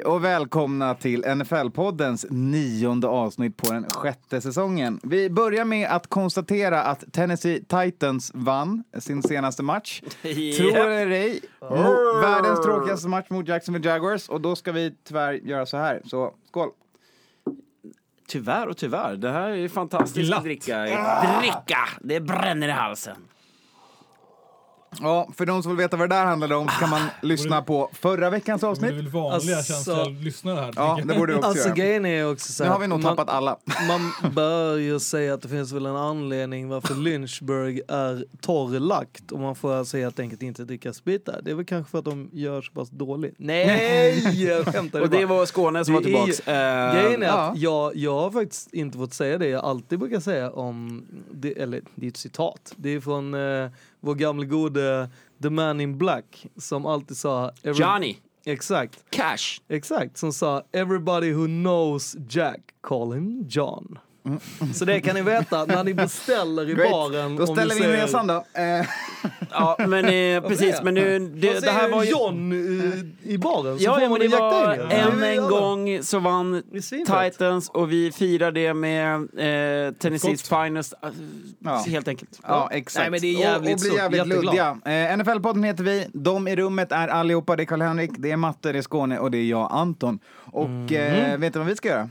Hej 0.00 0.06
och 0.06 0.24
välkomna 0.24 0.94
till 0.94 1.24
NFL-poddens 1.24 2.26
nionde 2.30 3.08
avsnitt 3.08 3.56
på 3.56 3.72
den 3.72 3.90
sjätte 3.90 4.40
säsongen. 4.40 5.00
Vi 5.02 5.30
börjar 5.30 5.64
med 5.64 5.88
att 5.90 6.06
konstatera 6.06 6.82
att 6.82 7.12
Tennessee 7.12 7.64
Titans 7.68 8.30
vann 8.34 8.84
sin 8.98 9.22
senaste 9.22 9.62
match. 9.62 10.00
Tror 10.22 10.72
det 10.72 11.00
eller 11.00 11.10
ej, 11.10 11.40
mo- 11.60 12.20
världens 12.22 12.60
tråkigaste 12.60 13.08
match 13.08 13.26
mot 13.30 13.48
Jacksonville 13.48 13.88
Jaguars 13.88 14.28
och 14.28 14.40
då 14.40 14.56
ska 14.56 14.72
vi 14.72 14.94
tyvärr 15.08 15.32
göra 15.32 15.66
så 15.66 15.76
här. 15.76 16.02
Så 16.04 16.34
skål! 16.48 16.68
Tyvärr 18.28 18.66
och 18.66 18.76
tyvärr. 18.76 19.16
Det 19.16 19.30
här 19.30 19.50
är 19.50 19.68
fantastiskt 19.68 20.26
Glatt. 20.26 20.38
att 20.38 20.44
dricka. 20.44 20.82
Dricka! 21.40 21.88
Det 22.00 22.20
bränner 22.20 22.68
i 22.68 22.72
halsen. 22.72 23.16
Ja, 25.00 25.28
för 25.36 25.46
de 25.46 25.62
som 25.62 25.70
vill 25.76 25.78
veta 25.84 25.96
vad 25.96 26.08
det 26.10 26.14
där 26.16 26.24
handlade 26.24 26.54
om 26.54 26.68
så 26.68 26.74
kan 26.74 26.90
man 26.90 27.00
lyssna 27.22 27.62
på 27.62 27.90
förra 27.92 28.30
veckans 28.30 28.60
Det 28.60 28.66
är 28.66 28.70
avsnitt. 28.70 28.92
väl 28.94 29.08
vanliga 29.08 29.56
Alltså- 29.56 29.72
känsliga 29.72 30.04
lyssnare 30.04 30.60
här. 30.60 30.72
Ja, 30.76 30.98
det 31.04 31.14
borde 31.14 31.32
vi 31.32 31.38
också 31.38 31.48
Alltså 31.48 31.68
göra. 31.68 31.76
grejen 31.76 32.06
är 32.06 32.32
också 32.32 32.52
så 32.52 32.62
Nu 32.62 32.66
här 32.68 32.74
har 32.74 32.80
vi 32.80 32.86
nog 32.88 32.98
att 32.98 33.04
man, 33.04 33.16
tappat 33.16 33.34
alla. 33.34 33.56
man 33.88 34.32
bör 34.34 34.76
ju 34.76 35.00
säga 35.00 35.34
att 35.34 35.42
det 35.42 35.48
finns 35.48 35.72
väl 35.72 35.86
en 35.86 35.96
anledning 35.96 36.68
varför 36.68 36.94
Lynchburg 36.94 37.80
är 37.88 38.24
torrlagt 38.40 39.32
och 39.32 39.38
man 39.40 39.54
får 39.54 39.74
alltså 39.74 39.96
helt 39.96 40.20
enkelt 40.20 40.42
inte 40.42 40.64
dricka 40.64 40.92
sprit 40.92 41.26
där. 41.26 41.40
Det 41.44 41.50
är 41.50 41.54
väl 41.54 41.64
kanske 41.64 41.90
för 41.90 41.98
att 41.98 42.04
de 42.04 42.30
gör 42.32 42.62
så 42.62 42.72
pass 42.72 42.90
dåligt. 42.90 43.34
Nej, 43.38 44.44
jag 44.44 44.66
skämtar 44.74 45.00
Och 45.00 45.10
det 45.10 45.24
var 45.24 45.46
Skåne 45.46 45.84
som 45.84 45.94
var 45.94 46.00
Det 46.00 46.08
är 46.12 46.24
tillbaks. 46.26 46.40
Eh, 46.48 46.94
Grejen 47.02 47.22
är 47.22 47.26
ja. 47.26 47.32
att 47.50 47.58
jag, 47.58 47.96
jag 47.96 48.20
har 48.20 48.30
faktiskt 48.30 48.74
inte 48.74 48.98
fått 48.98 49.14
säga 49.14 49.38
det 49.38 49.48
jag 49.48 49.64
alltid 49.64 49.98
brukar 49.98 50.20
säga 50.20 50.50
om, 50.50 51.04
det, 51.32 51.60
eller 51.62 51.80
det 51.94 52.06
är 52.06 52.10
ett 52.10 52.16
citat, 52.16 52.72
det 52.76 52.88
är 52.94 53.00
från 53.00 53.34
eh, 53.34 53.70
vår 54.00 54.14
gamle 54.14 54.46
gode 54.46 55.10
The 55.42 55.50
Man 55.50 55.80
in 55.80 55.98
Black 55.98 56.46
som 56.56 56.86
alltid 56.86 57.16
sa... 57.16 57.52
Johnny 57.62 58.16
Exakt. 58.44 59.04
Cash. 59.10 59.60
Exakt, 59.68 60.16
som 60.16 60.32
sa 60.32 60.62
“Everybody 60.72 61.32
who 61.32 61.46
knows 61.46 62.16
Jack, 62.28 62.74
call 62.80 63.12
him 63.12 63.44
John”. 63.48 63.98
Så 64.74 64.84
det 64.84 65.00
kan 65.00 65.14
ni 65.14 65.22
veta 65.22 65.64
när 65.64 65.84
ni 65.84 65.94
beställer 65.94 66.70
i 66.70 66.74
Great. 66.74 66.90
baren. 66.90 67.36
Då 67.36 67.46
ställer 67.46 67.74
vi 67.74 67.80
in 67.80 67.86
säger- 67.86 68.02
resan 68.02 68.26
då. 68.26 68.44
Eh, 68.54 68.86
Ja, 69.50 69.76
men 69.88 70.04
eh, 70.04 70.42
precis. 70.48 70.82
Men 70.82 70.94
nu, 70.94 71.18
det, 71.18 71.60
det 71.60 71.70
här 71.70 71.88
var 71.88 72.04
ju... 72.04 72.10
John 72.10 72.52
eh, 72.52 73.30
i 73.32 73.38
baren 73.38 73.76
Ja, 73.80 74.00
ja, 74.02 74.08
men 74.08 74.18
det 74.18 74.24
en 74.24 74.30
var 74.30 74.64
Daniels. 74.66 74.92
än 74.92 75.22
en 75.22 75.48
gång 75.48 76.02
så 76.02 76.18
vann. 76.18 76.62
Titans 77.32 77.68
och 77.70 77.92
vi 77.92 78.12
firar 78.12 78.52
det 78.52 78.74
med 78.74 79.14
eh, 79.14 79.92
Tennessees 79.94 80.48
finest. 80.48 80.94
eh, 81.02 81.08
Ja. 81.58 81.84
Helt 81.88 82.08
enkelt. 82.08 82.40
Ja, 82.46 82.68
exakt. 82.72 83.02
Nej, 83.02 83.10
men 83.10 83.20
det 83.20 83.26
är 83.26 83.36
och, 83.36 83.40
jävligt 83.42 83.74
och 83.74 83.80
bli 83.80 83.88
stort. 83.90 83.98
jävligt 83.98 84.26
luddiga. 84.26 84.78
Eh, 84.84 84.90
NFL-podden 85.18 85.64
heter 85.66 85.84
vi. 85.84 86.06
De 86.12 86.48
i 86.48 86.56
rummet 86.56 86.92
är 86.92 87.08
allihopa. 87.08 87.56
Det 87.56 87.62
är 87.62 87.64
Karl-Henrik, 87.64 88.10
det 88.18 88.30
är 88.30 88.36
Matte, 88.36 88.72
det 88.72 88.78
är 88.78 88.82
Skåne 88.82 89.18
och 89.18 89.30
det 89.30 89.38
är 89.38 89.44
jag, 89.44 89.68
Anton. 89.72 90.18
Och 90.52 90.68
Mhm. 90.70 90.94
eh, 90.94 91.36
vet 91.38 91.52
du 91.52 91.58
vad 91.58 91.68
vi 91.68 91.76
ska 91.76 91.88
göra? 91.88 92.08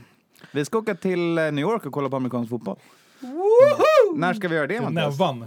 Vi 0.52 0.64
ska 0.64 0.78
åka 0.78 0.94
till 0.94 1.38
eh, 1.38 1.44
New 1.44 1.58
York 1.58 1.86
och 1.86 1.92
kolla 1.92 2.08
på 2.08 2.16
amerikansk 2.16 2.50
fotboll. 2.50 2.76
När 4.14 4.34
ska 4.34 4.48
vi 4.48 4.54
göra 4.56 4.66
det, 4.66 4.80
Mattias? 4.80 5.18
Nävan. 5.18 5.44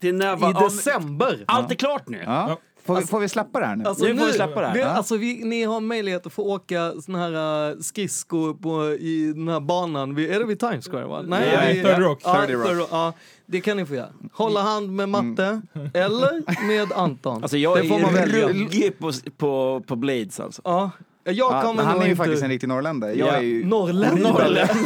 Till 0.00 0.14
näva, 0.14 0.48
I 0.48 0.52
ja, 0.54 0.60
december. 0.60 1.44
Allt 1.46 1.70
är 1.70 1.74
klart 1.74 2.08
nu. 2.08 2.22
Ja. 2.26 2.58
Får, 2.84 2.96
vi, 2.96 3.06
får 3.06 3.20
vi 3.20 3.28
släppa 3.28 3.60
det 3.60 3.66
här 3.66 3.76
nu? 3.76 3.84
Alltså, 3.84 4.04
Nu 4.04 4.16
får 4.18 4.26
vi 4.26 4.32
släppa 4.32 4.60
det 4.60 4.66
här. 4.66 4.74
Vi, 4.74 4.80
Ja. 4.80 4.86
alltså, 4.86 5.16
vi, 5.16 5.44
ni 5.44 5.64
har 5.64 5.80
möjlighet 5.80 6.26
att 6.26 6.32
få 6.32 6.42
åka 6.42 6.92
såna 7.02 7.18
här 7.18 7.70
uh, 7.72 7.80
skridskor 7.80 8.54
på, 8.54 8.86
i 8.94 9.32
den 9.32 9.48
här 9.48 9.60
banan. 9.60 10.14
Vi, 10.14 10.28
är 10.30 10.38
det 10.38 10.44
vid 10.44 10.60
Times 10.60 10.88
Square? 10.88 11.04
Va? 11.06 11.22
Nej, 11.26 11.74
vi- 11.74 11.82
30 11.82 12.00
Rock. 12.00 12.20
Ja, 12.24 12.36
30 12.40 12.52
Rock. 12.54 12.66
30 12.66 12.86
ja, 12.90 13.12
det 13.46 13.60
kan 13.60 13.76
ni 13.76 13.86
få 13.86 13.94
göra. 13.94 14.08
Hålla 14.32 14.60
hand 14.62 14.90
med 14.92 15.08
Matte 15.08 15.60
eller 15.94 16.66
med 16.66 16.92
Anton. 16.92 17.42
Alltså 17.42 17.56
jag 17.56 17.76
det 17.82 17.88
får 17.88 17.98
man 17.98 18.14
är 18.16 18.18
välja. 18.26 18.48
ruggig 18.48 18.98
på, 18.98 19.12
på, 19.36 19.82
på 19.86 19.96
Blades 19.96 20.40
alltså. 20.40 20.62
Ja, 20.64 20.90
jag 21.24 21.34
Ja, 21.34 21.62
kommer 21.62 21.82
han 21.82 21.98
är 21.98 22.04
ju 22.04 22.10
inte... 22.10 22.16
faktiskt 22.16 22.42
en 22.42 22.48
riktig 22.48 22.68
norrländare. 22.68 23.12
Jag 23.12 23.28
Ja. 23.28 23.32
är 23.32 23.40
ju... 23.40 23.64
Norrländare. 23.66 24.68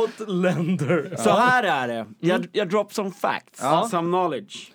Outlander. 0.00 1.14
Så 1.18 1.30
här 1.30 1.62
är 1.62 1.88
det. 1.88 2.06
Jag, 2.20 2.46
jag 2.52 2.68
drop 2.68 2.92
some 2.94 3.10
facts, 3.10 3.60
Ja. 3.62 3.88
some 3.90 4.08
knowledge. 4.08 4.72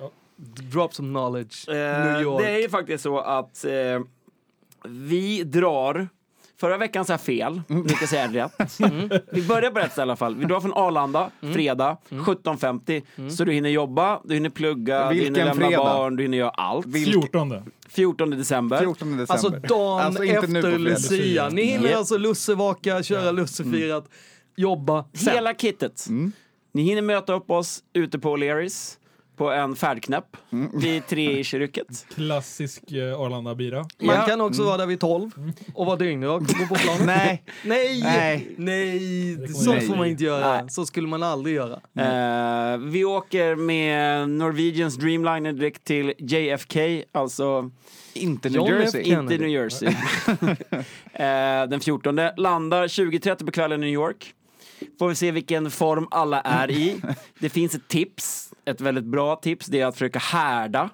Drop 0.71 0.93
some 0.93 1.09
knowledge. 1.09 1.69
Eh, 1.69 2.05
New 2.05 2.21
York. 2.21 2.43
det 2.43 2.49
är 2.51 2.59
ju 2.61 2.69
faktiskt 2.69 3.03
så 3.03 3.19
att 3.19 3.65
eh, 3.65 3.71
vi 4.87 5.43
drar 5.43 6.07
Förra 6.59 6.77
veckan 6.77 7.05
sa 7.05 7.13
jag 7.13 7.21
fel, 7.21 7.61
nu 7.67 7.87
ska 7.89 7.97
jag 8.01 8.09
säga 8.09 8.27
rätt. 8.27 8.79
Mm. 8.79 9.09
Vi 9.31 9.41
börjar 9.47 9.71
på 9.71 9.79
rätt 9.79 9.91
ställe 9.91 10.01
i 10.01 10.03
alla 10.03 10.15
fall. 10.15 10.35
Vi 10.35 10.45
drar 10.45 10.59
från 10.59 10.73
Arlanda, 10.73 11.31
fredag, 11.53 11.97
Mm. 12.11 12.23
17.50. 12.25 13.29
Så 13.29 13.45
du 13.45 13.51
hinner 13.51 13.69
jobba, 13.69 14.21
du 14.23 14.33
hinner 14.33 14.49
plugga, 14.49 15.03
du 15.09 15.13
Vilken 15.15 15.35
hinner 15.35 15.45
lämna 15.45 15.67
fredag? 15.67 15.83
barn, 15.83 16.15
du 16.15 16.23
hinner 16.23 16.37
göra 16.37 16.49
allt. 16.49 16.85
14. 16.93 17.53
14 17.89 18.29
december. 18.29 18.77
14 18.79 19.17
december. 19.17 19.33
Alltså 19.33 19.49
dagen 19.49 20.05
Alltså, 20.05 20.23
efter. 20.25 20.77
Lucia. 20.77 21.49
Ni 21.49 21.63
hinner 21.63 21.95
alltså 21.95 22.17
lussevaka, 22.17 23.03
köra 23.03 23.31
lussefirat, 23.31 24.09
jobba 24.55 25.05
sen. 25.13 25.33
Hela 25.33 25.53
kittet. 25.53 26.05
Mm. 26.09 26.31
Ni 26.73 26.81
hinner 26.81 27.01
möta 27.01 27.33
upp 27.33 27.51
oss 27.51 27.83
ute 27.93 28.19
på 28.19 28.37
O'Learys 28.37 28.97
på 29.39 29.51
en 29.51 29.75
färdknäpp 29.75 30.25
Mm. 30.51 30.79
vid 30.79 31.07
tre 31.07 31.39
i 31.39 31.43
kyrket. 31.43 32.05
Klassisk 32.15 32.91
eh, 32.91 33.19
Arlanda-bira. 33.19 33.85
Man 34.01 34.15
Ja. 34.15 34.21
kan 34.21 34.41
också 34.41 34.63
vara 34.63 34.77
där 34.77 34.85
vid 34.85 34.99
12 34.99 35.31
och 35.73 35.85
vara 35.85 35.95
dyngrak 35.95 36.41
och 36.41 36.47
gå 36.47 36.65
på 36.67 36.75
planet. 36.75 37.01
Nej. 37.05 37.43
Nej! 37.65 38.01
Nej. 38.03 38.51
Nej! 38.57 39.31
jag 39.65 39.83
får 39.87 39.95
man 39.95 40.07
inte 40.07 40.23
göra. 40.23 40.53
Nej. 40.61 40.69
Så 40.69 40.85
skulle 40.85 41.07
man 41.07 41.23
aldrig 41.23 41.55
göra. 41.55 41.79
Eh, 42.73 42.77
vi 42.77 43.05
åker 43.05 43.55
med 43.55 44.29
Norwegians 44.29 44.95
Dreamliner 44.97 45.53
direkt 45.53 45.83
till 45.83 46.13
JFK, 46.17 47.03
alltså 47.11 47.71
Inte 48.13 48.49
New 48.49 48.57
John 48.57 48.67
F. 48.73 48.79
Jersey. 48.83 49.03
Kennedy. 49.03 49.33
inte 49.35 49.43
New 49.45 49.53
Jersey. 49.53 49.87
eh, 51.13 51.69
den 51.69 51.79
14 51.79 52.15
landar 52.37 52.87
20.30 52.87 53.45
på 53.45 53.51
kvällen 53.51 53.83
i 53.83 53.85
New 53.85 53.93
York. 53.93 54.33
Får 54.99 55.09
vi 55.09 55.15
se 55.15 55.31
vilken 55.31 55.71
form 55.71 56.07
alla 56.11 56.41
är 56.41 56.71
i. 56.71 57.01
Det 57.39 57.49
finns 57.49 57.75
ett 57.75 57.87
tips, 57.87 58.53
ett 58.65 58.81
väldigt 58.81 59.05
bra 59.05 59.35
tips, 59.35 59.67
det 59.67 59.81
är 59.81 59.85
att 59.85 59.95
försöka 59.95 60.19
härda 60.19 60.89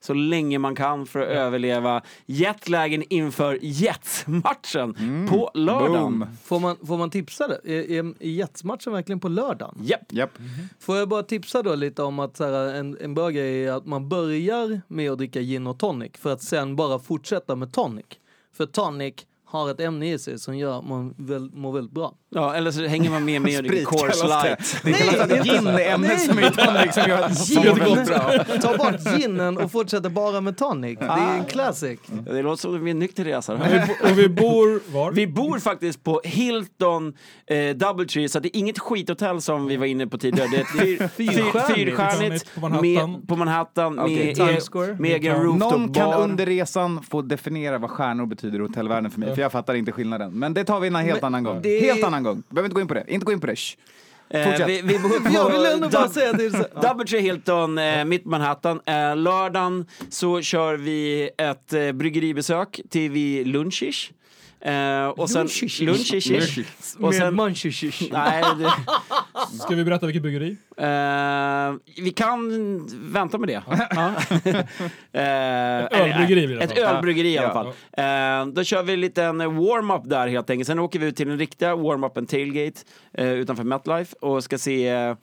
så 0.00 0.14
länge 0.14 0.58
man 0.58 0.74
kan 0.74 1.06
för 1.06 1.20
att 1.20 1.28
överleva 1.28 2.02
jetlagen 2.26 3.04
inför 3.08 3.58
Jets-matchen 3.62 4.94
på 5.30 5.50
lördagen. 5.54 6.18
Boom. 6.18 6.26
Får 6.44 6.60
man, 6.60 6.76
får 6.86 6.98
man 6.98 7.10
tipsa 7.10 7.48
det? 7.48 7.60
Är, 7.64 7.90
är, 7.90 8.26
Jets-matchen 8.26 8.92
verkligen 8.92 9.20
på 9.20 9.28
lördagen? 9.28 9.74
Japp. 9.82 10.12
Japp. 10.12 10.30
Får 10.78 10.96
jag 10.96 11.08
bara 11.08 11.22
tipsa 11.22 11.62
då 11.62 11.74
lite 11.74 12.02
om 12.02 12.18
att 12.18 12.36
så 12.36 12.44
här, 12.44 12.74
en, 12.74 12.96
en 13.00 13.14
bra 13.14 13.30
grej 13.30 13.64
är 13.64 13.72
att 13.72 13.86
man 13.86 14.08
börjar 14.08 14.80
med 14.88 15.10
att 15.10 15.18
dricka 15.18 15.40
gin 15.40 15.66
och 15.66 15.78
tonic 15.78 16.12
för 16.18 16.32
att 16.32 16.42
sen 16.42 16.76
bara 16.76 16.98
fortsätta 16.98 17.56
med 17.56 17.72
tonic. 17.72 18.06
För 18.52 18.66
tonic 18.66 19.14
har 19.50 19.70
ett 19.70 19.80
ämne 19.80 20.12
i 20.12 20.18
sig 20.18 20.38
som 20.38 20.56
gör 20.58 20.78
att 20.78 20.84
man 20.88 21.14
väl, 21.18 21.50
mår 21.54 21.72
väldigt 21.72 21.94
bra. 21.94 22.14
Ja, 22.34 22.54
eller 22.54 22.70
så 22.70 22.86
hänger 22.86 23.10
man 23.10 23.24
med 23.24 23.42
mig 23.42 23.56
och 23.58 23.62
dricker 23.64 23.86
Sprit 23.86 24.00
Coors 24.00 24.20
kallas 24.20 24.42
det. 24.42 24.48
Light. 24.48 24.80
Det 24.84 24.92
kallas 24.92 25.20
att 25.20 25.46
gin 25.46 25.66
är 25.66 25.94
ämnet 25.94 26.20
som 26.20 26.38
är 26.38 26.42
i 26.42 26.50
tonic 26.50 26.94
som 26.94 27.02
gör 27.08 27.28
som 27.28 27.62
Gin. 27.62 28.04
bra. 28.06 28.44
Ta 28.62 28.76
bort 28.76 29.00
ginen 29.20 29.58
och 29.58 29.72
fortsätter 29.72 30.08
bara 30.08 30.40
med 30.40 30.56
tonic. 30.56 30.98
Det 30.98 31.04
är 31.04 31.38
en 31.38 31.44
classic. 31.44 32.00
Det 32.24 32.42
låter 32.42 32.60
som 32.60 32.74
att 32.74 32.80
vi 32.80 32.86
är 32.86 32.90
en 32.90 32.98
nykter 32.98 33.24
resa. 33.24 33.54
Och 34.02 34.18
vi, 34.18 34.28
bor 34.28 34.92
var? 34.92 35.12
Vi 35.12 35.26
bor 35.26 35.58
faktiskt 35.58 36.04
på 36.04 36.20
Hilton 36.24 37.14
eh, 37.46 37.76
Doubletree, 37.76 38.28
så 38.28 38.40
det 38.40 38.56
är 38.56 38.58
inget 38.60 38.78
skithotell 38.78 39.40
som 39.40 39.66
vi 39.66 39.76
var 39.76 39.86
inne 39.86 40.06
på 40.06 40.18
tidigare. 40.18 40.48
Det 40.50 40.56
är 40.56 41.02
ett 41.04 41.12
Fyrstjärnigt. 41.16 41.74
fyrstjärnigt 41.74 42.54
På 43.26 43.36
Manhattan. 43.36 43.94
med, 43.94 45.00
med 45.00 45.10
egen 45.10 45.42
rooftop 45.42 45.70
Någon 45.70 45.94
kan 45.94 46.12
under 46.12 46.46
resan 46.46 47.02
få 47.02 47.22
definiera 47.22 47.78
vad 47.78 47.90
stjärnor 47.90 48.26
betyder 48.26 48.58
i 48.58 48.62
hotellvärlden 48.62 49.10
för 49.10 49.20
mig. 49.20 49.34
Jag 49.40 49.52
fattar 49.52 49.74
inte 49.74 49.92
skillnaden. 49.92 50.32
Men 50.38 50.54
det 50.54 50.64
tar 50.64 50.80
vi 50.80 50.86
en 50.88 50.94
helt 50.94 51.22
Men 51.22 51.26
annan 51.26 51.44
gång. 51.44 51.62
det- 51.62 51.80
Helt 51.80 52.04
annan 52.04 52.22
gång. 52.22 52.42
Behöver 52.48 52.66
inte 52.66 52.74
gå 52.74 52.80
in 52.80 52.88
på 52.88 52.94
det. 52.94 53.04
Inte 53.08 53.26
gå 53.26 53.32
in 53.32 53.40
på 53.40 53.46
det. 53.46 53.56
Shh. 53.56 53.76
Eh, 54.32 54.66
vi, 54.66 54.82
vi 54.82 54.98
bor 54.98 55.08
på 55.28 55.34
Jag 55.34 55.50
vill 55.50 55.66
ändå 55.66 55.88
bara 55.88 56.08
säga 56.08 56.32
till 56.32 56.52
så. 56.52 56.58
Double 56.82 57.06
Tree 57.06 57.20
Hilton, 57.20 57.78
eh, 57.78 58.04
mitt 58.04 58.24
Manhattan. 58.24 58.80
Eh, 58.86 59.16
lördagen 59.16 59.86
så 60.10 60.40
kör 60.40 60.74
vi 60.76 61.30
ett 61.38 61.72
eh, 61.72 61.92
bryggeribesök 61.92 62.80
till 62.90 63.10
vid 63.10 63.46
lunchish. 63.46 64.10
Eh, 64.62 65.06
och 65.08 65.30
sen 65.30 65.48
lunchish. 65.80 66.58
Och 66.96 67.02
Med 67.02 67.14
sen, 67.14 67.34
nej, 68.12 68.44
det, 68.58 68.72
Ska 69.58 69.74
vi 69.74 69.84
berätta 69.84 70.06
vilket 70.06 70.22
bryggeri? 70.22 70.56
eh, 70.76 71.74
vi 72.02 72.10
kan 72.16 72.50
vänta 73.12 73.38
med 73.38 73.48
det. 73.48 73.62
Ja. 73.90 74.12
Eh, 75.12 75.84
ett 75.84 75.92
ölbryggeri 75.92 76.46
blir 76.46 76.46
det 76.46 76.52
i 76.52 76.56
alla 76.56 76.64
Ett 76.64 76.78
fall. 76.84 76.96
ölbryggeri 76.96 77.28
i 77.32 77.38
alla 77.38 77.48
Ja. 77.48 77.52
fall. 77.52 78.46
Eh, 78.46 78.52
då 78.54 78.64
kör 78.64 78.82
vi 78.82 78.92
en 78.92 79.00
liten 79.00 79.38
warm-up 79.38 80.02
där 80.04 80.28
helt 80.28 80.50
enkelt. 80.50 80.66
Sen 80.66 80.78
åker 80.78 80.98
vi 80.98 81.06
ut 81.06 81.16
till 81.16 81.28
den 81.28 81.38
riktiga 81.38 81.74
warm-upen 81.76 82.26
Tailgate 82.26 82.80
eh, 83.14 83.28
utanför 83.32 83.64
MetLife 83.64 84.16
och 84.20 84.44
ska 84.44 84.58
se 84.58 84.88
eh, 84.88 85.14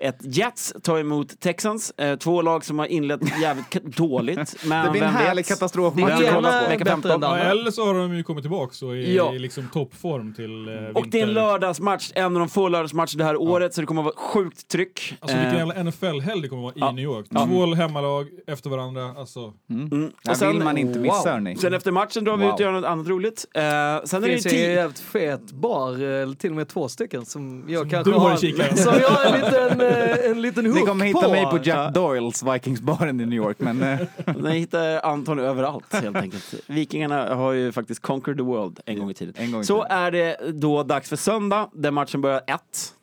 ett 0.00 0.16
Jets 0.20 0.74
ta 0.82 0.98
emot 0.98 1.40
Texans. 1.40 1.90
Eh, 1.96 2.16
två 2.16 2.42
lag 2.42 2.64
som 2.64 2.78
har 2.78 2.86
inlett 2.86 3.20
jävligt 3.42 3.96
dåligt. 3.96 4.56
Men 4.66 4.84
Det 4.84 4.90
blir 4.90 5.02
en 5.02 5.08
härlig 5.14 5.46
katastrofmatch. 5.46 6.10
Det 6.10 6.16
Vem 6.16 6.24
ena 6.26 6.34
kollar 6.36 6.58
på 6.60 6.64
är 6.64 6.68
vecka 6.68 6.84
bättre 6.84 6.92
än 6.92 7.02
15? 7.02 7.20
det 7.20 7.26
Ja, 7.26 7.32
andra. 7.32 7.50
eller 7.50 7.70
så 7.70 7.86
har 7.86 7.94
de 7.94 8.14
ju 8.16 8.22
kommit 8.22 8.42
tillbaka 8.44 8.86
och 8.86 8.96
är 8.96 9.00
Ja. 9.14 9.34
i 9.34 9.38
liksom 9.38 9.68
toppform 9.72 10.34
till 10.34 10.68
eh, 10.68 10.74
Och 10.94 11.08
det 11.08 11.18
är 11.20 11.22
en 11.22 11.32
lördagsmatch, 11.32 12.10
en 12.14 12.24
av 12.24 12.32
de 12.32 12.48
få 12.48 12.68
lördagsmatcher 12.68 13.18
det 13.18 13.24
här 13.24 13.36
året, 13.36 13.74
så 13.74 13.80
det 13.80 13.86
kommer 13.86 14.00
att 14.00 14.04
vara 14.04 14.16
sjukt 14.16 14.68
tryck. 14.68 15.14
Alltså 15.20 15.36
vilken 15.36 15.52
Eh, 15.54 15.58
jävla 15.58 15.74
NFL-helg 15.90 16.42
det 16.42 16.48
kommer 16.48 16.68
att 16.68 16.74
vara 16.80 16.86
Ja. 16.86 16.92
i 16.92 16.94
New 16.94 17.04
York. 17.04 17.26
Ja. 17.30 17.46
Två 17.46 17.74
hemmalag 17.74 18.26
efter 18.46 18.70
varandra. 18.70 19.14
Alltså, 19.18 19.52
mm. 19.70 19.88
Det 20.24 20.40
här 20.40 20.52
vill 20.52 20.62
man 20.64 20.78
inte 20.78 20.98
missa, 20.98 21.30
hörni. 21.32 21.56
Sen 21.56 21.74
efter 21.74 21.90
matchen 21.92 22.24
drar 22.24 22.36
vi 22.36 22.44
Wow. 22.44 22.48
ut 22.48 22.54
och 22.54 22.60
gör 22.60 22.72
något 22.72 22.84
annat 22.84 23.08
roligt. 23.08 23.46
Eh, 23.54 23.62
sen 23.62 23.68
är 23.72 24.20
Det 24.20 24.20
det 24.20 24.32
finns 24.42 24.46
ju 24.54 24.64
en 24.64 24.72
jävligt 24.72 24.98
fet 24.98 25.52
bar, 25.52 25.92
eller 26.02 26.34
till 26.34 26.50
och 26.50 26.56
med 26.56 26.68
två 26.68 26.88
stycken, 26.88 27.24
som 27.26 27.64
jag 27.68 27.90
kanske 27.90 28.10
du 28.12 28.16
har. 28.18 28.36
Som 28.76 28.94
jag 29.00 29.08
har 29.10 29.24
en 29.24 29.40
liten, 29.40 29.80
eh, 29.80 29.89
en 30.30 30.42
liten 30.42 30.66
hook 30.66 30.74
Ni 30.74 30.80
kommer 30.86 31.04
hitta 31.06 31.20
på. 31.22 31.30
mig 31.30 31.46
på 31.46 31.58
Jack 31.62 31.94
Doyles 31.94 32.42
Vikingsbaren 32.42 33.20
i 33.20 33.26
New 33.26 33.36
York, 33.36 33.56
men 33.58 33.82
eh, 33.82 33.98
Ni 34.42 34.58
hittar 34.58 35.00
Anton 35.06 35.38
överallt 35.38 35.94
helt 35.94 36.16
enkelt. 36.16 36.54
Vikingarna 36.66 37.34
har 37.34 37.52
ju 37.52 37.72
faktiskt 37.72 38.02
conquered 38.02 38.38
the 38.38 38.42
world 38.44 38.80
en 38.86 38.98
gång 38.98 39.10
i 39.10 39.14
tiden. 39.14 39.34
en 39.36 39.52
gång 39.52 39.60
i 39.60 39.64
Så 39.64 39.82
tiden. 39.82 39.98
är 39.98 40.10
det 40.10 40.36
då 40.52 40.82
dags 40.82 41.08
för 41.08 41.16
söndag, 41.16 41.68
där 41.72 41.90
matchen 41.90 42.20
börjar 42.20 42.40
ett. 42.46 42.94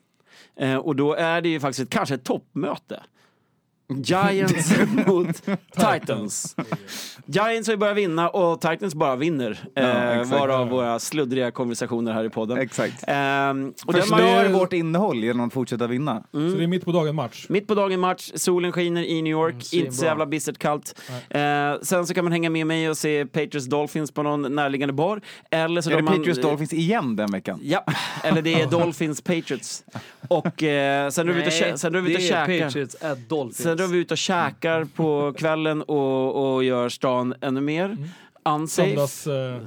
Eh, 0.60 0.76
och 0.76 0.96
då 0.96 1.14
är 1.14 1.42
det 1.42 1.50
ju 1.50 1.60
faktiskt 1.60 1.80
ett, 1.80 1.90
kanske 1.90 2.16
ett 2.16 2.24
toppmöte. 2.24 3.04
Giants 3.96 4.74
mot 5.08 5.42
Titans. 5.76 6.56
Giants 7.26 7.68
har 7.68 7.74
ju 7.74 7.78
börjat 7.78 7.98
vinna 7.98 8.30
och 8.30 8.62
Titans 8.62 8.96
bara 8.96 9.16
vinner. 9.16 9.60
Eh, 9.76 10.10
exakt. 10.20 10.40
varav 10.40 10.70
våra 10.70 11.00
sluddriga 11.00 11.52
konversationer 11.52 12.14
här 12.14 12.24
i 12.24 12.30
podden. 12.30 12.58
Exakt. 12.58 13.04
Ehm, 13.08 13.74
och 13.86 13.94
Förstör 13.96 14.16
matchen- 14.18 14.54
vårt 14.54 14.74
innehåll 14.74 15.24
genom 15.24 15.48
att 15.48 15.54
fortsätta 15.54 15.88
vinna. 15.88 16.24
Så 16.32 16.38
det 16.38 16.64
är 16.64 16.68
mitt 16.68 16.86
på 16.86 16.92
dagen 16.92 17.16
match. 17.16 17.46
Mitt 17.50 17.68
på 17.68 17.76
dagen 17.76 18.00
match, 18.00 18.32
solen 18.36 18.72
skiner 18.72 19.04
i 19.04 19.22
New 19.22 19.32
York, 19.32 19.64
svinbra. 19.64 19.86
inte 19.86 19.98
så 19.98 20.06
jävla 20.06 20.26
bistert 20.26 20.58
kallt. 20.58 21.02
Eh, 21.30 21.42
sen 21.82 22.08
så 22.08 22.14
kan 22.14 22.24
man 22.26 22.32
hänga 22.32 22.50
med 22.50 22.68
mig 22.68 22.90
och 22.90 22.98
se 22.98 23.26
Patriots 23.26 23.66
Dolphins 23.66 24.12
på 24.12 24.24
någon 24.24 24.56
närliggande 24.56 24.94
bar. 24.94 25.22
Eller 25.52 25.82
så 25.82 25.90
Är 25.92 25.96
det 25.96 26.02
man, 26.02 26.18
Patriots 26.18 26.42
Dolphins 26.42 26.74
igen 26.74 27.16
den 27.16 27.32
veckan? 27.32 27.60
Ja, 27.64 27.84
eller 28.24 28.42
det 28.42 28.62
är 28.62 28.68
Dolphins 28.72 29.22
Patriots. 29.22 29.84
Och 30.28 30.64
eh, 30.64 31.10
sen 31.10 31.26
drar 31.26 31.34
vi 31.34 31.40
ut 31.42 31.48
och, 31.48 31.54
är 32.24 32.28
käkar. 32.28 32.66
Patriots 32.66 32.96
at 33.04 33.30
Dolphins. 33.30 33.58
Sen 33.58 33.77
drar 33.78 33.88
vi 33.88 33.98
ut 33.98 34.12
och 34.12 34.18
käkar 34.18 34.86
på 34.86 35.34
kvällen 35.38 35.82
och, 35.82 36.56
och 36.56 36.64
gör 36.64 36.90
stan 36.90 37.34
ännu 37.42 37.62
mer 37.62 37.98
unsafe. 38.46 38.90
Söndags 38.90 39.28
eh, 39.28 39.62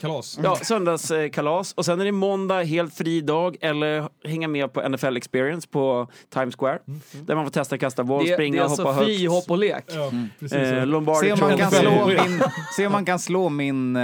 kalas. 0.00 0.38
Ja, 0.42 0.56
söndagskalas. 0.56 1.72
Och 1.72 1.84
sen 1.84 2.00
är 2.00 2.04
det 2.04 2.12
måndag, 2.12 2.62
helt 2.62 2.94
fri 2.94 3.20
dag, 3.20 3.56
eller 3.60 4.08
hänga 4.28 4.48
med 4.48 4.72
på 4.72 4.88
NFL 4.88 5.16
Experience 5.16 5.68
på 5.68 6.08
Times 6.34 6.56
Square. 6.56 6.78
Där 7.12 7.34
man 7.34 7.44
får 7.44 7.50
testa 7.50 7.78
kasta 7.78 8.04
boll, 8.04 8.24
det, 8.24 8.30
det 8.30 8.34
springa, 8.34 8.64
är 8.64 8.68
hoppa 8.68 8.82
alltså 8.82 8.92
högt. 8.92 9.06
fri 9.06 9.26
hopp 9.26 9.50
och 9.50 9.58
lek. 9.58 9.84
Ja, 9.86 10.10
precis. 10.40 10.58
Eh, 10.58 10.86
Lombardi 10.86 11.26
Se 11.26 11.32
om, 11.32 11.40
man 11.40 11.58
kan 11.58 11.70
slå 11.70 12.06
min, 12.06 12.42
se 12.76 12.86
om 12.86 12.92
man 12.92 13.04
kan 13.04 13.18
slå 13.18 13.48
min 13.48 13.96
eh, 13.96 14.02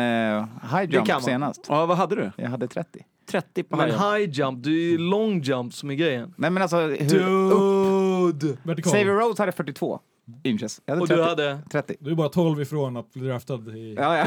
high 0.72 0.90
jump 0.90 1.22
senast. 1.22 1.66
Ja, 1.68 1.86
vad 1.86 1.96
hade 1.96 2.14
du? 2.14 2.32
Jag 2.36 2.48
hade 2.48 2.68
30. 2.68 3.04
30 3.30 3.62
på 3.62 3.76
Men 3.76 3.90
hajen. 3.90 4.22
high 4.28 4.30
jump, 4.40 4.64
det 4.64 4.70
är 4.70 4.90
ju 4.90 4.98
long 4.98 5.40
jump 5.42 5.74
som 5.74 5.90
är 5.90 5.94
grejen. 5.94 6.34
Nej 6.36 6.50
men 6.50 6.62
alltså, 6.62 6.76
hur, 6.80 7.52
upp, 7.52 8.40
Dude! 8.40 8.56
Vertikal. 8.62 8.92
Xavier 8.92 9.14
Rhodes 9.14 9.38
hade 9.38 9.52
42 9.52 10.00
inches. 10.44 10.80
Jag 10.84 10.92
hade 10.94 11.02
Och 11.02 11.08
30. 11.08 11.22
du 11.22 11.28
hade 11.28 11.58
30. 11.72 11.96
Du 12.00 12.10
är 12.10 12.14
bara 12.14 12.28
12 12.28 12.60
ifrån 12.62 12.96
att 12.96 13.12
bli 13.12 13.26
draftad 13.28 13.54
i... 13.76 13.94
Ja, 13.98 14.16
ja. 14.18 14.26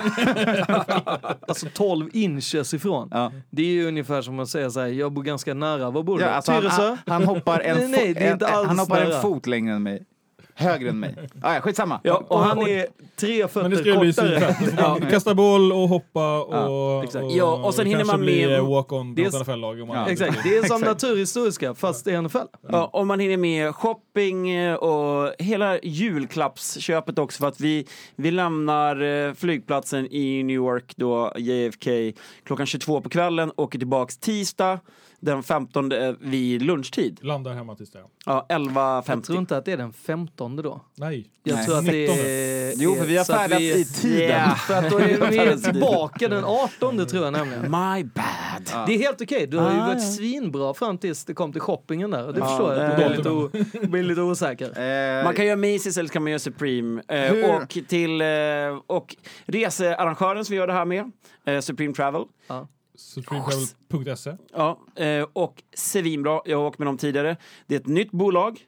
alltså 1.48 1.68
12 1.74 2.10
inches 2.14 2.74
ifrån. 2.74 3.08
ja. 3.12 3.32
Det 3.50 3.62
är 3.62 3.66
ju 3.72 3.88
ungefär 3.88 4.22
som 4.22 4.40
att 4.40 4.50
säga 4.50 4.70
så 4.72 4.80
här, 4.80 4.88
jag 4.88 5.12
bor 5.14 5.24
ganska 5.24 5.54
nära, 5.54 5.92
var 5.92 6.04
bor 6.04 6.18
du? 6.18 6.24
ja 6.24 6.30
alltså, 6.30 6.52
han, 6.52 6.62
Tyresö? 6.62 6.84
han, 6.88 6.98
han 7.06 7.24
hoppar 7.24 7.60
en, 7.60 7.78
Nej, 7.78 7.88
nej, 7.88 8.14
det 8.14 8.20
är 8.28 8.34
inte 8.34 8.46
en, 8.46 8.54
alls 8.54 8.68
han 8.68 8.80
hoppar 8.80 9.02
en 9.02 9.10
nära. 9.10 9.22
fot 9.22 9.48
längre 9.48 9.74
än 9.76 9.84
mig. 9.84 10.06
Högre 10.58 10.90
än 10.90 11.00
mig. 11.00 11.16
Ah, 11.42 11.54
ja, 11.54 11.62
skitsamma. 11.62 12.00
Ja, 12.04 12.24
och 12.28 12.40
han 12.40 12.60
är 12.62 12.88
tre 13.16 13.30
Men 13.30 13.72
det 13.72 13.78
fötter 13.78 13.92
ska 13.92 14.00
bli 14.00 14.14
kortare. 14.14 14.54
får 14.54 15.00
man 15.00 15.02
Kasta 15.12 15.36
boll 15.36 15.72
och 15.72 15.90
hoppa 15.90 16.40
och, 16.42 17.04
exakt. 17.04 17.24
och, 17.26 17.32
Ja, 17.32 17.66
och 17.66 17.74
sen 17.74 17.86
hinner 17.88 18.06
man 18.06 18.20
bli 18.20 18.48
med- 18.48 18.62
walk-on 18.64 19.16
NFL-lag. 19.20 19.82
om 19.82 19.88
man- 19.88 19.98
Ja. 19.98 20.08
Exakt, 20.10 20.40
det 20.44 20.58
är 20.58 20.64
som 20.64 20.82
naturhistoriska 20.82 21.74
fast 21.74 22.08
i 22.08 22.22
NFL. 22.22 22.38
Ja, 22.70 22.90
om 22.94 23.08
man 23.08 23.20
hinner 23.20 23.38
med 23.38 23.76
shopping 23.76 24.50
eh, 24.50 24.76
och 24.76 25.34
hela 25.40 25.80
julklappsköpet 25.80 27.20
också 27.20 27.40
för 27.40 27.48
att 27.48 27.60
vi, 27.60 27.88
vi 28.16 28.32
lämnar 28.32 29.02
eh, 29.28 29.34
flygplatsen 29.34 30.08
i 30.12 30.44
New 30.44 30.56
York 30.56 30.94
då, 30.96 31.34
JFK, 31.38 31.90
klockan 32.44 32.66
22 32.66 33.02
på 33.02 33.10
kvällen, 33.10 33.52
åker 33.58 33.80
tillbaks 33.80 34.18
tisdag 34.18 34.80
den 35.20 35.44
15 35.44 35.92
eh, 35.92 36.14
vid 36.20 36.62
lunchtid. 36.62 37.20
Landar 37.24 37.54
hemma 37.54 37.76
tills 37.76 37.92
det. 37.92 38.00
Ja, 38.26 38.46
Jag 38.50 38.58
tror 38.64 38.70
11.50. 38.72 39.38
inte 39.38 39.58
att 39.58 39.66
det 39.66 39.72
är 39.72 39.78
den 39.78 39.94
15 39.94 40.56
då. 40.56 40.82
Nej. 40.96 41.28
Jag 41.44 41.56
Nej. 41.56 41.66
tror 41.66 41.78
att 41.78 41.86
det 41.86 41.92
19. 41.92 42.18
är... 42.18 42.74
Jo, 42.76 42.96
för 42.96 43.06
vi 43.06 43.18
har 43.18 43.24
så 43.24 43.34
att 43.34 43.40
färdats 43.42 43.62
vi- 43.62 43.80
i 43.82 43.86
tiden. 43.86 44.30
Ja. 44.30 44.56
För 44.56 44.74
att 44.74 44.90
då 44.92 45.00
är 45.00 45.56
vi 45.56 45.62
tillbaka 45.72 46.28
den 46.28 46.44
18 46.46 47.08
tror 47.08 47.24
jag 47.24 47.34
nämligen. 47.34 47.62
My 47.62 48.04
bad. 48.04 48.86
Det 48.88 48.94
är 48.96 48.98
helt 49.00 49.22
okej, 49.22 49.48
du 49.48 49.58
har 49.58 49.72
ju 49.72 49.78
Ah, 49.78 49.86
varit 49.88 50.02
ja. 50.04 50.10
svinbra 50.12 50.74
fram 50.74 50.98
tills 50.98 51.26
det 51.26 51.34
kom 51.34 51.52
till 51.52 51.62
shoppingen 51.62 52.12
där. 52.12 52.28
Och 52.28 52.34
det 52.34 52.40
Ja, 52.40 52.46
förstår 52.48 52.74
jag 52.74 52.92
att 52.92 52.98
det- 52.98 53.04
du 53.04 53.10
blir 53.10 53.18
lite, 53.18 53.30
o- 53.30 53.88
blir 53.88 54.04
lite 54.04 54.22
osäker. 54.22 55.24
Man 55.24 55.34
kan 55.36 55.46
göra 55.46 55.58
Macy's 55.58 56.00
eller 56.00 56.10
kan 56.10 56.24
man 56.24 56.32
göra 56.32 56.40
Supreme. 56.40 57.02
Eh, 57.08 57.20
Hur- 57.20 57.56
och 57.56 57.78
till 57.88 58.22
eh, 58.22 58.28
och 58.88 59.16
researrangören 59.46 60.46
som 60.46 60.54
vi 60.54 60.58
gör 60.58 60.68
det 60.68 60.74
här 60.74 60.86
med, 60.86 61.12
Supreme 61.64 61.94
Travel. 61.94 62.24
Supremetravel.se. 62.98 64.38
Ja, 64.54 64.80
eh, 64.96 65.26
och 65.34 65.64
svinbra. 65.74 66.42
Jag 66.46 66.58
har 66.58 66.66
åkt 66.66 66.80
med 66.80 66.88
dem 66.88 66.98
tidigare. 66.98 67.38
Det 67.68 67.76
är 67.76 67.80
ett 67.80 67.88
nytt 67.88 68.12
bolag, 68.12 68.60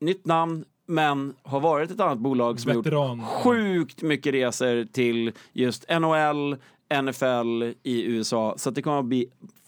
nytt 0.00 0.26
namn, 0.26 0.64
men 0.86 1.34
har 1.42 1.60
varit 1.60 1.90
ett 1.90 2.00
annat 2.00 2.18
bolag 2.18 2.60
som 2.60 2.68
har 2.68 2.74
gjort 2.76 2.86
Veteran. 2.86 3.22
sjukt 3.26 4.02
mycket 4.02 4.34
resor 4.34 4.84
till 4.92 5.32
just 5.52 5.84
NHL, 6.00 6.56
NFL 7.02 7.62
i 7.82 8.02
USA. 8.04 8.54
Så 8.58 8.68
att 8.68 8.74
det 8.74 8.82
kommer 8.82 8.98
att 8.98 9.04
bli 9.04 9.26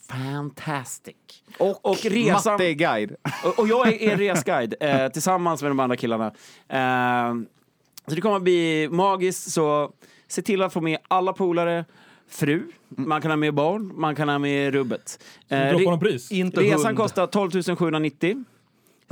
fantastic. 0.09 1.17
och 1.59 1.91
och 1.91 1.97
resan- 2.05 2.53
Matte 2.53 2.65
är 2.65 2.73
guide. 2.73 3.17
Och, 3.45 3.59
och 3.59 3.69
jag 3.69 3.89
är 3.89 4.03
er 4.03 4.17
resguide 4.17 4.75
eh, 4.81 5.09
tillsammans 5.09 5.63
med 5.63 5.71
de 5.71 5.81
andra 5.81 5.97
killarna. 5.97 6.27
Eh, 6.69 7.35
så 8.09 8.15
det 8.15 8.21
kommer 8.21 8.37
att 8.37 8.43
bli 8.43 8.89
magiskt, 8.91 9.51
så 9.51 9.93
se 10.29 10.43
till 10.43 10.63
att 10.63 10.73
få 10.73 10.81
med 10.81 10.99
alla 11.09 11.33
polare, 11.33 11.85
fru, 12.29 12.63
man 12.89 13.23
kan 13.23 13.31
ha 13.31 13.37
med 13.37 13.55
barn, 13.55 13.93
man 13.95 14.15
kan 14.15 14.29
ha 14.29 14.39
med 14.39 14.75
rubbet. 14.75 15.19
Eh, 15.49 15.59
Droppa 15.59 15.75
re- 15.77 15.85
någon 15.85 16.01
pris. 16.01 16.33
Inte 16.33 16.61
resan 16.61 16.87
hund. 16.87 16.97
kostar 16.99 17.27
12 17.27 17.51
790 17.77 18.45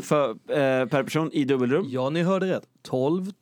för, 0.02 0.30
eh, 0.30 0.37
per 0.88 1.02
person 1.02 1.30
i 1.33 1.44
dubbelrum. 1.44 1.85
Ja, 1.88 2.11
ni 2.11 2.23
hörde 2.23 2.47
rätt. 2.47 2.62
12 2.83 3.33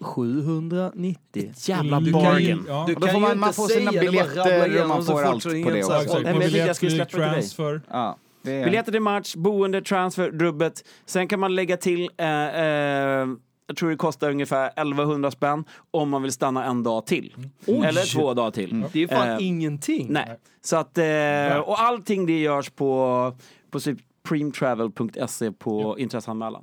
790. 0.00 1.52
Jävla 1.56 2.00
Du 2.00 2.12
kan 2.12 2.20
ju- 2.20 2.24
bargain. 2.30 2.64
Ja. 2.68 2.84
Du 2.88 2.94
kan 2.94 3.02
får 3.02 3.08
ju 3.10 3.12
man- 3.20 3.38
man 3.38 3.48
inte 3.48 3.56
får 3.56 3.68
sina 3.68 3.90
biljetter 3.90 4.82
och 4.82 4.88
man 4.88 5.04
får 5.04 5.22
allt 5.22 5.42
på 5.44 5.48
det 5.48 5.54
men 5.64 5.78
jag 5.78 6.38
biljett, 6.38 6.76
släppa 6.76 7.04
till 7.04 7.20
dig. 7.20 7.80
Ja. 7.90 8.16
Biljetter 8.44 8.92
till 8.92 9.00
match, 9.02 9.34
boende, 9.34 9.82
transfer, 9.82 10.30
rubbet. 10.30 10.84
Sen 11.06 11.28
kan 11.28 11.40
man 11.40 11.54
lägga 11.54 11.76
till, 11.76 12.08
eh, 12.16 12.26
eh, 12.62 13.26
jag 13.66 13.76
tror 13.76 13.90
det 13.90 13.96
kostar 13.96 14.30
ungefär 14.30 14.66
1100 14.66 15.30
spänn 15.30 15.64
om 15.90 16.10
man 16.10 16.22
vill 16.22 16.32
stanna 16.32 16.64
en 16.64 16.82
dag 16.82 17.06
till. 17.06 17.34
Eller 17.66 18.12
två 18.14 18.34
dagar 18.34 18.50
till. 18.50 18.84
Det 18.92 19.02
är 19.02 19.08
fan 19.08 19.28
Eh, 19.30 19.36
ingenting. 19.46 20.06
Nej. 20.10 20.38
Så 20.60 20.76
att, 20.76 20.98
eh, 20.98 21.58
och 21.64 21.80
allting 21.80 22.26
det 22.26 22.40
görs 22.40 22.70
på, 22.70 23.32
på 23.70 23.80
supremetravel.se 23.80 25.52
på 25.52 25.98
intresseanmälan. 25.98 26.62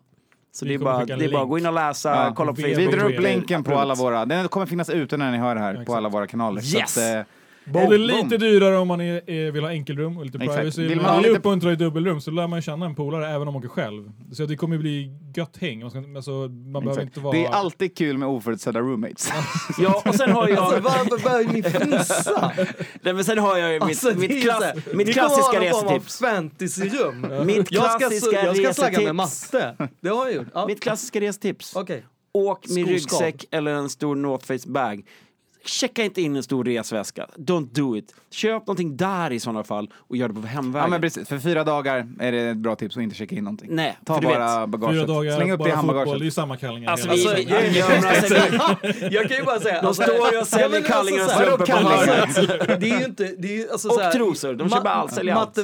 Så 0.51 0.65
Vi 0.65 0.69
det 0.69 0.75
är, 0.75 0.79
bara, 0.85 1.05
det 1.05 1.25
är 1.25 1.31
bara 1.31 1.43
att 1.43 1.49
gå 1.49 1.57
in 1.57 1.65
och 1.65 1.73
läsa, 1.73 2.09
Ja, 2.09 2.33
kolla 2.35 2.53
på 2.53 2.61
vi- 2.61 2.63
Vi 2.73 2.75
Facebook. 2.75 2.95
drar 2.99 3.13
upp 3.13 3.19
länken 3.21 3.63
på 3.63 3.75
alla 3.75 3.95
våra, 3.95 4.25
den 4.25 4.47
kommer 4.47 4.65
finnas 4.65 4.89
ute 4.89 5.17
när 5.17 5.31
ni 5.31 5.37
hör 5.37 5.55
det 5.55 5.61
här, 5.61 5.73
på 5.75 5.81
exakt. 5.81 5.97
alla 5.97 6.09
våra 6.09 6.27
kanaler. 6.27 6.61
Yes. 6.75 6.97
Bowl 7.65 7.81
är 7.83 7.87
Boom. 7.87 8.01
lite 8.01 8.37
dyrare 8.37 8.77
om 8.77 8.87
man 8.87 9.01
är, 9.01 9.29
är, 9.29 9.51
vill 9.51 9.63
ha 9.63 9.69
enkelrum 9.71 10.17
och 10.17 10.25
lite 10.25 10.37
Exakt. 10.37 10.57
privacy. 10.57 10.81
Vill 10.81 10.89
men 10.97 11.05
man 11.05 11.13
man 11.13 11.23
lite- 11.23 11.35
uppmuntrad 11.37 11.73
i 11.73 11.75
dubbelrum 11.75 12.21
så 12.21 12.31
lär 12.31 12.47
man 12.47 12.61
känna 12.61 12.85
en 12.85 12.95
polare 12.95 13.27
även 13.27 13.47
om 13.47 13.53
man 13.53 13.55
åker 13.55 13.69
själv. 13.69 14.11
Så 14.31 14.45
det 14.45 14.55
kommer 14.55 14.77
bli 14.77 15.11
gött 15.35 15.57
häng. 15.57 15.79
Man, 15.81 15.89
ska, 15.91 15.99
alltså, 16.15 16.31
man 16.71 16.83
behöver 16.83 17.01
inte 17.01 17.19
vara... 17.19 17.37
Det 17.37 17.45
är 17.45 17.49
alltid 17.49 17.97
kul 17.97 18.17
med 18.17 18.27
oförutsedda 18.27 18.79
roommates. 18.79 19.29
Ja, 19.79 20.01
och 20.09 20.15
sen 20.15 20.31
har 20.31 20.47
jag... 20.47 20.57
Alltså 20.59 20.79
varför 20.81 21.23
börjar 21.23 21.53
ni 21.53 21.63
fnissa? 21.95 22.51
Nej, 23.01 23.13
men 23.13 23.23
sen 23.23 23.37
har 23.37 23.57
jag 23.57 23.69
ju 23.73 23.79
mitt, 23.79 23.83
Alltså, 24.05 24.13
mitt, 24.19 24.43
klass, 24.43 24.73
mitt 24.93 25.13
klassiska 25.13 25.59
resetips. 25.61 26.19
fantasyrum. 26.19 27.21
Mitt 27.45 27.71
Jag 27.71 27.89
ska, 27.89 27.99
klassiska 27.99 28.45
jag 28.45 28.57
ska 28.57 28.73
slagga 28.73 29.01
med 29.01 29.15
matte. 29.15 29.75
Det 30.01 30.09
har 30.09 30.25
jag 30.25 30.35
gjort. 30.35 30.47
Ja. 30.53 30.67
Mitt 30.67 30.79
klassiska 30.81 31.21
resetips. 31.21 31.75
Okej. 31.75 32.05
Åk 32.31 32.59
med 32.67 32.73
Skoskav. 32.73 32.93
ryggsäck 32.93 33.45
eller 33.51 33.71
en 33.73 33.89
stor 33.89 34.15
North 34.15 34.45
Face 34.45 34.69
bag. 34.69 35.03
Checka 35.65 36.03
inte 36.03 36.21
in 36.21 36.35
en 36.35 36.43
stor 36.43 36.63
resväska. 36.63 37.27
Don't 37.37 37.67
do 37.73 37.97
it. 37.97 38.15
Köp 38.31 38.67
någonting 38.67 38.97
där 38.97 39.31
i 39.31 39.39
sådana 39.39 39.63
fall 39.63 39.89
och 39.95 40.17
gör 40.17 40.27
det 40.27 40.33
på 40.33 40.39
ja 40.39 40.45
hemvägen. 40.47 40.89
men 40.89 41.01
precis, 41.01 41.27
för 41.27 41.39
fyra 41.39 41.63
dagar 41.63 42.07
är 42.19 42.31
det 42.31 42.39
ett 42.39 42.57
bra 42.57 42.75
tips 42.75 42.97
att 42.97 43.03
inte 43.03 43.15
checka 43.15 43.35
in 43.35 43.43
någonting. 43.43 43.67
Nej, 43.71 43.97
Ta 44.05 44.13
för 44.15 44.21
du 44.21 44.27
bara 44.27 44.59
vet. 44.59 44.69
bagaget, 44.69 44.95
Fyra 44.97 45.05
dagar, 45.07 45.35
släng 45.35 45.51
upp 45.51 45.63
det 45.63 45.69
i 45.69 45.71
bara 45.71 45.81
fotboll, 45.81 46.19
det 46.19 46.23
är 46.23 46.25
ju 46.25 46.31
samma 46.31 46.57
kallingar. 46.57 46.91
Alltså, 46.91 47.09
hela 47.09 47.35
vi, 47.35 47.81
alltså, 47.81 48.33
vi, 48.83 49.07
Jag 49.15 49.27
kan 49.27 49.37
ju 49.37 49.43
bara 49.43 49.59
säga... 49.59 49.81
de 49.81 49.93
står 49.93 50.31
ju 50.33 50.39
och 50.39 50.47
säljer 50.47 50.81
kallingar 50.81 51.25
och 51.25 51.31
strumpor 51.31 51.65
på 51.65 51.71
hörnet. 51.71 52.79
Det 52.81 52.89
är 52.91 52.99
ju 52.99 53.05
inte... 53.05 53.35
Det 53.37 53.47
är, 53.47 53.57
ju- 53.57 53.69
alltså, 53.71 53.87
Och 53.89 54.11
trosor, 54.13 54.53
de 54.53 54.69
köper 54.69 54.89
allt, 54.89 55.13
säljer 55.13 55.35
allt. 55.35 55.57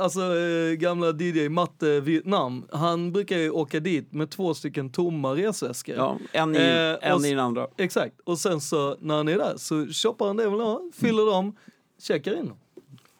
Alltså 0.00 0.20
eh, 0.20 0.72
gamla 0.76 1.06
DJ 1.12 1.48
Matte 1.48 2.00
Vietnam, 2.00 2.64
han 2.72 3.12
brukar 3.12 3.38
ju 3.38 3.50
åka 3.50 3.80
dit 3.80 4.12
med 4.12 4.30
två 4.30 4.54
stycken 4.54 4.90
tomma 4.90 5.32
resväskor. 5.34 5.94
Ja, 5.96 6.18
en 6.32 6.56
i, 6.56 6.58
Eh, 6.58 7.08
en 7.10 7.14
och 7.14 7.26
i 7.26 7.30
den 7.30 7.38
andra. 7.38 7.66
Exakt. 7.78 8.14
Och 8.24 8.38
sen 8.38 8.60
så 8.60 8.96
när 9.00 9.14
han 9.16 9.28
är 9.28 9.38
där 9.38 9.51
så 9.56 9.86
shoppar 9.86 10.26
han 10.26 10.36
det 10.36 10.42
han 10.42 10.52
vill 10.52 10.60
ha, 10.60 10.80
fyller 10.94 11.26
dem, 11.26 11.56
checkar 12.00 12.32
in 12.38 12.46
dem. 12.46 12.56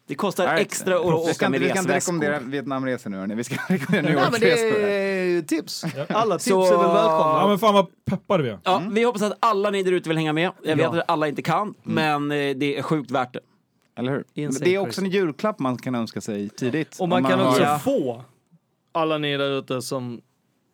Det 0.07 0.15
kostar 0.15 0.47
Nej, 0.47 0.63
extra 0.63 0.97
att 0.97 1.05
åka 1.05 1.49
med 1.49 1.61
vi 1.61 1.69
ska 1.69 1.79
inte 1.79 1.91
resväskor. 1.91 1.95
rekommendera 1.95 2.39
Vietnamresor 2.39 3.11
nu 3.11 3.17
hörni, 3.17 3.35
vi 3.35 3.45
ska 3.45 3.55
rekommendera 3.69 4.13
New 4.15 4.23
York-resor. 4.25 4.79
det 4.83 4.91
är 4.93 5.43
tips. 5.43 5.85
Alla 6.09 6.35
tips 6.35 6.45
Så- 6.45 6.65
är 6.65 6.71
väl 6.71 6.79
Ja 6.87 6.93
välkomna. 6.95 7.49
men 7.49 7.59
fan 7.59 7.75
vad 7.75 7.87
peppade 8.05 8.43
vi 8.43 8.49
är. 8.49 8.59
Ja, 8.65 8.83
Vi 8.91 9.03
hoppas 9.05 9.23
att 9.23 9.37
alla 9.41 9.71
ni 9.71 9.83
där 9.83 9.93
ute 9.93 10.09
vill 10.09 10.19
hänga 10.19 10.33
med. 10.33 10.51
Jag 10.63 10.77
vet 10.77 10.85
Ja. 10.93 10.99
att 10.99 11.11
alla 11.11 11.29
inte 11.29 11.43
kan, 11.43 11.75
men 11.83 12.31
eh, 12.31 12.57
det 12.57 12.79
är 12.79 12.83
sjukt 12.83 13.11
värt 13.11 13.33
det. 13.33 13.41
Eller 13.99 14.13
hur? 14.13 14.25
Insane 14.35 14.65
Det 14.65 14.75
är 14.75 14.79
också 14.79 15.01
en 15.01 15.11
julklapp 15.11 15.59
man 15.59 15.77
kan 15.79 15.95
önska 15.95 16.21
sig 16.21 16.49
tidigt. 16.49 16.97
Och 17.01 17.09
man 17.09 17.25
Om 17.25 17.31
kan 17.31 17.39
har- 17.41 17.49
också 17.49 17.63
Ja. 17.63 17.79
få 17.79 18.25
alla 18.93 19.19
ni 19.19 19.37
där 19.37 19.59
ute 19.59 19.83
som 19.83 20.21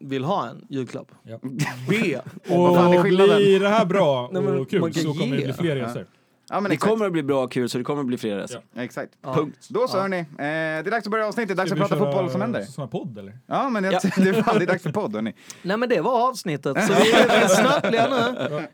vill 0.01 0.25
ha 0.25 0.49
en 0.49 0.65
julklapp. 0.69 1.13
Ja. 1.23 1.39
Be. 1.89 2.21
vad 2.49 2.77
fan 2.77 2.93
är 2.93 2.97
Och 2.99 3.03
skillnaden? 3.05 3.37
blir 3.37 3.61
det 3.61 3.69
här 3.69 3.85
bra 3.85 4.29
Nej, 4.33 4.43
men 4.43 4.59
och 4.61 4.71
kul 4.71 4.81
man 4.81 4.93
kan 4.93 5.03
så 5.03 5.13
kommer 5.15 5.37
det 5.37 5.41
ge. 5.43 5.45
bli 5.45 5.53
fler 5.55 5.77
resor. 5.77 6.07
Ja, 6.51 6.61
men 6.61 6.69
Det 6.71 6.75
exakt. 6.75 6.91
kommer 6.93 7.07
att 7.07 7.13
bli 7.13 7.23
bra 7.23 7.45
och 7.45 7.53
kul, 7.53 7.69
så 7.69 7.79
det 7.79 7.85
kommer 7.85 8.01
att 8.01 8.07
bli 8.07 8.19
fler 8.19 8.37
resor. 8.37 8.61
Exakt. 8.77 9.13
Ja. 9.23 9.35
Punkt. 9.35 9.67
Då 9.71 9.89
så 9.89 9.97
Ja. 9.97 10.01
hörni, 10.03 10.19
eh, 10.19 10.25
det 10.39 10.45
är 10.45 10.91
dags 10.91 11.07
att 11.07 11.11
börja 11.11 11.27
avsnittet, 11.27 11.57
dags 11.57 11.71
Ska 11.71 11.83
att 11.83 11.89
prata 11.91 12.05
fotboll 12.05 12.31
som 12.31 12.41
händer. 12.41 12.63
Sån 12.63 12.83
här 12.83 12.89
podd 12.89 13.19
eller? 13.19 13.39
Ja, 13.47 13.69
men 13.69 13.85
jag, 13.85 13.93
Ja. 13.95 13.99
det, 14.17 14.29
är 14.29 14.43
fan, 14.43 14.59
det 14.59 14.65
är 14.65 14.67
dags 14.67 14.83
för 14.83 14.93
podd 14.93 15.15
hörni. 15.15 15.35
Nej 15.63 15.77
men 15.77 15.89
det 15.89 16.01
var 16.01 16.29
avsnittet, 16.29 16.87
så 16.87 16.93
vi 16.93 17.13
är 17.13 17.29
väl 17.29 17.49
snabbliga 17.49 18.09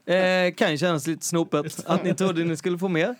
nu. 0.06 0.14
Eh, 0.14 0.54
kan 0.54 0.70
ju 0.70 0.78
kännas 0.78 1.06
lite 1.06 1.26
snopet 1.26 1.84
att 1.86 2.04
ni 2.04 2.14
trodde 2.14 2.44
ni 2.44 2.56
skulle 2.56 2.78
få 2.78 2.88
mer. 2.88 3.14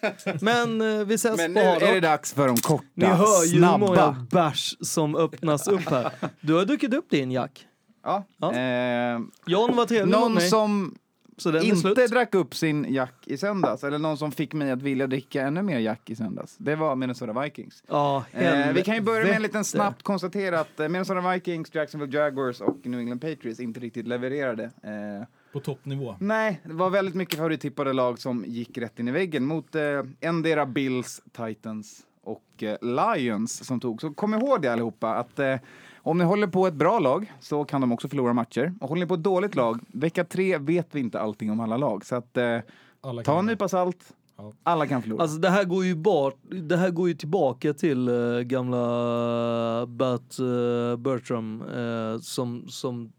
Men 0.45 0.81
eh, 1.01 1.05
vi 1.07 1.15
ses 1.15 1.37
Men 1.37 1.55
på 1.55 1.61
nu 1.61 1.67
ha 1.67 1.77
är 1.77 1.95
det 1.95 2.01
dags 2.01 2.33
för 2.35 2.47
de 2.47 2.57
korta, 2.57 2.85
Ni 2.95 3.07
hör 3.07 3.45
ju 3.45 3.55
hur 3.55 3.61
många 3.79 3.87
snabba. 3.95 4.17
bärs 4.31 4.75
som 4.81 5.17
öppnas 5.17 5.69
upp 5.69 5.91
här. 5.91 6.11
Du 6.41 6.55
har 6.55 6.65
druckit 6.65 6.95
upp 6.95 7.11
din 7.11 7.31
Jack. 7.31 7.67
Ja. 8.05 8.25
Ja. 8.37 8.53
Eh, 8.53 9.21
John 9.47 9.77
var 9.77 9.87
trevlig 9.87 10.13
mot 10.15 10.21
någon 10.21 10.35
mig, 10.35 10.49
som 10.49 10.95
så 11.37 11.51
den 11.51 11.63
är 11.63 11.67
inte 11.67 11.81
slut. 11.95 12.11
drack 12.11 12.35
upp 12.35 12.55
sin 12.55 12.87
Jack 12.95 13.15
i 13.27 13.37
söndags, 13.37 13.85
eller 13.85 13.99
någon 13.99 14.19
som 14.19 14.33
fick 14.33 14.53
mig 14.53 14.71
att 14.71 14.83
vilja 14.83 15.07
dricka 15.07 15.43
ännu 15.43 15.63
mer 15.63 15.79
Jack 15.79 16.11
i 16.11 16.17
söndags, 16.17 16.57
det 16.59 16.77
var 16.77 16.97
Minnesota 16.97 17.41
Vikings. 17.43 17.83
Ja, 17.89 18.25
Eh, 18.33 18.73
vi 18.73 18.83
kan 18.83 18.95
ju 18.95 19.01
börja 19.01 19.25
med 19.25 19.37
en 19.37 19.43
liten 19.43 19.65
snabbt 19.65 20.03
konstatera 20.03 20.61
att 20.61 20.81
eh, 20.81 20.89
Minnesota 20.89 21.33
Vikings, 21.33 21.75
Jacksonville 21.75 22.19
Jaguars 22.19 22.61
och 22.61 22.79
New 22.87 23.01
England 23.01 23.21
Patriots 23.21 23.61
inte 23.61 23.81
riktigt 23.81 24.07
levererade. 24.07 24.65
Eh, 24.65 25.27
På 25.53 25.61
toppnivå. 25.61 26.17
nej, 26.21 26.61
det 26.65 26.75
var 26.75 26.91
väldigt 26.91 27.15
mycket 27.15 27.37
favorittippade 27.37 27.93
lag 27.93 28.19
som 28.19 28.45
gick 28.47 28.79
rätt 28.79 28.99
in 28.99 29.09
i 29.09 29.13
väggen 29.13 29.45
mot 29.47 29.75
eh, 29.75 29.83
endera 30.21 30.67
Bills, 30.67 31.23
Titans 31.33 32.01
och 32.23 32.63
eh, 32.63 32.77
Lions 33.17 33.67
som 33.67 33.81
tog. 33.81 34.01
Så 34.01 34.15
kom 34.15 34.35
ihåg 34.35 34.63
det 34.63 34.69
allihopa 34.73 35.15
att 35.15 35.39
eh, 35.39 35.57
om 36.05 36.19
ni 36.19 36.25
håller 36.25 36.47
på 36.47 36.67
ett 36.67 36.75
bra 36.75 36.99
lag 36.99 37.33
så 37.41 37.65
kan 37.65 37.81
de 37.81 37.93
också 37.93 38.09
förlora 38.09 38.33
matcher. 38.33 38.75
Och 38.81 38.89
håller 38.89 39.01
ni 39.01 39.07
på 39.07 39.15
ett 39.15 39.23
dåligt 39.23 39.55
lag, 39.55 39.81
vecka 39.89 40.25
tre 40.25 40.59
vet 40.59 40.89
vi 40.95 41.01
inte 41.01 41.21
allting 41.21 41.51
om 41.51 41.61
alla 41.61 41.77
lag. 41.77 42.05
Så 42.07 42.15
att 42.17 42.37
eh, 42.37 42.59
Alla 43.01 43.23
ta 43.23 43.39
en 43.39 43.47
nypa 43.47 43.69
salt, 43.69 44.13
Ja. 44.37 44.53
alla 44.63 44.87
kan 44.87 45.03
förlora. 45.03 45.23
Alltså 45.23 45.39
det 45.39 45.49
här 45.51 45.65
går 45.65 45.85
ju 45.85 45.95
bort, 45.95 46.39
det 46.51 46.77
här 46.77 46.91
går 46.91 47.09
ju 47.09 47.15
tillbaka 47.15 47.75
till 47.75 48.09
uh, 48.09 48.41
gamla 48.41 49.87
Bert 49.87 50.41
uh, 50.41 50.97
Bertram 50.97 51.63
uh, 51.63 52.19
som, 52.21 52.69
som 52.69 53.13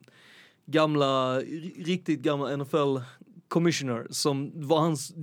gamla, 0.65 1.39
ri- 1.39 1.85
riktigt 1.85 2.19
gamla 2.21 2.57
NFL 2.57 2.97
commissioner 3.47 4.07
som 4.09 4.51
var 4.55 4.79
hans, 4.79 5.13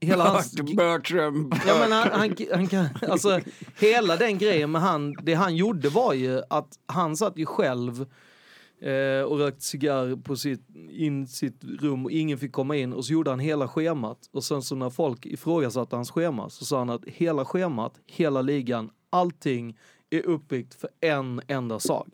hela 0.00 0.24
hans... 0.24 0.52
Bertram. 0.76 1.52
Ja 1.66 1.78
men 1.78 1.92
han, 1.92 2.08
han, 2.12 2.36
han 2.52 2.66
kan, 2.66 2.86
alltså 3.08 3.40
hela 3.78 4.16
den 4.16 4.38
grejen 4.38 4.70
med 4.70 4.82
han, 4.82 5.16
det 5.22 5.34
han 5.34 5.56
gjorde 5.56 5.88
var 5.88 6.12
ju 6.12 6.42
att 6.50 6.78
han 6.86 7.16
satt 7.16 7.38
ju 7.38 7.46
själv 7.46 8.06
eh, 8.80 9.22
och 9.22 9.38
rökte 9.38 9.64
cigarr 9.64 10.16
på 10.16 10.36
sitt, 10.36 10.62
in 10.90 11.26
sitt 11.26 11.64
rum 11.64 12.04
och 12.04 12.10
ingen 12.10 12.38
fick 12.38 12.52
komma 12.52 12.76
in 12.76 12.92
och 12.92 13.04
så 13.04 13.12
gjorde 13.12 13.30
han 13.30 13.40
hela 13.40 13.68
schemat 13.68 14.28
och 14.32 14.44
sen 14.44 14.62
så 14.62 14.74
när 14.74 14.90
folk 14.90 15.26
ifrågasatte 15.26 15.96
hans 15.96 16.10
schema 16.10 16.50
så 16.50 16.64
sa 16.64 16.78
han 16.78 16.90
att 16.90 17.04
hela 17.06 17.44
schemat, 17.44 18.00
hela 18.06 18.42
ligan, 18.42 18.90
allting 19.10 19.78
är 20.10 20.26
uppbyggt 20.26 20.74
för 20.74 20.90
en 21.00 21.40
enda 21.48 21.78
sak. 21.78 22.08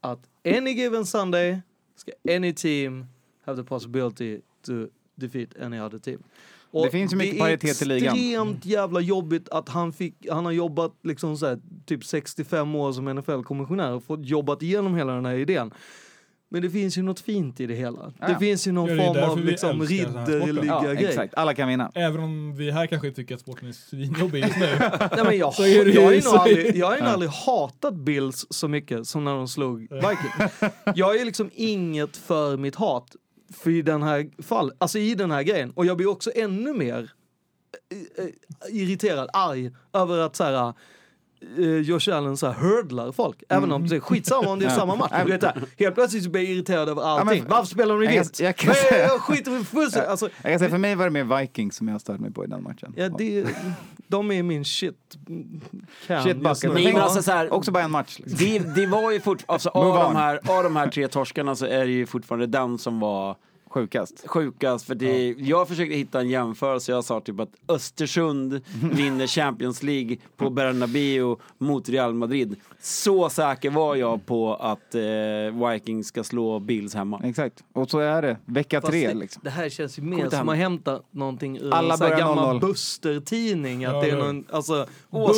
Att 0.00 0.28
any 0.44 0.70
given 0.70 1.06
Sunday 1.06 1.60
ska 1.96 2.12
any 2.34 2.54
team 2.54 3.06
have 3.44 3.62
the 3.62 3.68
possibility 3.68 4.40
to 4.66 4.72
defeat 5.14 5.48
any 5.62 5.80
other 5.80 5.98
team. 5.98 6.22
Och 6.72 6.84
Det 6.84 6.90
finns 6.90 7.12
ju 7.12 7.16
mycket 7.16 7.34
är 7.34 7.38
paritet 7.40 7.82
i 7.82 7.84
ligan. 7.84 8.14
extremt 8.16 8.64
jävla 8.66 9.00
jobbigt 9.00 9.48
att 9.48 9.68
han 9.68 9.92
fick, 9.92 10.26
han 10.30 10.44
har 10.44 10.52
jobbat 10.52 10.92
liksom 11.04 11.36
så 11.36 11.46
här, 11.46 11.58
typ 11.86 12.04
65 12.04 12.74
år 12.74 12.92
som 12.92 13.08
NFL-kommissionär 13.18 13.92
och 13.94 14.04
fått 14.04 14.26
jobbat 14.26 14.62
igenom 14.62 14.94
hela 14.96 15.12
den 15.12 15.24
här 15.26 15.34
idén. 15.34 15.70
Men 16.50 16.62
det 16.62 16.70
finns 16.70 16.98
ju 16.98 17.02
något 17.02 17.20
fint 17.20 17.60
i 17.60 17.66
det 17.66 17.74
hela. 17.74 18.12
Ja. 18.20 18.28
Det 18.28 18.38
finns 18.38 18.66
ju 18.68 18.72
någon 18.72 18.88
Ja, 18.88 18.94
det 18.94 19.02
är 19.20 19.26
form 19.26 19.30
av 19.30 19.44
liksom 19.44 19.82
ridderliga 19.82 20.64
ja, 20.84 20.92
grej. 20.92 21.04
exakt, 21.06 21.34
alla 21.34 21.54
kan 21.54 21.68
vinna. 21.68 21.90
Även 21.94 22.20
om 22.22 22.56
vi 22.56 22.70
här 22.70 22.86
kanske 22.86 23.10
tycker 23.10 23.34
att 23.34 23.40
sporten 23.40 23.68
är 23.68 23.72
svinjobbig 23.72 24.44
just 24.44 24.56
nu. 24.58 24.66
Nej, 25.16 25.24
men 25.24 25.38
jag, 25.38 25.54
är 25.60 25.84
det 25.84 25.90
ju 25.90 25.92
jag 25.92 26.02
har 26.04 26.12
ju 26.12 26.20
nog 26.22 26.34
är- 26.34 26.38
aldrig, 26.38 26.76
jag 26.76 26.86
har 26.86 26.96
ju 26.96 27.02
nog 27.02 27.10
aldrig 27.10 27.30
hatat 27.30 27.94
Bills 27.94 28.46
så 28.50 28.68
mycket 28.68 29.06
som 29.06 29.24
när 29.24 29.34
de 29.34 29.48
slog 29.48 29.80
Vikings. 29.80 30.72
Jag 30.94 31.20
är 31.20 31.24
liksom 31.24 31.50
inget 31.54 32.16
för 32.16 32.56
mitt 32.56 32.74
hat 32.74 33.16
för 33.52 33.70
i 33.70 33.82
den 33.82 34.02
här 34.02 34.42
fall, 34.42 34.72
alltså 34.78 34.98
i 34.98 35.14
den 35.14 35.30
här 35.30 35.42
grejen. 35.42 35.70
Och 35.70 35.86
jag 35.86 35.96
blir 35.96 36.06
också 36.06 36.30
ännu 36.34 36.72
mer 36.72 37.12
eh, 37.90 38.24
eh, 38.24 38.30
irriterad, 38.68 39.30
arg 39.32 39.70
över 39.92 40.18
att 40.18 40.36
så 40.36 40.44
här 40.44 40.74
eh, 41.58 41.64
Josh 41.64 42.08
Allen 42.16 42.36
så 42.36 42.46
här 42.46 42.54
hurdlar 42.54 43.12
folk. 43.12 43.42
Även 43.48 43.72
om 43.72 43.88
det 43.88 43.96
är 43.96 44.00
skitsamma 44.00 44.48
om 44.48 44.58
det 44.58 44.64
är 44.66 44.70
samma 44.70 44.94
match. 44.96 45.12
Du 45.26 45.32
vet, 45.32 45.44
helt 45.78 45.94
plötsligt 45.94 46.24
så 46.24 46.30
blir 46.30 46.42
jag 46.42 46.50
irriterad 46.50 46.88
över 46.88 47.02
allting. 47.02 47.40
men- 47.42 47.50
Varför 47.50 47.66
spelar 47.66 47.94
de 48.00 48.02
i 48.02 48.14
Jag 48.16 48.24
vitt? 48.24 48.40
jag 48.40 48.54
Nej, 48.66 48.74
säga- 48.76 49.02
Jag 49.06 49.20
skiter 49.20 49.64
fullständigt. 49.64 50.10
Alltså, 50.10 50.28
Jag 50.42 50.52
kan 50.52 50.58
säga, 50.58 50.70
för 50.70 50.78
mig 50.78 50.94
var 50.94 51.04
det 51.04 51.24
mer 51.24 51.40
Vikings 51.40 51.76
som 51.76 51.88
jag 51.88 52.00
störde 52.00 52.18
mig 52.18 52.30
på 52.32 52.44
i 52.44 52.46
den 52.46 52.62
matchen. 52.62 52.92
ja, 52.96 53.08
det, 53.08 53.46
de 54.08 54.30
är 54.32 54.42
min 54.42 54.64
shit 54.64 54.94
can 56.06 56.22
Shit 56.22 56.36
bucket. 56.36 56.62
Men 56.62 56.72
Nej, 56.74 56.84
tänk- 56.84 56.94
men 56.94 57.02
alltså 57.02 57.22
så 57.22 57.32
här, 57.32 57.52
Också 57.52 57.70
bara 57.72 57.84
en 57.84 57.90
match. 57.90 58.18
Liksom. 58.18 58.38
det, 58.38 58.58
det 58.74 58.86
var 58.86 59.10
ju 59.12 59.20
fortfarande, 59.20 59.52
alltså, 59.52 59.68
av, 59.68 59.94
de 59.94 60.16
här, 60.16 60.40
av 60.58 60.62
de 60.64 60.76
här 60.76 60.88
tre 60.88 61.08
torskarna 61.08 61.54
så 61.56 61.66
är 61.66 61.84
det 61.86 61.92
ju 61.92 62.06
fortfarande 62.06 62.46
den 62.46 62.78
som 62.78 63.00
var 63.00 63.36
Sjukast. 63.72 64.24
sjukast. 64.28 64.86
För 64.86 64.94
det, 64.94 65.30
Jag 65.38 65.68
försökte 65.68 65.94
hitta 65.94 66.20
en 66.20 66.28
jämförelse, 66.28 66.92
jag 66.92 67.04
sa 67.04 67.20
typ 67.20 67.40
att 67.40 67.48
Östersund 67.68 68.60
vinner 68.92 69.26
Champions 69.26 69.82
League 69.82 70.16
på 70.36 70.50
Bernabéu 70.50 71.36
mot 71.58 71.88
Real 71.88 72.14
Madrid. 72.14 72.56
Så 72.80 73.30
säker 73.30 73.70
var 73.70 73.96
jag 73.96 74.26
på 74.26 74.54
att 74.54 74.94
eh, 74.94 75.70
Vikings 75.70 76.06
ska 76.06 76.24
slå 76.24 76.58
Bills 76.60 76.94
hemma. 76.94 77.20
Exakt. 77.24 77.64
Och 77.72 77.90
så 77.90 77.98
är 77.98 78.22
det. 78.22 78.36
Vecka 78.44 78.80
Fast 78.80 78.90
tre 78.90 79.08
det, 79.08 79.14
liksom. 79.14 79.40
det 79.44 79.50
här 79.50 79.68
känns 79.68 79.98
ju 79.98 80.02
mer 80.02 80.30
som 80.30 80.48
att 80.48 80.56
hämta 80.56 81.00
någonting 81.10 81.58
ur 81.58 81.74
Alla 81.74 81.94
en 81.94 82.18
gammal 82.18 82.56
0-0. 82.56 82.60
Buster-tidning. 82.60 83.84
Att 83.84 83.92
Ja, 83.94 84.00
det 84.00 84.08
är 84.10 84.16
ja. 84.18 84.24
någon, 84.24 84.44
alltså, 84.50 84.86
och- 85.10 85.28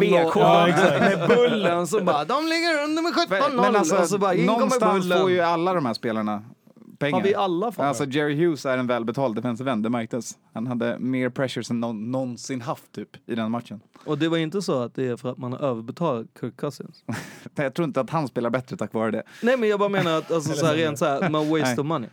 BK. 0.00 0.36
Ja, 0.36 0.66
med 1.00 1.28
Bullen 1.28 1.86
som 1.86 2.04
bara, 2.04 2.24
de 2.24 2.46
ligger 2.46 2.84
under 2.84 3.02
med 3.02 3.12
17-0. 3.12 3.56
Men 3.62 3.76
alltså, 3.76 3.96
och 3.96 4.08
så 4.08 4.18
bara, 4.18 4.32
någonstans 4.32 5.12
får 5.12 5.30
ju 5.30 5.40
alla 5.40 5.72
de 5.74 5.86
här 5.86 5.94
spelarna 5.94 6.42
pengar. 6.98 7.16
Har 7.16 7.22
vi 7.22 7.34
alla 7.34 7.72
fått 7.72 7.84
Alltså 7.84 8.04
Jerry 8.04 8.34
Hughes 8.44 8.66
är 8.66 8.78
en 8.78 8.86
välbetald 8.86 9.36
defensive 9.36 9.70
end, 9.70 9.82
det 9.82 9.90
märktes. 9.90 10.38
Han 10.52 10.66
hade 10.66 10.98
mer 10.98 11.30
pressure 11.30 11.64
än 11.70 11.80
någon 11.80 12.10
någonsin 12.10 12.60
haft 12.60 12.92
typ 12.92 13.08
i 13.30 13.34
den 13.34 13.50
matchen. 13.50 13.80
Och 14.04 14.18
det 14.18 14.28
var 14.28 14.38
inte 14.38 14.62
så 14.62 14.82
att 14.82 14.94
det 14.94 15.06
är 15.08 15.16
för 15.16 15.30
att 15.32 15.38
man 15.38 15.52
har 15.52 15.58
överbetalat 15.60 16.26
Kirk 16.40 16.56
Cousins. 16.56 17.04
Jag 17.54 17.74
tror 17.74 17.84
inte 17.88 18.00
att 18.00 18.10
han 18.10 18.28
spelar 18.28 18.50
bättre 18.50 18.76
tack 18.76 18.92
vare 18.92 19.10
det. 19.10 19.22
Nej 19.42 19.56
men 19.56 19.68
jag 19.68 19.78
bara 19.78 19.88
menar 19.88 20.18
att 20.18 20.32
alltså, 20.32 20.52
så 20.56 20.66
här, 20.66 20.74
rent 20.74 20.98
så 20.98 21.04
här, 21.04 21.30
man 21.30 21.48
waste 21.50 21.64
Nej. 21.68 21.78
of 21.78 21.86
money. 21.86 22.08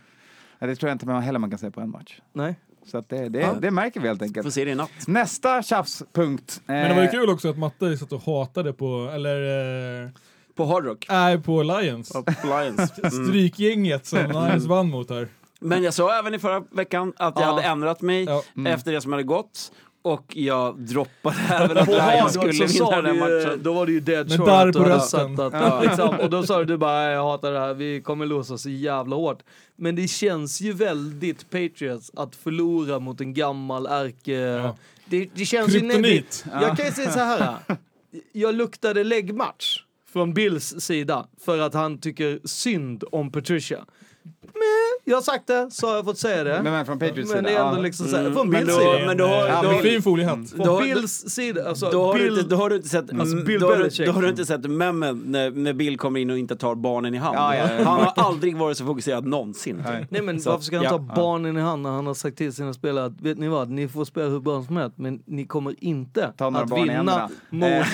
Ja, 0.58 0.66
Det 0.66 0.76
tror 0.76 0.88
jag 0.88 0.94
inte 0.94 1.06
man 1.06 1.22
heller 1.22 1.38
man 1.38 1.50
kan 1.50 1.58
säga 1.58 1.70
på 1.70 1.80
en 1.80 1.90
match. 1.90 2.20
Nej. 2.32 2.54
Så 2.86 2.98
att 2.98 3.08
det, 3.08 3.28
det, 3.28 3.56
det 3.60 3.70
märker 3.70 4.00
vi 4.00 4.06
helt 4.08 4.20
Får 4.20 4.26
enkelt. 4.26 4.54
se 4.54 4.64
det 4.64 4.70
i 4.70 4.74
natt. 4.74 4.90
Nästa 5.06 5.62
tjafspunkt. 5.62 6.62
Men 6.66 6.88
det 6.88 6.94
var 6.94 7.02
ju 7.02 7.08
Eh, 7.08 7.12
kul 7.12 7.30
också 7.30 7.48
att 7.50 7.58
Matte 7.58 7.96
satt 7.96 8.12
och 8.12 8.22
hatade 8.22 8.72
på, 8.72 9.10
eller, 9.14 10.02
eh, 10.04 10.08
På 10.54 10.64
Hard 10.64 10.84
Rock. 10.84 11.06
nej 11.08 11.38
på 11.40 11.62
Lions. 11.62 12.12
På 12.12 12.24
Lions. 12.44 12.92
Mm. 12.98 13.26
Strykgänget 13.28 14.06
som 14.06 14.18
Lions 14.48 14.66
vann 14.66 14.90
mot 14.90 15.10
här. 15.10 15.28
Men 15.60 15.82
jag 15.82 15.94
sa 15.94 16.18
även 16.18 16.34
i 16.34 16.38
förra 16.38 16.60
veckan 16.70 17.12
att 17.16 17.34
jag 17.36 17.42
Ja. 17.48 17.50
hade 17.54 17.62
ändrat 17.62 18.00
mig 18.00 18.24
Ja. 18.24 18.42
efter 18.68 18.92
det 18.92 19.00
som 19.00 19.12
hade 19.12 19.22
gått. 19.24 19.72
Och 20.02 20.36
jag 20.36 20.78
droppade 20.80 21.36
även 21.50 21.78
att 21.78 21.86
På 21.86 21.92
Lions 21.92 22.32
skulle 22.34 22.52
vinna 22.66 23.02
den 23.02 23.18
matchen. 23.18 23.60
då 23.62 23.72
var 23.72 23.86
det 23.86 23.92
ju 23.92 24.00
dead 24.00 24.28
Med 24.28 24.38
du 24.66 24.72
på 24.72 24.84
rösten. 24.84 25.40
att, 25.40 25.84
liksom, 25.84 26.08
och 26.20 26.30
då 26.30 26.42
sa 26.42 26.58
du, 26.58 26.64
du 26.64 26.76
bara 26.76 27.10
jag 27.10 27.22
hatar 27.24 27.52
det 27.52 27.60
här, 27.60 27.74
vi 27.74 28.00
kommer 28.00 28.26
låsa 28.26 28.58
så 28.58 28.70
jävla 28.70 29.16
hårt. 29.16 29.38
Men 29.76 29.96
det 29.96 30.08
känns 30.08 30.60
ju 30.60 30.72
väldigt 30.72 31.50
Patriots 31.50 32.10
att 32.16 32.36
förlora 32.36 32.98
mot 32.98 33.20
en 33.20 33.34
gammal 33.34 33.86
ärke... 33.86 34.32
Ja. 34.32 34.76
Det, 35.06 35.28
det 35.34 35.44
känns 35.44 35.74
ju... 35.74 35.80
Kryptonit. 35.80 36.44
Jag 36.52 36.76
kan 36.76 36.86
ju 36.86 36.92
säga 36.92 37.10
så 37.10 37.18
här. 37.18 37.54
Jag 38.32 38.54
luktade 38.54 39.04
läggmatch 39.04 39.80
från 40.14 40.34
Bills 40.34 40.74
sida 40.78 41.26
för 41.40 41.58
att 41.58 41.74
han 41.74 41.98
tycker 41.98 42.40
synd 42.44 43.04
om 43.12 43.32
Patricia. 43.32 43.84
Jag 45.06 45.16
har 45.16 45.22
sagt 45.22 45.46
det, 45.46 45.68
så 45.70 45.86
har 45.86 45.94
jag 45.94 46.04
fått 46.04 46.18
säga 46.18 46.44
det. 46.44 46.60
Men, 46.62 46.72
men 46.72 46.86
från 46.86 46.98
Patriots 46.98 47.32
Men 47.34 47.44
det 47.44 47.50
sida, 47.50 47.62
är 47.64 47.68
ändå 47.68 47.82
liksom 47.82 48.06
så 48.06 48.16
här, 48.16 48.22
Mm, 48.22 48.34
från 48.34 48.50
men 48.50 48.64
Bills 48.64 48.76
då- 48.76 48.80
sida. 48.82 49.06
men 49.06 49.16
då 49.16 49.24
har- 49.26 49.46
Ja, 49.46 49.62
då- 49.62 49.78
fin 49.78 50.02
foliehatt. 50.02 50.50
Från 50.50 50.66
Då- 50.66 50.80
Bills 50.80 51.12
sida, 51.28 51.68
alltså 51.68 51.90
Då 51.90 52.04
har, 52.06 52.14
du 52.18 52.24
Bill, 52.24 52.38
inte, 52.38 52.50
då 52.50 52.56
har 52.56 52.70
du 52.70 52.76
inte 52.76 52.88
sett, 52.88 53.10
Alltså, 53.12 53.32
mm, 53.34 53.44
Bill 53.44 53.60
då, 53.60 53.66
har 53.66 53.76
du, 53.76 54.04
då 54.06 54.12
har 54.12 54.22
du 54.22 54.28
inte 54.28 54.44
sett 54.46 54.70
memmen 54.70 55.22
när, 55.26 55.50
när 55.50 55.72
Bill 55.72 55.98
kommer 55.98 56.20
in 56.20 56.30
och 56.30 56.38
inte 56.38 56.56
tar 56.56 56.74
barnen 56.74 57.14
i 57.14 57.18
hand. 57.18 57.36
Ja, 57.36 57.56
ja, 57.56 57.68
ja. 57.78 57.84
Han 57.84 58.00
har 58.00 58.12
aldrig 58.16 58.56
varit 58.56 58.76
så 58.78 58.84
fokuserad 58.86 59.26
någonsin. 59.26 59.82
Nej. 59.86 60.06
Nej 60.10 60.22
men 60.22 60.40
Så, 60.40 60.50
varför 60.50 60.64
ska 60.64 60.76
han 60.76 60.84
ta 60.86 60.92
ja. 61.08 61.14
barnen 61.16 61.56
i 61.56 61.60
hand 61.60 61.82
när 61.82 61.90
han 61.90 62.06
har 62.06 62.14
sagt 62.14 62.36
till 62.38 62.52
sina 62.52 62.74
spelare 62.74 63.04
att 63.06 63.20
vet 63.20 63.38
ni 63.38 63.48
vad, 63.48 63.70
ni 63.70 63.88
får 63.88 64.04
spela 64.04 64.28
hur 64.28 64.40
bra 64.40 64.62
som 64.64 64.76
helst 64.76 64.98
men 64.98 65.22
ni 65.26 65.46
kommer 65.46 65.74
inte 65.84 66.32
att 66.38 66.70
vinna 66.76 67.28
mot 67.50 67.84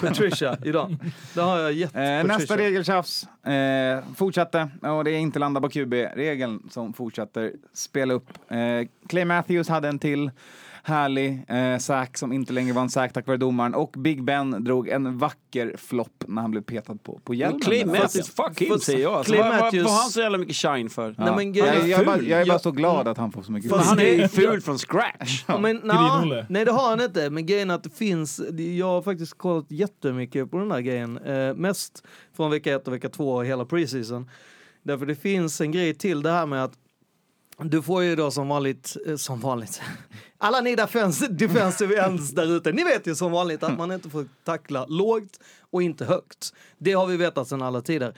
Patricia 0.00 0.56
idag. 0.64 0.96
Det 1.34 1.40
har 1.40 1.58
jag 1.58 1.72
gett 1.72 1.94
Eh, 1.96 2.00
nästa 2.24 2.56
regeltjafs 2.56 3.26
eh, 3.44 4.14
fortsatte 4.16 4.68
och 4.82 5.04
det 5.04 5.10
är 5.10 5.18
inte 5.18 5.38
landa 5.38 5.60
på 5.60 5.68
QB-regeln 5.68 6.62
som 6.70 6.92
fortsätter 6.92 7.52
spela 7.72 8.14
upp. 8.14 8.28
Eh, 8.48 8.88
Clay 9.08 9.24
Matthews 9.24 9.68
hade 9.68 9.88
en 9.88 9.98
till 9.98 10.30
härlig 10.86 11.44
eh, 11.48 11.78
sack 11.78 12.18
som 12.18 12.32
inte 12.32 12.52
längre 12.52 12.72
var 12.72 12.82
en 12.82 12.90
sack 12.90 13.12
tack 13.12 13.26
vare 13.26 13.36
domaren 13.36 13.74
och 13.74 13.94
Big 13.98 14.24
Ben 14.24 14.64
drog 14.64 14.88
en 14.88 15.18
vacker 15.18 15.74
flopp 15.78 16.24
när 16.26 16.42
han 16.42 16.50
blev 16.50 16.62
petad 16.62 16.96
på, 17.02 17.20
på 17.24 17.34
hjälmen. 17.34 17.56
Men 17.56 17.60
Clay 17.66 17.78
där. 17.78 18.02
Matthews, 18.02 18.30
fuck 18.34 18.60
him 18.62 18.78
säger 18.78 18.98
jag. 19.02 19.24
Clay 19.24 19.38
vad, 19.38 19.50
har 19.50 20.02
han 20.02 20.10
så 20.10 20.20
jävla 20.20 20.38
mycket 20.38 20.56
shine 20.56 20.90
för? 20.90 21.14
Ja. 21.18 21.24
Nej, 21.24 21.34
men 21.36 21.52
jag, 21.52 21.68
är 21.68 21.86
jag, 21.86 22.00
är 22.00 22.04
bara, 22.04 22.20
jag 22.20 22.40
är 22.40 22.44
bara 22.44 22.52
Jag- 22.52 22.60
så 22.60 22.70
glad 22.70 23.08
att 23.08 23.18
han 23.18 23.32
får 23.32 23.42
så 23.42 23.52
mycket 23.52 23.70
Men 23.70 23.80
han 23.80 23.98
är 23.98 24.04
ju 24.22 24.28
ful 24.28 24.60
från 24.60 24.78
scratch. 24.78 25.44
Ja, 25.48 25.58
men, 25.58 25.80
na, 25.84 26.24
nej 26.48 26.64
det 26.64 26.72
har 26.72 26.90
han 26.90 27.00
inte, 27.00 27.30
men 27.30 27.46
grejen 27.46 27.70
är 27.70 27.74
att 27.74 27.84
det 27.84 27.90
finns, 27.96 28.40
jag 28.78 28.86
har 28.86 29.02
faktiskt 29.02 29.38
kollat 29.38 29.70
jättemycket 29.70 30.50
på 30.50 30.58
den 30.58 30.70
här 30.72 30.80
grejen, 30.80 31.18
eh, 31.18 31.54
mest 31.54 32.04
från 32.36 32.50
vecka 32.50 32.74
ett 32.74 32.86
och 32.88 32.94
vecka 32.94 33.08
två 33.08 33.32
och 33.34 33.46
hela 33.46 33.64
preseason. 33.64 34.30
Därför 34.82 35.06
det 35.06 35.14
finns 35.14 35.60
en 35.60 35.72
grej 35.72 35.94
till 35.94 36.22
det 36.22 36.30
här 36.30 36.46
med 36.46 36.64
att 36.64 36.72
du 37.58 37.82
får 37.82 38.02
ju 38.02 38.16
då 38.16 38.30
som 38.30 38.48
vanligt, 38.48 38.96
eh, 39.06 39.16
som 39.16 39.40
vanligt, 39.40 39.80
alla 40.38 40.60
ni 40.60 40.76
defense, 40.76 41.28
defensive 41.28 41.96
ends 42.04 42.30
där 42.30 42.56
ute, 42.56 42.72
ni 42.72 42.84
vet 42.84 43.06
ju 43.06 43.14
som 43.14 43.32
vanligt 43.32 43.62
att 43.62 43.78
man 43.78 43.92
inte 43.92 44.10
får 44.10 44.26
tackla 44.44 44.86
lågt 44.86 45.40
och 45.70 45.82
inte 45.82 46.04
högt. 46.04 46.52
Det 46.78 46.92
har 46.92 47.06
vi 47.06 47.16
vetat 47.16 47.48
sedan 47.48 47.62
alla 47.62 47.80
tider. 47.80 48.14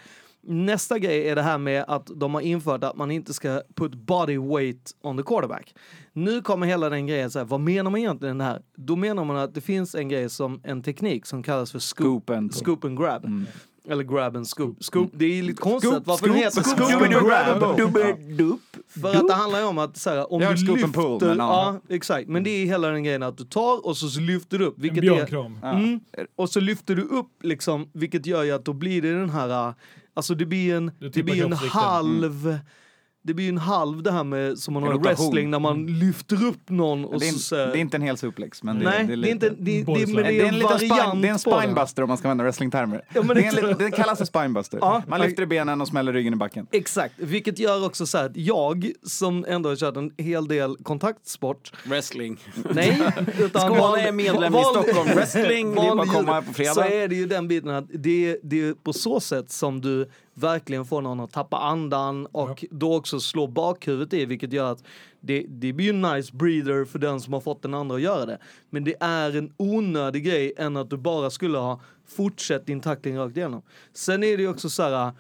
Nästa 0.49 0.99
grej 0.99 1.29
är 1.29 1.35
det 1.37 1.43
här 1.43 1.59
med 1.59 1.85
att 1.89 2.07
de 2.17 2.35
har 2.35 2.41
infört 2.41 2.85
att 2.85 2.97
man 2.97 3.11
inte 3.11 3.35
ska 3.35 3.63
put 3.75 3.95
body 3.95 4.39
weight 4.39 4.95
on 5.03 5.17
the 5.17 5.23
quarterback. 5.23 5.75
Nu 6.13 6.43
kommer 6.43 6.67
hela 6.67 6.89
den 6.91 7.07
grejen 7.07 7.31
så 7.31 7.39
här, 7.39 7.47
vad 7.47 7.61
menar 7.61 7.91
man 7.91 8.01
egentligen 8.01 8.41
här? 8.41 8.63
Då 8.77 8.97
menar 8.97 9.25
man 9.25 9.37
att 9.37 9.55
det 9.55 9.61
finns 9.61 9.95
en 9.95 10.09
grej 10.09 10.31
som 10.31 10.61
en 10.65 10.83
teknik 10.83 11.27
som 11.27 11.43
kallas 11.43 11.73
för 11.73 11.79
scoop, 11.79 12.23
Scoop 12.25 12.31
and- 12.31 12.55
scoop 12.55 12.85
and 12.85 12.99
grab. 12.99 13.25
Mm. 13.25 13.47
Eller 13.89 14.05
grab 14.05 14.37
and 14.37 14.49
scoop. 14.49 14.85
scoop. 14.85 15.11
Det 15.15 15.39
är 15.39 15.43
lite 15.43 15.63
konstigt 15.63 15.91
Scoop, 15.91 16.07
varför 16.07 16.27
den 16.27 16.35
scoop, 16.37 16.45
heter 16.47 16.63
scoop, 16.63 16.77
scoop, 16.77 16.89
scoop 16.91 17.29
grab. 17.29 17.77
grab. 18.39 18.59
För 19.03 19.15
att 19.17 19.29
det 19.29 19.35
handlar 19.35 19.59
ju 19.59 19.65
om 19.65 19.79
att 19.79 19.97
så 19.97 20.11
här, 20.11 20.33
om 20.33 20.43
Jag 20.43 20.53
du 20.53 20.57
scoop 20.59 20.77
lyfter, 20.79 20.93
pull, 20.93 21.29
men 21.29 21.39
ja. 21.39 21.81
ja 21.89 21.95
exakt, 21.95 22.29
men 22.29 22.45
det 22.45 22.51
är 22.51 22.67
hela 22.67 22.89
den 22.89 23.05
grejen 23.05 23.23
att 23.23 23.39
du 23.39 23.45
tar 23.45 23.87
och 23.87 23.97
så, 23.97 24.21
lyfter 24.21 24.59
du 24.59 24.65
upp. 24.65 24.77
En 24.77 24.83
Vilket 24.83 24.99
är, 24.99 25.03
björnkram. 25.03 25.59
mm, 25.63 26.01
och 26.37 26.51
så 26.51 26.61
lyfter 26.61 26.95
du 26.97 27.03
upp 27.03 27.31
liksom, 27.43 27.89
vilket 27.93 28.27
gör 28.27 28.43
ju 28.43 28.51
att 28.53 28.65
då 28.65 28.73
blir 28.73 29.03
det 29.03 29.13
den 29.19 29.31
här, 29.31 29.69
äh, 29.69 29.75
alltså 30.15 30.35
det 30.35 30.47
blir 30.47 30.75
en, 30.75 30.91
det 30.99 31.23
blir 31.23 31.35
en 31.35 31.49
kroppsvikten. 31.49 31.81
halv, 31.81 32.59
det 33.27 33.35
blir 33.35 33.49
en 33.49 33.59
halv 33.59 34.03
det 34.03 34.13
här 34.13 34.25
med 34.25 34.59
som 34.59 34.75
man 34.75 34.83
har 34.83 34.95
i 34.95 34.99
wrestling 34.99 35.51
när 35.51 35.59
man 35.59 35.87
lyfter 35.87 36.45
upp 36.45 36.71
någon 36.71 37.05
och 37.05 37.21
Det 37.21 37.29
är, 37.29 37.33
så, 37.33 37.55
det 37.55 37.63
är 37.63 37.77
inte 37.77 37.97
en 37.97 38.03
hel 38.03 38.17
suplex, 38.17 38.63
men 38.63 38.79
det, 38.79 38.85
Nej, 38.85 39.05
det 39.07 39.13
är, 39.13 39.17
det 39.17 39.29
är 39.29 39.33
inte, 39.33 39.49
det, 39.51 39.57
det, 39.59 39.85
Boys 39.85 40.07
men 40.07 40.17
det 40.17 40.23
Det 40.23 40.29
är 40.41 40.45
är 40.45 40.49
en, 40.49 40.55
en 40.55 40.79
spine, 40.79 40.89
variant 40.91 41.23
det 41.23 41.29
är 41.29 41.33
en 41.33 41.39
spinebuster 41.39 42.03
om 42.03 42.09
man 42.09 42.19
ska 42.19 42.29
använda 42.29 42.45
wrestlingtermer. 42.45 43.05
Ja, 43.15 43.23
men 43.23 43.37
det, 43.37 43.43
är 43.47 43.69
en, 43.71 43.79
det- 43.79 43.91
kallas 43.91 44.19
för 44.19 44.25
spinebuster. 44.25 44.79
Ja. 44.81 45.03
Man 45.09 45.21
lyfter 45.21 45.43
i 45.43 45.47
benen 45.47 45.81
och 45.81 45.89
smäller 45.89 46.13
ryggen 46.13 46.33
i 46.33 46.37
backen. 46.37 46.67
Exakt, 46.73 47.15
vilket 47.17 47.59
gör 47.59 47.87
också 47.87 48.07
så 48.07 48.19
här 48.19 48.25
att 48.25 48.37
jag 48.37 48.91
som 49.03 49.45
ändå 49.49 49.69
har 49.69 49.77
kört 49.77 49.97
en 49.97 50.11
hel 50.19 50.49
del 50.49 50.77
kontaktsport 50.83 51.73
Wrestling. 51.85 52.39
Nej, 52.75 53.01
utan 53.39 53.61
Skåne 53.63 53.81
van- 53.81 53.99
är 53.99 54.13
medlem 54.13 54.53
i 54.55 54.57
van- 54.57 54.65
Stockholm 54.65 55.09
Wrestling. 55.15 55.75
Det 55.75 55.81
är 55.81 55.95
bara 55.97 56.03
att 56.03 56.13
komma 56.13 56.43
på 56.43 56.53
fredag. 56.55 56.75
Så 56.75 56.81
är 56.81 57.09
det 57.09 57.15
ju 57.15 57.27
den 57.27 57.49
biten 57.49 57.71
att 57.71 57.85
det, 57.95 58.39
det 58.43 58.69
är 58.69 58.75
på 58.75 58.93
så 58.93 59.21
sätt 59.21 59.51
som 59.51 59.81
du 59.81 60.11
verkligen 60.37 60.85
får 60.85 61.03
någon 61.03 61.21
att 61.21 61.33
tappa 61.33 61.57
andan 61.59 62.27
och 62.27 62.65
då 62.71 62.97
också 62.97 63.21
slå 63.21 63.47
bakhuvudet 63.47 64.13
i 64.13 64.25
vilket 64.25 64.53
gör 64.53 64.73
att 64.73 64.85
det, 65.21 65.47
det 65.49 65.73
blir 65.73 65.87
ju 65.87 65.91
en 65.91 66.03
nice 66.03 66.37
breather 66.37 66.85
för 66.85 66.99
den 66.99 67.21
som 67.21 67.33
har 67.33 67.41
fått 67.41 67.63
den 67.63 67.75
andra 67.75 67.97
att 67.97 68.03
göra 68.03 68.27
det. 68.27 68.39
Men 68.71 68.85
det 68.85 68.95
är 69.01 69.37
en 69.37 69.53
onödig 69.57 70.25
grej 70.25 70.53
än 70.57 70.77
att 70.77 70.91
du 70.91 70.97
bara 70.97 71.31
skulle 71.31 71.59
ha 71.59 71.81
fortsatt 72.17 72.67
din 72.67 72.81
tackling 72.81 73.19
rakt 73.19 73.37
igenom. 73.37 73.63
Sen 73.93 74.25
är 74.25 74.37
det 74.37 74.43
ju 74.43 74.49
också 74.49 74.71
så 74.71 74.83
här 74.83 75.13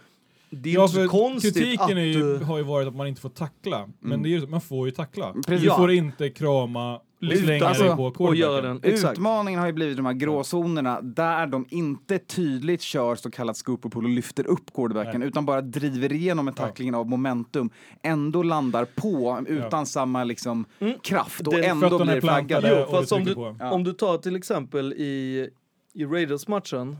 det 0.51 0.71
är 0.71 0.75
Ja, 0.75 0.83
inte 0.83 0.95
så 0.95 1.09
konstigt 1.09 1.55
kritiken 1.55 1.85
att 1.85 1.91
är 1.91 1.97
ju, 2.01 2.39
du... 2.39 2.45
har 2.45 2.57
ju 2.59 2.63
varit 2.65 2.89
att 2.89 2.97
man 2.97 3.07
inte 3.07 3.21
får 3.21 3.29
tackla. 3.29 3.89
Men 4.01 4.23
det 4.23 4.29
är 4.29 4.31
ju, 4.31 4.47
man 4.47 4.61
får 4.61 4.87
ju 4.87 4.93
tackla. 4.93 5.33
Precis. 5.33 5.61
Du 5.61 5.67
Ja. 5.67 5.77
får 5.77 5.91
inte 5.91 6.31
krama 6.31 7.01
slänga 7.21 7.67
alltså, 7.67 7.97
på 7.97 8.05
och 8.05 8.17
quarterbacken. 8.17 8.81
den. 8.83 8.93
Exakt. 8.93 9.13
Utmaningen 9.19 9.61
har 9.61 9.67
ju 9.67 9.73
blivit 9.73 9.97
de 9.97 10.07
här 10.07 10.13
gråzonerna 10.13 11.01
där 11.01 11.47
de 11.47 11.67
inte 11.69 12.19
tydligt 12.19 12.83
kör 12.83 13.15
så 13.15 13.31
kallat 13.31 13.57
scoop 13.57 13.85
och 13.85 13.93
pull 13.93 14.05
och 14.05 14.11
lyfter 14.11 14.47
upp 14.47 14.73
quarterbacken 14.75 15.21
Nej. 15.21 15.29
utan 15.29 15.47
bara 15.47 15.61
driver 15.61 16.13
igenom 16.13 16.45
med 16.45 16.57
tacklingen 16.57 16.95
av 16.95 17.09
momentum. 17.09 17.71
Ändå 18.03 18.43
landar 18.43 18.85
på 18.85 19.45
utan 19.49 19.87
samma 19.87 20.25
liksom 20.25 20.65
kraft 21.03 21.47
och 21.47 21.53
Den- 21.53 21.65
ändå 21.65 22.05
blir 22.05 22.21
flaggad. 22.21 22.65
Jo, 22.69 22.87
fast 22.91 23.13
om 23.13 23.25
du. 23.25 23.35
Ja. 23.61 23.71
om 23.71 23.85
du 23.85 23.93
tar 23.93 24.19
till 24.19 24.37
exempel 24.37 24.93
i, 24.93 25.49
i 25.95 26.05
Raiders-matchen 26.05 26.97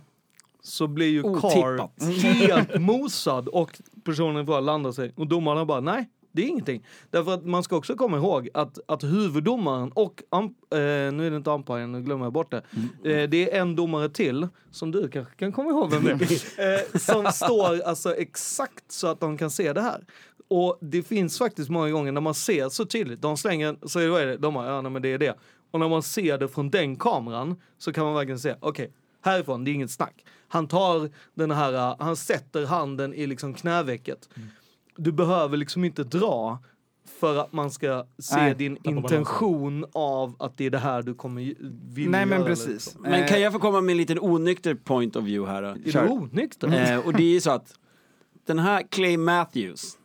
så 0.63 0.87
blir 0.87 1.09
ju 1.09 1.23
Carr 1.23 1.75
Otippat. 1.75 2.03
helt 2.25 2.81
mosad 2.81 3.49
och 3.49 3.81
personen 4.05 4.47
bara 4.47 4.61
landar 4.61 4.93
sig 4.93 5.13
och 5.17 5.27
domarna 5.27 5.65
bara 5.65 5.81
nej. 5.81 6.09
Det 6.37 6.43
är 6.43 6.47
ingenting. 6.47 6.85
Därför 7.11 7.35
att 7.35 7.45
man 7.45 7.63
ska 7.63 7.77
också 7.77 7.95
komma 7.95 8.17
ihåg 8.17 8.49
att, 8.55 8.79
att 8.89 9.05
huvuddomaren 9.05 9.93
och, 9.93 10.23
ump- 10.31 10.55
eh, 10.71 11.13
nu 11.13 11.27
är 11.27 11.31
det 11.31 11.37
inte 11.37 11.51
umpiren, 11.51 11.93
nu 11.93 12.03
glömmer 12.03 12.25
jag 12.25 12.33
bort 12.33 12.51
det. 12.51 12.63
Eh, 13.05 13.29
det 13.29 13.53
är 13.53 13.61
en 13.61 13.77
domare 13.77 14.09
till, 14.09 14.49
som 14.71 14.91
du 14.91 15.09
kanske 15.09 15.35
kan 15.35 15.53
komma 15.53 15.71
ihåg 15.71 15.91
vem 15.91 16.05
det 16.05 16.13
är, 16.59 16.75
eh, 16.95 16.99
som 16.99 17.33
står 17.33 17.83
alltså 17.83 18.15
exakt 18.15 18.93
så 18.93 19.07
att 19.07 19.21
de 19.21 19.39
kan 19.39 19.51
se 19.51 19.73
det 19.73 19.81
här. 19.81 20.05
Och 20.49 20.79
det 20.81 21.03
finns 21.03 21.39
faktiskt 21.39 21.71
många 21.71 21.91
gånger 21.91 22.13
när 22.13 22.21
man 22.21 22.35
ser 22.35 22.69
så 22.69 22.85
tydligt, 22.85 23.23
de 23.23 23.37
slänger, 23.37 23.77
så 23.89 23.99
är 24.17 24.27
det, 24.27 24.37
de 24.37 24.55
bara, 24.55 24.67
ja 24.67 24.81
nej, 24.81 24.93
men 24.93 25.03
det 25.03 25.09
är 25.09 25.19
det. 25.19 25.39
Och 25.71 25.81
när 25.81 25.89
man 25.89 26.03
ser 26.03 26.39
det 26.39 26.49
från 26.49 26.71
den 26.71 26.97
kameran 26.97 27.57
så 27.79 27.93
kan 27.93 28.05
man 28.05 28.15
verkligen 28.15 28.39
se, 28.39 28.55
okej, 28.61 28.93
härifrån, 29.25 29.65
det 29.65 29.71
är 29.71 29.73
inget 29.73 29.91
snack. 29.91 30.25
Han 30.49 30.69
tar 30.69 31.11
den 31.35 31.51
här, 31.51 31.73
uh, 31.73 31.97
han 31.99 32.17
sätter 32.17 32.67
handen 32.67 33.15
i 33.15 33.27
liksom 33.27 33.55
knävecket. 33.55 34.29
Du 34.97 35.13
behöver 35.13 35.57
liksom 35.57 35.85
inte 35.85 36.05
dra 36.05 36.59
för 37.21 37.37
att 37.37 37.53
man 37.53 37.71
ska 37.71 38.07
se 38.19 38.37
Nej, 38.37 38.55
din 38.55 38.79
intention 38.85 39.85
av 39.93 40.37
att 40.39 40.59
det 40.59 40.67
är 40.67 40.71
det 40.71 40.79
här 40.79 41.03
du 41.03 41.15
kommer 41.15 41.43
ju- 41.43 41.55
vilja 41.85 42.11
Nej 42.11 42.27
men 42.27 42.39
göra, 42.39 42.49
precis. 42.49 42.69
liksom. 42.69 43.03
Men 43.03 43.29
kan 43.29 43.41
jag 43.41 43.53
få 43.53 43.59
komma 43.59 43.81
med 43.81 43.93
en 43.93 43.97
liten 43.97 44.19
onykter 44.21 44.75
point 44.75 45.17
of 45.17 45.25
view 45.25 45.53
här 45.53 45.63
då? 45.63 45.69
Är 45.69 45.93
Kör. 45.93 46.03
du 46.07 46.09
onykter? 46.11 46.93
Eh, 46.93 47.07
och 47.07 47.13
det 47.13 47.23
är 47.23 47.33
ju 47.33 47.41
så 47.41 47.51
att 47.51 47.75
den 48.47 48.59
här 48.59 48.83
Clay 48.91 49.17
Matthews 49.17 49.99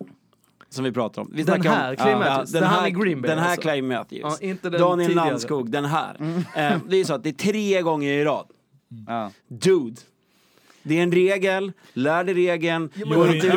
som 0.69 0.83
vi 0.83 0.91
pratar 0.91 1.21
om. 1.21 1.31
Vi 1.33 1.43
Den 1.43 1.61
här 1.61 1.89
om, 1.89 1.95
Clay 1.95 2.15
Matthews, 2.15 2.51
den 2.51 2.61
den 2.61 2.69
här, 2.71 2.81
här 2.81 2.87
i 2.87 2.91
Green 2.91 3.21
Bay, 3.21 3.29
Den 3.29 3.39
här 3.39 3.47
alltså. 3.47 3.61
Clay 3.61 3.81
Matthews. 3.81 4.21
Ja, 4.41 4.47
inte 4.47 4.69
den 4.69 4.81
Daniel 4.81 5.09
tidigare. 5.09 5.29
Landskog, 5.29 5.71
den 5.71 5.85
här. 5.85 6.15
Eh, 6.55 6.77
det 6.87 6.97
är 6.97 7.03
så 7.05 7.13
att 7.13 7.23
det 7.23 7.29
är 7.29 7.33
tre 7.33 7.81
gånger 7.81 8.11
i 8.13 8.23
rad. 8.23 8.45
Ja. 9.07 9.31
Dude. 9.47 10.01
Det 10.83 10.99
är 10.99 11.03
en 11.03 11.11
regel, 11.11 11.71
lär 11.93 12.23
dig 12.23 12.33
regeln. 12.33 12.89
Gör 12.95 13.33
inte 13.33 13.47
det 13.47 13.51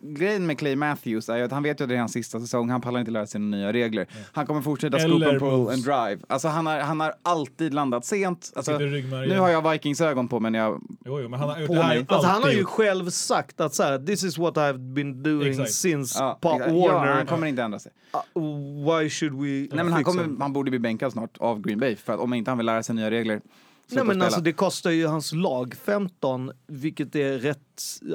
grejen, 0.00 0.46
med, 0.46 0.58
Clay 0.58 0.76
Matthews 0.76 1.28
är 1.28 1.42
att 1.42 1.52
han 1.52 1.62
vet 1.62 1.80
ju 1.80 1.84
att 1.84 1.88
det 1.88 1.94
är 1.94 1.98
hans 1.98 2.12
sista 2.12 2.40
säsong, 2.40 2.70
han 2.70 2.80
pallar 2.80 3.00
inte 3.00 3.12
lära 3.12 3.26
sig 3.26 3.40
några 3.40 3.56
nya 3.56 3.72
regler. 3.72 4.06
Han 4.32 4.46
kommer 4.46 4.62
fortsätta 4.62 4.98
scoop 4.98 5.22
and 5.22 5.40
pull 5.40 5.68
and 5.68 5.84
drive. 5.84 6.18
Alltså 6.28 6.48
han 6.48 6.66
har, 6.66 6.78
han 6.78 7.00
har 7.00 7.14
alltid 7.22 7.74
landat 7.74 8.04
sent. 8.04 8.52
Alltså, 8.56 8.78
nu 8.78 9.38
har 9.38 9.48
jag 9.48 9.70
Vikings-ögon 9.72 10.28
på 10.28 10.40
men 10.40 10.54
jag... 10.54 10.82
Jo, 11.04 11.20
jo, 11.20 11.28
men 11.28 11.40
han 11.40 11.48
har, 11.48 11.66
På 11.66 11.74
mig. 11.74 11.98
ju 11.98 12.04
Fast 12.04 12.26
han 12.26 12.42
har 12.42 12.50
ju 12.50 12.64
själv 12.64 13.10
sagt 13.10 13.60
att 13.60 13.74
så 13.74 13.82
här, 13.82 13.98
this 13.98 14.24
is 14.24 14.38
what 14.38 14.54
I've 14.54 14.94
been 14.94 15.22
doing 15.22 15.50
Exakt. 15.50 15.72
since 15.72 16.18
Ja, 16.18 16.38
Pop 16.40 16.54
exakt. 16.54 16.72
Warner. 16.72 17.08
ja, 17.08 17.14
han 17.14 17.26
kommer 17.26 17.46
inte 17.46 17.62
ändra 17.62 17.78
sig. 17.78 17.92
Uh, 18.36 18.42
why 18.84 19.10
should 19.10 19.34
we 19.34 19.48
Nej, 19.48 19.84
men 19.84 19.92
han, 19.92 20.04
kommer, 20.04 20.40
han 20.40 20.52
borde 20.52 20.70
bli 20.70 20.78
bänkad 20.78 21.12
snart 21.12 21.36
av 21.38 21.60
Green 21.60 21.80
Bay 21.80 21.96
för 21.96 22.12
att 22.12 22.20
om 22.20 22.34
inte 22.34 22.50
han 22.50 22.58
vill 22.58 22.66
lära 22.66 22.82
sig 22.82 22.94
nya 22.94 23.10
regler 23.10 23.40
Nej 23.90 24.04
men 24.04 24.22
alltså 24.22 24.40
det 24.40 24.52
kostar 24.52 24.90
ju 24.90 25.06
hans 25.06 25.32
lag 25.32 25.74
15, 25.74 26.52
vilket 26.66 27.14
är 27.16 27.38
rätt, 27.38 27.58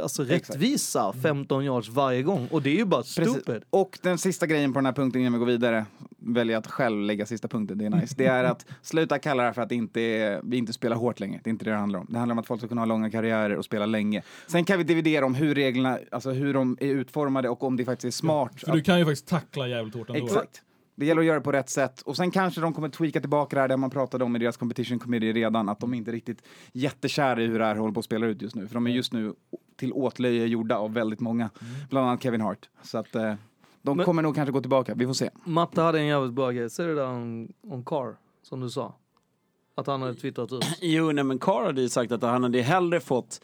alltså 0.02 0.24
Exakt. 0.24 0.50
rättvisa 0.50 1.14
15 1.22 1.66
yards 1.66 1.90
varje 1.90 2.24
gång. 2.24 2.48
Och 2.52 2.62
det 2.62 2.70
är 2.70 2.76
ju 2.76 2.86
bara 2.86 3.02
Precis. 3.02 3.30
stupid. 3.30 3.64
Och 3.70 4.00
den 4.02 4.18
sista 4.18 4.48
grejen 4.48 4.74
på 4.74 4.80
den 4.80 4.86
här 4.86 4.94
punkten 4.94 5.22
innan 5.22 5.34
vi 5.34 5.40
går 5.40 5.46
vidare, 5.46 5.86
väljer 6.20 6.58
att 6.58 6.68
själv 6.68 7.02
lägga 7.02 7.26
sista 7.26 7.48
punkten, 7.48 7.78
det 7.78 7.86
är 7.86 7.90
nice. 7.90 8.16
Det 8.18 8.26
är 8.26 8.44
att 8.44 8.66
sluta 8.82 9.20
kalla 9.20 9.44
det 9.44 9.54
för 9.54 9.62
att 9.62 9.70
det 9.70 9.76
inte 9.76 10.02
är, 10.02 10.42
vi 10.44 10.58
inte 10.58 10.74
spelar 10.74 10.96
hårt 10.96 11.20
längre. 11.20 11.40
Det 11.44 11.50
är 11.50 11.52
inte 11.52 11.66
det 11.66 11.72
det 11.72 11.78
handlar 11.78 12.00
om. 12.00 12.08
Det 12.10 12.20
handlar 12.20 12.34
om 12.34 12.40
att 12.40 12.48
folk 12.48 12.62
ska 12.62 12.68
kunna 12.68 12.82
ha 12.82 12.86
långa 12.86 13.12
karriärer 13.12 13.56
och 13.56 13.66
spela 13.66 13.86
länge. 13.86 14.22
Sen 14.48 14.66
kan 14.66 14.78
vi 14.78 14.84
dividera 14.84 15.26
om 15.26 15.36
hur 15.36 15.56
reglerna, 15.56 16.00
alltså 16.12 16.32
hur 16.32 16.54
de 16.54 16.78
är 16.80 16.88
utformade 16.88 17.50
och 17.50 17.64
om 17.64 17.78
det 17.78 17.86
faktiskt 17.86 18.06
är 18.16 18.18
smart. 18.20 18.54
För 18.58 18.72
du 18.72 18.82
kan 18.82 19.00
ju 19.00 19.06
faktiskt 19.06 19.28
tackla 19.28 19.68
jävligt 19.68 19.96
hårt 19.96 20.10
ändå. 20.10 20.26
Exakt. 20.26 20.62
Det 20.95 21.06
gäller 21.06 21.21
att 21.21 21.25
göra 21.27 21.38
det 21.39 21.43
på 21.43 21.51
rätt 21.51 21.69
sätt. 21.69 22.01
Och 22.01 22.15
sen 22.15 22.32
kanske 22.32 22.62
de 22.62 22.73
kommer 22.73 22.89
tweaka 22.89 23.19
tillbaka 23.19 23.56
det 23.56 23.62
här, 23.62 23.67
det 23.67 23.77
man 23.77 23.89
pratade 23.89 24.23
om 24.23 24.36
i 24.36 24.39
deras 24.39 24.58
competition 24.58 24.99
committee 24.99 25.34
redan, 25.34 25.69
att 25.69 25.80
de 25.80 25.93
inte 25.93 26.12
riktigt 26.12 26.41
jättekära 26.71 27.41
i 27.41 27.47
hur 27.47 27.60
det 27.60 27.65
här 27.65 27.75
håller 27.75 27.93
på 27.93 27.99
att 27.99 28.06
spela 28.06 28.25
ut 28.25 28.41
just 28.41 28.56
nu. 28.56 28.67
För 28.67 28.73
de 28.73 28.88
är 28.88 28.91
just 28.91 29.13
nu 29.13 29.34
till 29.75 29.93
åtlöje 29.93 30.45
gjorda 30.45 30.77
av 30.77 30.93
väldigt 30.93 31.19
många, 31.19 31.49
bland 31.89 32.08
annat 32.08 32.23
Kevin 32.23 32.41
Hart. 32.41 32.69
Så 32.84 32.97
att 32.97 33.15
eh, 33.15 33.34
de 33.82 33.97
Men- 33.97 34.06
kommer 34.06 34.21
nog 34.21 34.36
kanske 34.36 34.51
gå 34.51 34.62
tillbaka, 34.62 34.93
vi 34.95 35.06
får 35.06 35.13
se. 35.13 35.30
Matte 35.43 35.82
hade 35.82 35.99
en 35.99 36.06
jävligt 36.08 36.34
bra 36.34 36.51
grej. 36.51 36.69
Ser 36.69 36.88
du 36.88 36.95
det 36.95 37.01
där 37.01 37.08
om, 37.08 37.47
om 37.67 37.86
Carr, 37.86 38.15
som 38.43 38.60
du 38.60 38.69
sa? 38.69 38.95
Att 39.75 39.88
han 39.88 40.01
hade 40.01 40.13
twittrat 40.15 40.51
ut. 40.51 40.65
Jo, 40.82 41.12
nej, 41.12 41.23
men 41.23 41.39
Carr 41.39 41.65
hade 41.65 41.82
ju 41.82 41.89
sagt 41.89 42.12
att 42.12 42.21
han 42.21 42.43
hade 42.43 42.62
hellre 42.62 42.99
fått 42.99 43.41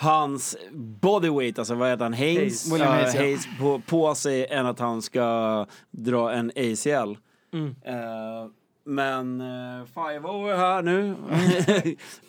hans 0.00 0.56
bodyweight, 0.72 1.58
alltså 1.58 1.74
vad 1.74 1.90
heter 1.90 2.04
han, 2.04 2.14
Hayes, 2.14 2.70
Hayes. 2.70 2.80
Ja, 2.80 2.84
Hayes, 2.84 3.14
ja. 3.14 3.20
Hayes 3.20 3.48
på, 3.60 3.82
på 3.86 4.14
sig 4.14 4.46
än 4.46 4.66
att 4.66 4.78
han 4.78 5.02
ska 5.02 5.66
dra 5.90 6.32
en 6.32 6.50
ACL. 6.50 7.16
Mm. 7.52 7.74
Eh, 7.84 8.50
men 8.84 9.40
uh, 9.40 9.84
five 9.94 10.28
over 10.28 10.56
här 10.56 10.82
nu 10.82 11.14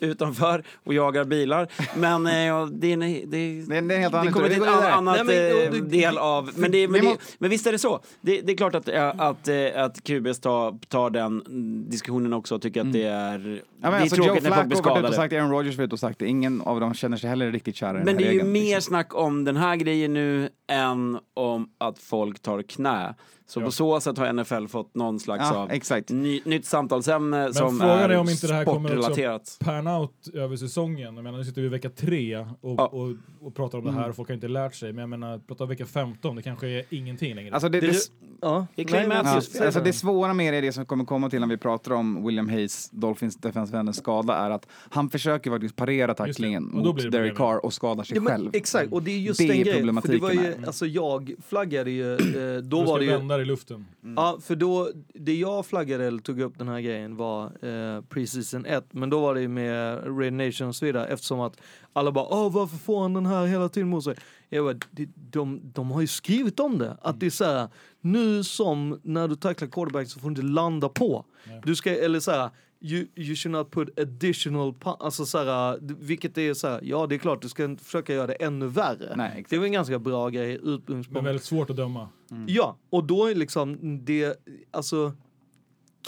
utanför 0.00 0.62
och 0.84 0.94
jagar 0.94 1.24
bilar. 1.24 1.68
Men 1.96 2.26
eh, 2.26 2.66
det, 2.66 2.86
är 2.86 2.92
en, 2.92 3.00
det, 3.00 3.24
Det 3.26 3.36
är- 3.36 3.68
det 3.68 3.74
är 3.74 3.78
en 3.78 3.90
helt 3.90 4.12
det 4.12 4.18
annan 4.18 4.32
kommer 4.32 4.48
historia. 4.48 4.48
till 4.48 4.48
Vi 4.48 4.54
ett 4.54 4.58
går 4.58 4.66
vidare. 4.76 4.92
an- 4.92 5.08
annat 5.08 5.26
Nej, 5.26 5.52
men, 5.52 5.62
eh, 5.62 5.68
och 5.80 5.88
det- 5.88 5.96
del 5.96 6.18
av... 6.18 6.50
Men, 6.56 6.70
det, 6.70 6.88
men, 6.88 7.00
det, 7.00 7.06
må- 7.08 7.16
men 7.38 7.50
visst 7.50 7.66
är 7.66 7.72
det 7.72 7.78
så. 7.78 8.00
Det, 8.20 8.40
det 8.40 8.52
är 8.52 8.56
klart 8.56 8.74
att, 8.74 8.88
eh, 8.88 9.08
att, 9.20 9.48
eh, 9.48 9.56
att 9.76 10.04
QBs 10.04 10.40
tar, 10.40 10.78
tar 10.88 11.10
den 11.10 11.42
mm, 11.46 11.90
diskussionen 11.90 12.32
också 12.32 12.54
och 12.54 12.62
tycker 12.62 12.80
att 12.80 12.92
det 12.92 13.04
är... 13.04 13.60
Ja, 13.84 13.90
men 13.90 13.92
det 13.92 13.96
är 13.96 14.00
alltså 14.00 14.16
Joe 14.16 14.24
tråkigt 14.24 14.42
när 14.44 14.50
folk 14.50 14.66
blir 14.66 14.78
ute 14.78 14.88
och 14.88 14.96
skadade. 14.96 15.14
sagt 15.16 15.30
det, 15.30 15.38
Aaron 15.38 15.50
Rodgers 15.50 15.78
ute 15.78 15.94
och 15.94 15.98
sagt 16.00 16.18
det. 16.18 16.26
Ingen 16.26 16.60
av 16.60 16.80
dem 16.80 16.94
känner 16.94 17.16
sig 17.16 17.30
heller 17.30 17.52
riktigt 17.52 17.76
kära 17.76 17.90
i 17.90 17.94
den 17.94 18.04
Men 18.04 18.14
här 18.14 18.22
det 18.22 18.28
är 18.28 18.32
ju 18.32 18.38
regeln. 18.38 18.52
mer 18.52 18.80
snack 18.80 19.14
om 19.14 19.44
den 19.44 19.56
här 19.56 19.76
grejen 19.76 20.14
nu 20.14 20.48
än 20.72 21.18
om 21.34 21.68
att 21.78 21.98
folk 21.98 22.40
tar 22.42 22.62
knä. 22.62 23.14
Så 23.46 23.60
på 23.60 23.70
så 23.70 24.00
sätt 24.00 24.18
har 24.18 24.32
NFL 24.32 24.66
fått 24.66 24.94
någon 24.94 25.20
slags 25.20 25.44
Ja, 25.52 25.56
av 25.56 25.70
exakt. 25.70 26.10
ny, 26.10 26.40
nytt 26.44 26.64
samtalsämne 26.64 27.54
som 27.54 27.78
frågan 27.80 27.98
är, 27.98 28.08
är 28.08 28.18
om 28.18 28.28
inte 28.28 28.46
det 28.46 28.54
här 28.54 28.64
kommer 28.64 28.88
sportrelaterat. 28.88 29.56
pan 29.60 29.86
out 29.86 30.28
över 30.34 30.56
säsongen. 30.56 31.14
Jag 31.14 31.24
menar, 31.24 31.38
nu 31.38 31.44
sitter 31.44 31.60
vi 31.60 31.66
i 31.66 31.70
vecka 31.70 31.90
tre 31.90 32.38
och, 32.38 32.46
Ja. 32.78 32.86
och, 32.86 33.12
och 33.46 33.54
pratar 33.54 33.78
om 33.78 33.84
det 33.84 33.92
här 33.92 34.08
och 34.08 34.16
folk 34.16 34.28
har 34.28 34.34
inte 34.34 34.48
lärt 34.48 34.74
sig. 34.74 34.92
Men 34.92 35.00
jag 35.02 35.08
menar, 35.08 35.38
prata 35.38 35.64
om 35.64 35.68
vecka 35.70 35.86
15, 35.86 36.36
det 36.36 36.42
kanske 36.42 36.66
är 36.68 36.84
ingenting 36.90 37.34
längre. 37.34 37.52
Alltså 37.54 37.68
det, 37.68 37.80
det, 37.80 37.86
Det- 37.86 37.98
Ja. 38.44 38.66
Det 38.74 38.82
är 38.82 38.92
Nej, 38.92 39.08
men-. 39.08 39.26
Ja, 39.26 39.34
alltså 39.64 39.80
det 39.80 39.92
svåra 39.92 40.34
med 40.34 40.54
det, 40.54 40.60
det 40.60 40.72
som 40.72 40.86
kommer 40.86 41.04
komma 41.04 41.30
till 41.30 41.40
när 41.40 41.46
vi 41.46 41.56
pratar 41.56 41.92
om 41.92 42.26
William 42.26 42.48
Hayes, 42.48 42.90
Dolphins 42.90 43.36
defensivänens 43.36 43.96
skada, 43.96 44.34
är 44.34 44.50
att 44.50 44.66
han 44.90 45.10
försöker 45.10 45.50
faktiskt 45.50 45.76
parera 45.76 46.14
tacklingen 46.14 46.64
mot 46.72 46.96
Derek 46.96 47.12
problem. 47.12 47.34
Carr 47.36 47.64
och 47.64 47.72
skadar 47.72 48.04
sig 48.04 48.16
Ja, 48.16 48.22
men, 48.22 48.32
själv. 48.32 48.50
exakt, 48.52 48.92
och 48.92 49.02
det 49.02 49.10
är 49.10 49.18
just 49.18 49.38
Det 49.40 49.46
den 49.46 49.56
är 49.56 49.64
grejen. 49.64 50.02
För 50.02 50.08
det 50.08 50.18
var 50.18 50.30
ju, 50.30 50.54
problematiken 50.62 50.68
alltså 50.68 50.86
jag 50.86 51.34
flaggade 51.48 51.90
ju, 51.90 52.12
eh, 52.14 52.62
då 52.62 52.80
du 52.80 52.86
var 52.86 52.86
ska 52.86 52.98
det 52.98 53.04
ju, 53.04 53.10
vända 53.10 53.40
i 53.40 53.44
luften. 53.44 53.86
ja 54.16 54.38
för 54.42 54.56
då, 54.56 54.90
det 55.14 55.34
jag 55.34 55.66
flaggade 55.66 56.04
eller 56.04 56.20
tog 56.20 56.40
upp 56.40 56.58
den 56.58 56.68
här 56.68 56.80
grejen 56.80 57.16
var 57.16 57.44
eh, 57.44 58.02
preseason 58.02 58.66
1, 58.66 58.84
men 58.90 59.10
då 59.10 59.20
var 59.20 59.34
det 59.34 59.40
ju 59.40 59.48
med 59.48 60.02
Red 60.18 60.32
Nation 60.32 60.68
och 60.68 60.76
så 60.76 60.84
vidare 60.84 61.06
eftersom 61.06 61.40
att 61.40 61.56
alla 61.92 62.12
bara 62.12 62.26
åh 62.28 62.52
varför 62.52 62.76
får 62.76 63.02
han 63.02 63.12
den 63.12 63.26
här 63.26 63.46
hela 63.46 63.68
tiden 63.68 63.88
mot 63.88 64.04
sig? 64.04 64.14
Jag 64.48 64.64
bara, 64.64 64.78
de, 64.90 65.08
de, 65.14 65.60
de 65.74 65.90
har 65.90 66.00
ju 66.00 66.06
skrivit 66.06 66.60
om 66.60 66.78
det, 66.78 66.96
att 67.02 67.20
det 67.20 67.26
är 67.26 67.30
så 67.30 67.44
här, 67.44 67.68
nu 68.00 68.44
som 68.44 69.00
när 69.02 69.28
du 69.28 69.36
tacklar 69.36 69.68
quarterback 69.68 70.08
så 70.08 70.20
får 70.20 70.30
du 70.30 70.32
inte 70.32 70.42
landa 70.42 70.88
på. 70.88 71.24
Du 71.64 71.76
ska, 71.76 71.90
eller 71.90 72.20
så 72.20 72.30
här, 72.30 72.50
You, 72.84 73.06
you 73.16 73.36
should 73.36 73.52
not 73.52 73.70
put 73.70 73.98
additional, 73.98 74.74
alltså 74.82 75.26
så 75.26 75.38
här, 75.38 75.78
vilket 75.82 76.38
är 76.38 76.54
så 76.54 76.68
här, 76.68 76.80
ja 76.82 77.06
det 77.06 77.14
är 77.14 77.18
klart 77.18 77.42
du 77.42 77.48
ska 77.48 77.64
inte 77.64 77.84
försöka 77.84 78.14
göra 78.14 78.26
det 78.26 78.34
ännu 78.34 78.66
värre. 78.66 79.16
Nej, 79.16 79.44
det 79.48 79.56
är 79.56 79.60
väl 79.60 79.66
en 79.66 79.72
ganska 79.72 79.98
bra 79.98 80.28
grej, 80.28 80.58
Men 80.62 80.74
utgångspunkt. 80.74 81.26
väldigt 81.26 81.44
svårt 81.44 81.70
att 81.70 81.76
döma. 81.76 82.08
Ja, 82.46 82.78
och 82.90 83.04
då 83.04 83.26
är 83.26 83.34
liksom 83.34 83.78
det, 84.04 84.44
alltså 84.70 85.12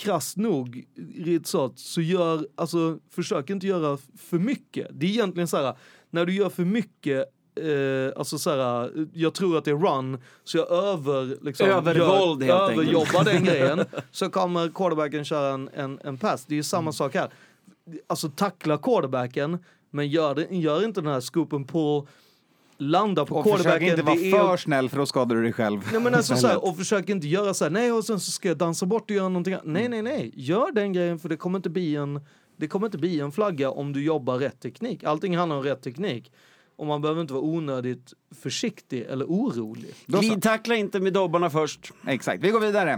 krasst 0.01 0.37
nog, 0.37 0.85
Ritzat, 1.17 1.79
så 1.79 2.01
gör, 2.01 2.49
alltså 2.55 2.99
försök 3.11 3.51
inte 3.51 3.67
göra 3.67 3.99
för 4.17 4.39
mycket. 4.39 4.89
Det 4.93 5.07
är 5.07 5.11
egentligen 5.11 5.49
så 5.49 5.57
här, 5.57 5.77
när 6.11 6.27
du 6.27 6.35
gör 6.35 6.51
för 6.51 6.65
mycket 6.65 7.25
Eh, 7.57 8.13
alltså 8.17 8.39
så 8.39 8.51
här, 8.51 8.91
jag 9.13 9.35
tror 9.35 9.59
att 9.59 9.65
det 9.65 9.71
är 9.71 9.75
run, 9.75 10.19
så 10.45 10.59
jag 10.59 10.71
över, 10.73 11.37
liksom, 11.45 11.69
Övervåld, 11.69 12.43
helt 12.43 12.61
enkelt. 12.61 12.79
överjobbar 12.79 13.25
den 13.25 13.45
grejen, 13.45 13.85
så 14.11 14.31
kommer 14.31 14.69
quarterbacken 14.69 15.25
köra 15.25 15.55
en, 15.55 15.71
en, 15.75 15.99
en 16.05 16.19
pass. 16.19 16.45
Det 16.45 16.55
är 16.55 16.57
ju 16.57 16.63
samma 16.63 16.81
Mm. 16.81 16.93
sak 16.93 17.15
här. 17.15 17.29
Alltså 18.07 18.29
tackla 18.29 18.79
quarterbacken, 18.79 19.59
men 19.91 20.09
gör, 20.09 20.35
det, 20.35 20.47
gör 20.51 20.85
inte 20.85 21.01
den 21.01 21.13
här 21.13 21.21
scoop 21.21 21.53
and 21.53 21.69
pull, 21.69 22.07
landa 22.79 23.25
på 23.25 23.37
Och 23.37 23.57
försök 23.59 23.83
inte 23.83 24.03
vara 24.03 24.15
är- 24.17 24.31
för 24.31 24.57
snäll 24.57 24.89
för 24.89 24.97
då 24.99 25.07
skadar 25.07 25.37
du 25.37 25.43
dig 25.43 25.53
själv. 25.53 25.81
Nej 25.93 26.01
men 26.01 26.15
alltså 26.15 26.37
så 26.37 26.47
här, 26.47 26.65
och 26.69 26.77
försök 26.77 27.09
inte 27.09 27.27
göra 27.27 27.55
så 27.55 27.65
här, 27.65 27.71
nej 27.71 27.93
och 27.93 28.05
sen 28.05 28.21
så 28.21 28.31
ska 28.33 28.49
jag 28.49 28.57
dansa 28.57 28.87
bort 28.87 29.11
och 29.11 29.17
göra 29.17 29.29
någonting 29.29 29.55
annat. 29.55 29.67
Nej 29.67 29.89
nej 29.89 30.03
nej, 30.03 30.31
gör 30.35 30.73
den 30.73 30.93
grejen 30.93 31.19
för 31.19 31.29
det 31.29 31.37
kommer 31.37 31.59
inte 31.59 31.71
bli 31.71 31.97
en, 31.97 32.21
det 32.57 32.69
kommer 32.69 32.87
inte 32.87 32.99
bli 32.99 33.21
en 33.21 33.33
flagga 33.33 33.71
om 33.71 33.93
du 33.93 34.05
jobbar 34.05 34.39
rätt 34.39 34.61
teknik. 34.61 35.05
Allting 35.05 35.37
handlar 35.37 35.57
om 35.57 35.63
rätt 35.63 35.83
teknik. 35.83 36.33
Och 36.77 36.87
man 36.87 37.01
behöver 37.03 37.21
inte 37.21 37.33
vara 37.33 37.45
onödigt 37.45 38.13
försiktig 38.43 39.03
eller 39.03 39.25
orolig. 39.25 39.95
Glidtackla 40.07 40.75
inte 40.75 41.01
med 41.01 41.13
dobbarna 41.13 41.51
först. 41.51 41.93
Exakt, 42.07 42.45
vi 42.45 42.51
går 42.51 42.61
vidare. 42.61 42.93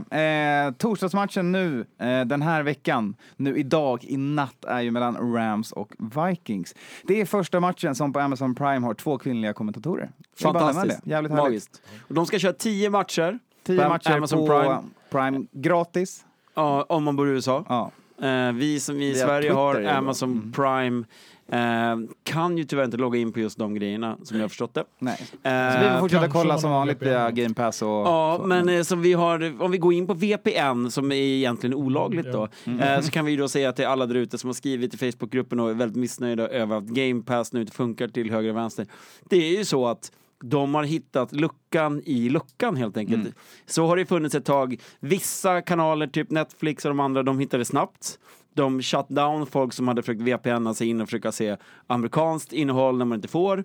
Eh, 0.67 0.73
torsdagsmatchen 0.75 1.53
nu, 1.53 1.87
eh, 1.99 2.21
den 2.21 2.43
här 2.43 2.63
veckan, 2.63 3.17
nu 3.37 3.57
idag, 3.57 4.05
i 4.05 4.17
natt, 4.17 4.65
är 4.65 4.81
ju 4.81 4.91
mellan 4.91 5.35
Rams 5.35 5.73
och 5.73 5.93
Vikings. 5.99 6.75
Det 7.03 7.21
är 7.21 7.25
första 7.25 7.61
matchen 7.61 7.95
som 7.95 8.13
på 8.13 8.21
Amazon 8.21 8.55
Prime 8.55 8.87
har 8.87 8.95
två 8.95 9.19
kvinnliga 9.19 9.53
kommentatorer. 9.53 10.11
Fantastiskt. 10.41 11.07
Jävligt 11.07 11.33
härligt. 11.33 11.45
Magiskt. 11.45 11.83
Och 12.09 12.15
de 12.15 12.27
ska 12.27 12.39
köra 12.39 12.53
tio 12.53 12.91
matcher. 12.91 13.39
Tio 13.63 13.83
på 13.83 13.89
matcher 13.89 14.11
Amazon 14.11 14.39
på 14.39 14.47
Prime. 14.47 14.83
Prime. 15.11 15.47
gratis. 15.53 16.25
Ja, 16.55 16.87
om 16.89 17.05
man 17.05 17.17
bor 17.17 17.29
i 17.29 17.31
USA. 17.31 17.65
Ja. 17.69 17.91
Eh, 18.27 18.53
vi 18.53 18.81
som 18.81 19.01
i 19.01 19.15
Sverige 19.15 19.53
har. 19.53 19.85
Amazon 19.85 20.33
Mm. 20.33 20.53
Prime 20.53 21.05
eh, 21.53 21.97
kan 22.23 22.59
ju 22.59 22.65
tyvärr 22.65 22.85
inte 22.85 22.97
logga 22.97 23.19
in 23.19 23.33
på 23.33 23.41
just 23.41 23.59
de 23.59 23.75
grejerna 23.75 24.17
som 24.23 24.37
jag 24.37 24.45
har 24.45 24.49
förstått 24.49 24.75
det. 24.75 24.85
Nej. 24.99 25.19
Eh, 25.43 25.73
Så 25.73 25.79
vi 25.79 25.91
får 25.91 26.01
fortsätta 26.01 26.29
kolla 26.29 26.59
som 26.59 26.71
vanligt 26.71 27.03
via 27.03 27.31
Game 27.31 27.55
Pass 27.55 27.83
och... 27.83 27.89
Ja, 27.89 28.37
så. 28.41 28.47
men 28.47 28.69
eh, 28.69 28.83
som 28.83 29.03
vi 29.03 29.13
har, 29.13 29.63
om 29.63 29.71
vi 29.71 29.79
går 29.79 29.93
in 29.93 30.07
på 30.07 30.15
VPN 30.15 30.91
som 30.91 31.13
är 31.13 31.17
egentligen 31.17 31.75
olagligt 31.75 32.33
då, 32.33 32.49
eh, 32.81 33.01
så 33.01 33.11
kan 33.11 33.25
vi 33.25 33.31
ju 33.31 33.37
då 33.37 33.49
säga 33.49 33.73
till 33.73 33.87
alla 33.87 34.07
där 34.07 34.15
ute 34.15 34.39
som 34.39 34.49
har 34.49 34.55
skrivit 34.55 34.95
i 34.95 34.97
Facebookgruppen 35.13 35.61
och 35.61 35.71
är 35.71 35.75
väldigt 35.75 35.97
missnöjda 35.97 36.49
över 36.49 36.77
att 36.77 36.85
Game 36.85 37.23
Pass 37.23 37.53
nu 37.53 37.61
inte 37.61 37.73
funkar 37.73 38.09
till 38.09 38.31
höger 38.31 38.51
och 38.51 38.57
vänster. 38.57 38.87
Det 39.31 39.37
är 39.37 39.59
ju 39.59 39.65
så 39.65 39.87
att 39.87 40.13
de 40.45 40.75
har 40.75 40.85
hittat 40.85 41.33
luckan 41.33 42.03
i 42.05 42.29
luckan 42.29 42.77
helt 42.77 42.97
enkelt. 42.97 43.35
Så 43.67 43.87
har 43.87 43.97
det 43.97 44.07
funnits 44.07 44.35
ett 44.35 44.45
tag. 44.45 44.81
Vissa 45.01 45.63
kanaler, 45.63 46.07
typ 46.07 46.31
Netflix 46.31 46.85
och 46.85 46.89
de 46.89 47.01
andra, 47.01 47.23
de 47.23 47.39
hittade 47.39 47.65
snabbt. 47.65 48.19
De 48.57 48.83
shut 48.83 49.09
down 49.09 49.47
folk 49.47 49.73
som 49.73 49.89
hade 49.89 50.03
försökt 50.03 50.21
VPNa 50.21 50.75
sig 50.75 50.89
in 50.89 51.01
och 51.01 51.09
försöka 51.09 51.33
se 51.33 51.57
amerikanskt 51.87 52.53
innehåll 52.53 52.99
när 52.99 53.05
man 53.05 53.19
inte 53.19 53.29
får. 53.29 53.65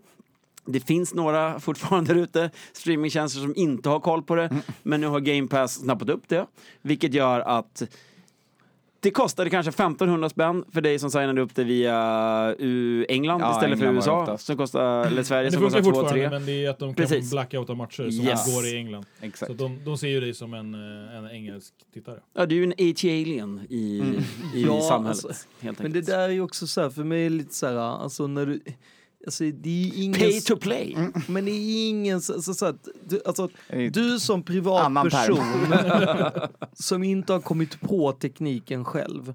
Det 0.66 0.80
finns 0.80 1.14
några 1.14 1.60
fortfarande 1.60 2.14
där 2.14 2.22
ute, 2.22 2.52
streamingtjänster 2.74 3.42
som 3.42 3.54
inte 3.56 3.90
har 3.90 4.00
koll 4.00 4.24
på 4.24 4.36
det, 4.36 4.50
men 4.84 5.02
nu 5.02 5.08
har 5.08 5.20
Game 5.20 5.48
Pass 5.48 5.74
snappat 5.74 6.10
upp 6.10 6.24
det, 6.28 6.46
vilket 6.82 7.14
gör 7.14 7.40
att 7.40 7.84
Det 9.04 9.12
kostade 9.12 9.50
kanske 9.50 9.70
1500 9.70 10.30
spänn 10.30 10.64
för 10.72 10.82
dig 10.82 11.00
som 11.00 11.12
signade 11.12 11.42
upp 11.42 11.56
det 11.56 11.64
via 11.64 12.56
U- 12.60 13.06
England 13.10 13.42
Ja, 13.42 13.52
istället 13.56 13.80
England 13.82 14.04
för 14.04 14.12
USA. 14.12 14.38
Som 14.38 14.58
kostar, 14.58 15.06
eller 15.06 15.24
Sverige 15.24 15.52
som 15.52 15.62
kostar 15.62 15.82
fortfarande 15.84 16.28
2-3. 16.28 16.30
men 16.30 16.46
det 16.46 16.66
är 16.66 16.70
att 16.70 16.80
de 16.80 16.94
kan 16.94 17.08
Precis. 17.08 17.32
blackouta 17.32 17.74
matcher 17.76 18.10
som 18.12 18.26
Yes. 18.26 18.56
går 18.56 18.66
i 18.66 18.78
England. 18.78 19.06
Exakt. 19.22 19.52
Så 19.52 19.58
de, 19.58 19.80
de 19.86 19.98
ser 19.98 20.08
ju 20.08 20.20
dig 20.20 20.34
som 20.34 20.54
en, 20.54 20.74
eh, 20.74 21.16
en 21.18 21.30
engelsk 21.32 21.74
tittare. 21.94 22.20
Ja, 22.34 22.46
du 22.46 22.56
är 22.56 22.60
ju 22.60 22.64
en 22.64 22.72
AT-alien 22.90 23.62
i, 23.70 23.78
i 24.56 24.64
Ja, 24.66 24.82
samhället. 24.82 25.26
alltså, 25.26 25.48
helt 25.60 25.80
Men 25.80 25.94
det 25.94 26.02
där 26.02 26.20
är 26.20 26.30
ju 26.30 26.42
också 26.42 26.68
så 26.68 26.82
här, 26.82 26.90
för 26.90 27.04
mig 27.04 27.26
är 27.26 27.30
det 27.30 27.36
lite 27.36 27.56
så 27.56 27.68
här, 27.68 27.76
alltså 27.76 28.28
när 28.28 28.46
du... 28.46 28.60
Alltså 29.26 29.44
det 29.44 29.90
är 29.90 30.04
ingen... 30.04 30.20
Pay 30.20 30.42
to 30.42 30.58
play. 30.58 30.98
Men 31.28 31.46
det 31.46 31.52
är 31.52 31.90
ingen... 31.90 32.22
Så, 32.22 32.42
så, 32.42 32.54
så 32.54 32.66
att, 32.66 32.88
du, 33.10 33.22
alltså, 33.26 33.50
Det 33.70 33.90
du 33.90 34.20
som 34.20 34.44
privatperson 34.44 35.74
som 36.74 37.04
inte 37.04 37.34
har 37.34 37.40
kommit 37.40 37.82
på 37.82 38.12
tekniken 38.12 38.86
själv. 38.86 39.34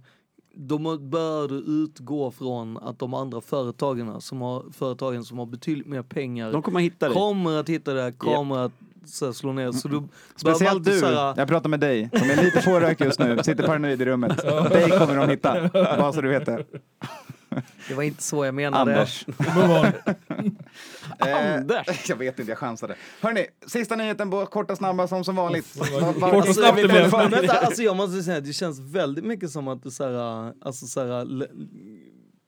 Då 0.54 0.98
bör 0.98 1.48
du 1.48 1.54
utgå 1.54 2.30
från 2.30 2.78
att 2.78 2.98
de 2.98 3.14
andra 3.14 3.40
företagen 3.40 4.20
som 4.20 4.40
har, 4.40 4.64
företagen 4.72 5.24
som 5.24 5.38
har 5.38 5.46
betydligt 5.46 5.86
mer 5.86 6.02
pengar 6.02 6.52
De 6.52 6.62
kommer 6.62 6.80
hitta 6.80 7.06
dig. 7.06 7.14
kommer 7.14 7.60
att 7.60 7.68
hitta 7.68 7.94
det, 7.94 8.12
kommer 8.12 8.58
att 8.58 8.72
så 9.06 9.24
här, 9.24 9.32
slå 9.32 9.52
ner. 9.52 9.72
Så 9.72 9.88
du 9.88 10.02
Speciellt 10.36 10.84
du, 10.84 11.06
här, 11.06 11.34
jag 11.36 11.48
pratar 11.48 11.68
med 11.68 11.80
dig, 11.80 12.10
som 12.18 12.30
är 12.30 12.44
lite 12.44 12.62
pårökt 12.62 13.00
just 13.00 13.18
nu, 13.18 13.38
sitter 13.42 13.66
paranoid 13.66 14.02
i 14.02 14.04
rummet. 14.04 14.42
Dig 14.70 14.90
kommer 14.90 15.16
de 15.16 15.28
hitta, 15.30 15.68
bara 15.72 16.12
så 16.12 16.20
du 16.20 16.28
vet 16.28 16.46
det. 16.46 16.64
Det 17.88 17.94
var 17.94 18.02
inte 18.02 18.22
så 18.22 18.44
jag 18.44 18.54
menade. 18.54 18.92
Anders. 18.92 19.26
Eh, 21.26 21.54
Anders. 21.56 21.86
Jag 22.08 22.16
vet 22.16 22.38
inte, 22.38 22.50
jag 22.52 22.58
chansade. 22.58 22.96
Hörni, 23.20 23.46
sista 23.66 23.96
nyheten 23.96 24.30
på 24.30 24.46
korta 24.46 24.76
snabba 24.76 25.08
som 25.08 25.24
som 25.24 25.36
vanligt. 25.36 25.66
Kort 26.20 26.48
och 26.48 26.54
snabbt 26.54 26.76
det 26.76 26.88
blev. 26.88 27.12
Men 27.12 27.30
vänta, 27.30 27.52
alltså 27.58 27.82
jag 27.82 27.96
måste 27.96 28.22
säga 28.22 28.38
att 28.38 28.44
det 28.44 28.52
känns 28.52 28.78
väldigt 28.80 29.24
mycket 29.24 29.50
som 29.50 29.68
att 29.68 29.82
du 29.82 29.90
så 29.90 30.04
här, 30.04 30.52
alltså 30.60 30.86
så 30.86 31.00
här, 31.06 31.20
l- 31.22 31.46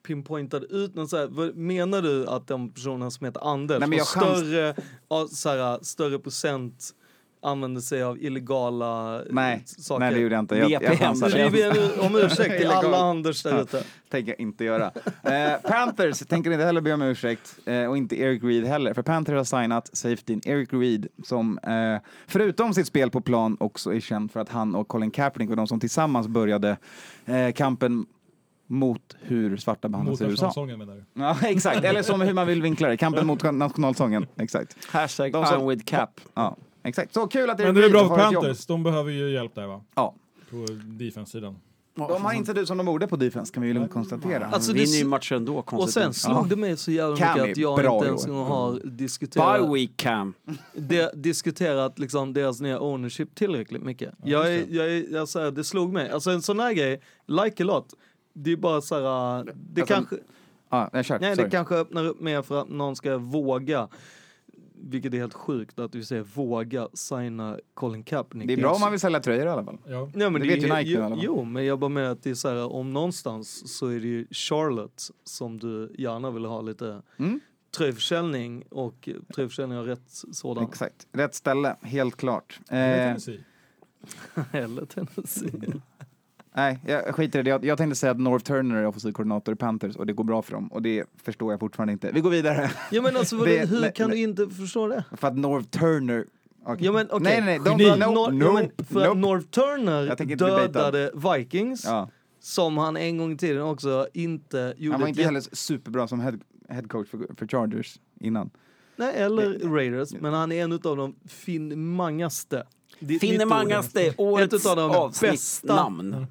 pinpointade 0.06 0.66
ut 0.66 0.94
någon 0.94 1.08
så 1.08 1.16
här, 1.16 1.26
vad- 1.26 1.56
menar 1.56 2.02
du 2.02 2.26
att 2.26 2.46
den 2.46 2.70
personen 2.72 3.10
som 3.10 3.26
heter 3.26 3.52
Anders 3.52 3.80
Nej, 3.80 3.88
men 3.88 3.98
har 3.98 4.06
chans- 4.06 4.38
större, 4.38 4.74
ja, 5.08 5.78
större 5.82 6.18
procent 6.18 6.90
använder 7.42 7.80
sig 7.80 8.02
av 8.02 8.18
illegala 8.22 9.22
Nej, 9.30 9.62
saker? 9.66 10.00
nej, 10.00 10.14
det 10.14 10.20
gjorde 10.20 10.34
jag 10.34 10.42
inte. 10.42 10.56
Jag, 10.56 10.70
jag 10.70 10.80
VPN. 10.80 10.96
chansade. 10.96 11.48
Vi 11.48 11.62
ber 11.62 12.06
om 12.06 12.16
ursäkt 12.16 12.58
till 12.58 12.70
alla 12.70 12.96
Anders 12.96 13.42
där 13.42 13.62
ute. 13.62 13.82
tänker 14.08 14.32
jag 14.32 14.40
inte 14.40 14.64
göra. 14.64 14.90
Eh, 15.22 15.60
Panthers 15.70 16.18
tänker 16.18 16.50
inte 16.50 16.64
heller 16.64 16.80
be 16.80 16.92
om 16.92 17.02
ursäkt 17.02 17.58
eh, 17.66 17.84
och 17.84 17.96
inte 17.96 18.20
Eric 18.20 18.42
Reed 18.44 18.64
heller. 18.64 18.94
För 18.94 19.02
Panthers 19.02 19.36
har 19.36 19.60
signat 19.60 19.90
safetyn 19.96 20.40
Eric 20.44 20.72
Reed 20.72 21.06
som 21.24 21.58
eh, 21.58 22.00
förutom 22.26 22.74
sitt 22.74 22.86
spel 22.86 23.10
på 23.10 23.20
plan 23.20 23.56
också 23.60 23.94
är 23.94 24.00
känd 24.00 24.32
för 24.32 24.40
att 24.40 24.48
han 24.48 24.74
och 24.74 24.88
Colin 24.88 25.10
Kaepernick 25.10 25.48
var 25.48 25.56
de 25.56 25.66
som 25.66 25.80
tillsammans 25.80 26.28
började 26.28 26.76
eh, 27.26 27.52
kampen 27.52 28.06
mot 28.70 29.16
hur 29.20 29.56
svarta 29.56 29.88
behandlas 29.88 30.20
Mot 30.20 30.28
i 30.28 30.30
USA. 30.30 30.46
nationalsången 30.46 30.78
menar 30.78 30.94
du? 30.94 31.04
Ja, 31.22 31.36
exakt. 31.42 31.84
Eller 31.84 32.02
som 32.02 32.20
hur 32.20 32.32
man 32.34 32.46
vill 32.46 32.62
vinkla 32.62 32.88
det. 32.88 32.96
Kampen 32.96 33.26
mot 33.26 33.42
nationalsången. 33.52 34.26
Exakt. 34.36 34.76
Hashtag 34.90 35.32
De 35.32 35.46
som- 35.46 35.60
I'm 35.62 35.68
with 35.68 35.84
cap. 35.84 36.20
Ja, 36.34 36.56
exakt. 36.88 37.14
Så 37.14 37.26
kul 37.26 37.50
att 37.50 37.60
Eric 37.60 37.66
Men 37.66 37.74
det 37.74 37.84
är 37.84 37.90
bra 37.90 38.08
för. 38.08 38.16
Panthers, 38.16 38.66
de 38.66 38.82
behöver 38.82 39.10
ju 39.10 39.30
hjälp 39.30 39.54
där 39.54 39.66
va? 39.66 39.82
Ja. 39.94 40.14
På 40.50 40.66
defense-sidan. 40.84 41.56
De 41.94 42.24
har 42.24 42.32
inte 42.32 42.52
ut 42.52 42.68
som 42.68 42.76
de 42.76 42.86
borde 42.86 43.06
på 43.06 43.16
defense 43.16 43.54
kan 43.54 43.62
vi 43.62 43.68
ju 43.68 43.74
lugnt 43.74 43.92
konstatera. 43.92 44.46
Alltså, 44.46 44.72
vinner 44.72 44.98
ju 44.98 45.04
matcher 45.04 45.34
ändå, 45.34 45.58
Och 45.66 45.90
sen 45.90 46.14
slog 46.14 46.48
det 46.48 46.56
mig 46.56 46.76
så 46.76 46.90
jävla 46.90 47.16
Cam 47.16 47.38
mycket 47.38 47.50
att 47.52 47.56
jag 47.56 47.78
inte 47.78 48.06
ens 48.06 48.24
år. 48.24 48.30
en 48.30 48.34
gång 48.36 48.46
har 48.46 48.72
Bye 48.72 48.90
diskuterat 48.90 49.74
week 49.74 49.96
cam. 49.96 50.34
de, 50.74 51.10
diskuterat 51.14 51.98
liksom 51.98 52.32
deras 52.32 52.60
nya 52.60 52.80
ownership 52.80 53.34
tillräckligt 53.34 53.82
mycket. 53.82 54.14
jag 54.24 54.54
är, 54.54 54.64
jag 54.68 54.86
är, 54.86 55.12
jag 55.12 55.28
säger, 55.28 55.50
det 55.50 55.64
slog 55.64 55.92
mig. 55.92 56.10
Alltså 56.10 56.30
en 56.30 56.42
sån 56.42 56.60
här 56.60 56.72
grej, 56.72 57.00
like 57.26 57.62
a 57.62 57.66
lot. 57.66 57.94
Det 58.32 58.52
är 58.52 58.56
bara 58.56 58.80
så 58.80 58.94
här, 58.94 59.44
det 59.54 59.80
Alltså, 59.80 59.94
kanske, 59.94 60.16
Ja, 60.70 60.90
jag 60.92 61.04
kör. 61.04 61.18
nej, 61.18 61.36
det 61.36 61.50
kanske 61.50 61.74
öppnar 61.74 62.04
upp 62.04 62.20
mer 62.20 62.42
för 62.42 62.60
att 62.60 62.68
någon 62.68 62.96
ska 62.96 63.18
våga. 63.18 63.88
Vilket 64.82 65.14
är 65.14 65.18
helt 65.18 65.34
sjukt 65.34 65.78
att 65.78 65.92
du 65.92 66.04
säger 66.04 66.22
våga 66.22 66.88
signa 66.92 67.58
Colin 67.74 68.02
Kaepernick. 68.02 68.48
Det 68.48 68.54
är 68.54 68.56
bra 68.56 68.72
om 68.74 68.80
man 68.80 68.90
vill 68.90 69.00
sälja 69.00 69.20
tröjor 69.20 69.46
i 69.46 69.48
alla 69.48 69.64
fall. 69.64 69.78
Ja. 69.86 70.10
Ja, 70.14 70.30
men 70.30 70.32
Det 70.32 70.38
det, 70.48 70.54
vet 70.54 70.64
ju 70.64 70.74
Nike 70.76 70.90
i 70.90 70.96
alla 70.96 71.08
jo, 71.08 71.10
fall. 71.10 71.20
jo, 71.24 71.44
men 71.44 71.64
jag 71.64 71.78
bara 71.78 71.88
menar 71.88 72.10
att 72.10 72.22
det 72.22 72.30
är 72.30 72.34
så 72.34 72.48
här, 72.48 72.72
om 72.72 72.92
någonstans 72.92 73.76
så 73.78 73.86
är 73.86 74.00
det 74.00 74.06
ju 74.06 74.26
Charlotte 74.30 75.10
som 75.24 75.58
du 75.58 75.94
gärna 75.98 76.30
vill 76.30 76.44
ha 76.44 76.60
lite 76.60 77.02
Mm. 77.18 77.40
tröjförsäljning 77.76 78.62
och 78.70 79.08
tröjförsäljning 79.34 79.78
av 79.78 79.86
rätt 79.86 80.02
sådan. 80.32 80.64
Exakt. 80.64 81.06
Rätt 81.12 81.34
ställe, 81.34 81.76
helt 81.82 82.16
klart. 82.16 82.60
Eller 82.68 82.98
Eh, 82.98 83.06
Tennessee. 83.08 83.40
Eller 84.52 84.84
Tennessee. 84.84 85.80
Nej, 86.54 86.78
jag 86.86 87.14
skiter 87.14 87.38
i 87.38 87.42
det. 87.42 87.50
Jag, 87.50 87.64
jag 87.64 87.78
tänkte 87.78 87.96
säga 87.96 88.10
att 88.12 88.20
North 88.20 88.44
Turner 88.44 88.76
är 88.76 88.86
offensiv 88.86 89.12
koordinator 89.12 89.54
i 89.54 89.56
Panthers 89.56 89.96
och 89.96 90.06
det 90.06 90.12
går 90.12 90.24
bra 90.24 90.42
för 90.42 90.52
dem. 90.52 90.66
Och 90.72 90.82
det 90.82 91.04
förstår 91.24 91.52
jag 91.52 91.60
fortfarande 91.60 91.92
inte. 91.92 92.10
Vi 92.12 92.20
går 92.20 92.30
vidare. 92.30 92.70
Ja 92.90 93.02
men 93.02 93.16
alltså 93.16 93.36
Det- 93.44 93.68
hur 93.70 93.80
nej, 93.80 93.92
kan 93.94 94.10
nej. 94.10 94.18
du 94.18 94.24
inte 94.24 94.48
förstå 94.54 94.86
det? 94.88 95.04
för 95.16 95.28
att 95.28 95.36
North 95.36 95.68
Turner... 95.68 96.24
Okej. 96.64 96.86
Ja 96.86 96.92
men 96.92 97.06
okej. 97.10 97.20
Nej, 97.22 97.40
nej, 97.40 97.58
nej. 97.76 97.90
Att 97.92 97.98
no, 98.00 98.30
no, 98.30 98.44
ja, 98.44 98.52
men 98.52 98.86
för 98.86 99.06
nope. 99.06 99.18
North 99.20 99.46
Turner 99.46 100.36
dödade 100.36 101.10
Vikings, 101.36 101.84
Ja. 101.84 102.10
som 102.40 102.78
han 102.78 102.96
en 102.96 103.18
gång 103.18 103.32
i 103.32 103.36
tiden 103.36 103.62
också 103.62 104.08
inte 104.14 104.74
gjorde 104.76 104.94
Han 104.94 105.00
var 105.00 105.08
inte 105.08 105.22
heller 105.22 105.40
superbra 105.52 106.08
som 106.08 106.20
head, 106.20 106.38
head 106.68 106.82
coach 106.88 107.08
för, 107.08 107.18
för 107.36 107.46
Chargers 107.46 107.98
innan. 108.20 108.50
Nej, 108.96 109.14
eller 109.16 109.58
Raiders, 109.74 110.12
men 110.20 110.34
han 110.34 110.52
är 110.52 110.64
en 110.64 110.72
av 110.72 110.78
de 110.96 111.14
finmangaste. 111.28 112.66
Finnemangaste 113.20 114.14
årets 114.16 114.54
Ett 114.54 114.76
de 114.76 114.90
avsnitt 114.90 115.30
bästa- 115.32 115.74
namn. 115.76 116.26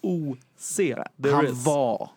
OC. 0.00 0.80
Han 1.32 1.46
is. 1.46 1.66
var... 1.66 2.08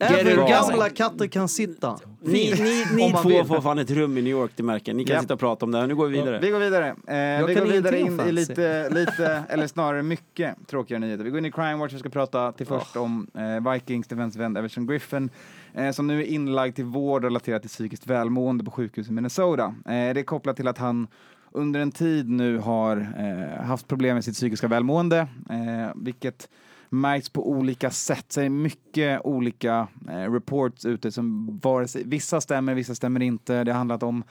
Även 0.00 0.36
gamla 0.36 0.88
katter 0.90 1.26
kan 1.26 1.48
sitta. 1.48 1.98
Ni, 2.20 2.54
ni, 2.58 2.84
ni 2.94 3.12
två 3.22 3.28
vill. 3.28 3.44
får 3.44 3.60
fan 3.60 3.78
ett 3.78 3.90
rum 3.90 4.18
i 4.18 4.22
New 4.22 4.30
York, 4.30 4.50
det 4.56 4.62
märker 4.62 4.94
Ni 4.94 5.04
kan 5.04 5.14
Ja. 5.16 5.20
sitta 5.22 5.34
och 5.34 5.40
prata 5.40 5.64
om 5.66 5.72
det 5.72 5.78
här. 5.78 5.86
Nu 5.86 5.94
går 5.94 6.06
vi 6.06 6.18
vidare. 6.18 6.38
Vi 6.38 6.50
går 6.50 6.58
vidare. 6.58 6.86
Eh, 6.88 7.46
vi 7.46 7.54
kan 7.54 7.64
går 7.64 7.72
vidare 7.72 8.00
in 8.00 8.20
i 8.20 8.32
lite, 8.32 8.90
lite, 8.90 9.42
eller 9.48 9.66
snarare 9.66 10.02
mycket 10.02 10.54
tråkiga 10.66 10.98
nyheter. 10.98 11.24
Vi 11.24 11.30
går 11.30 11.38
in 11.38 11.44
i 11.46 11.52
Crime 11.52 11.74
Watch 11.74 11.94
och 11.94 12.00
ska 12.00 12.08
prata 12.08 12.52
till 12.52 12.66
först 12.66 12.96
om 12.96 13.26
eh, 13.34 13.72
Vikings 13.72 14.06
defensive 14.06 14.44
end 14.44 14.58
Everson 14.58 14.86
Griffin 14.86 15.30
eh, 15.74 15.90
som 15.90 16.06
nu 16.06 16.20
är 16.20 16.26
inlagd 16.26 16.74
till 16.76 16.84
vård 16.84 17.24
relaterat 17.24 17.62
till 17.62 17.70
psykiskt 17.70 18.06
välmående 18.06 18.64
på 18.64 18.70
sjukhus 18.70 19.08
i 19.08 19.12
Minnesota. 19.12 19.64
Eh, 19.64 19.74
det 19.84 19.94
är 20.20 20.22
kopplat 20.22 20.56
till 20.56 20.68
att 20.68 20.78
han 20.78 21.06
under 21.52 21.80
en 21.80 21.92
tid 21.92 22.28
nu 22.28 22.58
har 22.58 22.96
eh, 23.18 23.64
haft 23.64 23.88
problem 23.88 24.14
med 24.14 24.24
sitt 24.24 24.34
psykiska 24.34 24.68
välmående, 24.68 25.18
eh, 25.50 25.92
vilket 25.96 26.48
märks 26.90 27.28
på 27.28 27.50
olika 27.50 27.90
sätt. 27.90 28.24
Så 28.28 28.40
det 28.40 28.46
är 28.46 28.50
mycket 28.50 29.20
olika 29.24 29.88
eh, 30.08 30.32
reports 30.32 30.84
ute 30.84 31.12
som 31.12 31.58
vare 31.62 31.88
sig, 31.88 32.02
vissa 32.06 32.40
stämmer, 32.40 32.74
vissa 32.74 32.94
stämmer 32.94 33.20
inte. 33.22 33.64
Det 33.64 33.72
har 33.72 33.78
handlat 33.78 34.02
om 34.02 34.24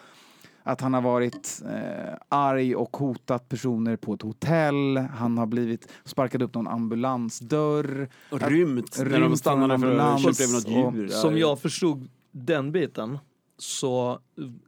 att 0.64 0.82
han 0.82 0.94
har 0.94 1.02
varit 1.02 1.62
eh, 1.66 2.14
arg 2.30 2.76
och 2.76 2.98
hotat 2.98 3.50
personer 3.50 3.96
på 3.96 4.14
ett 4.14 4.22
hotell. 4.22 4.98
Han 4.98 5.38
har 5.38 5.46
blivit 5.46 5.92
sparkad 6.04 6.42
upp 6.42 6.54
någon 6.54 6.68
ambulansdörr. 6.68 8.10
Och 8.32 8.42
rymt 8.42 8.98
när 8.98 9.06
rymt 9.06 9.30
de 9.32 9.38
stannade 9.38 9.80
från 9.80 9.98
för 9.98 10.30
att 10.30 10.38
köpa 10.38 10.52
något 10.54 10.86
och- 10.86 10.96
djur. 10.96 11.08
Som 11.08 11.38
jag 11.38 11.60
förstod 11.60 12.08
den 12.32 12.72
biten 12.72 13.20
så 13.58 14.20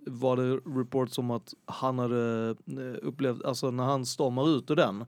var 0.06 0.36
det 0.36 0.56
reports 0.80 1.18
om 1.18 1.32
att 1.32 1.54
han 1.66 2.00
hade 2.00 2.56
eh, 2.68 3.08
upplevt, 3.08 3.44
alltså 3.44 3.72
när 3.72 3.84
han 3.84 4.06
stormar 4.06 4.58
ut 4.58 4.72
ur 4.72 4.76
den, 4.76 5.06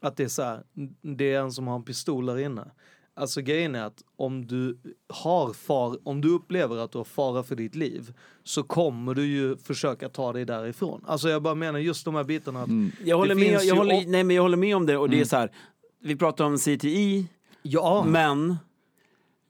att 0.00 0.16
det 0.16 0.24
är 0.24 0.28
så 0.28 0.42
här, 0.42 0.62
det 1.02 1.32
är 1.32 1.40
en 1.40 1.52
som 1.52 1.66
har 1.66 1.74
en 1.76 1.82
pistol 1.82 2.26
där 2.26 2.38
inne. 2.38 2.70
Alltså 3.14 3.40
grejen 3.40 3.74
är 3.74 3.82
att 3.82 4.02
om 4.16 4.46
du 4.46 4.78
har 5.08 5.52
far, 5.52 5.98
om 6.08 6.20
du 6.20 6.28
upplever 6.28 6.76
att 6.76 6.92
du 6.92 6.98
har 6.98 7.04
fara 7.04 7.42
för 7.42 7.56
ditt 7.56 7.74
liv 7.74 8.14
så 8.42 8.62
kommer 8.62 9.14
du 9.14 9.26
ju 9.26 9.56
försöka 9.56 10.08
ta 10.08 10.32
dig 10.32 10.44
därifrån. 10.44 11.04
Alltså 11.06 11.28
jag 11.28 11.42
bara 11.42 11.54
menar 11.54 11.78
just 11.78 12.04
de 12.04 12.14
här 12.14 12.24
bitarna 12.24 12.62
att 12.62 12.68
Jag 13.04 13.16
håller, 13.16 13.34
med, 13.34 13.60
jag, 13.62 13.76
håller, 13.76 14.06
nej, 14.06 14.24
men 14.24 14.36
jag 14.36 14.42
håller 14.42 14.56
med 14.56 14.76
om 14.76 14.86
det 14.86 14.96
och 14.96 15.10
det 15.10 15.20
är 15.20 15.24
så 15.24 15.36
här. 15.36 15.52
Vi 16.00 16.16
pratar 16.16 16.44
om 16.44 16.58
CTI, 16.58 17.28
ja, 17.62 18.04
men 18.08 18.56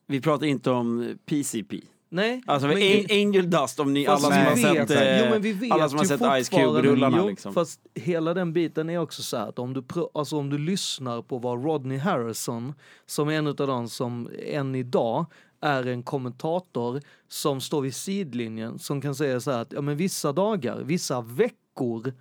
vi 0.07 0.21
pratar 0.21 0.47
inte 0.47 0.71
om 0.71 1.19
PCP. 1.27 1.81
Nej. 2.09 2.43
Alltså 2.47 2.69
men- 2.69 2.77
An- 2.77 3.07
Angel 3.11 3.51
Dust, 3.51 3.81
om 3.81 3.93
ni, 3.93 4.07
alla 4.07 4.19
som 4.19 4.33
har 4.33 4.75
vet, 4.75 4.89
sett, 4.89 4.91
eh, 5.03 5.19
jo, 5.25 5.31
men 5.31 5.43
vi 5.43 5.53
vet 5.53 5.73
alla 5.73 5.89
som 5.89 5.99
har 5.99 6.05
sett 6.05 6.21
Ice 6.45 6.49
Cube-rullarna. 6.49 7.27
Liksom. 7.27 7.55
Fast 7.55 7.81
hela 7.95 8.35
den 8.35 8.53
biten 8.53 8.91
är 8.91 8.99
också 8.99 9.23
så 9.23 9.37
här 9.37 9.49
att 9.49 9.59
om 9.59 9.73
du, 9.75 9.81
pr- 9.81 10.09
alltså 10.15 10.37
om 10.37 10.51
du 10.51 10.59
lyssnar 10.59 11.23
på 11.23 11.39
vad 11.39 11.65
Rodney 11.65 11.99
Harrison, 11.99 12.75
som 13.07 13.29
är 13.29 13.33
en 13.33 13.47
av 13.47 13.55
de 13.55 13.89
som 13.89 14.29
än 14.47 14.75
idag 14.75 15.27
är 15.61 15.87
en 15.87 16.03
kommentator 16.03 17.01
som 17.29 17.61
står 17.61 17.81
vid 17.83 17.95
sidlinjen 17.95 18.79
som 18.79 19.01
kan 19.01 19.15
säga 19.15 19.41
så 19.41 19.51
här 19.51 19.63
att 19.63 19.73
ja, 19.73 19.81
men 19.81 19.97
vissa 19.97 20.33
dagar, 20.33 20.81
vissa 20.85 21.21
veckor 21.21 22.13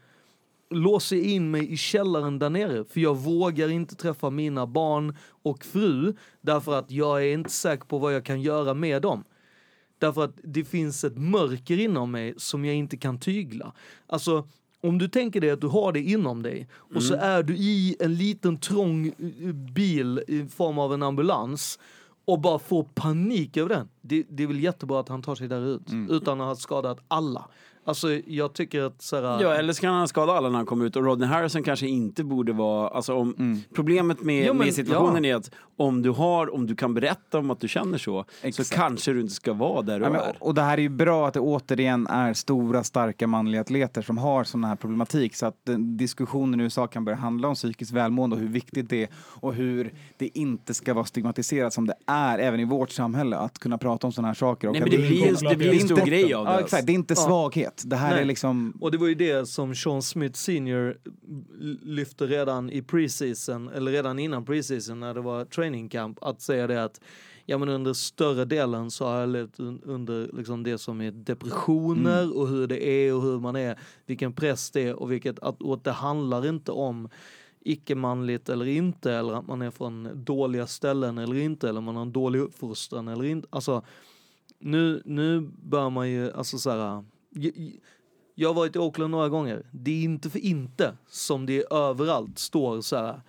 låser 0.69 1.15
jag 1.15 1.25
in 1.25 1.51
mig 1.51 1.73
i 1.73 1.77
källaren 1.77 2.39
där 2.39 2.49
nere 2.49 2.85
för 2.85 2.99
jag 2.99 3.15
vågar 3.17 3.69
inte 3.69 3.95
träffa 3.95 4.29
mina 4.29 4.67
barn 4.67 5.17
och 5.43 5.65
fru 5.65 6.13
därför 6.41 6.79
att 6.79 6.91
jag 6.91 7.23
är 7.23 7.33
inte 7.33 7.49
säker 7.49 7.85
på 7.85 7.97
vad 7.97 8.13
jag 8.15 8.25
kan 8.25 8.41
göra 8.41 8.73
med 8.73 9.01
dem. 9.01 9.23
Därför 10.05 10.23
att 10.23 10.39
det 10.43 10.63
finns 10.63 11.03
ett 11.03 11.17
mörker 11.17 11.79
inom 11.79 12.11
mig 12.11 12.33
som 12.37 12.65
jag 12.65 12.75
inte 12.75 12.97
kan 12.97 13.19
tygla. 13.19 13.73
Alltså, 14.07 14.47
om 14.81 14.97
du 14.97 15.07
tänker 15.07 15.41
dig 15.41 15.49
att 15.49 15.61
du 15.61 15.67
har 15.67 15.91
det 15.91 16.01
inom 16.01 16.43
dig 16.43 16.67
och 16.73 17.03
så 17.03 17.13
är 17.13 17.43
du 17.43 17.55
i 17.57 17.95
en 17.99 18.15
liten 18.15 18.57
trång 18.57 19.07
eh, 19.07 19.53
bil 19.53 20.23
i 20.27 20.45
form 20.47 20.79
av 20.79 20.93
en 20.93 21.03
ambulans 21.03 21.79
och 22.25 22.39
bara 22.39 22.59
får 22.59 22.83
panik 22.83 23.57
över 23.57 23.69
den. 23.69 23.89
Det, 24.01 24.25
det 24.29 24.43
är 24.43 24.47
väl 24.47 24.63
jättebra 24.63 24.99
att 24.99 25.09
han 25.09 25.21
tar 25.21 25.35
sig 25.35 25.47
där 25.47 25.75
ut 25.75 25.81
utan 26.09 26.41
att 26.41 26.47
ha 26.47 26.55
skadat 26.55 26.99
alla. 27.07 27.45
Alltså 27.87 28.19
jag 28.27 28.53
tycker 28.53 28.81
att 28.81 29.01
så 29.01 29.15
här, 29.15 29.41
Ja, 29.41 29.53
eller 29.53 29.73
så 29.73 29.81
kan 29.81 29.93
han 29.93 30.07
skada 30.07 30.33
alla 30.33 30.49
när 30.49 30.55
han 30.57 30.65
kommer 30.65 30.85
ut 30.85 30.95
och 30.95 31.03
Rodney 31.05 31.27
Harrison 31.27 31.63
kanske 31.63 31.87
inte 31.87 32.23
borde 32.23 32.53
vara, 32.53 32.87
alltså 32.89 33.13
om, 33.13 33.61
problemet 33.75 34.21
med, 34.23 34.45
Ja, 34.45 34.53
men- 34.53 34.65
med 34.65 34.73
situationen 34.75 35.25
är 35.25 35.35
att 35.35 35.51
om 35.77 36.01
du 36.01 36.09
har, 36.09 36.53
om 36.53 36.67
du 36.67 36.75
kan 36.75 36.93
berätta 36.93 37.39
om 37.39 37.51
att 37.51 37.59
du 37.59 37.67
känner 37.67 37.97
så, 37.97 38.25
Exakt. 38.41 38.67
så 38.69 38.75
kanske 38.75 39.13
du 39.13 39.21
inte 39.21 39.33
ska 39.33 39.53
vara 39.53 39.81
där 39.81 39.99
du 39.99 40.05
Ja, 40.05 40.11
men, 40.11 40.21
är. 40.21 40.35
och 40.39 40.53
det 40.53 40.61
här 40.61 40.77
är 40.77 40.81
ju 40.81 40.89
bra 40.89 41.27
att 41.27 41.33
det 41.33 41.39
återigen 41.39 42.07
är 42.07 42.33
stora, 42.33 42.83
starka 42.83 43.27
manliga 43.27 43.61
atleter 43.61 44.01
som 44.01 44.17
har 44.17 44.43
sån 44.43 44.63
här 44.63 44.75
problematik 44.75 45.35
så 45.35 45.45
att 45.45 45.55
den 45.65 45.97
diskussionen 45.97 46.59
i 46.59 46.63
USA 46.63 46.87
kan 46.87 47.05
börja 47.05 47.17
handla 47.17 47.47
om 47.47 47.55
psykiskt 47.55 47.91
välmående 47.91 48.35
och 48.35 48.41
hur 48.41 48.49
viktigt 48.49 48.89
det 48.89 49.03
är 49.03 49.09
och 49.17 49.53
hur 49.53 49.93
det 50.17 50.37
inte 50.37 50.73
ska 50.73 50.93
vara 50.93 51.05
stigmatiserat 51.05 51.73
som 51.73 51.87
det 51.87 51.95
är 52.05 52.39
även 52.39 52.59
i 52.59 52.65
vårt 52.65 52.91
samhälle 52.91 53.37
att 53.37 53.59
kunna 53.59 53.77
prata 53.77 54.07
om 54.07 54.13
såna 54.13 54.27
här 54.27 54.35
saker. 54.35 54.67
Och 54.67 54.73
Nej 54.73 54.81
att 54.83 54.89
men 54.91 55.01
det 55.01 55.07
blir, 55.07 55.49
det 55.49 55.55
blir 55.55 55.73
en 55.73 55.79
stor 55.79 56.05
grej 56.05 56.33
av 56.33 56.45
det. 56.45 56.51
Ja, 56.51 56.59
exakt. 56.59 56.85
Det 56.85 56.91
är 56.91 56.95
inte 56.95 57.13
Ja. 57.17 57.21
Svaghet. 57.79 57.89
Det 57.89 57.95
här 57.95 58.13
Nej. 58.13 58.21
är 58.21 58.25
liksom... 58.25 58.73
Och 58.81 58.91
det 58.91 58.97
var 58.97 59.07
ju 59.07 59.15
det 59.15 59.45
som 59.45 59.75
Sean 59.75 60.01
Smith 60.01 60.35
senior 60.35 60.97
lyfte 61.83 62.25
redan 62.25 62.69
i 62.69 62.81
preseason, 62.81 63.69
eller 63.69 63.91
redan 63.91 64.19
innan 64.19 64.45
preseason 64.45 64.99
när 64.99 65.13
det 65.13 65.21
var 65.21 65.45
training 65.45 65.89
camp, 65.89 66.17
att 66.21 66.41
säga 66.41 66.67
det 66.67 66.83
att 66.83 67.01
ja 67.45 67.57
men 67.57 67.69
under 67.69 67.93
större 67.93 68.45
delen 68.45 68.91
så 68.91 69.05
har 69.05 69.19
jag 69.19 69.29
levt 69.29 69.59
un- 69.59 69.81
under 69.83 70.29
liksom 70.37 70.63
det 70.63 70.77
som 70.77 71.01
är 71.01 71.11
depressioner 71.11 72.37
och 72.37 72.47
hur 72.47 72.67
det 72.67 72.87
är 72.87 73.13
och 73.13 73.21
hur 73.21 73.39
man 73.39 73.55
är, 73.55 73.79
vilken 74.05 74.33
press 74.33 74.71
det 74.71 74.87
är 74.87 74.93
och 74.93 75.11
vilket, 75.11 75.39
att, 75.39 75.61
och 75.61 75.79
det 75.83 75.91
handlar 75.91 76.47
inte 76.47 76.71
om 76.71 77.09
icke-manligt 77.59 78.49
eller 78.49 78.65
inte, 78.65 79.13
eller 79.13 79.33
att 79.33 79.47
man 79.47 79.61
är 79.61 79.71
från 79.71 80.23
dåliga 80.25 80.67
ställen 80.67 81.17
eller 81.17 81.35
inte, 81.35 81.69
eller 81.69 81.81
man 81.81 81.95
har 81.95 82.01
en 82.01 82.11
dålig 82.11 82.39
uppfostran 82.39 83.07
eller 83.07 83.23
inte. 83.23 83.47
Alltså, 83.51 83.83
nu, 84.59 85.01
nu 85.05 85.49
bör 85.63 85.89
man 85.89 86.09
ju, 86.09 86.31
alltså 86.31 86.57
så 86.57 86.69
här, 86.69 87.03
jag 88.35 88.49
har 88.49 88.53
varit 88.53 88.75
i 88.75 88.79
Oakland 88.79 89.11
några 89.11 89.29
gånger. 89.29 89.65
Det 89.71 89.91
är 89.91 90.03
inte 90.03 90.29
för 90.29 90.39
inte 90.39 90.97
som 91.07 91.45
det 91.45 91.73
överallt 91.73 92.39
står 92.39 92.81
så 92.81 92.95
här. 92.95 93.21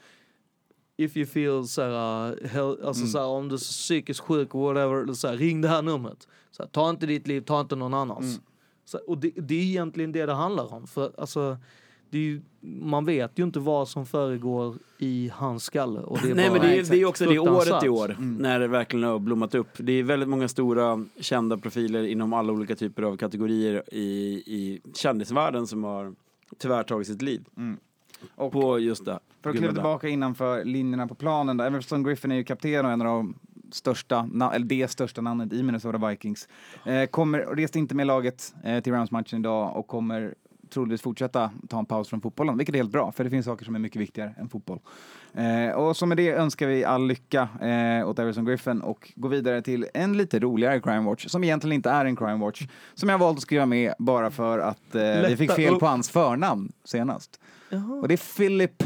If 0.96 1.16
you 1.16 1.26
feel 1.26 1.68
så 1.68 1.82
här, 1.82 2.46
hell, 2.46 2.84
alltså 2.84 3.06
så 3.06 3.18
här, 3.18 3.26
om 3.26 3.48
du 3.48 3.54
är 3.54 3.58
psykiskt 3.58 4.20
sjuk 4.20 4.54
whatever, 4.54 5.12
så 5.12 5.28
här, 5.28 5.36
ring 5.36 5.60
det 5.60 5.68
här 5.68 5.82
numret. 5.82 6.28
Så 6.50 6.62
här, 6.62 6.70
ta 6.70 6.90
inte 6.90 7.06
ditt 7.06 7.26
liv, 7.26 7.40
ta 7.40 7.60
inte 7.60 7.76
någon 7.76 7.94
annans. 7.94 8.40
Så, 8.84 8.98
och 8.98 9.18
det, 9.18 9.30
det 9.36 9.54
är 9.54 9.62
egentligen 9.62 10.12
det 10.12 10.26
det 10.26 10.32
handlar 10.32 10.74
om. 10.74 10.86
För 10.86 11.12
alltså, 11.18 11.56
ju, 12.10 12.40
man 12.60 13.04
vet 13.04 13.38
ju 13.38 13.44
inte 13.44 13.58
vad 13.58 13.88
som 13.88 14.06
föregår 14.06 14.74
i 14.98 15.30
hans 15.34 15.64
skalle. 15.64 16.00
Och 16.00 16.18
det 16.22 16.30
är 16.30 16.34
Nej 16.34 16.48
bara, 16.48 16.58
men 16.58 16.68
det 16.68 16.78
är, 16.78 16.84
det 16.84 16.96
är 16.96 17.04
också 17.04 17.24
det 17.24 17.38
året 17.38 17.84
i 17.84 17.88
år, 17.88 18.16
när 18.18 18.60
det 18.60 18.68
verkligen 18.68 19.04
har 19.04 19.18
blommat 19.18 19.54
upp. 19.54 19.68
Det 19.76 19.92
är 19.92 20.02
väldigt 20.02 20.28
många 20.28 20.48
stora 20.48 21.04
kända 21.20 21.56
profiler 21.56 22.02
inom 22.02 22.32
alla 22.32 22.52
olika 22.52 22.76
typer 22.76 23.02
av 23.02 23.16
kategorier 23.16 23.82
i, 23.94 24.02
i 24.46 24.80
kändisvärlden 24.94 25.66
som 25.66 25.84
har 25.84 26.14
tyvärr 26.58 26.82
tagit 26.82 27.06
sitt 27.06 27.22
liv. 27.22 27.44
Och- 28.34 28.52
på 28.52 28.78
just 28.78 29.04
det. 29.04 29.18
För 29.42 29.50
att 29.50 29.56
kliva 29.56 29.72
tillbaka 29.72 30.08
innanför 30.08 30.64
linjerna 30.64 31.06
på 31.06 31.14
planen, 31.14 31.56
där 31.56 31.66
Everson 31.66 32.02
Griffin 32.02 32.32
är 32.32 32.36
ju 32.36 32.44
kapten 32.44 32.86
och 32.86 32.92
en 32.92 33.00
av 33.00 33.06
de 33.06 33.34
största, 33.70 34.28
eller 34.54 34.66
det 34.66 34.90
största 34.90 35.20
namnet 35.20 35.52
i 35.52 35.62
Minnesota 35.62 36.08
Vikings. 36.08 36.48
Eh, 36.84 37.06
kommer, 37.06 37.38
reste 37.38 37.78
inte 37.78 37.94
med 37.94 38.06
laget 38.06 38.54
eh, 38.64 38.82
till 38.82 38.92
Rams-matchen 38.92 39.40
idag 39.40 39.76
och 39.76 39.86
kommer 39.86 40.34
troligtvis 40.76 41.02
fortsätta 41.02 41.50
ta 41.68 41.78
en 41.78 41.86
paus 41.86 42.08
från 42.08 42.20
fotbollen, 42.20 42.56
vilket 42.56 42.74
är 42.74 42.78
helt 42.78 42.92
bra, 42.92 43.12
för 43.12 43.24
det 43.24 43.30
finns 43.30 43.46
saker 43.46 43.64
som 43.64 43.74
är 43.74 43.78
mycket 43.78 44.00
viktigare 44.02 44.34
än 44.38 44.48
fotboll. 44.48 44.78
Eh, 45.34 45.76
och 45.76 45.96
så 45.96 46.06
med 46.06 46.16
det 46.16 46.30
önskar 46.30 46.66
vi 46.66 46.84
all 46.84 47.06
lycka 47.06 47.48
eh, 47.60 48.08
åt 48.08 48.18
Everson 48.18 48.44
Griffin 48.44 48.80
och 48.80 49.12
gå 49.16 49.28
vidare 49.28 49.62
till 49.62 49.86
en 49.94 50.16
lite 50.16 50.38
roligare 50.38 50.80
crime 50.80 51.00
watch, 51.00 51.26
som 51.28 51.44
egentligen 51.44 51.72
inte 51.72 51.90
är 51.90 52.04
en 52.04 52.16
crime 52.16 52.44
watch, 52.44 52.62
som 52.94 53.08
jag 53.08 53.18
valt 53.18 53.36
att 53.36 53.42
skriva 53.42 53.66
med 53.66 53.94
bara 53.98 54.30
för 54.30 54.58
att 54.58 54.94
eh, 54.94 55.28
vi 55.28 55.36
fick 55.36 55.52
fel 55.52 55.76
på 55.78 55.86
hans 55.86 56.10
förnamn 56.10 56.72
senast. 56.84 57.40
Och 58.02 58.08
det 58.08 58.14
är 58.14 58.36
Philip 58.36 58.82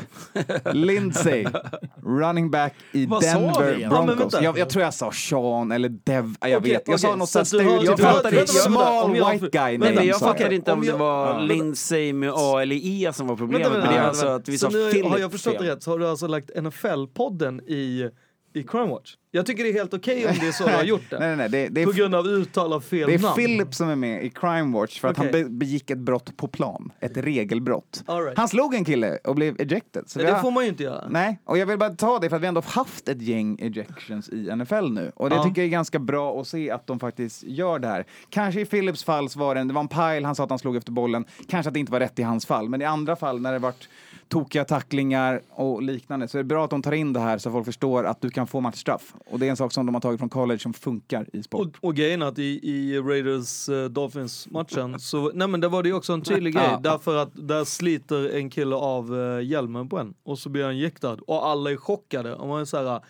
Lindsay, 0.72 1.46
running 2.02 2.50
back 2.50 2.74
i 2.92 3.06
Vad 3.06 3.24
sa 3.24 3.38
Denver? 3.38 3.78
Ja, 3.80 3.88
Broncos. 3.88 4.18
vänta. 4.20 4.42
jag, 4.42 4.58
jag 4.58 4.70
tror 4.70 4.84
jag 4.84 4.94
sa 4.94 5.12
Sean 5.12 5.72
eller 5.72 5.88
Dev, 5.88 6.34
jag 6.40 6.58
Okej, 6.60 6.72
vet. 6.72 6.88
Jag 6.88 7.00
sa 7.00 7.08
okej, 7.08 7.18
något 7.18 7.28
så 7.28 7.32
sånt 7.44 7.48
stereotyp. 7.48 7.86
Jag 7.88 7.98
fattade 8.00 8.46
small 8.46 9.16
jag- 9.16 9.32
white 9.32 9.48
guy 9.58 9.78
Nej, 9.78 9.94
name, 9.94 10.06
jag 10.06 10.16
sa 10.18 10.26
fattar 10.26 10.52
inte 10.52 10.72
om, 10.72 10.78
Om 10.78 10.86
det 10.86 10.92
var 10.92 11.26
Ja. 11.26 11.40
Lindsay 11.40 12.12
med 12.12 12.32
A 12.34 12.62
eller 12.62 12.76
E 12.76 13.10
som 13.14 13.26
var 13.26 13.36
problemet 13.36 13.66
Vänta, 13.66 13.78
vänta, 13.78 13.92
det. 13.92 13.96
vänta, 13.98 14.08
Alltså 14.08 14.26
att 14.26 14.48
vi 14.48 14.58
så 14.58 14.70
sa 14.70 14.90
Philip 14.90 15.06
har 15.06 15.18
jag 15.18 15.32
förstått 15.32 15.58
det 15.58 15.72
rätt 15.72 15.82
så 15.82 15.90
har 15.90 15.98
du 15.98 16.08
alltså 16.08 16.26
lagt 16.26 16.50
NFL-podden 16.56 17.60
i, 17.66 18.10
i 18.54 18.62
Crime 18.62 18.86
Watch? 18.88 19.14
Jag 19.32 19.46
tycker 19.46 19.64
det 19.64 19.70
är 19.70 19.74
helt 19.74 19.94
okej 19.94 20.26
om 20.26 20.34
det 20.40 20.46
är 20.48 20.52
så 20.52 20.66
du 20.66 20.72
har 20.72 20.82
gjort 20.84 21.10
det. 21.10 21.18
Nej, 21.20 21.28
nej, 21.28 21.36
nej. 21.36 21.48
Det, 21.48 21.68
det, 21.68 21.84
På 21.84 21.90
är, 21.90 21.94
grund 21.94 22.14
av 22.14 22.26
uttal 22.26 22.72
av 22.72 22.80
fel 22.80 23.08
det 23.08 23.14
är 23.14 23.18
namn. 23.18 23.34
Philip 23.34 23.74
som 23.74 23.88
är 23.88 23.96
med 23.96 24.24
i 24.24 24.30
Crime 24.30 24.78
Watch 24.78 25.00
för 25.00 25.08
att 25.08 25.16
han 25.16 25.30
be, 25.30 25.44
begick 25.44 25.90
ett 25.90 25.98
brott 25.98 26.36
på 26.36 26.48
plan. 26.48 26.92
Ett 27.00 27.16
regelbrott. 27.16 28.04
Right. 28.08 28.38
Han 28.38 28.48
slog 28.48 28.74
en 28.74 28.84
kille 28.84 29.18
och 29.24 29.34
blev 29.34 29.60
ejected. 29.60 30.04
Så 30.06 30.18
vi 30.18 30.24
det 30.24 30.32
har- 30.32 30.40
får 30.42 30.50
man 30.50 30.62
ju 30.64 30.68
inte 30.70 30.82
göra. 30.82 31.08
Nej, 31.10 31.38
och 31.44 31.58
jag 31.58 31.66
vill 31.66 31.78
bara 31.78 31.90
ta 31.90 32.18
det 32.18 32.28
för 32.28 32.36
att 32.36 32.42
vi 32.42 32.46
ändå 32.46 32.62
haft 32.66 33.08
ett 33.08 33.22
gäng 33.22 33.58
ejections 33.60 34.28
i 34.28 34.50
NFL 34.56 34.90
nu. 34.92 35.12
Och 35.14 35.30
det 35.30 35.36
Ja. 35.36 35.44
tycker 35.44 35.60
jag 35.60 35.66
är 35.66 35.70
ganska 35.70 35.98
bra 35.98 36.40
att 36.40 36.46
se 36.46 36.70
att 36.70 36.86
de 36.86 36.98
faktiskt 36.98 37.42
gör 37.42 37.78
det 37.78 37.88
här. 37.88 38.04
Kanske 38.30 38.60
i 38.60 38.64
Philips 38.64 39.04
fall 39.04 39.28
så 39.28 39.38
var 39.38 39.54
det 39.54 39.60
en, 39.60 39.68
det 39.68 39.74
var 39.74 39.80
en 39.80 39.88
pile, 39.88 40.26
han 40.26 40.34
sa 40.34 40.44
att 40.44 40.50
han 40.50 40.58
slog 40.58 40.76
efter 40.76 40.92
bollen. 40.92 41.24
Kanske 41.48 41.68
att 41.68 41.74
det 41.74 41.80
inte 41.80 41.92
var 41.92 42.00
rätt 42.00 42.18
i 42.18 42.22
hans 42.22 42.46
fall, 42.46 42.68
men 42.68 42.82
i 42.82 42.84
andra 42.84 43.16
fall 43.16 43.40
när 43.40 43.52
det 43.52 43.58
varit 43.58 43.88
tokiga 44.30 44.64
tacklingar 44.64 45.42
och 45.50 45.82
liknande 45.82 46.28
så 46.28 46.38
är 46.38 46.42
det 46.42 46.46
bra 46.46 46.64
att 46.64 46.70
de 46.70 46.82
tar 46.82 46.92
in 46.92 47.12
det 47.12 47.20
här 47.20 47.38
så 47.38 47.50
folk 47.50 47.66
förstår 47.66 48.04
att 48.04 48.20
du 48.20 48.30
kan 48.30 48.46
få 48.46 48.60
matchstraff. 48.60 49.14
Och 49.26 49.38
det 49.38 49.46
är 49.46 49.50
en 49.50 49.56
sak 49.56 49.72
som 49.72 49.86
de 49.86 49.94
har 49.94 50.00
tagit 50.00 50.18
från 50.20 50.28
college 50.28 50.58
som 50.58 50.72
funkar 50.72 51.26
i 51.32 51.42
sport. 51.42 51.76
Och, 51.80 51.88
och 51.88 51.94
grejen 51.94 52.22
är 52.22 52.26
att 52.26 52.38
i, 52.38 52.70
i 52.70 52.98
Raiders 52.98 53.68
uh, 53.68 53.84
Dolphins-matchen 53.84 55.00
så, 55.00 55.30
nej 55.34 55.48
men 55.48 55.60
där 55.60 55.68
var 55.68 55.82
det 55.82 55.88
ju 55.88 55.94
också 55.94 56.12
en 56.12 56.22
tydlig 56.22 56.54
grej. 56.54 56.68
Ja. 56.70 56.80
Därför 56.82 57.16
att 57.16 57.30
där 57.34 57.64
sliter 57.64 58.36
en 58.36 58.50
kille 58.50 58.76
av 58.76 59.14
uh, 59.14 59.44
hjälmen 59.44 59.88
på 59.88 59.98
en 59.98 60.14
och 60.22 60.38
så 60.38 60.48
blir 60.48 60.64
han 60.64 60.78
jäktad 60.78 61.18
och 61.26 61.46
alla 61.46 61.70
är 61.70 61.76
chockade. 61.76 62.34
Och 62.34 62.48
man 62.48 62.60
är 62.60 62.64
så 62.64 62.76
här? 62.76 63.00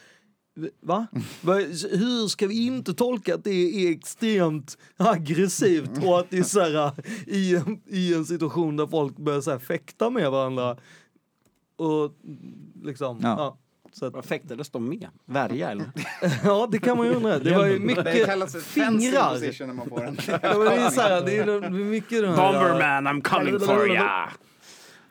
Va? 0.82 1.06
Hur 1.90 2.28
ska 2.28 2.46
vi 2.46 2.66
inte 2.66 2.94
tolka 2.94 3.34
att 3.34 3.44
det 3.44 3.50
är 3.50 3.90
extremt 3.90 4.78
aggressivt 4.96 6.04
och 6.04 6.20
att 6.20 6.30
det 6.30 6.38
är 6.38 6.42
så 6.42 6.60
här, 6.60 6.92
i, 7.26 7.56
en, 7.56 7.80
i 7.86 8.14
en 8.14 8.24
situation 8.24 8.76
där 8.76 8.86
folk 8.86 9.16
börjar 9.16 9.40
så 9.40 9.50
här, 9.50 9.58
fäkta 9.58 10.10
med 10.10 10.30
varandra. 10.30 10.76
Och 11.80 12.12
liksom, 12.82 13.18
Ja. 13.22 13.34
ja. 13.38 13.56
Så 13.92 14.06
att, 14.06 14.12
Vad 14.14 14.24
fäktades 14.24 14.70
de 14.70 14.88
med? 14.88 15.06
Värja 15.26 15.70
eller? 15.70 15.90
ja, 16.44 16.68
det 16.72 16.78
kan 16.78 16.96
man 16.96 17.06
ju 17.06 17.14
undra. 17.14 17.38
Det 17.38 17.56
var 17.56 17.66
ju 17.66 17.78
mycket 17.78 18.04
fingrar. 18.62 19.66
när 19.66 19.74
man 19.74 19.88
får 19.88 20.04
en. 20.04 20.16
Ja, 20.26 20.38
men 20.42 20.60
det 20.60 20.74
är 20.74 20.90
så 20.90 21.00
här, 21.00 21.22
det 21.24 21.38
är 21.38 21.70
mycket 21.70 22.22
den 22.22 22.34
här... 22.34 22.52
Bomberman, 22.52 23.08
I'm 23.08 23.22
coming 23.22 23.60
for 23.60 23.88
ya! 23.88 24.28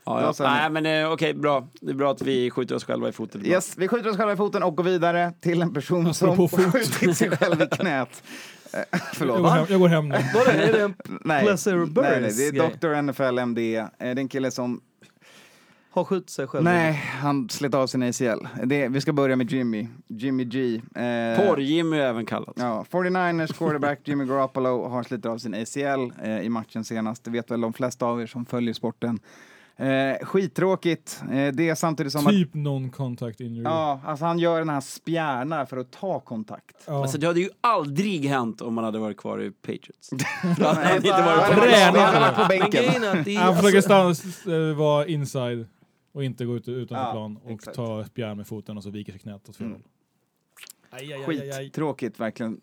Ja, 0.04 0.22
Ja, 0.22 0.34
Nej 0.40 0.70
men 0.70 0.86
eh, 0.86 1.12
okej, 1.12 1.34
bra. 1.34 1.68
Det 1.82 1.92
är 1.92 1.96
bra 1.96 2.12
att 2.12 2.22
vi 2.22 2.52
skjuter 2.52 2.76
oss 2.76 2.84
själva 2.84 3.10
i 3.10 3.12
foten. 3.12 3.46
Yes, 3.46 3.78
vi 3.78 3.88
skjuter 3.88 4.10
oss 4.10 4.18
själva 4.18 4.34
i 4.34 4.38
foten 4.38 4.64
och 4.64 4.76
går 4.78 4.84
vidare 4.84 5.34
till 5.42 5.62
en 5.62 5.74
person 5.74 6.14
som 6.14 6.48
skjutit 6.50 7.18
sig 7.18 7.30
själv 7.32 7.62
i 7.62 7.66
knät. 7.68 8.24
Eh, 8.74 8.80
Jag 8.92 9.02
Förlåt. 9.14 9.38
går, 9.42 9.50
hem, 9.50 9.66
jag 9.70 9.80
går 9.80 9.88
hem 9.88 10.10
nu. 10.10 10.16
Vadå, 10.34 10.52
är 10.52 10.74
det 10.74 10.82
en 10.84 10.94
Nej. 11.24 11.44
Pleasure 11.44 11.86
Burns 11.86 12.08
nej, 12.10 12.22
nej, 12.22 12.52
det 12.52 12.58
är 12.86 12.96
Dr. 12.96 13.02
NFL 13.02 13.40
MD. 13.40 13.76
Eh, 13.78 13.86
Det 14.00 14.06
är 14.06 14.20
en 14.20 14.28
kille 14.28 14.52
som, 14.52 14.82
har 15.92 16.04
skjutit 16.04 16.30
sig 16.30 16.48
själv? 16.48 16.64
nej, 16.64 16.94
han 16.94 17.50
slet 17.50 17.74
av 17.74 17.88
sin 17.88 18.04
ACL. 18.04 18.48
Det, 18.66 18.88
vi 18.88 19.02
ska 19.02 19.14
börja 19.14 19.36
med 19.36 19.52
Jimmy, 19.52 19.88
Jimmy 20.08 20.44
G. 20.46 20.76
Eh, 20.96 21.02
Porr-Jimmy 21.46 21.98
även 21.98 22.26
kallat. 22.26 22.54
Ja, 22.56 22.86
49ers 22.92 23.54
quarterback 23.58 24.00
Jimmy 24.08 24.26
Garoppolo 24.26 24.88
har 24.88 25.04
slitit 25.04 25.26
av 25.26 25.38
sin 25.38 25.54
ACL 25.54 26.12
eh, 26.24 26.40
i 26.42 26.50
matchen 26.50 26.84
senast. 26.84 27.24
Det 27.24 27.32
vet 27.32 27.52
väl 27.52 27.62
de 27.62 27.74
flesta 27.74 28.06
av 28.06 28.22
er 28.22 28.26
som 28.28 28.46
följer 28.46 28.74
sporten. 28.74 29.20
Eh, 29.78 30.26
skittråkigt. 30.26 31.22
Eh, 31.32 31.48
det 31.54 31.70
är 31.70 31.76
samtidigt 31.76 32.12
som 32.12 32.28
att... 32.28 32.34
Typ 32.34 32.54
non-contact 32.54 33.42
injury. 33.42 33.64
Ja, 33.64 34.02
alltså 34.06 34.26
han 34.26 34.40
gör 34.40 34.60
den 34.60 34.70
här 34.70 34.82
spjärnar 34.82 35.66
för 35.66 35.78
att 35.78 35.92
ta 35.92 36.20
kontakt. 36.20 36.76
Ja. 36.88 37.02
Alltså 37.02 37.18
det 37.18 37.28
hade 37.28 37.40
ju 37.40 37.50
aldrig 37.62 38.26
hänt 38.26 38.62
om 38.62 38.74
man 38.74 38.84
hade 38.84 39.00
varit 39.00 39.18
kvar 39.18 39.42
i 39.42 39.52
Patriots. 39.52 40.10
Han 40.42 40.76
hade 40.78 40.96
inte 40.96 41.10
varit 41.10 41.42
han 41.44 41.56
på 41.56 41.62
träning. 41.62 41.94
varit- 41.94 41.96
han 41.96 41.96
hade 42.14 42.20
varit 42.20 42.36
på 42.36 42.42
Men 42.42 42.60
bänken. 42.60 42.84
grejen 42.84 43.04
är 43.04 43.20
att 43.20 43.26
det 43.26 43.36
är... 43.36 43.40
Han 43.40 43.56
försöker 43.56 43.94
Alltså, 43.96 44.32
stanna, 44.32 44.70
äh, 44.70 44.76
vara 44.76 45.06
inside 45.06 45.68
och 46.12 46.24
inte 46.24 46.46
gå 46.46 46.56
ut 46.58 46.68
utanför 46.68 47.06
Ja, 47.06 47.12
plan 47.12 47.40
och 47.44 47.52
exakt. 47.52 47.76
ta 47.78 48.06
spjärn 48.06 48.38
med 48.38 48.48
foten 48.48 48.78
och 48.78 48.84
så 48.84 48.90
viker 48.90 49.12
sig 49.12 49.22
knät 49.22 49.50
åt 49.50 49.56
fel 49.56 49.68
Mm. 49.68 49.74
håll. 49.74 49.84
Skittråkigt 51.26 52.20
verkligen. 52.20 52.62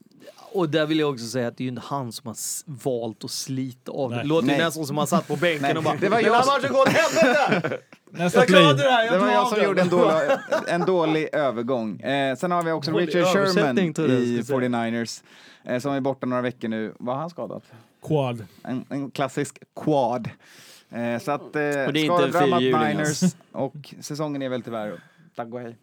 och 0.53 0.71
där 0.71 0.87
vill 0.87 0.99
jag 0.99 1.11
också 1.11 1.27
säga 1.27 1.49
att 1.49 1.57
det 1.57 1.63
är 1.63 1.65
ju 1.65 1.69
inte 1.69 1.83
han 1.85 2.13
som 2.13 2.27
har 2.29 2.37
valt 2.85 3.25
att 3.25 3.31
slita 3.31 3.93
av 3.93 4.11
det. 4.11 4.25
Låter 4.25 4.47
ju 4.49 4.53
Nej. 4.55 4.65
nästan 4.65 4.87
som 4.87 4.99
han 4.99 5.07
satt 5.07 5.29
på 5.29 5.37
bänken 5.37 5.63
Nej, 5.63 5.77
och 5.77 5.83
bara 5.83 5.97
det 5.97 6.09
var 6.09 6.17
"Den 6.23 6.27
jag 6.33 6.45
som- 6.45 6.55
matchen 6.55 6.73
går 6.73 6.81
åt 6.83 6.89
helvete! 6.89 7.79
Nästa 8.11 8.39
Jag 8.39 8.49
klarade 8.49 8.83
det 8.83 8.91
här, 8.91 9.05
jag 9.05 9.15
Det 9.15 9.19
var 9.19 9.29
jag 9.29 9.49
som 9.49 9.57
den." 9.59 9.67
gjorde 9.67 9.83
en 9.83 9.89
dålig, 9.89 10.13
en 10.69 10.81
dålig 10.81 11.29
övergång. 11.33 12.01
Eh, 12.01 12.37
sen 12.37 12.51
har 12.51 12.63
vi 12.63 12.73
också 12.73 12.91
Dålig 12.93 13.09
Richard 13.09 13.25
Sherman 13.25 13.79
i 13.79 13.87
du 13.93 14.43
skulle 14.43 14.43
49ers. 14.69 15.23
Eh, 15.65 15.79
som 15.81 15.93
är 15.93 16.01
borta 16.01 16.27
några 16.27 16.43
veckor 16.43 16.69
nu. 16.69 16.95
Var 16.99 17.15
han 17.15 17.31
skadad? 17.31 17.63
Quad. 18.03 18.47
En, 18.63 18.85
en 18.89 19.11
klassisk 19.11 19.59
quad. 19.85 20.29
Eh, 20.91 21.19
så 21.21 21.31
att 21.31 21.41
eh, 21.43 21.47
Och 21.87 21.93
det 21.93 22.01
är 22.07 22.25
inte. 22.25 22.79
Niners 22.89 23.21
och 23.53 23.95
säsongen 24.01 24.43
är 24.43 24.49
väl 24.49 24.63
tyvärr 24.63 25.01
tack 25.37 25.53
och 25.53 25.61
hej. 25.61 25.77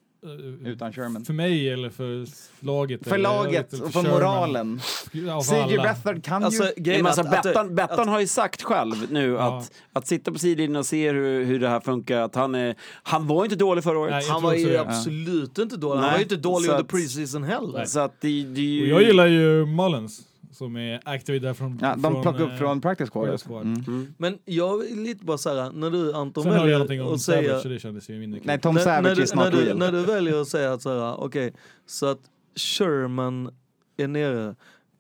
Eh, 0.64 0.68
Utan 0.68 0.94
Sherman. 0.94 1.26
För 1.26 1.34
mig 1.34 1.70
eller 1.70 1.90
för 1.90 2.26
laget? 2.66 3.04
För 3.08 3.16
eller- 3.16 3.24
laget 3.24 3.74
eller 3.74 3.86
och 3.86 3.92
för 3.94 4.02
Sherman? 4.02 4.18
moralen. 4.20 4.80
Ja, 5.12 5.42
för 5.42 5.56
CJ 5.68 5.74
alla. 5.74 5.84
Beathard 5.84 6.24
kan 6.24 6.44
Alltså, 6.44 6.72
ju... 6.78 7.06
alltså, 7.08 7.22
att- 7.22 7.34
att- 7.36 7.44
Bettan, 7.44 7.76
Bettan 7.76 8.08
har 8.08 8.20
ju 8.20 8.28
sagt 8.28 8.62
själv 8.64 8.94
nu 9.12 9.30
Ja. 9.32 9.58
att, 9.60 9.72
att 9.94 10.08
sitta 10.08 10.32
på 10.32 10.40
sidlinjen 10.40 10.76
och 10.76 10.86
se 10.86 11.12
hur, 11.12 11.44
hur 11.46 11.60
det 11.60 11.70
här 11.70 11.80
funkar, 11.80 12.18
att 12.22 12.36
han 12.36 12.56
är, 12.56 12.76
han 13.04 13.28
var 13.28 13.38
ju 13.38 13.44
inte 13.44 13.56
dålig 13.56 13.84
förra 13.84 14.00
året. 14.00 14.12
Nej, 14.12 14.26
Han 14.30 14.42
var 14.44 14.54
ju 14.54 14.66
det. 14.70 14.82
absolut 14.82 15.58
inte 15.58 15.78
dålig. 15.78 15.94
Han 15.96 16.02
Nej, 16.02 16.12
var 16.12 16.18
ju 16.18 16.24
inte 16.24 16.36
dålig 16.36 16.66
så 16.66 16.72
under 16.72 16.84
att- 16.84 16.90
preseason 16.92 17.44
heller. 17.44 17.86
Så 17.86 18.00
att 18.00 18.22
det, 18.22 18.44
det 18.44 18.62
ju... 18.62 18.94
Och 18.94 19.02
jag 19.02 19.08
gillar 19.08 19.26
ju 19.28 19.66
Mullins 19.66 20.22
som 20.54 20.76
är 20.76 21.02
aktiv 21.06 21.42
där 21.42 21.54
från... 21.54 21.80
Ja, 21.82 21.96
de 21.96 22.22
plockade 22.22 22.44
upp 22.44 22.52
eh, 22.52 22.58
från 22.58 22.82
practice 22.82 23.10
squad. 23.10 23.28
practice 23.28 23.48
squad. 23.48 23.66
Mm. 23.66 24.14
Men 24.18 24.38
jag 24.46 24.92
är 24.92 24.96
lite 24.96 25.26
bara 25.26 25.38
såhär, 25.38 25.72
när 25.72 25.90
du 25.90 26.14
Anton 26.14 26.44
Sen 26.44 26.52
hörde 26.52 26.62
jag 26.62 26.64
väljer 26.64 26.78
någonting 26.78 27.02
om 27.02 27.14
att 27.14 27.22
Savage 27.22 27.46
säga... 27.46 27.60
så 27.60 27.68
det 27.68 27.80
kändes 27.80 28.10
ju 28.10 28.20
mindre 28.20 28.40
kul. 28.40 28.48
Nej, 28.48 28.60
Tom 28.60 28.76
när, 28.76 28.82
Savage 28.82 29.18
när, 29.18 29.36
när, 29.36 29.46
not 29.46 29.54
du, 29.54 29.66
real. 29.66 29.78
när 29.78 29.92
du 29.92 30.06
väljer 30.06 30.42
att 30.42 30.48
säga 30.48 30.74
att 30.74 30.82
såhär, 30.82 31.16
okej, 31.20 31.54
så 31.86 32.06
att 32.06 32.20
Sherman 32.56 33.50
är 33.98 34.08
nere, 34.08 34.56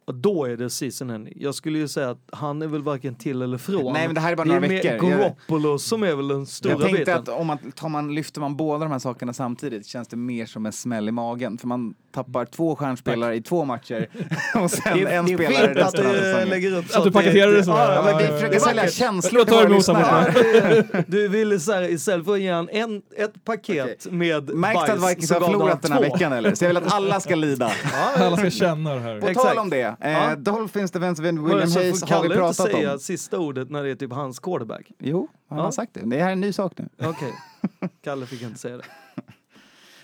och 0.06 0.16
då 0.16 0.46
är 0.46 0.58
det 0.58 0.70
season 0.70 1.10
ending. 1.10 1.34
Jag 1.40 1.56
skulle 1.56 1.80
ju 1.80 1.88
säga 1.88 2.10
att 2.10 2.20
han 2.32 2.62
är 2.62 2.68
väl 2.68 2.84
varken 2.84 3.16
till 3.16 3.42
eller 3.42 3.58
från. 3.58 3.94
Nej, 3.94 4.06
men 4.08 4.16
det 4.16 4.22
här 4.22 4.32
är 4.32 4.36
bara 4.36 4.44
det 4.44 4.50
är 4.50 4.56
några 4.60 4.68
mer 4.68 4.84
veckor. 4.84 5.10
Jag- 5.10 5.20
Garoppolo 5.20 5.80
som 5.80 6.04
är 6.04 6.16
väl 6.16 6.28
den 6.28 6.46
stora 6.46 6.72
Jag 6.74 6.82
tänkte 6.82 7.00
biten. 7.00 7.20
att 7.20 7.30
om 7.30 7.48
man, 7.48 7.58
tar 7.76 7.90
man, 7.90 8.16
lyfter 8.16 8.42
man 8.42 8.56
båda 8.58 8.86
de 8.86 8.92
här 8.92 9.00
sakerna 9.00 9.34
samtidigt 9.34 9.86
känns 9.88 10.08
det 10.08 10.16
mer 10.18 10.46
som 10.46 10.66
en 10.66 10.72
smäll 10.72 11.10
i 11.10 11.12
magen. 11.12 11.58
För 11.58 11.68
man 11.68 11.94
tappar 12.14 12.46
två 12.46 12.76
stjärnspelare 12.76 13.36
i 13.36 13.42
två 13.42 13.66
matcher 13.66 14.08
och 14.64 14.72
sen 14.72 14.98
det, 14.98 15.06
en 15.14 15.26
det 15.26 15.34
är 15.34 15.38
spelare 15.38 15.72
att 15.72 15.78
resten 15.94 16.06
av 16.08 16.14
du 16.14 16.20
säsongen. 16.20 16.50
lägger 16.50 16.78
upp 16.78 16.86
Att 16.96 17.04
du 17.04 17.12
paketerar 17.12 17.52
det 17.52 17.64
så. 17.64 17.72
Ja, 17.72 18.16
vi 18.18 18.24
ja, 18.26 18.30
försöker 18.32 18.54
ja. 18.54 18.60
sälja 18.60 18.88
känslor 18.88 19.40
Jag 19.40 19.48
till 19.48 19.56
tar 19.56 19.64
våra 19.64 19.72
emot 19.72 19.86
samma. 19.86 21.04
Du 21.08 21.28
ville 21.28 21.60
så 21.60 21.72
här, 21.72 21.84
istället 21.92 22.26
för 22.26 22.34
att 22.34 22.40
ge 22.42 22.52
han 22.52 22.70
en, 22.70 23.02
ett 23.18 23.46
paket 23.46 24.08
med 24.12 24.56
Märks 24.56 24.86
det 24.86 24.94
att 24.94 25.00
bajs, 25.00 25.12
Vikings 25.12 25.32
har 25.32 25.40
förlorat 25.42 25.82
den 25.82 25.92
här 25.92 26.04
två. 26.04 26.14
veckan 26.14 26.34
eller? 26.34 26.56
Så 26.56 26.64
jag 26.64 26.70
vill 26.70 26.78
att 26.78 26.94
alla 26.94 27.20
ska 27.20 27.36
lida. 27.36 27.72
Alla 28.18 28.38
ska 28.38 28.50
känna 28.50 28.94
det 28.96 29.00
här. 29.02 29.22
På 29.22 29.34
tal 29.34 29.58
om 29.58 29.70
det, 29.70 29.93
eh, 30.00 30.12
Ja. 30.12 30.36
Dolphins 30.36 30.92
defensive 30.92 31.30
end 31.30 31.40
William 31.40 31.60
Hayes 31.72 31.76
har 31.76 31.82
vi 31.84 32.08
Kalle 32.08 32.26
inte 32.26 32.38
pratat 32.38 32.72
säga 32.72 32.94
om. 32.94 33.00
sista 33.00 33.40
ordet 33.40 33.70
när 33.70 33.84
det 33.84 33.90
är 33.90 33.96
typ 33.96 34.12
hans 34.14 34.40
quarterback. 34.40 34.92
Jo, 35.00 35.28
han 35.50 35.58
Ja. 35.58 35.64
har 35.64 35.72
sagt 35.72 35.94
det. 35.94 36.02
Det 36.10 36.20
här 36.20 36.28
är 36.28 36.32
en 36.34 36.42
ny 36.42 36.54
sak 36.54 36.74
nu. 36.78 36.90
Okej, 37.08 37.34
Kalle 38.04 38.26
fick 38.26 38.42
inte 38.42 38.60
säga 38.60 38.78
det. 38.78 38.84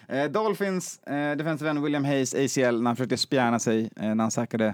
Eh, 0.07 0.31
Dolphins 0.31 0.99
eh, 0.99 1.37
defensive 1.37 1.69
end 1.69 1.83
William 1.83 2.05
Hayes 2.05 2.33
ACL 2.35 2.81
när 2.81 2.85
han 2.89 2.95
försökte 2.95 3.17
spjärna 3.17 3.59
sig 3.59 3.89
eh, 3.95 4.15
när 4.15 4.23
han 4.23 4.31
sackade. 4.31 4.65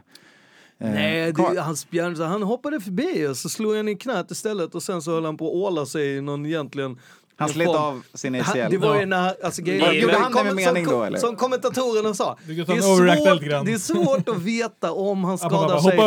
Eh, 0.78 0.90
Nej, 0.92 1.34
det, 1.34 1.62
han, 1.62 1.76
spjärn, 1.76 2.16
han 2.22 2.44
hoppade 2.44 2.80
förbi 2.80 3.28
och 3.28 3.38
så 3.38 3.50
slog 3.50 3.76
han 3.76 3.88
i 3.88 3.96
knät 3.96 4.32
istället 4.32 4.76
och 4.76 4.84
sen 4.84 5.02
så 5.02 5.12
höll 5.12 5.26
han 5.26 5.38
på 5.38 5.48
att 5.48 5.54
åla 5.54 5.86
sig 5.86 6.16
i 6.18 6.22
någon 6.22 6.46
egentligen... 6.46 7.00
han 7.38 7.50
slet 7.50 7.68
form- 7.68 7.78
av 7.78 8.04
sin 8.14 8.36
ACL. 8.36 8.60
Han, 8.60 8.72
det 8.72 8.78
var 8.78 9.00
ju 9.00 9.06
när, 9.06 9.46
alltså 9.46 9.62
grejen 9.62 10.02
gjorde 10.02 10.14
som 10.14 10.24
han 10.24 10.32
det 10.34 10.44
med 10.44 10.56
mening 10.56 10.86
då, 10.86 11.04
eller? 11.04 11.20
Som 11.20 11.36
kommentatorerna 11.36 12.14
sa. 12.14 12.38
Det 12.48 12.54
är, 12.54 12.82
svårt, 12.82 13.66
det 13.66 13.74
är 13.74 13.78
svårt 13.78 14.30
att 14.30 14.42
veta 14.42 14.92
om 14.92 15.24
han 15.24 15.38
skadar 15.50 15.80
sig 15.80 15.98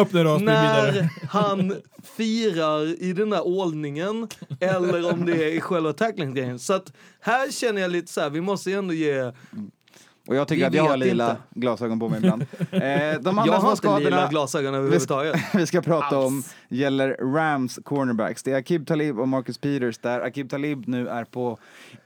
när 0.44 1.08
han 1.30 1.74
firar 2.16 3.02
i 3.02 3.12
den 3.12 3.30
där 3.30 3.46
ålningen 3.46 4.28
eller 4.60 5.12
om 5.12 5.26
det 5.26 5.44
är 5.44 5.52
i 5.52 5.60
själva 5.60 5.92
tacklingsgrejen. 5.92 6.58
Så 6.58 6.72
att 6.72 6.92
här 7.20 7.50
känner 7.50 7.82
jag 7.82 7.90
lite 7.90 8.12
så 8.12 8.20
här, 8.20 8.30
vi 8.30 8.40
måste 8.40 8.72
ändå 8.72 8.94
ge... 8.94 9.32
Och 10.28 10.36
jag 10.36 10.48
tycker 10.48 10.60
Vi 10.60 10.66
att 10.66 10.74
jag 10.84 10.90
har 10.90 10.96
lila 10.96 11.30
inte. 11.30 11.42
glasögon 11.54 12.00
på 12.00 12.08
mig 12.08 12.18
ibland. 12.18 12.42
Eh, 12.70 13.20
de 13.20 13.38
andra 13.38 13.46
Jag 13.46 13.60
har 13.60 13.72
inte 13.72 13.98
lila 13.98 14.28
glasögon 14.28 14.74
överhuvudtaget. 14.74 15.40
vi 15.54 15.66
ska 15.66 15.82
prata 15.82 16.18
om 16.18 16.42
gäller 16.68 17.16
Rams 17.34 17.78
cornerbacks. 17.84 18.42
Det 18.42 18.52
är 18.52 18.56
Akib 18.56 18.86
Talib 18.86 19.18
och 19.20 19.28
Marcus 19.28 19.58
Peters 19.58 19.98
där 19.98 20.20
Akib 20.20 20.50
Talib 20.50 20.88
nu 20.88 21.08
är 21.08 21.24
på 21.24 21.58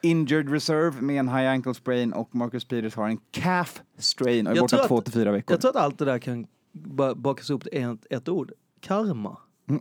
injured 0.02 0.52
reserve 0.52 1.00
med 1.00 1.18
en 1.18 1.28
high 1.28 1.50
ankle 1.50 1.74
sprain 1.74 2.12
och 2.12 2.34
Marcus 2.34 2.64
Peters 2.64 2.94
har 2.94 3.08
en 3.08 3.18
calf 3.30 3.82
strain 3.98 4.46
och 4.46 4.52
är 4.52 4.56
Jag 4.56 4.62
borta 4.62 4.88
två 4.88 5.00
till 5.00 5.12
fyra 5.12 5.32
veckor. 5.32 5.52
Jag 5.54 5.60
tror 5.60 5.70
att 5.70 5.76
allt 5.84 5.98
det 5.98 6.04
där 6.04 6.18
kan 6.18 6.46
ba- 6.72 7.14
bakas 7.14 7.50
upp 7.50 7.62
till 7.62 7.82
ett, 7.82 8.06
ett 8.10 8.28
ord. 8.28 8.52
Karma. 8.80 9.36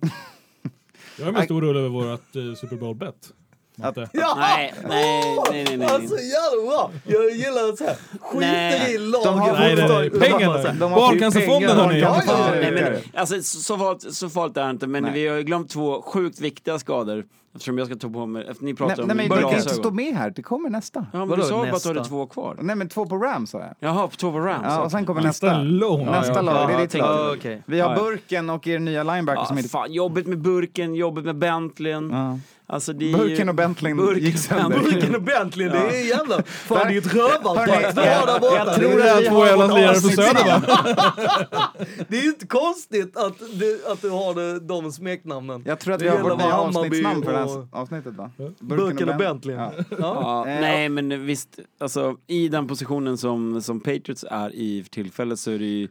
Jag 1.19 1.27
är 1.27 1.31
mest 1.31 1.51
orolig 1.51 1.79
över 1.79 1.89
vårt 1.89 2.35
uh, 2.35 2.53
Super 2.55 2.75
Bowl-bet. 2.75 3.31
Matte. 3.75 4.09
Ja! 4.13 4.35
Nej, 4.37 4.73
nej, 4.87 5.35
nej, 5.51 5.63
nej, 5.67 5.77
nej. 5.77 5.87
Alltså 5.87 6.15
jävla 6.15 6.67
bra! 6.71 6.91
Jag 7.05 7.31
gillar 7.31 7.69
att 7.69 7.77
säga 7.77 7.95
skiter 8.21 8.39
Nej. 8.39 8.93
i 8.95 8.97
laget. 8.97 9.23
De 9.25 9.39
har- 9.39 9.53
Nej, 9.53 9.75
nej, 9.75 10.09
nej. 10.11 10.19
Pengarna. 10.29 10.89
Barncancerfonden 10.95 11.77
hörni. 11.77 11.99
Ja, 11.99 12.21
ja, 12.27 12.33
ja. 12.37 12.51
Nej, 12.61 12.71
men, 12.71 12.93
alltså, 13.21 13.41
så, 13.43 13.77
farligt, 13.77 14.15
så 14.15 14.29
farligt 14.29 14.57
är 14.57 14.63
det 14.63 14.69
inte, 14.71 14.87
men 14.87 15.03
Nej. 15.03 15.13
vi 15.13 15.27
har 15.27 15.37
ju 15.37 15.43
glömt 15.43 15.69
två 15.69 16.01
sjukt 16.01 16.39
viktiga 16.39 16.79
skador. 16.79 17.25
Eftersom 17.55 17.77
jag 17.77 17.87
ska 17.87 17.95
ta 17.95 18.09
på 18.09 18.25
mig, 18.25 18.45
efter 18.49 18.63
ni 18.65 18.71
Nej, 18.71 18.77
pratar 18.77 18.95
nej 18.95 19.11
om 19.11 19.17
men 19.17 19.29
du 19.29 19.41
kan 19.43 19.49
inte 19.55 19.69
stå 19.69 19.91
med 19.91 20.15
här, 20.15 20.29
det 20.35 20.43
kommer 20.43 20.69
nästa. 20.69 21.05
Ja, 21.13 21.19
men 21.19 21.27
Vadå 21.29 21.41
du 21.41 21.47
sa 21.47 21.57
bara 21.65 21.71
att 21.75 21.83
du 21.83 21.89
hade 21.89 22.05
två 22.05 22.25
kvar. 22.25 22.57
Nej 22.61 22.75
men 22.75 22.89
två 22.89 23.05
på 23.05 23.17
Rams 23.17 23.49
sa 23.49 23.59
jag. 23.59 23.75
Jaha, 23.79 24.07
på 24.07 24.15
två 24.15 24.31
på 24.31 24.39
Rams. 24.39 24.63
Ja, 24.65 24.81
och 24.81 24.91
sen 24.91 25.05
kommer 25.05 25.21
Nästa 25.21 25.47
nästa. 25.47 25.61
lång. 25.61 26.05
Nästa 26.05 26.33
Ja, 26.33 26.41
lag, 26.41 26.69
det 26.69 26.73
är 26.73 26.79
ditt 26.81 26.93
lag. 26.97 27.61
Vi 27.65 27.79
har 27.79 27.89
Ja, 27.89 27.95
ja. 27.97 28.03
Burken 28.03 28.49
och 28.49 28.67
er 28.67 28.79
nya 28.79 29.03
linebacker 29.03 29.43
som 29.45 29.57
Ja, 29.57 29.59
inte... 29.59 29.69
fan, 29.69 29.93
jobbet 29.93 30.27
med 30.27 30.37
burken, 30.37 30.95
jobbet 30.95 31.25
med 31.25 31.35
Bentleyn. 31.37 32.13
Alltså, 32.71 32.93
det 32.93 33.11
är 33.11 33.17
Burken 33.17 33.37
ju... 33.45 33.49
och 33.49 33.55
Bentleyn 33.55 33.97
Burken 33.97 34.23
gick 34.23 34.37
sönder. 34.37 34.69
Bentley. 34.69 34.93
Burken 34.93 35.15
och 35.15 35.21
Bentley, 35.21 35.69
det 35.69 35.77
är 35.77 36.07
jävla... 36.09 36.43
Fan 36.43 36.87
det 36.87 36.93
är 36.93 36.97
ett 36.97 37.07
Hörni, 37.13 37.21
rövarpack 37.29 37.95
du 37.95 38.01
har 38.01 38.25
där 38.27 38.39
borta. 38.39 38.55
jag 38.57 38.67
Det 38.67 38.73
tror 38.75 39.01
är- 39.01 39.13
att 39.15 39.21
vi 39.21 39.25
två 39.27 39.35
har 39.35 39.45
jävla 39.47 39.67
lirare 39.67 39.93
på 39.93 39.99
Söder 40.09 40.45
va? 40.45 40.61
Det 42.07 42.17
är 42.17 42.21
ju 42.23 42.29
inte 42.29 42.47
konstigt 42.47 43.17
att 43.17 43.33
du, 43.53 43.81
att 43.91 44.01
du 44.01 44.09
har 44.09 44.33
det, 44.35 44.59
de 44.59 44.91
smeknamnen. 44.91 45.63
Jag 45.67 45.79
tror 45.79 45.93
att 45.93 45.99
Det 45.99 46.05
vi 46.05 46.09
har 46.11 46.29
vårt 46.29 46.37
nya 46.37 46.53
avsnittsnamn 46.57 47.23
för 47.23 47.31
det 47.31 47.37
här 47.37 47.67
avsnittet 47.71 48.13
va? 48.13 48.31
Burken 48.59 49.09
och 49.09 49.15
Bentley. 49.17 49.55
Ja. 49.55 49.71
Ja. 49.89 49.95
Ja, 49.99 50.47
Eh, 50.47 50.61
nej, 50.61 50.89
men 50.89 51.25
visst, 51.25 51.59
alltså, 51.79 52.15
i 52.27 52.47
den 52.47 52.67
positionen 52.67 53.17
som, 53.17 53.61
som 53.61 53.79
Patriots 53.79 54.25
är 54.31 54.55
i 54.55 54.83
för 54.83 54.89
tillfället 54.89 55.39
så 55.39 55.51
är 55.51 55.59
det 55.59 55.65
ju 55.65 55.87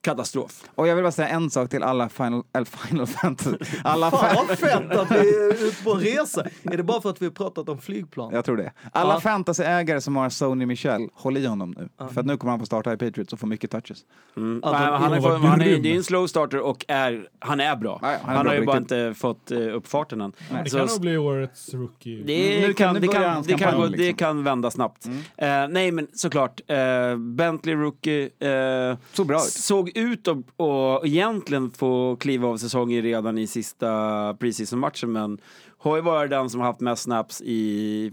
katastrof. 0.00 0.64
Och 0.74 0.88
jag 0.88 0.94
vill 0.94 1.04
bara 1.04 1.12
säga 1.12 1.28
en 1.28 1.50
sak 1.50 1.70
till 1.70 1.82
alla 1.82 2.08
Final, 2.08 2.42
final 2.66 3.06
Fantasy. 3.06 3.56
Alla 3.84 4.10
Fan 4.10 4.46
vad 4.48 4.58
fett 4.58 4.90
att 4.90 5.10
vi 5.10 5.16
är 5.34 5.66
ute 5.66 5.84
på 5.84 5.92
en 5.94 6.00
resa. 6.00 6.44
Är 6.62 6.76
det 6.76 6.82
bara 6.82 7.00
för 7.00 7.10
att 7.10 7.22
vi 7.22 7.26
har 7.26 7.32
pratat 7.32 7.68
om 7.68 7.78
flygplan? 7.78 8.30
jag 8.34 8.44
tror 8.44 8.56
det. 8.56 8.72
Alla 8.92 9.14
Ja. 9.14 9.20
fantasyägare 9.20 10.00
som 10.00 10.16
har 10.16 10.30
Sony 10.30 10.66
Michel, 10.66 11.08
håll 11.14 11.36
i 11.36 11.46
honom 11.46 11.74
nu. 11.78 11.88
För 12.12 12.20
att 12.20 12.26
nu 12.26 12.36
kommer 12.36 12.50
han 12.50 12.60
få 12.60 12.66
starta 12.66 12.92
i 12.92 12.96
Patriots 12.96 13.32
och 13.32 13.38
få 13.40 13.46
mycket 13.46 13.70
touches. 13.70 13.98
Mm. 14.36 14.60
Att 14.64 14.72
Nej, 14.72 14.80
han, 14.82 15.12
är, 15.12 15.38
han 15.48 15.60
är, 15.60 15.78
det 15.78 15.92
är 15.92 15.96
en 15.96 16.04
slow 16.04 16.26
starter 16.26 16.60
och 16.60 16.84
är, 16.88 17.28
han 17.38 17.60
är 17.60 17.76
bra. 17.76 17.98
Ja, 18.02 18.12
ja, 18.12 18.18
han 18.22 18.30
är 18.30 18.36
han 18.36 18.44
bra 18.44 18.52
har 18.52 18.60
ju 18.60 18.66
bara 18.66 18.76
inte 18.76 19.14
fått 19.16 19.52
uh, 19.52 19.74
upp 19.76 19.86
farten 19.88 20.20
än. 20.20 20.32
Det 20.64 20.70
kan 20.70 20.86
nog 20.86 21.00
bli 21.00 21.16
årets 21.16 21.74
rookie. 21.74 22.22
Det, 22.26 22.66
Nu 22.66 22.72
kan- 22.72 22.94
det, 22.94 23.08
kan, 23.08 23.42
det, 23.42 23.54
kan 23.54 23.80
liksom. 23.80 23.92
det 23.98 24.12
kan 24.12 24.44
vända 24.44 24.70
snabbt. 24.70 25.06
Eh, 25.36 25.48
nej 25.68 25.92
men 25.92 26.06
såklart, 26.12 26.60
uh, 26.70 27.16
Bentley 27.18 27.74
Rookie 27.74 28.22
eh, 28.24 28.96
Så 29.12 29.24
bra 29.24 29.36
ut. 29.36 29.42
såg 29.42 29.88
ut 29.98 30.28
att 30.28 30.36
och 30.56 31.06
egentligen 31.06 31.70
få 31.70 32.16
kliva 32.16 32.48
av 32.48 32.56
säsongen 32.56 33.02
redan 33.02 33.38
i 33.38 33.46
sista 33.46 34.34
preseason-matchen 34.40 35.12
men 35.12 35.38
har 35.78 35.96
ju 35.96 36.02
varit 36.02 36.30
den 36.30 36.50
som 36.50 36.60
har 36.60 36.66
haft 36.66 36.80
mest 36.80 37.02
snaps 37.02 37.42
i 37.42 38.12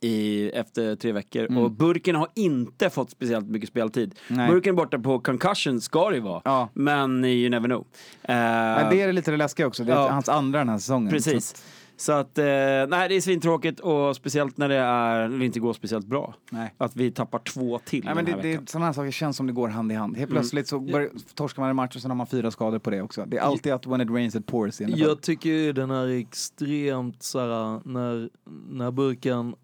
i, 0.00 0.50
efter 0.54 0.96
tre 0.96 1.12
veckor. 1.12 1.42
Mm. 1.44 1.58
Och 1.58 1.70
Burken 1.70 2.16
har 2.16 2.28
inte 2.34 2.90
fått 2.90 3.10
speciellt 3.10 3.46
mycket 3.46 3.68
speltid. 3.68 4.14
Nej. 4.28 4.50
Burken 4.50 4.74
är 4.74 4.76
borta 4.76 4.98
på 4.98 5.18
concussion, 5.18 5.80
ska 5.80 6.08
det 6.10 6.14
ju 6.16 6.22
vara. 6.22 6.42
Ja. 6.44 6.68
Men 6.74 7.24
you 7.24 7.50
never 7.50 7.68
know. 7.68 7.86
Eh, 8.22 8.34
Men 8.34 8.90
det 8.90 9.00
är 9.02 9.12
lite 9.12 9.30
det 9.30 9.36
läskiga 9.36 9.66
också. 9.66 9.84
Det 9.84 9.92
är 9.92 9.96
Ja. 9.96 10.08
hans 10.10 10.28
andra 10.28 10.58
den 10.58 10.68
här 10.68 10.78
säsongen. 10.78 11.10
Precis. 11.10 11.64
Så 11.96 12.12
att, 12.12 12.38
eh, 12.38 12.44
nej 12.44 13.08
det 13.08 13.14
är 13.14 13.20
svintråkigt 13.20 13.80
och 13.80 14.16
speciellt 14.16 14.56
när 14.58 14.68
det 14.68 14.74
är, 14.76 15.28
när 15.28 15.38
det 15.38 15.44
inte 15.44 15.60
går 15.60 15.72
speciellt 15.72 16.06
bra. 16.06 16.34
Nej. 16.50 16.74
Att 16.78 16.96
vi 16.96 17.10
tappar 17.10 17.38
två 17.38 17.78
till 17.78 18.04
Nej, 18.04 18.14
men 18.14 18.24
den 18.24 18.32
det, 18.32 18.36
här 18.36 18.42
det, 18.42 18.48
veckan. 18.52 18.66
sådana 18.66 18.86
här 18.86 18.92
saker 18.92 19.10
känns 19.10 19.36
som 19.36 19.46
det 19.46 19.52
går 19.52 19.68
hand 19.68 19.92
i 19.92 19.94
hand. 19.94 20.16
Helt 20.16 20.30
plötsligt 20.30 20.68
så 20.68 20.80
börjar, 20.80 21.10
torskar 21.34 21.62
man 21.62 21.70
en 21.70 21.76
match 21.76 21.96
och 21.96 22.02
sen 22.02 22.10
har 22.10 22.16
man 22.16 22.26
fyra 22.26 22.50
skador 22.50 22.78
på 22.78 22.90
det 22.90 23.02
också. 23.02 23.24
Det 23.26 23.36
är 23.36 23.40
alltid 23.42 23.72
att 23.72 23.86
when 23.86 24.00
it 24.00 24.10
rains 24.10 24.34
it 24.36 24.46
pours 24.46 24.80
i. 24.80 24.84
Jag 24.84 25.20
tycker 25.20 25.50
ju 25.50 25.72
den 25.72 25.90
är 25.90 26.08
extremt 26.08 27.22
såhär, 27.22 27.80
när, 27.88 28.30
när 28.70 28.90
burken, 28.90 29.54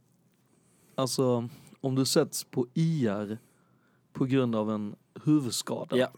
alltså 0.94 1.48
om 1.80 1.94
du 1.94 2.04
sätts 2.04 2.44
på 2.44 2.66
IR 2.74 3.38
på 4.12 4.24
grund 4.24 4.56
av 4.56 4.70
en 4.70 4.94
huvudskada, 5.24 5.96
Ja. 5.96 6.08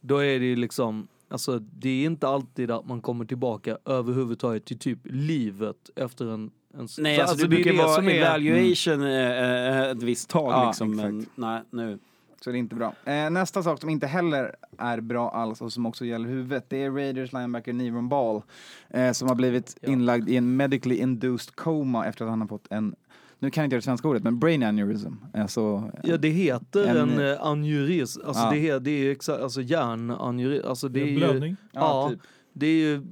då 0.00 0.18
är 0.18 0.40
det 0.40 0.46
ju 0.46 0.56
liksom, 0.56 1.08
alltså 1.30 1.58
det 1.58 1.88
är 1.88 2.06
inte 2.06 2.28
alltid 2.28 2.70
att 2.70 2.86
man 2.86 3.00
kommer 3.00 3.24
tillbaka 3.24 3.78
överhuvudtaget 3.84 4.64
till 4.64 4.78
typ 4.78 4.98
livet 5.04 5.90
efter 5.96 6.24
en, 6.34 6.50
en 6.78 6.88
Nej, 6.98 7.16
så- 7.16 7.22
alltså, 7.22 7.36
det 7.36 7.48
brukar 7.48 7.72
vara 7.72 7.88
som 7.94 8.08
är- 8.08 8.14
evaluation 8.14 9.02
eh, 9.02 9.80
eh, 9.80 9.90
ett 9.90 10.02
visst 10.02 10.28
tag 10.30 10.52
Ja, 10.52 10.66
liksom. 10.66 10.96
Men 10.96 11.26
nej, 11.34 11.62
nu. 11.70 11.98
Så 12.44 12.50
det 12.50 12.56
är 12.56 12.58
inte 12.58 12.74
bra. 12.74 12.94
Eh, 13.04 13.30
nästa 13.30 13.62
sak 13.62 13.80
som 13.80 13.90
inte 13.90 14.06
heller 14.06 14.54
är 14.78 15.00
bra 15.00 15.30
alls 15.30 15.60
och 15.60 15.72
som 15.72 15.86
också 15.86 16.04
gäller 16.04 16.28
huvudet, 16.28 16.64
det 16.68 16.82
är 16.82 16.90
Raiders 16.90 17.32
linebacker 17.32 17.72
Nevon 17.72 18.08
Ball 18.08 18.42
eh, 18.90 19.12
som 19.12 19.28
har 19.28 19.34
blivit 19.34 19.76
Ja. 19.80 19.92
inlagd 19.92 20.28
i 20.28 20.36
en 20.36 20.56
medically 20.56 20.96
induced 20.96 21.54
coma 21.56 22.06
efter 22.06 22.24
att 22.24 22.30
han 22.30 22.40
har 22.40 22.48
fått 22.48 22.66
en, 22.70 22.94
nu 23.42 23.50
kan 23.50 23.62
jag 23.62 23.66
inte 23.66 23.74
göra 23.74 23.80
det 23.80 23.84
svenska 23.84 24.08
ordet, 24.08 24.22
men 24.22 24.38
brain 24.38 24.62
aneurysm. 24.62 25.12
Alltså, 25.34 25.90
Ja 26.02 26.16
det 26.16 26.28
heter 26.28 26.84
En- 26.84 26.96
en, 27.10 27.18
en 27.20 27.38
aneurism, 27.38 28.20
alltså 28.26 28.42
Ja. 28.42 28.50
det, 28.50 28.78
det 28.78 28.90
är 28.90 28.98
ju 28.98 29.10
exakt, 29.12 29.42
alltså 29.42 29.62
hjärnaneurism, 29.62 30.68
alltså 30.68 30.88
det 30.88 31.00
är 31.02 31.06
ju, 31.06 31.16
Blödning. 31.16 31.56
ja, 31.72 31.80
ja, 31.80 32.10
typ. 32.10 32.20
det 32.52 32.66
är 32.66 32.74
ju, 32.76 33.02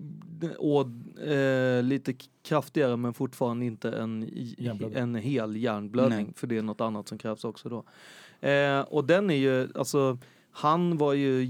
och 0.58 1.20
eh, 1.28 1.82
lite 1.82 2.14
kraftigare 2.48 2.96
men 2.96 3.14
fortfarande 3.14 3.64
inte 3.66 3.90
en, 3.90 4.30
en 4.94 5.14
hel 5.14 5.56
hjärnblödning. 5.56 6.24
Nej. 6.24 6.32
För 6.36 6.46
det 6.46 6.56
är 6.58 6.62
något 6.62 6.80
annat 6.80 7.08
som 7.08 7.18
krävs 7.18 7.44
också 7.44 7.68
då. 7.68 7.84
Eh, 8.48 8.80
och 8.80 9.04
den 9.04 9.30
är 9.30 9.34
ju, 9.34 9.68
alltså, 9.74 10.18
han 10.50 10.96
var 10.96 11.12
ju 11.12 11.44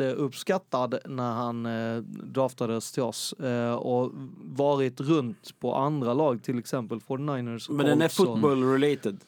jätteuppskattad 0.00 0.98
när 1.04 1.32
han 1.32 1.66
eh, 1.66 1.96
draftades 2.02 2.92
till 2.92 3.02
oss. 3.02 3.32
Eh, 3.32 3.74
och 3.74 4.12
varit 4.42 5.00
runt 5.00 5.60
på 5.60 5.74
andra 5.74 6.14
lag, 6.14 6.42
till 6.42 6.58
exempel 6.58 6.98
49ers. 6.98 7.72
Men 7.72 7.86
den 7.86 8.02
är 8.02 8.08
football 8.08 8.62
related. 8.62 9.18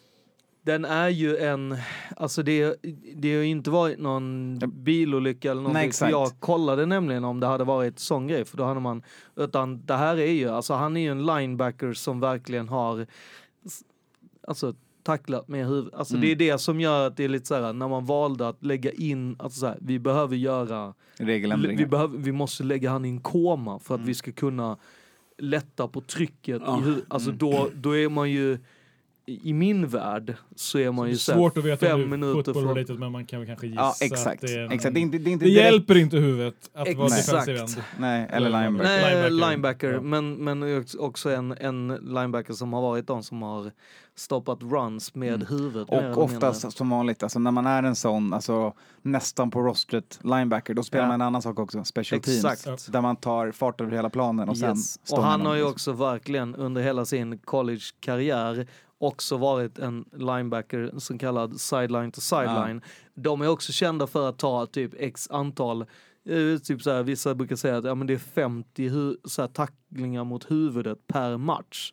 den 0.62 0.84
är 0.84 1.08
ju 1.08 1.36
en, 1.36 1.76
alltså 2.16 2.42
det, 2.42 2.76
det 3.14 3.34
har 3.34 3.42
ju 3.42 3.46
inte 3.46 3.70
varit 3.70 3.98
någon 3.98 4.58
bilolycka 4.58 5.50
eller 5.50 5.62
någonting. 5.62 5.80
Nej, 5.80 5.88
exakt. 5.88 6.10
jag 6.10 6.40
kollade 6.40 6.86
nämligen 6.86 7.24
om 7.24 7.40
det 7.40 7.46
hade 7.46 7.64
varit 7.64 7.98
sån 7.98 8.26
grej, 8.26 8.44
för 8.44 8.56
då 8.56 8.64
hade 8.64 8.80
man, 8.80 9.02
utan 9.36 9.86
det 9.86 9.94
här 9.94 10.16
är 10.16 10.32
ju, 10.32 10.48
alltså 10.48 10.74
han 10.74 10.96
är 10.96 11.00
ju 11.00 11.10
en 11.10 11.26
linebacker 11.26 11.92
som 11.92 12.20
verkligen 12.20 12.68
har, 12.68 13.06
alltså 14.48 14.74
tacklat 15.06 15.48
med 15.48 15.66
huvudet. 15.66 15.94
Alltså 15.94 16.14
Mm. 16.14 16.20
det 16.26 16.32
är 16.32 16.36
det 16.52 16.58
som 16.58 16.80
gör 16.80 17.06
att 17.06 17.16
det 17.16 17.24
är 17.24 17.28
lite 17.28 17.46
så 17.46 17.54
här, 17.54 17.72
när 17.72 17.88
man 17.88 18.04
valde 18.04 18.48
att 18.48 18.64
lägga 18.64 18.90
in, 18.92 19.36
alltså 19.38 19.60
så 19.60 19.66
här, 19.66 19.78
vi 19.80 19.98
behöver 19.98 20.36
göra, 20.36 20.94
Regeländringar. 21.18 21.78
vi, 21.78 21.86
behöver, 21.86 22.18
vi 22.18 22.32
måste 22.32 22.64
lägga 22.64 22.90
han 22.90 23.04
i 23.04 23.08
en 23.08 23.20
koma 23.20 23.78
för 23.78 23.94
att 23.94 23.98
Mm. 23.98 24.06
vi 24.06 24.14
ska 24.14 24.32
kunna 24.32 24.76
lätta 25.38 25.88
på 25.88 26.00
trycket 26.00 26.62
Ja. 26.66 26.78
i 26.78 26.82
huvudet. 26.82 27.04
Alltså 27.08 27.28
Mm. 27.30 27.38
då, 27.38 27.70
då 27.74 27.96
är 27.96 28.08
man 28.08 28.30
ju, 28.30 28.58
i 29.26 29.52
min 29.52 29.86
värld 29.88 30.34
så 30.56 30.78
är 30.78 30.90
man 30.92 31.06
ju 31.08 31.12
är 31.12 31.16
så 31.16 31.32
här 31.32 31.38
svårt 31.38 31.58
att 31.58 31.64
veta 31.64 31.86
fem 31.86 32.10
minuter 32.10 32.52
från... 32.52 32.68
related 32.68 32.98
men 32.98 33.12
man 33.12 33.26
kan 33.26 33.38
väl 33.40 33.46
kanske 33.48 33.66
gissa 33.66 33.80
Ja, 33.80 33.88
att 33.90 34.02
exakt. 34.02 34.40
det 34.40 34.52
är 34.54 34.58
en, 34.64 34.70
exakt. 34.72 34.94
Det, 34.94 35.00
är 35.00 35.02
inte, 35.02 35.18
det, 35.18 35.30
är 35.30 35.32
inte 35.32 35.44
det 35.44 35.50
direkt- 35.50 35.72
hjälper 35.72 35.96
inte 35.96 36.16
huvudet 36.16 36.54
att 36.74 36.94
vara 36.96 37.06
Exakt. 37.06 37.46
defensive 37.46 37.58
end. 37.60 37.84
Nej, 37.98 38.26
eller 38.30 38.46
Eller 38.46 38.60
linebacker. 38.62 38.88
Nej, 38.88 39.30
Linebacker. 39.30 39.50
linebacker, 39.50 39.92
Ja. 39.92 40.00
men, 40.00 40.34
men 40.34 40.84
också 40.98 41.30
en, 41.30 41.52
en 41.52 41.88
linebacker 42.02 42.52
som 42.52 42.72
har 42.72 42.82
varit 42.82 43.06
de 43.06 43.22
som 43.22 43.42
har 43.42 43.70
stoppat 44.18 44.62
runs 44.62 45.14
med 45.14 45.34
Mm. 45.34 45.46
huvudet. 45.46 45.88
Och 45.88 46.18
oftast 46.24 46.76
som 46.76 46.90
vanligt, 46.90 47.22
alltså 47.22 47.38
när 47.38 47.50
man 47.50 47.66
är 47.66 47.82
en 47.82 47.96
sån, 47.96 48.32
alltså 48.32 48.72
nästan 49.02 49.50
på 49.50 49.60
rostret 49.62 50.18
linebacker, 50.22 50.74
då 50.74 50.82
spelar 50.82 51.04
Ja. 51.04 51.08
man 51.08 51.14
en 51.20 51.26
annan 51.26 51.42
sak 51.42 51.58
också, 51.58 51.84
special 51.84 52.20
teams. 52.20 52.44
Exakt. 52.44 52.92
Där 52.92 53.00
man 53.00 53.16
tar 53.16 53.50
fart 53.52 53.80
över 53.80 53.92
hela 53.92 54.10
planen 54.10 54.48
och 54.48 54.58
sen 54.58 54.68
Yes. 54.68 55.06
står 55.06 55.16
Och 55.18 55.24
han 55.24 55.46
har 55.46 55.54
ju 55.54 55.60
liksom. 55.60 55.72
också 55.72 55.92
verkligen 55.92 56.54
under 56.54 56.82
hela 56.82 57.04
sin 57.04 57.38
college-karriär 57.38 58.66
också 58.98 59.36
varit 59.36 59.78
en 59.78 60.04
linebacker 60.12 60.92
som 60.98 61.18
kallad 61.18 61.60
sideline 61.60 62.12
to 62.12 62.20
sideline. 62.20 62.80
De 63.14 63.40
är 63.42 63.48
också 63.48 63.72
kända 63.72 64.06
för 64.06 64.28
att 64.28 64.38
ta 64.38 64.66
typ 64.66 64.92
x 64.98 65.30
antal 65.30 65.82
eh, 66.28 66.58
Typ 66.64 66.82
så 66.82 66.90
här, 66.90 67.02
vissa 67.02 67.34
brukar 67.34 67.56
säga 67.56 67.76
att 67.76 67.84
ja, 67.84 67.94
men 67.94 68.06
det 68.06 68.12
är 68.14 68.18
50 68.18 68.88
hu- 68.88 69.16
så 69.24 69.42
här, 69.42 69.48
tacklingar 69.48 70.24
mot 70.24 70.50
huvudet 70.50 71.06
per 71.06 71.36
match. 71.36 71.92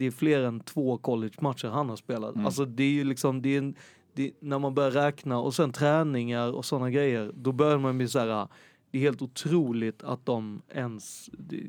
Det 0.00 0.06
är 0.06 0.10
fler 0.10 0.42
än 0.42 0.60
två 0.60 0.98
college-matcher 0.98 1.68
han 1.68 1.88
har 1.88 1.96
spelat. 1.96 2.34
Mm. 2.34 2.46
Alltså 2.46 2.64
det 2.64 2.82
är 2.82 2.90
ju 2.90 3.04
liksom, 3.04 3.42
det 3.42 3.48
är 3.48 3.58
en, 3.58 3.74
det, 4.14 4.32
när 4.40 4.58
man 4.58 4.74
börjar 4.74 4.90
räkna 4.90 5.38
och 5.38 5.54
sen 5.54 5.72
träningar 5.72 6.52
och 6.52 6.64
sådana 6.64 6.90
grejer, 6.90 7.32
då 7.34 7.52
börjar 7.52 7.78
man 7.78 7.98
bli 7.98 8.08
så 8.08 8.18
här, 8.18 8.48
det 8.90 8.98
är 8.98 9.02
helt 9.02 9.22
otroligt 9.22 10.02
att 10.02 10.26
de 10.26 10.62
ens 10.68 11.30
det, 11.32 11.62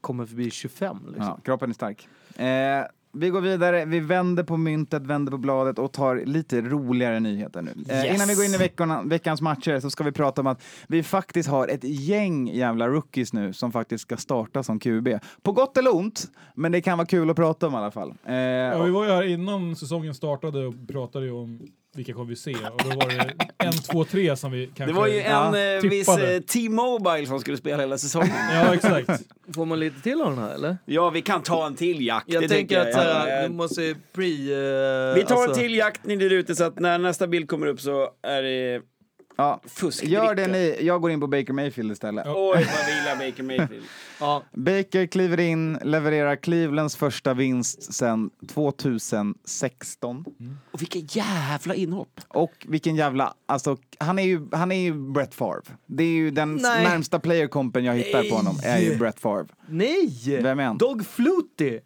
kommer 0.00 0.26
förbi 0.26 0.50
25 0.50 0.98
liksom. 1.06 1.24
Ja, 1.24 1.38
kroppen 1.44 1.70
är 1.70 1.74
stark. 1.74 2.08
Eh, 2.36 2.84
vi 3.14 3.28
går 3.30 3.40
vidare, 3.40 3.84
vi 3.84 4.00
vänder 4.00 4.42
på 4.44 4.56
myntet, 4.56 5.06
vänder 5.06 5.32
på 5.32 5.38
bladet 5.38 5.78
och 5.78 5.92
tar 5.92 6.22
lite 6.26 6.60
roligare 6.60 7.20
nyheter 7.20 7.62
nu. 7.62 7.70
Eh, 7.88 8.04
Yes. 8.04 8.14
Innan 8.14 8.28
vi 8.28 8.34
går 8.34 8.44
in 8.44 8.54
i 8.54 8.56
veckorna, 8.58 9.02
veckans 9.02 9.40
matcher 9.40 9.80
så 9.80 9.90
ska 9.90 10.04
vi 10.04 10.12
prata 10.12 10.40
om 10.40 10.46
att 10.46 10.62
vi 10.88 11.02
faktiskt 11.02 11.48
har 11.48 11.68
ett 11.68 11.84
gäng 11.84 12.48
jävla 12.48 12.88
rookies 12.88 13.32
nu 13.32 13.52
som 13.52 13.72
faktiskt 13.72 14.02
ska 14.02 14.16
starta 14.16 14.62
som 14.62 14.78
QB. 14.80 15.08
På 15.42 15.52
gott 15.52 15.76
eller 15.76 15.94
ont, 15.96 16.22
men 16.54 16.72
det 16.72 16.80
kan 16.80 16.98
vara 16.98 17.06
kul 17.06 17.30
att 17.30 17.36
prata 17.36 17.66
om 17.66 17.74
i 17.74 17.76
alla 17.76 17.90
fall. 17.90 18.14
Eh, 18.24 18.34
Ja, 18.34 18.82
vi 18.82 18.90
var 18.90 19.04
ju 19.04 19.10
här 19.10 19.22
innan 19.22 19.76
säsongen 19.76 20.14
startade 20.14 20.66
och 20.66 20.74
pratade 20.88 21.24
ju 21.26 21.32
om 21.32 21.60
vilka 21.96 22.12
kommer 22.12 22.28
vi 22.28 22.36
se 22.36 22.50
och 22.54 22.80
då 22.84 22.88
var 22.88 23.08
det 23.08 23.34
en, 23.64 23.72
två, 23.72 24.04
tre 24.04 24.36
som 24.36 24.52
vi 24.52 24.66
kanske... 24.66 24.84
Det 24.84 24.92
var 24.92 25.06
ju 25.06 25.20
en 25.20 25.30
Ja, 25.32 25.58
eh, 25.58 25.80
viss 25.82 26.08
eh, 26.08 26.40
T-Mobile 26.40 27.26
som 27.26 27.40
skulle 27.40 27.56
spela 27.56 27.80
hela 27.82 27.98
säsongen. 27.98 28.30
Ja, 28.52 28.74
exakt. 28.74 29.10
Får 29.54 29.66
man 29.66 29.80
lite 29.80 30.00
till 30.00 30.20
av 30.22 30.30
den 30.30 30.38
här 30.44 30.54
eller? 30.54 30.76
ja, 30.84 31.10
vi 31.10 31.22
kan 31.22 31.42
ta 31.42 31.66
en 31.66 31.74
till 31.76 32.06
jakt. 32.06 32.24
Jag 32.28 32.42
det 32.42 32.48
tänker 32.48 32.80
att 32.80 32.92
så 32.94 33.00
här, 33.00 33.42
Eh, 33.42 33.48
vi 33.48 33.54
måste 33.54 33.94
pre... 34.14 34.24
eh, 34.24 35.14
Vi 35.14 35.24
tar 35.24 35.34
alltså- 35.34 35.50
en 35.50 35.54
till 35.58 35.74
jakt 35.74 36.04
ni 36.06 36.16
där 36.16 36.30
ute 36.32 36.54
så 36.54 36.64
att 36.64 36.78
när 36.78 36.98
nästa 36.98 37.26
bild 37.26 37.48
kommer 37.48 37.66
upp 37.66 37.80
så 37.80 38.08
är 38.22 38.42
det 38.42 38.80
ja, 39.36 39.60
gör 40.02 40.34
det 40.34 40.46
ni, 40.46 40.76
jag 40.80 41.00
går 41.00 41.10
in 41.10 41.20
på 41.20 41.26
Baker 41.26 41.52
Mayfield 41.52 41.92
istället. 41.92 42.26
Ja. 42.26 42.32
Oj, 42.36 42.66
vad 42.76 42.86
vi 42.86 42.92
gillar 42.98 43.30
Baker 43.30 43.42
Mayfield. 43.42 43.84
Ja, 44.20 44.42
Baker 44.52 45.06
kliver 45.06 45.40
in, 45.40 45.78
levererar 45.82 46.36
Clevelands 46.36 46.96
första 46.96 47.34
vinst 47.34 47.94
sedan 47.94 48.30
2016. 48.48 50.24
Och 50.70 50.82
vilka 50.82 50.98
jävla 50.98 51.74
inhopp. 51.74 52.20
Och 52.28 52.66
vilken 52.68 52.96
jävla, 52.96 53.34
alltså 53.46 53.76
han 53.98 54.18
är 54.18 54.22
ju, 54.22 54.48
han 54.52 54.72
är 54.72 54.80
ju 54.80 54.94
Brett 54.94 55.34
Favre. 55.34 55.62
Det 55.86 56.04
är 56.04 56.08
ju 56.08 56.30
den 56.30 56.54
Nej. 56.54 56.84
närmsta 56.84 57.18
playerkompen 57.20 57.84
jag 57.84 57.94
hittar 57.94 58.22
på 58.30 58.34
honom, 58.36 58.56
är 58.64 58.78
ju 58.78 58.96
Brett 58.96 59.20
Favre. 59.20 59.46
nej! 59.68 60.38
Vem 60.42 60.58
är 60.60 60.64
han? 60.64 60.78
Dog 60.78 61.06
Flutie! 61.06 61.80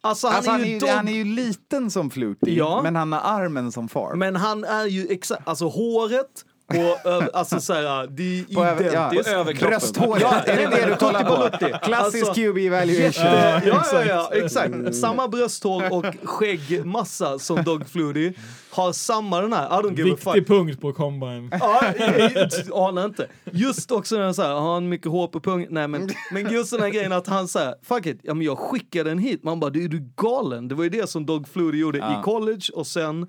Alltså 0.00 0.26
han 0.26 0.36
Alltså, 0.36 0.50
är 0.50 0.52
han, 0.52 0.64
är 0.64 0.80
ju 0.80 0.86
han 0.88 1.08
är 1.08 1.12
ju 1.12 1.24
liten 1.24 1.90
som 1.90 2.10
Flutie, 2.10 2.54
Ja. 2.58 2.80
men 2.82 2.96
han 2.96 3.12
har 3.12 3.20
armen 3.20 3.72
som 3.72 3.88
Favre. 3.88 4.16
Men 4.16 4.36
han 4.36 4.64
är 4.64 4.86
ju 4.86 5.06
exakt, 5.10 5.48
alltså 5.48 5.68
håret 5.68 6.44
och 6.78 7.36
alltså 7.38 7.60
såhär, 7.60 8.06
det 8.06 8.40
är 8.40 8.54
På 8.54 8.64
över- 8.64 8.84
ja, 8.84 8.90
identiskt. 8.90 9.28
överkroppen. 9.28 9.68
Brösthåret, 9.70 10.22
Ja, 10.22 10.34
är 10.40 10.56
det 10.56 10.76
det 10.76 10.86
du 10.90 10.96
kollar 10.96 11.24
på? 11.24 11.58
Klassisk 11.82 12.26
Alltså, 12.26 12.34
QB 12.42 12.56
evaluation. 12.66 13.24
Jätte, 13.24 13.62
ja, 13.68 13.82
ja, 13.92 14.04
ja, 14.04 14.30
exakt. 14.44 14.94
Samma 14.94 15.28
brösthår 15.28 15.92
och 15.92 16.04
skäggmassa 16.24 17.38
som 17.38 17.64
Dog 17.64 17.88
Flutie. 17.88 18.32
Har 18.70 18.92
samma 18.92 19.40
den 19.40 19.52
här, 19.52 19.66
I 19.66 19.82
don't 19.82 19.96
give 19.98 20.12
a 20.12 20.16
fuck. 20.20 20.36
Viktig 20.36 20.46
punkt 20.56 20.80
på 20.80 20.92
combine. 20.92 21.48
Ja, 21.60 21.82
jag- 21.98 22.30
jag 22.68 22.88
anar 22.88 23.04
inte. 23.04 23.26
Just 23.52 23.90
också 23.90 24.16
när 24.16 24.22
han 24.24 24.34
säger, 24.34 24.50
har 24.54 24.74
han 24.74 24.88
mycket 24.88 25.06
hår 25.10 25.28
på 25.28 25.40
pungen? 25.40 25.68
Nej 25.70 25.88
men, 25.88 26.10
men 26.32 26.52
just 26.52 26.70
den 26.72 26.80
här 26.80 26.88
grejen 26.88 27.12
att 27.12 27.26
han 27.26 27.48
säger, 27.48 27.74
fuck 27.82 28.06
it, 28.06 28.20
ja 28.22 28.34
men 28.34 28.46
jag 28.46 28.58
skickade 28.58 29.10
den 29.10 29.18
hit. 29.18 29.44
Man 29.44 29.60
bara, 29.60 29.70
du 29.70 29.84
är 29.84 29.88
du 29.88 30.12
galen? 30.16 30.68
Det 30.68 30.74
var 30.74 30.84
ju 30.84 30.90
det 30.90 31.10
som 31.10 31.26
Dog 31.26 31.48
Flutie 31.48 31.80
gjorde 31.80 31.98
Ja. 31.98 32.20
i 32.20 32.22
college 32.22 32.62
och 32.74 32.86
sen, 32.86 33.22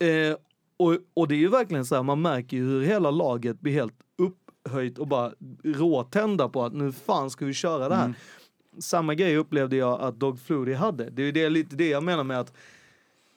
eh, 0.00 0.36
och, 0.78 0.96
och 1.14 1.28
det 1.28 1.34
är 1.34 1.38
ju 1.38 1.48
verkligen 1.48 1.84
så 1.86 1.94
här, 1.94 2.02
man 2.02 2.22
märker 2.22 2.56
ju 2.56 2.66
hur 2.68 2.82
hela 2.82 3.10
laget 3.10 3.60
blir 3.60 3.72
helt 3.72 3.94
upphöjt 4.18 4.98
och 4.98 5.06
bara 5.08 5.32
råtända 5.64 6.48
på 6.48 6.64
att 6.64 6.72
nu 6.72 6.92
fan 6.92 7.30
ska 7.30 7.44
vi 7.44 7.54
köra 7.54 7.88
det 7.88 7.94
här. 7.94 8.14
Samma 8.80 9.14
grej 9.14 9.36
upplevde 9.36 9.76
jag 9.76 10.00
att 10.00 10.20
Dog 10.20 10.40
Flutie 10.40 10.76
hade. 10.76 11.10
Det 11.10 11.22
är 11.22 11.26
ju 11.26 11.32
det, 11.32 11.48
lite 11.48 11.76
det 11.76 11.88
jag 11.88 12.02
menar 12.02 12.24
med 12.24 12.40
att 12.40 12.52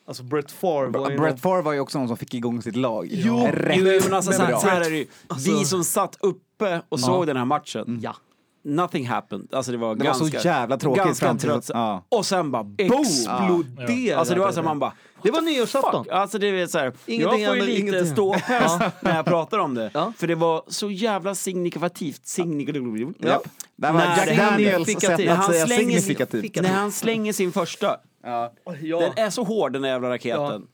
Alltså 0.06 0.24
Brett 0.24 0.52
Favre 0.52 0.88
var 1.00 1.12
ju 1.12 1.18
Brett 1.18 1.42
Favre 1.42 1.62
var 1.62 1.74
ju 1.74 1.80
också 1.80 2.00
någon 2.00 2.08
som 2.08 2.18
fick 2.18 2.34
igång 2.34 2.62
sitt 2.62 2.76
lag. 2.76 3.08
Jo, 3.12 3.48
Rätt 3.54 3.76
Jo, 3.78 4.00
men 4.04 4.14
alltså, 4.14 4.32
så, 4.32 4.38
så 4.38 4.68
här 4.68 4.82
är 4.82 4.90
det 4.90 4.98
ju. 4.98 5.06
Alltså- 5.28 5.52
Vi 5.52 5.66
som 5.66 5.84
satt 5.84 6.18
uppe 6.20 6.82
och 6.90 7.00
såg 7.00 7.28
den 7.28 7.38
här 7.38 7.46
matchen, 7.46 8.00
Ja. 8.04 8.16
nothing 8.64 9.08
happened. 9.08 9.48
Alltså 9.54 9.72
det 9.72 9.78
var 9.78 9.96
Det 9.96 10.00
var 10.04 10.06
ganska, 10.06 10.40
så 10.40 10.48
jävla 10.48 10.78
tråkigt 10.78 11.04
ganska 11.04 11.34
trött. 11.36 11.70
ja. 11.74 12.04
Och 12.10 12.26
sen 12.26 12.52
bara 12.52 12.64
boom! 12.64 12.76
Exploderade. 13.02 14.18
Alltså 14.20 14.34
det 14.34 14.40
var 14.40 14.52
så 14.52 14.64
man 14.64 14.80
bara 14.80 14.94
Det 15.24 15.32
var 15.32 15.42
nyårsafton. 15.42 16.04
Fuck. 16.04 16.14
Alltså 16.14 16.38
det 16.38 16.48
är 16.48 16.68
så 16.68 16.78
här, 16.78 16.94
Ingenting 17.06 17.42
jag 17.42 17.50
får 17.50 17.58
ju 17.58 17.66
lite 17.66 17.82
ingenting. 17.82 18.14
ståpäls 18.14 18.72
när 19.02 19.16
jag 19.16 19.26
pratar 19.26 19.58
om 19.60 19.76
det. 19.76 19.92
Ja. 19.94 20.14
För 20.18 20.28
det 20.28 20.36
var 20.36 20.64
så 20.68 20.92
jävla 20.92 21.36
signifikativt. 21.36 22.26
Signifikativt. 22.28 23.16
Ja. 23.20 23.42
Det 23.76 23.88
här 23.88 23.94
var 23.94 24.00
När 24.00 24.18
Jack 24.28 24.38
Daniels 24.38 24.88
sätt 25.02 25.20
När 25.20 25.28
att 25.30 25.38
han 25.38 25.52
säga 25.52 25.66
slänger- 25.66 25.80
signifikativt. 26.00 26.62
När 26.62 26.70
han 26.74 26.92
slänger 26.92 27.34
sin 27.34 27.52
första. 27.52 27.98
Ja. 28.24 28.54
Den 28.66 29.12
är 29.26 29.30
så 29.30 29.44
hård 29.44 29.74
den 29.74 29.82
där 29.82 29.90
jävla 29.90 30.10
raketen. 30.10 30.68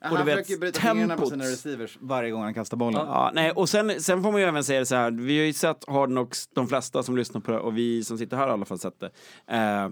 Han 0.00 0.16
du 0.16 0.22
vet, 0.24 0.38
försöker 0.46 0.60
bryta 0.60 0.80
fingrarna 0.80 1.16
på 1.16 1.26
sina 1.26 1.44
receivers 1.44 1.98
varje 2.00 2.30
gång 2.30 2.42
han 2.42 2.54
kastar 2.54 2.76
bollen. 2.76 3.06
Ja, 3.06 3.30
nej, 3.34 3.50
och 3.50 3.68
sen, 3.68 4.00
sen 4.02 4.22
får 4.22 4.32
man 4.32 4.40
ju 4.40 4.46
även 4.46 4.64
säga 4.64 4.80
det 4.80 4.86
så 4.86 4.94
här, 4.94 5.10
vi 5.10 5.38
har 5.38 5.44
ju 5.46 5.52
sett 5.52 5.84
Hard 5.88 6.08
Knocks, 6.08 6.46
de 6.54 6.68
flesta 6.68 7.02
som 7.02 7.16
lyssnar 7.16 7.40
på 7.40 7.50
det, 7.50 7.58
och 7.58 7.76
vi 7.78 8.04
som 8.04 8.18
sitter 8.18 8.36
här 8.36 8.42
har 8.44 8.50
i 8.50 8.52
alla 8.52 8.64
fall 8.64 8.78
sett 8.78 9.00
det. 9.00 9.06
Eh, 9.06 9.88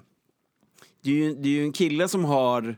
det, 1.04 1.10
är 1.10 1.14
ju, 1.14 1.34
det 1.34 1.48
är 1.48 1.52
ju 1.52 1.62
en 1.64 1.72
kille 1.72 2.08
som 2.08 2.24
har, 2.24 2.76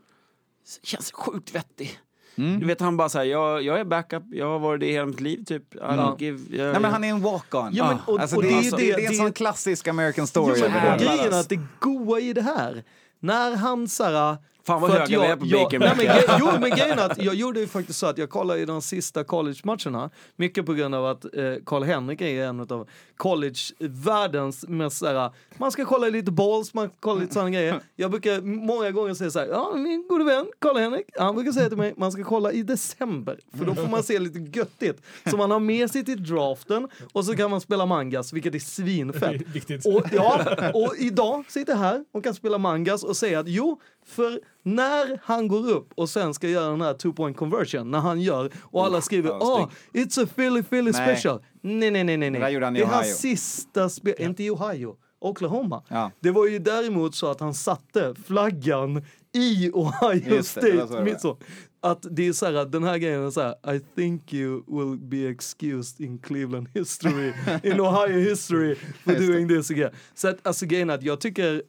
känns 0.83 1.13
sjukt 1.13 1.55
vettig. 1.55 1.99
Du 2.37 2.67
vet 2.67 2.81
han 2.81 2.97
bara 2.97 3.09
så 3.09 3.19
här, 3.19 3.25
jag, 3.25 3.63
jag 3.63 3.81
är 3.81 3.85
backup, 3.85 4.23
jag 4.31 4.47
har 4.47 4.59
varit 4.59 4.81
det 4.81 4.87
hela 4.93 5.07
mitt 5.07 5.21
liv 5.21 5.45
typ. 5.45 5.75
Don't 5.75 6.17
give, 6.23 6.57
jag, 6.57 6.73
Nej 6.73 6.81
men 6.81 6.91
han 6.93 7.05
är 7.05 7.09
en 7.09 7.21
walk-on. 7.25 7.71
Ja, 7.73 7.89
men, 7.89 7.99
och, 8.15 8.21
Alltså, 8.21 8.37
och 8.37 8.43
det, 8.43 8.49
det 8.49 8.57
är 8.69 8.77
det. 8.77 8.97
det 8.97 9.07
en 9.07 9.15
sån 9.15 9.33
klassisk 9.33 9.89
American 9.89 10.23
Jo, 10.23 10.27
story. 10.27 10.61
men 10.61 10.73
och 10.75 10.81
hela. 10.81 10.97
grejen 10.97 11.33
är 11.33 11.41
att 11.41 11.49
det 11.49 11.59
goa 11.81 12.21
i 12.21 12.33
det 12.33 12.43
här, 12.43 12.85
när 13.21 13.57
han 13.57 13.89
såhär, 13.89 14.37
Fan 14.67 14.81
vad 14.81 14.91
För 14.91 14.99
höga 14.99 15.05
att 15.05 15.11
jag, 15.11 15.21
vi 15.21 15.27
är 15.27 15.37
på 15.37 15.75
jag, 15.75 15.81
nej, 15.81 15.95
men, 15.97 16.37
Jo, 16.41 16.49
men 16.61 16.71
grejen 16.77 16.99
är 16.99 17.11
att 17.11 17.23
jag 17.23 17.35
gjorde 17.35 17.61
ju 17.61 17.67
faktiskt 17.67 17.99
så 17.99 18.07
att 18.07 18.19
jag 18.19 18.31
kollade 18.31 18.61
i 18.61 18.65
de 18.65 18.83
sista 18.83 19.25
college-matcherna. 19.25 20.11
Mycket 20.37 20.67
på 20.67 20.75
grund 20.75 20.95
av 20.95 21.07
att 21.07 21.25
eh, 21.25 21.31
Karl-Henrik 21.67 22.21
är 22.21 22.45
en 22.45 22.61
av 22.61 22.89
college-världens 23.17 24.69
mest 24.69 24.97
såhär, 24.97 25.31
man 25.57 25.73
ska 25.73 25.85
kolla 25.85 26.09
lite 26.09 26.33
balls, 26.33 26.75
man 26.75 26.89
ska 26.89 26.97
kolla 27.01 27.21
lite 27.21 27.35
sådana 27.35 27.51
grejer. 27.51 27.81
Jag 27.97 28.11
brukar 28.11 28.41
många 28.41 28.91
gånger 28.91 29.15
säga 29.15 29.31
såhär, 29.31 29.47
ja 29.47 29.73
min 29.75 30.07
gode 30.09 30.25
vän 30.25 30.47
Karl-Henrik, 30.59 31.07
han 31.19 31.35
brukar 31.35 31.53
säga 31.53 31.69
till 31.69 31.79
mig, 31.79 31.95
man 31.97 32.13
ska 32.13 32.25
kolla 32.25 32.53
i 32.53 32.63
december. 32.63 33.41
För 33.59 33.65
då 33.65 33.75
får 33.75 33.89
man 33.89 34.03
se 34.03 34.19
lite 34.19 34.59
göttigt. 34.59 35.03
Så 35.31 35.37
man 35.37 35.51
har 35.51 35.61
med 35.61 35.91
sig 35.91 36.05
till 36.05 36.25
draften 36.25 36.89
och 37.13 37.25
så 37.25 37.37
kan 37.37 37.51
man 37.51 37.61
spela 37.61 37.87
mangas, 37.87 38.33
vilket 38.33 38.55
är 38.55 38.59
svinfett. 38.59 39.43
Viktigt. 39.55 39.87
Och, 39.87 40.03
ja, 40.13 40.41
och 40.75 40.95
idag 40.99 41.45
sitter 41.49 41.73
jag 41.73 41.79
här 41.79 42.05
och 42.13 42.25
kan 42.25 42.35
spela 42.35 42.59
mangas 42.59 43.05
och 43.05 43.17
säga 43.17 43.41
att 43.41 43.49
jo, 43.49 43.81
för 44.07 44.41
när 44.63 45.19
han 45.25 45.49
går 45.49 45.71
upp 45.71 45.93
och 45.95 46.09
sen 46.09 46.35
ska 46.35 46.49
göra 46.49 46.71
den 46.71 46.81
här 46.81 46.95
two 46.95 47.13
point 47.13 47.37
conversion, 47.37 47.91
när 47.91 47.99
han 47.99 48.21
gör 48.21 48.51
och 48.63 48.85
alla 48.87 49.01
skriver 49.01 49.31
ja, 49.31 49.39
åh, 49.41 49.69
it's 50.01 50.25
a 50.25 50.29
Philly 50.37 50.63
Philly 50.63 50.91
Nej. 50.91 51.17
special. 51.17 51.43
Nej, 51.61 51.91
nej, 51.91 52.05
nej, 52.05 52.17
nej, 52.17 52.31
Det 52.31 52.39
nej. 52.39 52.55
i 52.57 52.59
Det 52.59 52.81
är 52.81 52.87
hans 52.87 53.19
sista 53.19 53.89
spel, 53.89 54.15
inte 54.19 54.45
i 54.45 54.51
Ohio, 54.51 54.97
Oklahoma. 55.21 55.83
Ja. 55.89 56.11
Det 56.21 56.31
var 56.31 56.47
ju 56.47 56.59
däremot 56.59 57.15
så 57.15 57.31
att 57.31 57.41
han 57.41 57.55
satte 57.55 58.15
flaggan 58.27 59.03
i 59.35 59.71
Ohio 59.75 60.35
Just 60.35 60.55
det, 60.55 60.73
det 60.73 60.87
State. 60.87 61.05
det 61.05 61.21
så. 61.21 61.39
Att 61.83 62.07
det 62.11 62.27
är 62.29 62.33
så 62.33 62.47
här, 62.47 62.55
att 62.55 62.73
den 62.73 62.85
här 62.85 62.99
grejen 62.99 63.27
är 63.27 63.31
så 63.31 63.41
här, 63.41 63.75
I 63.75 63.81
think 63.95 64.33
you 64.33 64.63
will 64.67 64.99
be 64.99 65.29
excused 65.29 66.07
in 66.07 66.19
Cleveland 66.19 66.69
history, 66.75 67.33
in 67.63 67.81
Ohio 67.81 68.19
history 68.19 68.75
for 69.05 69.13
Just 69.13 69.27
det. 69.27 69.33
doing 69.33 69.49
this 69.49 69.71
again. 69.71 69.91
Så 70.15 70.29
att, 70.29 70.47
alltså 70.47 70.67
grejen 70.67 70.91
är 70.91 70.95
att 70.95 71.03
jag 71.03 71.21
tycker, 71.21 71.63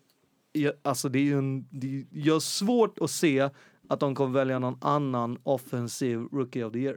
alltså 0.83 1.09
det 1.09 1.19
är 1.19 1.23
ju 1.23 1.37
en, 1.37 1.65
det, 1.69 2.29
har 2.31 2.39
svårt 2.39 2.99
att 3.01 3.11
se 3.11 3.49
att 3.89 3.99
de 3.99 4.15
kommer 4.15 4.33
välja 4.39 4.59
någon 4.59 4.77
annan 4.81 5.37
offensiv 5.43 6.17
rookie 6.31 6.63
of 6.65 6.73
the 6.73 6.79
year. 6.79 6.95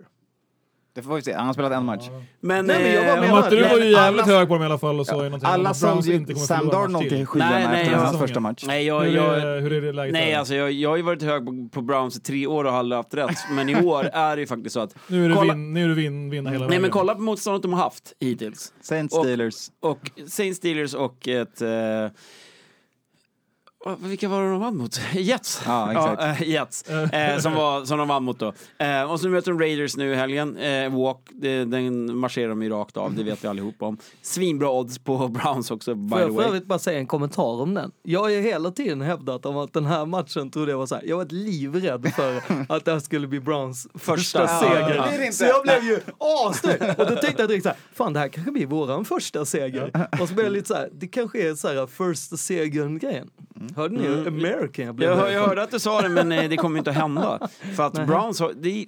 Det 0.94 1.02
får 1.02 1.14
vi 1.16 1.22
se. 1.22 1.32
Han 1.32 1.46
har 1.46 1.52
spelat 1.54 1.72
en 1.72 1.84
match. 1.84 2.04
Men, 2.40 2.66
Nej, 2.66 2.82
men 2.82 2.92
jag 2.92 3.04
bara 3.04 3.14
eh, 3.14 3.20
menar- 3.20 3.34
Matte, 3.42 3.56
du 3.56 3.62
var 3.62 3.78
ju 3.78 3.90
jävligt 3.90 4.22
alla- 4.22 4.32
hög 4.38 4.48
på 4.48 4.54
dem 4.54 4.62
i 4.62 4.66
alla 4.66 4.78
fall 4.78 5.00
och 5.00 5.06
sa 5.06 5.16
ju 5.16 5.22
någonting 5.24 5.48
Alla 5.48 5.74
sålde 5.74 6.14
inte 6.14 6.32
kommer 6.34 6.46
Sam 6.46 6.68
Darnold 6.68 7.08
till 7.08 7.26
skyarna 7.26 7.50
Nej, 7.50 7.66
nej, 7.68 7.82
efter 7.82 7.96
hans 7.96 8.18
första 8.18 8.40
match. 8.40 8.64
Nej, 8.66 8.86
jag, 8.86 9.00
Hur 9.00 9.16
jag, 9.16 9.38
är, 9.38 9.60
hur 9.60 9.72
är 9.72 9.80
det 9.80 9.92
läget 9.92 10.12
nej 10.12 10.30
där? 10.30 10.38
alltså 10.38 10.54
jag, 10.54 10.72
jag 10.72 10.90
har 10.90 10.96
ju 10.96 11.02
varit 11.02 11.22
hög 11.22 11.46
på, 11.46 11.68
på 11.72 11.80
Browns 11.82 12.16
i 12.16 12.20
tre 12.20 12.46
år 12.46 12.64
och 12.64 12.72
aldrig 12.72 12.96
haft 12.96 13.14
rätt. 13.14 13.36
Men 13.52 13.68
i 13.68 13.84
år 13.84 14.04
är 14.12 14.36
det 14.36 14.40
ju 14.40 14.46
faktiskt 14.46 14.74
så 14.74 14.80
att... 14.80 14.94
Nu 15.06 15.24
är 15.24 15.28
du, 15.28 15.34
kolla- 15.34 15.54
vin, 15.54 15.72
nu 15.72 15.84
är 15.84 15.88
du 15.88 15.94
vin, 15.94 16.30
vinna 16.30 16.50
hela 16.50 16.60
Nej 16.60 16.68
vägen. 16.68 16.82
men 16.82 16.90
kolla 16.90 17.14
på 17.14 17.20
motståndet 17.20 17.62
de 17.62 17.72
har 17.72 17.80
haft 17.82 18.12
hittills. 18.20 18.72
Saints 18.80 19.14
Och- 19.14 19.24
Steelers. 19.24 19.70
Och 19.80 20.10
Saints 20.26 20.58
Steelers 20.58 20.94
och 20.94 21.28
ett... 21.28 21.62
Eh, 21.62 21.68
vilka 23.98 24.28
var 24.28 24.42
det 24.42 24.50
de 24.50 24.60
vann 24.60 24.76
mot? 24.76 25.00
Jets. 25.14 25.62
Ja, 25.66 25.92
exakt. 25.92 26.22
Ja, 26.22 26.28
eh, 26.28 26.48
Jets. 26.48 26.90
Eh, 26.90 27.38
som, 27.38 27.54
var, 27.54 27.84
som 27.84 27.98
de 27.98 28.08
vann 28.08 28.24
mot 28.24 28.38
då. 28.38 28.52
Eh, 28.78 29.02
och 29.02 29.20
så 29.20 29.28
möter 29.28 29.50
de 29.52 29.60
Raiders 29.60 29.96
nu 29.96 30.12
i 30.12 30.14
helgen. 30.14 30.56
Eh, 30.56 30.96
walk, 30.96 31.28
det, 31.32 31.64
den 31.64 32.16
marscherar 32.16 32.48
de 32.48 32.62
ju 32.62 32.68
rakt 32.70 32.96
av, 32.96 33.14
det 33.14 33.22
vet 33.22 33.44
vi 33.44 33.48
allihop 33.48 33.82
om. 33.82 33.98
Svinbra 34.22 34.70
odds 34.70 34.98
på 34.98 35.28
Browns 35.28 35.70
också, 35.70 35.94
by 35.94 36.10
Får 36.10 36.16
the 36.16 36.22
jag 36.22 36.34
för 36.34 36.42
övrigt 36.42 36.66
bara 36.66 36.78
säga 36.78 36.98
en 36.98 37.06
kommentar 37.06 37.62
om 37.62 37.74
den? 37.74 37.90
Jag 38.02 38.20
har 38.20 38.28
ju 38.28 38.40
hela 38.40 38.70
tiden 38.70 39.00
hävdat 39.00 39.46
om 39.46 39.56
att 39.56 39.72
den 39.72 39.86
här 39.86 40.06
matchen 40.06 40.50
trodde 40.50 40.70
jag 40.70 40.78
var 40.78 40.86
så 40.86 40.94
här. 40.94 41.04
Jag 41.06 41.16
var 41.16 41.26
livrädd 41.30 42.12
för 42.16 42.36
att 42.68 42.84
det 42.84 42.92
här 42.92 43.00
skulle 43.00 43.26
bli 43.26 43.40
Browns 43.40 43.88
första, 43.94 44.16
Första. 44.16 44.46
seger. 44.48 44.94
Ja, 44.94 45.06
det 45.06 45.14
är 45.14 45.18
det 45.18 45.24
inte. 45.24 45.36
Så 45.36 45.44
jag 45.44 45.62
blev 45.62 45.84
ju 45.84 46.00
asnöjd. 46.18 46.82
Och 46.98 47.06
då 47.06 47.16
tänkte 47.16 47.42
jag 47.42 47.48
direkt 47.48 47.62
så 47.62 47.68
här, 47.68 47.78
fan 47.94 48.12
det 48.12 48.18
här 48.20 48.28
kanske 48.28 48.52
blir 48.52 48.66
våran 48.66 49.04
första 49.04 49.44
seger. 49.44 50.08
Och 50.20 50.28
så 50.28 50.34
blev 50.34 50.46
jag 50.46 50.52
lite 50.52 50.68
så 50.68 50.74
här, 50.74 50.88
det 50.92 51.06
kanske 51.06 51.48
är 51.48 51.54
så 51.54 51.68
här 51.68 51.86
första 51.86 52.36
segern 52.36 52.98
grejen. 53.68 53.76
Hörde 53.76 53.94
ni 53.94 54.06
hur 54.06 54.28
American 54.28 54.86
jag? 54.86 55.02
Jag, 55.02 55.32
jag 55.32 55.46
hörde 55.46 55.62
att 55.62 55.70
du 55.70 55.78
sa 55.78 56.02
det, 56.02 56.08
men 56.08 56.32
eh, 56.32 56.48
det 56.48 56.56
kommer 56.56 56.78
inte 56.78 56.90
att 56.90 56.96
hända. 56.96 57.48
För 57.76 57.86
att 57.86 58.06
Browns 58.06 58.40
har... 58.40 58.52
Det, 58.56 58.86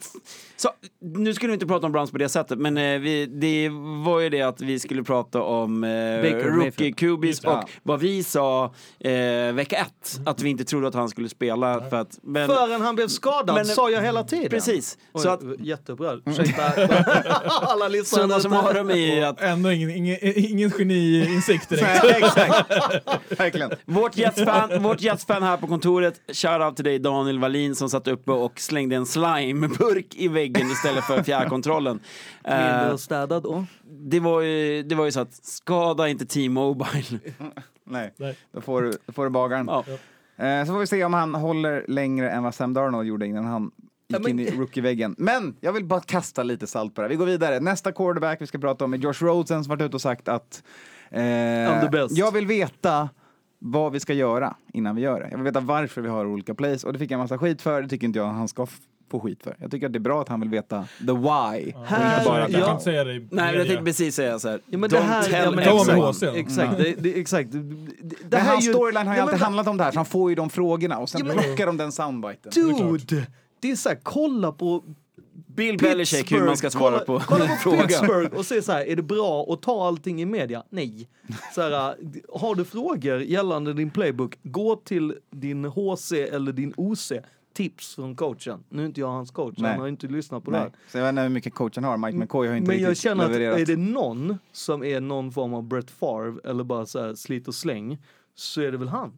så, 0.62 0.68
nu 1.00 1.34
skulle 1.34 1.48
vi 1.50 1.54
inte 1.54 1.66
prata 1.66 1.86
om 1.86 1.92
Browns 1.92 2.10
på 2.10 2.18
det 2.18 2.28
sättet, 2.28 2.58
men 2.58 2.76
eh, 2.76 2.98
vi, 3.00 3.26
det 3.26 3.68
var 4.04 4.20
ju 4.20 4.28
det 4.28 4.42
att 4.42 4.60
vi 4.60 4.78
skulle 4.78 5.02
prata 5.02 5.42
om 5.42 5.84
eh, 5.84 5.90
Baker 5.90 6.44
rookie 6.50 6.56
Mayfield. 6.56 6.96
QBs 6.96 7.40
Ja. 7.44 7.58
och 7.62 7.70
vad 7.82 8.00
vi 8.00 8.22
sa 8.24 8.74
eh, 9.00 9.52
vecka 9.52 9.76
ett, 9.76 10.20
att 10.26 10.42
vi 10.42 10.48
inte 10.50 10.64
trodde 10.64 10.88
att 10.88 10.94
han 10.94 11.08
skulle 11.08 11.28
spela. 11.28 11.80
För 11.90 11.96
att, 11.96 12.18
men, 12.22 12.48
Förrän 12.48 12.80
han 12.80 12.94
blev 12.94 13.08
skadad 13.08 13.54
Men- 13.56 13.64
sa 13.66 13.90
jag 13.90 14.02
hela 14.02 14.24
tiden. 14.24 14.48
Precis. 14.50 14.98
Oj, 15.12 15.22
Så 15.22 15.28
att 15.28 15.40
Jättebra. 15.58 16.12
Ursäkta 16.26 16.62
alla 17.44 17.88
lyssnare. 17.88 18.22
summa 18.22 18.40
summarum 18.40 18.90
är 18.90 19.22
att 19.26 19.40
Ändå 19.40 19.72
ingen, 19.72 19.90
ingen, 19.90 20.16
ingen 20.22 20.70
geniinsikt 20.70 21.68
direkt. 21.68 22.04
Nej, 22.04 22.14
exakt. 22.22 22.70
Verkligen. 23.40 23.70
Vårt 23.84 24.16
Jets-fan 24.16 24.82
vårt 24.82 25.00
Jets-fan 25.00 25.42
här 25.42 25.56
på 25.56 25.66
kontoret, 25.66 26.14
shoutout 26.32 26.76
till 26.76 26.84
dig 26.84 26.98
Daniel 26.98 27.38
Wallin 27.38 27.74
som 27.76 27.88
satt 27.90 28.08
uppe 28.08 28.32
och 28.32 28.60
slängde 28.60 28.96
en 28.96 29.06
slimeburk 29.06 30.14
i 30.14 30.28
väggen 30.52 30.70
istället 30.70 31.04
för 31.04 31.22
fjärrkontrollen. 31.22 32.00
Mindre 32.44 32.90
Eh, 32.90 32.96
städad 32.96 33.42
då. 33.42 33.64
det, 33.82 34.20
var 34.20 34.40
ju, 34.40 34.82
det 34.82 34.94
var 34.94 35.04
ju 35.04 35.12
så 35.12 35.20
att 35.20 35.34
skada 35.34 36.08
inte 36.08 36.26
T-Mobile. 36.26 37.18
Nej, 37.84 38.14
Nej. 38.16 38.36
då 38.52 38.60
får 38.60 38.82
du, 38.82 38.92
då 39.06 39.12
får 39.12 39.24
du 39.24 39.30
bagaren. 39.30 39.66
Ja. 39.68 39.84
Eh, 40.44 40.64
så 40.66 40.72
får 40.72 40.78
vi 40.78 40.86
se 40.86 41.04
om 41.04 41.14
han 41.14 41.34
håller 41.34 41.84
längre 41.88 42.30
än 42.30 42.42
vad 42.42 42.54
Sam 42.54 42.74
Darnold 42.74 43.08
gjorde 43.08 43.26
innan 43.26 43.44
han 43.44 43.70
gick 44.08 44.28
in 44.28 44.40
i 44.40 44.50
rookie-väggen. 44.50 45.14
Men 45.18 45.56
jag 45.60 45.72
vill 45.72 45.84
bara 45.84 46.00
kasta 46.00 46.42
lite 46.42 46.66
salt 46.66 46.94
på 46.94 47.00
det 47.00 47.04
här. 47.04 47.10
Vi 47.10 47.16
går 47.16 47.26
vidare. 47.26 47.60
Nästa 47.60 47.92
quarterback 47.92 48.40
vi 48.40 48.46
ska 48.46 48.58
prata 48.58 48.84
om 48.84 48.94
är 48.94 48.98
Josh 48.98 49.22
Rosen 49.24 49.64
som 49.64 49.68
varit 49.70 49.82
ute 49.82 49.96
och 49.96 50.00
sagt 50.00 50.28
att 50.28 50.62
eh, 51.10 51.22
jag 52.10 52.32
vill 52.32 52.46
veta 52.46 53.08
vad 53.58 53.92
vi 53.92 54.00
ska 54.00 54.12
göra 54.12 54.56
innan 54.72 54.96
vi 54.96 55.02
gör 55.02 55.20
det. 55.20 55.28
Jag 55.30 55.36
vill 55.38 55.44
veta 55.44 55.60
varför 55.60 56.00
vi 56.00 56.08
har 56.08 56.26
olika 56.26 56.54
plays 56.54 56.84
och 56.84 56.92
det 56.92 56.98
fick 56.98 57.10
jag 57.10 57.16
en 57.16 57.20
massa 57.22 57.38
skit 57.38 57.62
för. 57.62 57.82
Det 57.82 57.88
tycker 57.88 58.06
inte 58.06 58.18
jag 58.18 58.26
han 58.26 58.48
ska 58.48 58.66
få 59.10 59.20
skit 59.20 59.42
för. 59.42 59.56
Jag 59.60 59.70
tycker 59.70 59.86
att 59.86 59.92
det 59.92 59.96
är 59.96 60.00
bra 60.00 60.20
att 60.22 60.28
han 60.28 60.40
vill 60.40 60.48
veta 60.48 60.84
the 60.98 61.12
why. 61.12 61.72
Här- 61.84 62.18
inte 62.18 62.24
bara 62.30 62.40
jag 62.40 62.50
kan 62.50 62.60
ja. 62.60 62.70
inte 62.72 62.84
säga 62.84 63.04
det 63.04 63.12
i 63.14 63.28
Nej, 63.30 63.56
jag 63.56 63.66
tänkte 63.66 63.84
precis 63.84 64.14
säga 64.14 64.38
så 64.38 64.48
här. 64.48 64.60
Ja, 64.66 64.78
men 64.78 64.90
Don't 64.90 64.92
det 64.92 64.98
här, 65.00 65.22
tell 65.22 65.32
ja, 65.64 66.14
men. 66.22 66.34
Exakt, 66.36 66.78
det, 66.78 66.94
det, 66.98 67.20
exakt. 67.20 67.52
Det, 67.52 67.58
det 68.28 68.36
här 68.36 68.46
är 68.48 68.52
hans 68.52 68.66
ju- 68.68 68.72
storyline 68.72 69.06
har 69.06 69.14
ju 69.14 69.18
Ja, 69.18 69.22
alltid 69.22 69.38
men- 69.38 69.44
handlat 69.44 69.66
om 69.66 69.76
det 69.76 69.84
här, 69.84 69.90
så 69.92 69.98
han 69.98 70.06
får 70.06 70.30
ju 70.30 70.34
de 70.36 70.50
frågorna 70.50 70.98
och 70.98 71.08
sen 71.08 71.20
Ja, 71.26 71.34
men- 71.34 71.44
plockar 71.44 71.66
de 71.66 71.76
den 71.76 71.92
soundbiten. 71.92 72.52
Dude! 72.54 73.26
Det 73.60 73.70
är 73.70 73.76
så 73.76 73.88
här, 73.88 73.98
kolla 74.02 74.52
på 74.52 74.84
Bill 75.46 75.78
Belichick 75.78 76.32
hur 76.32 76.44
man 76.44 76.56
ska 76.56 76.70
svara 76.70 76.98
kolla, 77.06 77.18
på 77.20 77.24
kolla 77.26 77.46
på 77.48 77.54
frågan. 77.62 77.86
Pittsburgh 77.86 78.36
och 78.36 78.46
se 78.46 78.62
så 78.62 78.72
här, 78.72 78.88
är 78.88 78.96
det 78.96 79.02
bra 79.02 79.46
att 79.52 79.62
ta 79.62 79.86
allting 79.86 80.22
i 80.22 80.26
media? 80.26 80.62
Nej. 80.70 81.08
Så 81.54 81.60
här, 81.62 81.94
har 82.40 82.54
du 82.54 82.64
frågor 82.64 83.20
gällande 83.20 83.72
din 83.72 83.90
playbook, 83.90 84.38
gå 84.42 84.76
till 84.76 85.14
din 85.30 85.64
HC 85.64 86.12
eller 86.12 86.52
din 86.52 86.74
OC. 86.76 87.12
Tips 87.60 87.94
från 87.94 88.16
coachen. 88.16 88.64
Nu 88.68 88.82
är 88.82 88.86
inte 88.86 89.00
jag 89.00 89.08
hans 89.08 89.30
coach, 89.30 89.54
Nej. 89.58 89.70
han 89.70 89.80
har 89.80 89.88
inte 89.88 90.06
lyssnat 90.06 90.44
på 90.44 90.50
det 90.50 90.56
Nej. 90.56 90.66
här. 90.66 90.72
Så 90.88 90.98
jag 90.98 91.04
vet 91.04 91.08
inte 91.10 91.22
hur 91.22 91.28
mycket 91.28 91.54
coachen 91.54 91.84
har. 91.84 91.96
Mike 91.96 92.18
McCoy 92.18 92.48
har 92.48 92.54
inte 92.54 92.68
Men 92.68 92.80
jag 92.82 92.96
känner 92.96 93.24
att 93.24 93.30
levererat. 93.30 93.58
är 93.60 93.66
det 93.66 93.76
någon 93.76 94.38
som 94.52 94.84
är 94.84 95.00
någon 95.00 95.32
form 95.32 95.54
av 95.54 95.62
Brett 95.62 95.90
Favre 95.90 96.50
eller 96.50 96.64
bara 96.64 96.86
så 96.86 97.16
slit 97.16 97.48
och 97.48 97.54
släng 97.54 97.98
så 98.34 98.60
är 98.60 98.72
det 98.72 98.78
väl 98.78 98.88
han. 98.88 99.12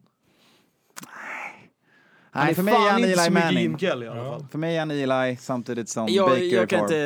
Han 2.35 2.43
Nej, 2.43 2.51
är 2.51 2.55
för 2.55 2.63
mig 2.63 2.73
är 2.73 2.91
han 2.91 3.03
Eli 3.03 3.29
Manning. 3.29 3.63
Jim 3.63 3.77
Kelly 3.77 4.05
i 4.05 4.09
alla 4.09 4.23
fall. 4.23 4.45
För 4.51 4.57
mig 4.57 4.75
är 4.75 4.79
han 4.79 4.91
Eli 4.91 5.37
samtidigt 5.41 5.89
som 5.89 6.07
Jag, 6.09 6.29
Baker 6.29 6.43
jag 6.43 6.69
kan 6.69 6.79
inte 6.79 6.99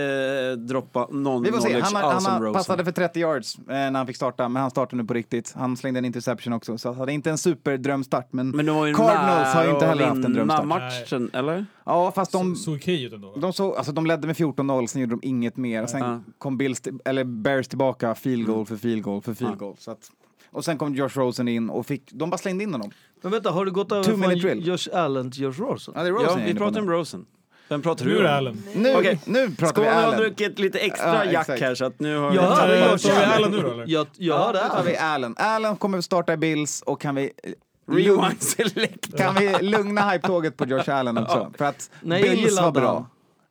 eh, 0.52 0.58
droppa 0.58 1.08
någon 1.12 1.44
Vi 1.44 1.52
får 1.52 1.60
se. 1.60 1.80
Han, 1.82 1.96
han 2.24 2.42
Rosen. 2.42 2.54
passade 2.54 2.86
för 2.86 2.92
30 2.92 3.20
yards 3.20 3.58
eh, 3.58 3.64
när 3.68 3.92
han 3.92 4.08
fick 4.08 4.16
starta, 4.16 4.50
men 4.50 4.62
han 4.62 4.72
startade 4.72 5.02
nu 5.02 5.08
på 5.08 5.14
riktigt. 5.14 5.54
Han 5.56 5.78
slängde 5.78 5.98
en 5.98 6.06
interception 6.06 6.54
också, 6.54 6.78
så 6.78 6.94
det 7.06 7.12
är 7.12 7.14
inte 7.14 7.30
en 7.30 7.38
superdrömstart. 7.38 8.28
Men, 8.34 8.50
Men 8.50 8.66
Cardinals 8.96 9.54
har 9.54 9.64
ju 9.66 9.72
inte 9.72 9.86
heller 9.86 10.06
haft 10.06 10.26
en 10.26 10.34
drömstart. 10.34 10.66
matchen, 10.66 11.30
eller? 11.34 11.66
Ja, 11.86 12.12
fast 12.12 12.32
de, 12.32 12.56
Så 12.56 12.76
okej 12.76 13.04
ut 13.04 13.14
ändå. 13.14 13.34
de, 13.36 13.54
så, 13.54 13.74
alltså, 13.76 13.92
de 13.92 14.06
ledde 14.06 14.28
med 14.28 14.36
14-0, 14.36 14.88
sen 14.88 15.02
gjorde 15.02 15.14
de 15.16 15.20
inget 15.28 15.58
mer. 15.58 15.86
Sen 15.86 16.00
Ja. 16.02 16.22
kom 16.38 16.58
Bills, 16.58 16.82
eller 17.06 17.24
Bears 17.24 17.68
tillbaka, 17.68 18.16
field 18.16 18.46
goal 18.48 18.66
för 18.66 18.76
field 18.78 19.04
goal 19.04 19.22
för 19.22 19.34
field 19.34 19.52
Ja. 19.54 19.56
goal. 19.56 19.76
Så 19.80 19.92
att, 19.92 20.12
och 20.52 20.66
sen 20.66 20.78
kom 20.78 20.96
Josh 20.96 21.10
Rosen 21.14 21.48
in 21.48 21.70
och 21.70 21.86
fick, 21.86 22.12
de 22.12 22.30
bara 22.30 22.38
slängde 22.38 22.64
in 22.64 22.72
honom. 22.74 22.92
Men 23.22 23.32
vänta, 23.32 23.52
har 23.52 23.66
du 23.66 23.72
gått 23.72 23.92
över 23.92 24.04
Two 24.04 24.18
från 24.18 24.30
drill. 24.40 24.68
Josh 24.68 24.88
Allen 24.94 25.32
till 25.32 25.42
Josh 25.42 25.54
Rosen? 25.60 25.94
Ja, 25.98 26.04
det 26.04 26.10
är 26.10 26.12
Rosen 26.12 26.26
Ja, 26.26 26.32
jag 26.32 26.40
är 26.40 26.44
vi 26.46 26.50
inne 26.52 26.60
på 26.60 26.66
pratar 26.66 26.82
nu. 26.82 26.88
om 26.88 26.92
Rosen. 26.94 27.26
Vem 27.70 27.82
pratar 27.82 28.06
Nu 28.06 28.12
du 28.12 28.18
är 28.18 28.24
det 28.24 28.30
om? 28.30 28.36
Allen. 28.36 28.64
Nu, 28.76 28.96
Okej. 28.96 29.20
nu 29.26 29.50
pratar 29.50 29.68
Skåne 29.68 29.88
vi 29.90 29.94
har 29.96 30.02
Allen. 30.04 30.20
druckit 30.20 30.60
lite 30.60 30.80
extra 30.80 31.26
Ja, 31.26 31.32
jack 31.32 31.42
exakt. 31.42 31.62
här 31.62 31.76
så 31.76 31.86
att 31.86 32.00
nu 32.00 32.18
har 32.18 32.34
Jag 32.36 32.42
hörde 32.42 32.82
Tar 32.82 32.92
Josh 32.92 33.00
vi 33.20 33.24
Allen. 33.26 33.52
Nu 33.52 33.62
då 33.62 33.72
eller? 33.72 33.86
Jag, 33.88 34.08
jag 34.18 34.38
Ja, 34.40 34.46
hörde 34.46 34.64
nu 34.64 34.70
tar 34.70 34.84
vi 34.84 34.98
Allen. 34.98 35.36
Allen. 35.38 35.56
Allen 35.66 35.76
kommer 35.78 36.02
starta 36.02 36.34
i 36.34 36.38
Bills 36.38 36.82
och 36.82 37.02
kan 37.02 37.16
vi 37.16 37.32
Rewind 37.92 38.42
select. 38.42 39.18
Kan 39.18 39.36
vi 39.36 39.58
lugna 39.62 40.10
hype-tåget 40.12 40.58
på 40.58 40.66
Josh 40.66 40.90
Allen 40.90 41.18
också? 41.24 41.52
För 41.58 41.66
att 41.66 41.92
Nej, 42.02 42.20
jag 42.22 42.30
Bills 42.32 42.50
gillar 42.50 42.62
var 42.62 42.70
inte 42.70 42.82
bra. 42.82 42.94
han. 42.94 43.06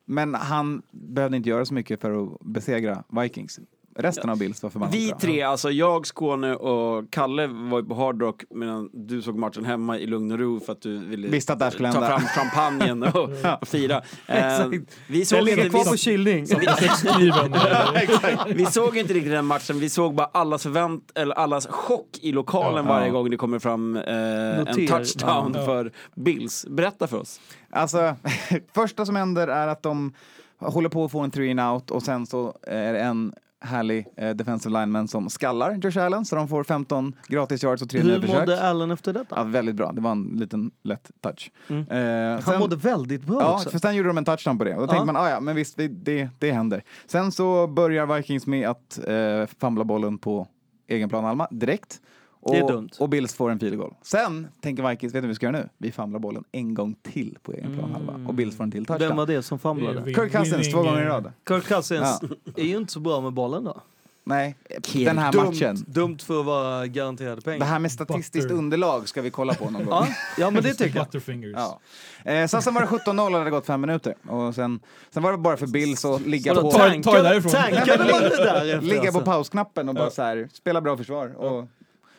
Men 0.05 0.35
han 0.35 0.81
behövde 0.91 1.37
inte 1.37 1.49
göra 1.49 1.65
så 1.65 1.73
mycket 1.73 2.01
för 2.01 2.23
att 2.23 2.39
besegra 2.41 3.03
Vikings. 3.21 3.59
Resten 3.97 4.29
av 4.29 4.37
Bills 4.39 4.63
var 4.63 4.69
förbannat 4.69 4.95
Vi 4.95 5.07
bra. 5.09 5.19
tre, 5.19 5.41
alltså 5.41 5.71
jag, 5.71 6.07
Skåne 6.07 6.55
och 6.55 7.11
Kalle 7.11 7.47
var 7.47 7.79
ju 7.79 7.85
på 7.85 7.95
Hard 7.95 8.21
Rock 8.21 8.43
medan 8.49 8.89
du 8.93 9.21
såg 9.21 9.37
matchen 9.37 9.65
hemma 9.65 9.97
i 9.97 10.05
lugn 10.07 10.31
och 10.31 10.39
ro 10.39 10.59
för 10.59 10.71
att 10.73 10.81
du 10.81 10.97
ville 11.05 11.27
Visste 11.27 11.53
att 11.53 11.59
det 11.59 11.65
här 11.65 11.71
skulle 11.71 11.91
ta 11.91 11.99
hända. 12.01 12.19
fram 12.19 12.27
champagnen 12.27 13.03
och, 13.03 13.29
och 13.61 13.67
fira. 13.67 14.01
Eh, 14.27 14.67
vi, 15.07 15.25
såg 15.25 15.43
ligger 15.43 15.57
inte, 15.65 15.69
kvar 15.69 15.83
på 15.85 15.91
vi, 15.91 15.97
kylning. 15.97 16.47
Skriven. 16.95 17.55
vi 18.55 18.65
såg 18.65 18.97
inte 18.97 19.13
riktigt 19.13 19.31
den 19.31 19.45
matchen, 19.45 19.79
vi 19.79 19.89
såg 19.89 20.15
bara 20.15 20.29
allas 20.33 20.63
förvänt 20.63 21.11
eller 21.15 21.35
allas 21.35 21.67
chock 21.67 22.19
i 22.21 22.31
lokalen 22.31 22.85
Ja. 22.85 22.91
varje 22.93 23.09
gång 23.09 23.29
det 23.29 23.37
kommer 23.37 23.59
fram 23.59 23.95
eh, 23.95 24.03
en 24.13 24.57
Noter. 24.57 24.87
touchdown 24.87 25.51
Ja. 25.55 25.65
för 25.65 25.91
Bills. 26.15 26.65
Berätta 26.69 27.07
för 27.07 27.17
oss. 27.17 27.39
Alltså, 27.71 28.15
första 28.75 29.05
som 29.05 29.15
händer 29.15 29.47
är 29.47 29.67
att 29.67 29.83
de 29.83 30.13
håller 30.59 30.89
på 30.89 31.05
att 31.05 31.11
få 31.11 31.19
en 31.19 31.31
three 31.31 31.51
and 31.51 31.59
out 31.73 31.91
och 31.91 32.03
sen 32.03 32.25
så 32.25 32.57
är 32.61 32.93
det 32.93 32.99
en 32.99 33.33
härlig 33.61 34.05
eh, 34.17 34.29
defensive 34.29 34.79
lineman 34.79 35.07
som 35.07 35.29
skallar 35.29 35.73
Josh 35.73 35.97
Allen 35.97 36.25
så 36.25 36.35
de 36.35 36.47
får 36.47 36.63
15 36.63 37.15
gratis 37.27 37.63
yards 37.63 37.81
och 37.81 37.89
tre 37.89 38.03
nya 38.03 38.13
Hur 38.13 38.21
försök. 38.21 38.39
mådde 38.39 38.61
Allen 38.69 38.91
efter 38.91 39.13
detta? 39.13 39.35
Ja, 39.35 39.43
väldigt 39.43 39.75
bra. 39.75 39.91
Det 39.91 40.01
var 40.01 40.11
en 40.11 40.23
liten 40.23 40.71
lätt 40.83 41.11
touch. 41.21 41.51
Mm. 41.67 41.81
Eh, 41.89 42.31
Han 42.33 42.41
sen- 42.41 42.59
mådde 42.59 42.75
väldigt 42.75 43.23
bra 43.23 43.41
Ja, 43.41 43.53
också. 43.55 43.69
för 43.69 43.79
sen 43.79 43.95
gjorde 43.95 44.09
de 44.09 44.17
en 44.17 44.25
touchdown 44.25 44.57
på 44.57 44.63
det. 44.63 44.75
Och 44.75 44.81
då 44.81 44.87
tänkte 44.87 45.05
man, 45.05 45.15
ah, 45.17 45.29
ja, 45.29 45.39
men 45.39 45.55
visst, 45.55 45.77
det, 45.77 45.87
det, 45.87 46.29
det 46.39 46.51
händer. 46.51 46.83
Sen 47.07 47.31
så 47.31 47.67
börjar 47.67 48.15
Vikings 48.15 48.47
med 48.47 48.69
att 48.69 48.99
eh, 49.07 49.45
famla 49.59 49.83
bollen 49.83 50.17
på 50.17 50.47
egen 50.87 51.09
plan 51.09 51.25
Alma 51.25 51.47
direkt. 51.51 52.01
Och, 52.39 52.51
Det 52.53 52.59
är 52.59 52.67
dumt. 52.67 52.89
och 52.99 53.09
Bills 53.09 53.33
får 53.33 53.49
en 53.51 53.59
field 53.59 53.77
goal. 53.77 53.93
Sen 54.01 54.47
tänker 54.61 54.89
Vikings, 54.89 55.13
vet 55.15 55.21
du 55.21 55.27
vad 55.27 55.29
vi 55.29 55.35
ska 55.35 55.45
göra 55.45 55.57
nu? 55.57 55.69
Vi 55.77 55.91
famlar 55.91 56.19
bollen 56.19 56.43
en 56.51 56.73
gång 56.73 56.95
till 57.01 57.37
på 57.43 57.53
egen 57.53 57.77
plan 57.77 57.91
halva. 57.91 58.27
Och 58.27 58.33
Bills 58.33 58.57
får 58.57 58.63
en 58.63 58.71
till 58.71 58.79
Vem 58.87 58.97
touchdown. 58.97 59.17
var 59.17 59.25
det 59.25 59.41
som 59.43 59.59
famlade? 59.59 59.99
Det 60.01 60.13
Kirk 60.13 60.31
Cousins 60.31 60.71
två 60.71 60.81
gånger 60.83 61.01
i 61.01 61.05
rad. 61.05 61.31
Kirk 61.47 61.67
Cousins 61.67 62.21
är 62.55 62.63
ju 62.63 62.77
inte 62.77 62.93
så 62.93 62.99
bra 62.99 63.21
med 63.21 63.33
bollen 63.33 63.63
då. 63.63 63.81
Nej, 64.23 64.55
Kirk. 64.83 65.05
den 65.05 65.17
här 65.17 65.31
Dumt, 65.31 65.45
matchen. 65.45 65.85
dumt 65.87 66.17
för 66.19 66.39
att 66.39 66.45
vara 66.45 66.87
garanterade 66.87 67.35
Det 67.35 67.41
pengar. 67.41 67.65
här 67.65 67.79
med 67.79 67.91
statistiskt 67.91 68.47
Butter. 68.47 68.55
underlag 68.57 69.07
ska 69.09 69.21
vi 69.21 69.29
kolla 69.29 69.53
på 69.53 69.69
någon 69.69 69.85
gång. 69.85 69.93
Ja, 69.93 70.07
ja 70.37 70.49
men 70.49 70.63
det 70.63 70.73
tycker 70.73 70.95
jag. 70.97 71.05
Butterfingers. 71.05 71.53
Ja. 71.55 71.79
Eh, 72.31 72.47
sen, 72.47 72.61
sen 72.61 72.73
var 72.73 72.81
det 72.81 72.87
17-0 72.87 73.25
och 73.25 73.31
det 73.31 73.37
hade 73.37 73.49
gått 73.49 73.65
fem 73.65 73.81
minuter. 73.81 74.15
Och 74.29 74.55
sen, 74.55 74.79
sen 75.09 75.23
var 75.23 75.31
det 75.31 75.37
bara 75.37 75.57
för 75.57 75.67
Bills 75.67 76.05
att 76.05 76.21
ligga 76.21 76.55
på... 76.55 76.71
ta- 76.71 77.01
ta 77.03 77.13
det 77.13 77.21
därifrån. 77.23 77.51
Tankade 77.51 77.97
man 78.11 78.21
det 78.21 78.29
där 78.43 78.65
efter 78.75 78.81
Ligga 78.81 79.01
på 79.01 79.07
alltså? 79.07 79.21
pausknappen 79.21 79.89
och 79.89 79.95
bara 79.95 80.09
så 80.09 80.21
här, 80.21 80.49
spela 80.53 80.81
bra 80.81 80.97
försvar. 80.97 81.27
Och 81.37 81.67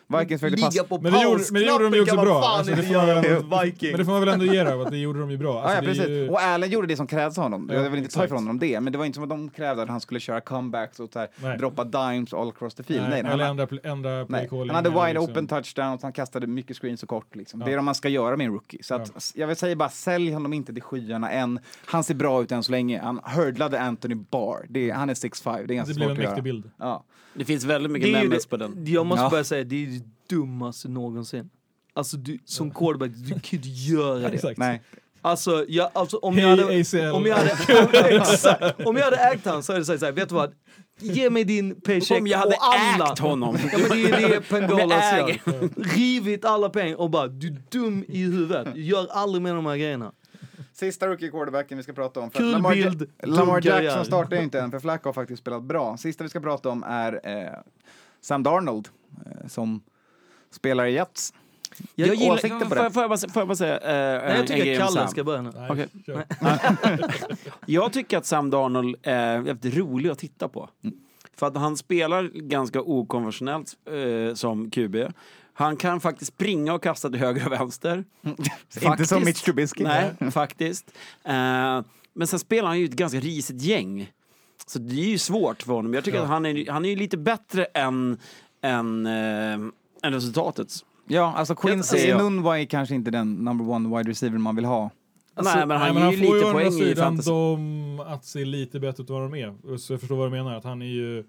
Vikings 0.09 0.41
försökte 0.41 0.63
passa. 0.63 0.71
Ligga 0.75 0.85
på 0.85 1.01
Men 1.01 1.13
det 1.13 1.23
gjorde- 1.23 1.45
men 1.53 1.63
det 1.63 1.69
gjorde 1.69 1.85
de 1.85 1.95
ju 1.95 2.03
också 2.03 2.17
bra. 2.17 2.43
Alltså, 2.45 2.75
det 2.75 2.83
får 2.83 2.93
göra 2.93 3.21
Vikings. 3.65 3.83
Men 3.93 3.99
det 3.99 4.05
får 4.05 4.13
man 4.13 4.21
väl 4.21 4.29
ändå 4.29 4.45
ge 4.45 4.63
dem, 4.65 4.81
att 4.81 4.91
det 4.91 4.99
gjorde 4.99 5.21
de 5.21 5.31
ju 5.31 5.37
bra. 5.37 5.55
Ja, 5.55 5.61
Alltså, 5.63 5.75
ja, 5.77 5.81
det 5.81 5.87
är 5.87 5.95
precis. 5.95 6.09
ju- 6.09 6.29
Och 6.29 6.41
Allen 6.43 6.71
gjorde 6.71 6.87
det 6.87 6.97
som 6.97 7.07
krävdes 7.07 7.39
av 7.39 7.45
honom. 7.45 7.71
Ja, 7.73 7.83
jag 7.83 7.91
vill 7.91 7.99
inte 7.99 8.15
ta 8.15 8.21
exakt. 8.21 8.27
ifrån 8.27 8.39
honom 8.43 8.59
det, 8.59 8.81
men 8.81 8.93
det 8.93 8.99
var 8.99 9.05
inte 9.05 9.17
som 9.17 9.23
att 9.23 9.29
de 9.31 9.51
krävde 9.51 9.83
att 9.83 9.89
han 9.89 10.01
skulle 10.01 10.21
köra 10.21 10.41
comebacks 10.41 11.01
och 11.01 11.11
så 11.13 11.19
här, 11.19 11.29
Nej. 11.43 11.59
droppa 11.59 11.85
dimes 11.85 12.35
all 12.35 12.49
across 12.49 12.75
the 12.75 12.83
field. 12.83 13.01
Nej, 13.03 13.11
Nej, 13.11 13.23
han, 13.23 13.33
eller 13.33 13.45
ändra, 13.51 13.67
pl- 13.67 13.81
ändra 13.87 14.27
nej. 14.29 14.49
han 14.51 14.71
hade 14.71 14.91
wide 14.91 15.07
liksom- 15.13 15.31
open 15.33 15.47
touchdowns, 15.47 16.03
han 16.03 16.13
kastade 16.13 16.47
mycket 16.47 16.77
screens 16.77 17.03
och 17.03 17.09
kort. 17.09 17.37
Liksom. 17.37 17.61
Ja. 17.61 17.67
Det 17.67 17.73
är 17.73 17.77
det 17.77 17.83
man 17.83 17.95
ska 17.95 18.09
göra 18.09 18.37
med 18.37 18.45
en 18.47 18.53
rookie. 18.53 18.83
Så 18.83 18.95
att, 18.95 19.33
jag 19.35 19.47
vill 19.47 19.57
säga 19.57 19.77
bara, 19.77 19.89
sälj 19.89 20.33
honom 20.33 20.53
inte 20.53 20.73
till 20.73 20.83
skyarna 20.83 21.31
än. 21.31 21.61
Han 21.87 22.05
ser 22.05 22.15
bra 22.15 22.43
ut 22.43 22.53
än 22.53 22.63
så 22.63 22.73
länge. 22.73 23.01
Han 23.03 23.21
hurdlade 23.25 23.81
Anthony 23.81 24.15
Barr. 24.15 24.67
Det 24.69 24.91
är, 24.91 24.95
han 24.95 25.11
är 25.11 25.15
6'5, 25.15 25.67
det 25.67 25.75
är 25.75 25.77
ganska 25.77 25.93
Det 25.93 25.97
blev 25.97 26.07
svårt 26.09 26.09
en 26.09 26.13
att 26.13 26.19
mäktig 26.19 26.31
göra. 26.33 26.43
bild. 26.43 26.71
Ja. 26.79 27.05
Det 27.35 27.45
finns 27.45 27.65
väldigt 27.65 27.93
mycket 27.93 28.09
Det 28.13 28.19
är 28.19 28.23
ju 28.23 28.29
memes 28.29 28.45
det- 28.45 28.51
på 28.51 28.57
den. 28.57 28.85
Jag 28.87 29.07
måste 29.07 29.23
Ja. 29.25 29.31
bara 29.31 29.45
säga, 29.45 29.65
det 29.65 29.85
är 29.85 29.98
det 29.99 30.37
dummaste 30.37 30.89
någonsin. 30.89 31.51
Alltså 31.95 32.17
du, 32.17 32.39
som 32.45 32.71
quarterback, 32.71 33.11
du 33.15 33.31
kan 33.31 33.41
ju 33.43 33.57
inte 33.57 33.69
göra 33.93 34.19
det. 34.19 34.35
Exakt. 34.35 34.59
Nej. 34.59 34.83
Alltså, 35.23 35.65
jag, 35.69 35.91
alltså 35.93 36.17
om, 36.17 36.39
jag 36.39 36.49
hade, 36.49 36.65
om, 37.13 37.27
jag 37.27 37.37
hade, 37.37 37.51
exakt, 38.17 38.87
om 38.87 38.97
jag 38.97 39.05
hade 39.05 39.17
ägt 39.17 39.47
han 39.47 39.63
så 39.63 39.73
hade 39.73 39.81
jag 39.81 39.87
sagt 39.87 40.01
såhär, 40.01 40.13
vet 40.13 40.29
du 40.29 40.35
vad? 40.35 40.55
Ge 41.01 41.31
mig 41.31 41.45
din 41.45 41.81
paycheck 41.81 42.21
Om 42.21 42.27
jag 42.27 42.39
hade 42.39 42.51
och 42.57 42.65
alla. 42.65 43.13
ägt 43.13 43.19
honom. 43.19 43.59
Ja 43.73 43.79
men 43.79 43.89
det 43.91 44.11
är 44.11 44.29
det 44.29 44.41
Pengalas 44.41 45.05
jag 45.13 45.29
gör. 45.31 45.95
Rivit 45.97 46.45
alla 46.45 46.69
pengar 46.71 46.97
och 46.97 47.11
bara, 47.11 47.27
du 47.29 47.47
är 47.47 47.57
dum 47.69 48.05
i 48.09 48.19
huvudet. 48.23 48.69
Gör 48.75 49.07
aldrig 49.11 49.43
med 49.43 49.55
de 49.55 49.67
här 49.67 49.77
grejerna. 49.77 50.13
Sista 50.73 51.07
rookie 51.07 51.31
quarterbacken 51.31 51.77
vi 51.77 51.83
ska 51.85 51.93
prata 51.93 52.21
om. 52.21 52.31
För 52.31 52.39
Kul 52.39 52.51
Lamar, 52.53 52.75
bild, 52.75 53.11
Lamar. 53.23 53.67
Jackson 53.67 54.05
startar 54.05 54.37
ju 54.37 54.43
inte 54.43 54.61
än, 54.61 54.71
för 54.71 54.79
Flacco 54.81 55.09
har 55.09 55.13
faktiskt 55.13 55.41
spelat 55.41 55.63
bra. 55.63 55.97
Sista 55.97 56.25
vi 56.25 56.31
ska 56.31 56.41
prata 56.41 56.69
om 56.69 56.83
är 56.83 57.21
eh, 57.25 57.59
Sam 58.21 58.43
Darnold, 58.43 58.89
eh, 59.27 59.49
som 59.49 59.83
spelar 60.51 60.87
i 60.87 60.93
Jets. 60.93 61.35
Jag, 61.95 62.09
Jag 62.09 62.15
gillar, 62.15 62.35
åsikter 62.35 62.59
på 62.61 62.67
får, 62.69 62.77
det? 62.77 62.83
jag- 62.83 62.93
får, 62.95 63.03
jag 63.03 63.11
bara, 63.11 63.19
får 63.19 63.41
jag 63.41 63.49
bara 63.49 63.57
säga 63.57 63.79
eh, 63.79 64.23
nej, 64.29 64.37
jag 64.37 64.47
tycker 64.47 64.73
att 64.73 64.79
Kalle 64.79 64.93
Sam? 65.01 65.09
ska 65.09 65.25
börja 65.25 65.43
nu. 65.43 65.53
Nej, 65.57 65.87
kör. 66.07 66.25
Jag 67.67 67.93
tycker 67.93 68.19
att 68.19 68.27
Sam 68.27 68.51
Darnold 68.51 68.97
är 69.03 69.43
jävligt 69.43 69.77
rolig 69.77 70.11
att 70.11 70.19
titta 70.19 70.49
på. 70.49 70.69
För 71.37 71.47
att 71.47 71.57
han 71.57 71.77
spelar 71.77 72.23
ganska 72.35 72.81
okonventionellt 72.83 73.77
eh, 74.29 74.35
som 74.35 74.71
QB. 74.71 74.97
Han 75.53 75.77
kan 75.77 76.01
faktiskt 76.01 76.35
springa 76.35 76.75
och 76.75 76.83
kasta 76.83 77.11
till 77.11 77.19
höger 77.19 77.47
och 77.47 77.53
vänster. 77.53 78.05
Inte 78.83 79.07
som 79.07 79.25
Mitch 79.25 79.43
Trubisky. 79.43 79.85
Nej, 79.85 80.31
faktiskt. 80.31 80.91
Eh, 81.25 81.83
men 82.13 82.27
sen 82.27 82.39
spelar 82.39 82.69
han 82.69 82.79
ju 82.79 82.85
ett 82.85 82.91
ganska 82.93 83.21
risigt 83.21 83.63
gäng. 83.63 84.13
Så 84.71 84.79
det 84.79 84.95
är 85.01 85.11
ju 85.11 85.19
svårt 85.19 85.63
för 85.63 85.73
honom. 85.73 85.95
Jag 85.95 86.05
tycker 86.05 86.19
Ja. 86.19 86.25
att 86.25 86.31
han 86.31 86.47
är, 86.47 86.71
han 86.71 86.85
är 86.85 86.89
ju 86.89 86.97
lite 86.97 87.17
bättre 87.17 87.65
än, 87.65 88.19
än, 88.63 89.07
eh, 89.07 89.53
än 90.03 90.13
resultatet. 90.13 90.69
Ja, 91.09 91.35
alltså 91.37 91.55
Quincy 91.55 91.99
ser 91.99 92.09
jag. 92.09 92.21
Enunwa 92.21 92.59
är 92.61 92.65
kanske 92.65 92.95
inte 92.95 93.11
den 93.11 93.33
number 93.35 93.69
one 93.71 93.97
wide 93.99 94.11
receiver 94.11 94.39
man 94.39 94.57
vill 94.57 94.65
ha. 94.65 94.91
Nej, 95.43 95.67
men 95.67 95.71
han 95.81 95.95
Nej, 95.95 96.03
men 96.03 96.11
ger 96.13 96.19
ju 96.19 96.27
får 96.27 96.35
lite 96.35 96.47
å 96.47 96.49
andra 96.49 96.71
sidan 96.71 97.17
dem 97.17 98.01
att 98.07 98.25
se 98.25 98.45
lite 98.45 98.81
bättre 98.81 99.03
ut 99.03 99.11
än 99.11 99.15
vad 99.17 99.33
de 99.33 99.35
är. 99.39 99.77
Så 99.79 99.93
jag 99.93 100.01
förstår 100.01 100.17
vad 100.17 100.27
du 100.27 100.31
menar, 100.31 100.55
att 100.55 100.65
han 100.65 100.83
är 100.83 100.87
ju 100.87 101.25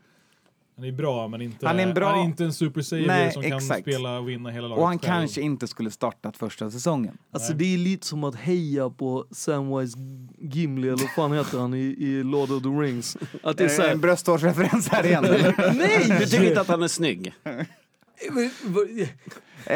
han 0.80 0.88
är 0.88 0.91
bra, 0.91 1.27
men 1.27 1.41
inte, 1.41 1.67
Han 1.67 1.80
är 1.80 1.84
en 1.84 1.93
bra- 1.93 2.09
han 2.09 2.19
är 2.19 2.23
inte 2.23 2.43
en 2.43 2.53
super 2.53 2.82
saver 2.82 3.07
Nej, 3.07 3.32
som 3.32 3.43
kan 3.43 3.57
exakt. 3.57 3.82
spela 3.82 4.19
och 4.19 4.30
vinna 4.30 4.49
hela 4.49 4.67
laget 4.67 4.82
Och 4.82 4.88
han 4.88 4.99
själv. 4.99 5.11
kanske 5.11 5.41
inte 5.41 5.67
skulle 5.67 5.91
startat 5.91 6.38
första 6.38 6.71
säsongen. 6.71 7.17
Alltså 7.32 7.49
Nej. 7.53 7.57
det 7.59 7.73
är 7.73 7.77
lite 7.77 8.07
som 8.07 8.23
att 8.23 8.36
heja 8.36 8.89
på 8.89 9.25
Samwise 9.32 9.97
Gimli, 10.39 10.88
eller 10.88 10.97
vad 11.01 11.11
fan 11.15 11.34
heter 11.34 11.59
han 11.59 11.73
i, 11.73 11.77
i 11.99 12.23
Lord 12.23 12.51
of 12.51 12.63
the 12.63 12.69
Rings. 12.69 13.17
Att 13.43 13.57
det 13.57 13.63
är 13.63 13.65
Är 13.65 13.69
det 13.69 13.75
såhär, 13.75 13.91
en 13.91 14.01
brösthårsreferens 14.01 14.88
här 14.89 15.05
igen? 15.05 15.23
nej! 15.77 16.15
Du 16.19 16.25
tycker 16.25 16.47
inte 16.47 16.61
att 16.61 16.67
han 16.67 16.84
är 16.84 16.88
snygg? 16.88 17.34
Är 17.43 17.65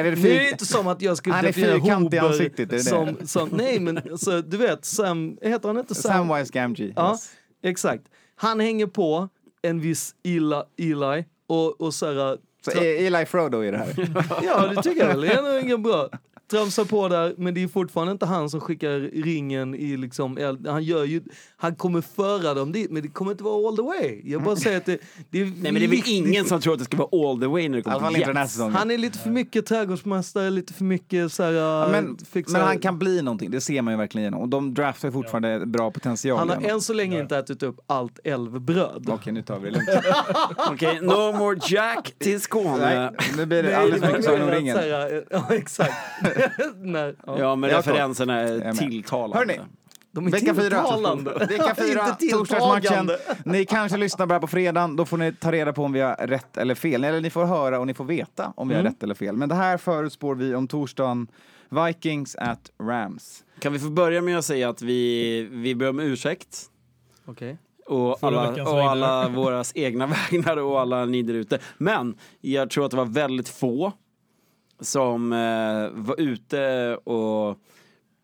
det 0.04 0.10
är 0.10 0.12
det 0.12 0.18
fyr... 0.18 0.52
inte 0.52 0.66
som 0.66 0.88
att 0.88 1.02
jag 1.02 1.18
skulle 1.18 1.36
Han 1.36 1.46
är 1.46 1.50
definiera 1.50 1.74
fyrkantig 1.74 2.18
i 2.18 2.20
Hober 2.20 2.32
ansiktet, 2.32 2.60
är 2.60 2.66
det 2.66 2.78
det? 2.78 2.84
som, 2.84 3.18
som, 3.28 3.50
nej 3.50 3.80
men 3.80 3.98
alltså, 3.98 4.42
du 4.42 4.58
vet, 4.58 4.86
Sam, 4.86 5.38
heter 5.42 5.68
han 5.68 5.78
inte 5.78 5.96
Sam? 5.96 6.28
Samwise 6.28 6.52
Gamgee. 6.54 6.94
Ja, 6.96 7.12
Yes. 7.12 7.32
exakt. 7.64 8.04
Han 8.36 8.60
hänger 8.60 8.88
på 8.88 9.30
en 9.64 9.80
viss 9.80 10.16
Eli, 10.24 10.62
Eli 10.92 11.26
och, 11.48 11.82
och 11.82 11.94
såhär, 11.94 12.38
Så 12.66 12.72
E- 12.72 13.06
Eli 13.08 13.26
Frodo 13.26 13.60
är 13.60 13.72
det 13.72 13.78
här. 13.78 13.94
ja 14.44 14.68
det 14.68 14.84
tycker 14.84 15.02
jag 15.02 15.08
väl, 15.08 15.22
det 15.22 15.34
är 15.34 15.42
nog 15.54 15.62
ingen 15.64 15.84
bra. 15.84 16.10
Tramsar 16.52 16.86
på 16.86 17.08
där, 17.08 17.34
men 17.38 17.54
det 17.54 17.64
är 17.64 17.68
fortfarande 17.68 18.12
inte 18.12 18.26
han 18.26 18.50
som 18.50 18.60
skickar 18.62 19.00
ringen 19.24 19.76
i 19.76 19.98
liksom, 19.98 20.38
eld. 20.38 20.68
han 20.68 20.84
gör 20.84 21.04
ju, 21.04 21.22
han 21.58 21.76
kommer 21.76 22.02
föra 22.02 22.54
dem 22.54 22.72
dit, 22.72 22.92
men 22.92 23.02
det 23.04 23.08
kommer 23.10 23.32
inte 23.32 23.44
vara 23.44 23.68
all 23.68 23.76
the 23.78 23.82
way. 23.84 24.22
Jag 24.24 24.44
bara 24.44 24.56
säger 24.56 24.78
att 24.78 24.86
det, 24.86 24.98
det 25.30 25.42
är 25.42 25.46
Nej 25.46 25.54
men 25.62 25.74
det 25.74 25.84
är 25.84 25.88
väl 25.88 26.02
ingen 26.06 26.46
som 26.46 26.62
tror 26.62 26.74
att 26.74 26.80
det 26.80 26.86
ska 26.86 26.98
vara 26.98 27.30
all 27.32 27.40
the 27.40 27.48
way 27.48 27.70
när 27.70 27.78
det 27.78 27.82
kommer 27.84 28.00
fall 28.00 28.14
till 28.14 28.24
här 28.26 28.42
Jets. 28.42 28.60
Han 28.60 28.92
är 28.92 28.98
lite 28.98 29.18
för 29.20 29.30
mycket 29.30 29.66
trädgårdsmästare, 29.66 30.50
lite 30.50 30.74
för 30.74 30.84
mycket 30.84 31.32
såhär, 31.32 31.52
Ja, 31.52 31.88
men, 31.92 32.18
fixar- 32.32 32.52
men 32.54 32.62
han 32.62 32.80
kan 32.80 33.00
bli 33.00 33.22
någonting, 33.22 33.52
det 33.52 33.62
ser 33.62 33.82
man 33.82 33.94
ju 33.94 33.98
verkligen 33.98 34.24
igenom. 34.24 34.42
Och 34.42 34.50
de 34.50 34.74
draftar 34.74 35.12
fortfarande 35.12 35.66
bra 35.66 35.92
potential. 35.92 36.38
han 36.38 36.50
har 36.50 36.62
än 36.70 36.82
så 36.82 36.94
länge 36.94 37.20
inte 37.22 37.38
ätit 37.38 37.64
upp 37.64 37.80
allt 37.88 38.20
älvbröd. 38.24 39.10
Okej, 39.10 39.34
nu 39.34 39.42
tar 39.42 39.60
vi 39.60 39.70
det 39.70 39.72
lugnt. 39.76 39.90
Okej, 40.72 41.00
no 41.02 41.38
more 41.38 41.60
Jack 41.68 42.14
till 42.20 42.42
Skåne. 42.42 42.78
Nej, 42.78 43.10
nu 43.38 43.46
blir 43.46 43.64
det 43.64 43.78
alldeles 43.78 44.02
för 44.02 44.18
mycket 44.18 44.32
om 44.34 44.40
mer 44.40 44.52
ringen. 44.56 44.78
säga- 44.78 45.22
Ja, 45.30 45.48
exakt. 45.50 45.94
Nej, 46.76 47.16
ja. 47.26 47.40
Ja, 47.40 47.56
men 47.56 47.70
referenserna 47.70 48.40
är 48.40 48.74
tilltalande. 48.74 49.38
Hörni, 49.38 49.60
De 50.12 50.28
är 50.28 50.32
Vecka 50.32 50.56
fyra. 50.56 50.64
tilltalande. 50.64 51.34
Vecka 51.50 51.76
fyra, 51.76 52.06
torsdagsmatchen. 52.32 53.12
Ni 53.46 53.66
kanske 53.66 53.98
lyssnar 53.98 54.26
bara 54.26 54.40
på 54.40 54.48
fredagen, 54.48 54.96
då 54.96 55.06
får 55.06 55.18
ni 55.18 55.34
ta 55.34 55.52
reda 55.52 55.74
på 55.74 55.84
om 55.84 55.94
vi 55.94 56.00
har 56.00 56.16
rätt 56.16 56.58
eller 56.58 56.76
fel. 56.76 57.04
Eller 57.04 57.22
ni 57.22 57.30
får 57.30 57.46
höra 57.46 57.80
och 57.80 57.88
ni 57.88 57.94
får 57.94 58.06
veta 58.06 58.54
om 58.56 58.68
vi 58.70 58.76
har 58.76 58.84
rätt 58.84 59.04
eller 59.04 59.16
fel. 59.16 59.36
Men 59.38 59.50
det 59.50 59.56
här 59.56 59.78
förutspår 59.78 60.36
vi 60.36 60.56
om 60.56 60.68
torsdagen. 60.68 61.28
Vikings 61.88 62.36
at 62.36 62.72
Rams. 62.82 63.44
Kan 63.60 63.74
vi 63.74 63.80
få 63.80 63.90
börja 63.90 64.22
med 64.22 64.38
att 64.38 64.46
säga 64.46 64.70
att 64.70 64.82
vi, 64.82 65.48
vi 65.52 65.76
ber 65.76 65.90
om 65.90 66.00
ursäkt 66.00 66.58
Okej. 67.26 67.58
och 67.86 68.20
Förra 68.20 68.40
alla, 68.42 68.64
och 68.72 68.82
alla 68.92 69.28
våra 69.30 69.64
egna 69.76 70.08
vägnar 70.32 70.58
och 70.58 70.80
alla 70.82 71.06
ni 71.06 71.22
där 71.24 71.34
ute. 71.34 71.60
Men 71.78 72.16
jag 72.42 72.70
tror 72.70 72.86
att 72.86 72.92
det 72.92 72.98
var 72.98 73.06
väldigt 73.06 73.50
få 73.50 73.92
som 74.80 75.34
eh, 75.34 75.90
var 76.04 76.20
ute 76.22 76.96
och 77.04 77.58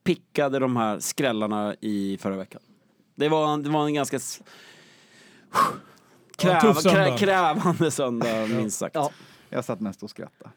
pickade 0.04 0.60
de 0.60 0.78
här 0.78 1.00
skrällarna 1.00 1.76
i 1.82 2.18
förra 2.22 2.36
veckan. 2.38 2.62
Det 3.16 3.30
var, 3.30 3.54
en- 3.54 3.64
det 3.64 3.70
var 3.70 3.86
en 3.86 3.93
ganska 3.93 4.20
kräv, 6.38 6.62
tuff 6.62 6.82
söndag. 6.82 7.06
krä, 7.06 7.18
krävande 7.18 7.91
söndag 7.91 8.47
minst 8.47 8.78
sagt. 8.80 8.95
Ja. 8.95 9.12
Jag 9.50 9.66
satt 9.66 9.80
mest 9.80 10.04
och 10.04 10.10
skrattade. 10.10 10.50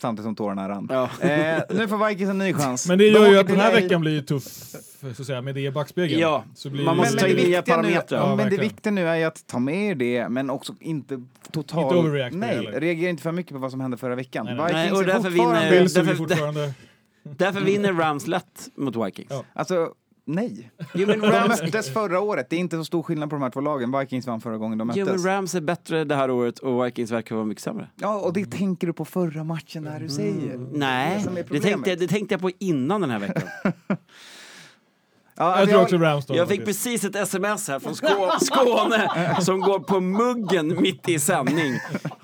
Samtidigt 0.00 0.24
som 0.26 0.36
tårarna 0.36 0.68
rann. 0.68 0.88
Ja. 0.90 1.10
Eh, 1.28 1.62
nu 1.70 1.88
får 1.88 2.08
Vikings 2.08 2.30
en 2.30 2.38
ny 2.38 2.54
chans. 2.54 2.88
Men 2.88 2.98
det 2.98 3.04
De 3.04 3.10
gör 3.10 3.28
ju 3.30 3.38
att 3.38 3.46
den 3.48 3.60
här 3.60 3.72
veckan 3.72 4.00
blir 4.00 4.12
ju 4.12 4.20
tuff, 4.22 4.42
så 4.44 5.06
att 5.08 5.26
säga, 5.26 5.42
med 5.42 5.54
det 5.54 5.60
i 5.60 5.70
backspegeln. 5.70 6.20
Ja, 6.20 6.44
så 6.54 6.70
blir 6.70 6.84
man 6.84 6.96
måste 6.96 7.14
Men, 7.14 7.20
ta 7.24 7.28
in 7.28 7.36
det 7.36 7.42
nya 7.42 7.62
parametrar. 7.62 8.18
ja, 8.18 8.36
men 8.36 8.50
det 8.50 8.56
viktiga 8.58 8.90
nu 8.92 9.08
är 9.08 9.16
ju 9.16 9.24
att 9.24 9.46
ta 9.46 9.58
med 9.58 9.98
det, 9.98 10.28
men 10.28 10.50
också 10.50 10.74
inte 10.80 11.22
totalt... 11.52 11.84
Inte 11.94 11.96
overreact 12.08 12.36
Nej, 12.36 12.58
reagera 12.74 13.10
inte 13.10 13.22
för 13.22 13.32
mycket 13.32 13.52
på 13.52 13.58
vad 13.58 13.70
som 13.70 13.80
hände 13.80 13.96
förra 13.96 14.14
veckan. 14.14 14.46
Nej, 14.46 14.54
nej. 14.56 14.64
Vikings 14.66 14.82
Nej, 14.84 14.92
och 14.92 15.02
är 15.02 15.06
därför 15.06 15.30
fortfarande- 15.30 15.60
vinner- 15.70 15.76
är 15.76 15.94
därför- 16.04 16.14
fortfarande... 16.14 16.72
Därför 17.22 17.60
vinner 17.60 17.92
Rams 17.92 18.26
lätt 18.26 18.68
mot 18.74 19.06
Vikings. 19.06 19.28
Ja. 19.30 19.44
Alltså, 19.52 19.88
nej. 20.28 20.70
Jo, 20.94 21.06
men 21.06 21.20
De 21.20 21.26
Rams, 21.30 21.62
möttes 21.62 21.92
förra 21.92 22.20
året. 22.20 22.46
Det 22.50 22.56
är 22.56 22.60
inte 22.60 22.76
så 22.76 22.84
stor 22.84 23.02
skillnad 23.02 23.30
på 23.30 23.36
de 23.36 23.42
här 23.42 23.50
två 23.50 23.60
lagen. 23.60 23.98
Vikings 23.98 24.26
vann 24.26 24.40
förra 24.40 24.56
gången 24.58 24.78
de 24.78 24.92
jo, 24.94 25.04
möttes. 25.06 25.24
men 25.24 25.32
Rams 25.34 25.54
är 25.54 25.60
bättre 25.60 26.04
det 26.04 26.14
här 26.14 26.30
året 26.30 26.58
och 26.58 26.86
Vikings 26.86 27.10
verkar 27.10 27.34
vara 27.34 27.44
mycket 27.46 27.62
sämre. 27.64 27.88
Ja, 27.96 28.18
och 28.20 28.32
det 28.32 28.44
tänker 28.50 28.86
du 28.86 28.92
på 28.92 29.04
förra 29.04 29.44
matchen 29.44 29.84
där 29.84 30.00
du 30.00 30.08
säger. 30.08 30.68
Nej, 30.72 31.22
som 31.22 31.32
är 31.32 31.36
det 31.36 31.42
problemet. 31.42 31.62
tänkte, 31.72 31.90
jag, 31.90 31.98
det 31.98 32.08
tänkte 32.08 32.34
jag 32.34 32.40
på 32.40 32.50
innan 32.58 33.00
den 33.00 33.10
här 33.10 33.18
veckan. 33.18 33.42
Ja, 35.40 35.58
Jag 35.60 35.68
tror 35.68 35.82
också 35.82 35.96
Rams 35.98 36.26
då. 36.26 36.36
Jag 36.36 36.48
fick 36.48 36.60
faktiskt. 36.60 36.84
precis 36.84 37.04
ett 37.04 37.16
sms 37.16 37.68
här 37.68 37.78
från 37.78 37.92
Skå- 37.94 38.38
Skåne 38.40 39.36
som 39.40 39.60
går 39.60 39.78
på 39.78 40.00
muggen 40.00 40.82
mitt 40.82 41.08
i 41.08 41.18
sändning. 41.18 41.74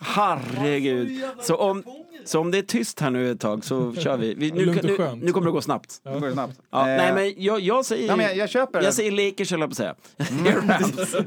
Herregud. 0.00 1.22
Så 1.40 1.56
om, 1.56 1.82
så 2.24 2.40
om 2.40 2.50
det 2.50 2.58
är 2.58 2.62
tyst 2.62 3.00
här 3.00 3.10
nu 3.10 3.30
ett 3.30 3.40
tag 3.40 3.64
så 3.64 3.94
kör 3.94 4.16
vi. 4.16 4.34
vi 4.34 4.50
nu, 4.50 4.68
och 4.68 4.84
nu, 4.84 5.20
nu 5.22 5.32
kommer 5.32 5.46
det 5.46 5.52
gå 5.52 5.60
snabbt. 5.60 6.00
Det 6.04 6.20
går 6.20 6.30
snabbt. 6.30 6.60
Ja, 6.70 6.80
Eh, 6.80 6.96
nej, 6.96 7.14
men 7.14 7.44
jag, 7.44 7.60
jag 7.60 7.84
säger... 7.84 8.08
ja, 8.08 8.16
men 8.16 8.26
jag, 8.26 8.36
jag 8.36 8.48
köper 8.48 8.78
det. 8.78 8.84
jag 8.84 8.94
säger 8.94 9.10
Lakers, 9.10 9.50
höll 9.50 9.60
jag 9.60 9.68
på 9.70 9.72
att 9.72 9.76
säga. 9.76 9.94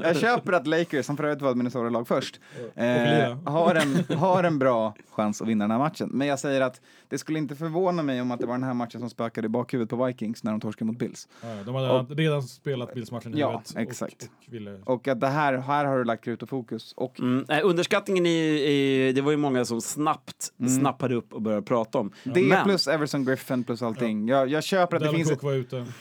Jag 0.02 0.16
köper 0.16 0.52
att 0.52 0.66
Lakers, 0.66 1.06
som 1.06 1.16
för 1.16 1.24
övrigt 1.24 1.42
var 1.42 1.50
ett 1.50 1.56
Minnesota-lag 1.56 2.08
först, 2.08 2.40
eh, 2.74 2.84
har, 3.44 3.74
en, 3.74 4.16
har 4.18 4.44
en 4.44 4.58
bra 4.58 4.94
chans 5.10 5.42
att 5.42 5.48
vinna 5.48 5.64
den 5.64 5.70
här 5.70 5.78
matchen. 5.78 6.10
Men 6.12 6.26
jag 6.26 6.38
säger 6.38 6.60
att 6.60 6.80
det 7.08 7.18
skulle 7.18 7.38
inte 7.38 7.56
förvåna 7.56 8.02
mig 8.02 8.20
om 8.20 8.30
att 8.30 8.40
det 8.40 8.46
var 8.46 8.54
den 8.54 8.62
här 8.64 8.74
matchen 8.74 9.00
som 9.00 9.10
spökade 9.10 9.46
i 9.46 9.48
bakhuvudet 9.48 9.90
på 9.90 10.04
Vikings 10.04 10.44
när 10.44 10.50
de 10.50 10.60
torskade 10.60 10.84
mot 10.86 10.98
Bills. 10.98 11.28
Ja, 11.42 11.48
de 11.66 11.74
hade 11.74 12.14
redan 12.14 12.42
spelat 12.42 12.94
Bills-matchen 12.94 13.34
i 13.34 13.40
Ja, 13.40 13.48
huvudet 13.50 13.74
exakt. 13.76 14.22
Och, 14.22 14.46
och 14.48 14.52
ville... 14.54 14.80
Och 14.84 15.08
att 15.08 15.20
det 15.20 15.26
här, 15.28 15.58
här 15.58 15.84
har 15.84 15.98
du 15.98 16.04
lagt 16.04 16.24
krut 16.24 16.42
och 16.42 16.48
fokus. 16.48 16.92
Och 16.96 17.20
Mm, 17.20 17.44
nej, 17.48 17.62
underskattningen 17.62 18.26
i, 18.26 18.30
i... 18.30 19.12
Det 19.12 19.20
var 19.20 19.30
ju 19.30 19.36
många 19.36 19.64
som 19.64 19.80
snabbt 19.80 20.52
snappade 20.88 21.14
upp 21.14 21.32
och 21.32 21.42
började 21.42 21.62
prata 21.62 21.98
om. 21.98 22.12
det 22.24 22.42
Men- 22.42 22.64
plus 22.64 22.86
Everson 22.88 23.24
Griffin 23.24 23.64
plus 23.64 23.82
allting. 23.82 24.28
Jag, 24.28 24.48
jag 24.48 24.64
köper 24.64 24.96
att 24.96 25.02
det 25.02 25.10
finns, 25.10 25.32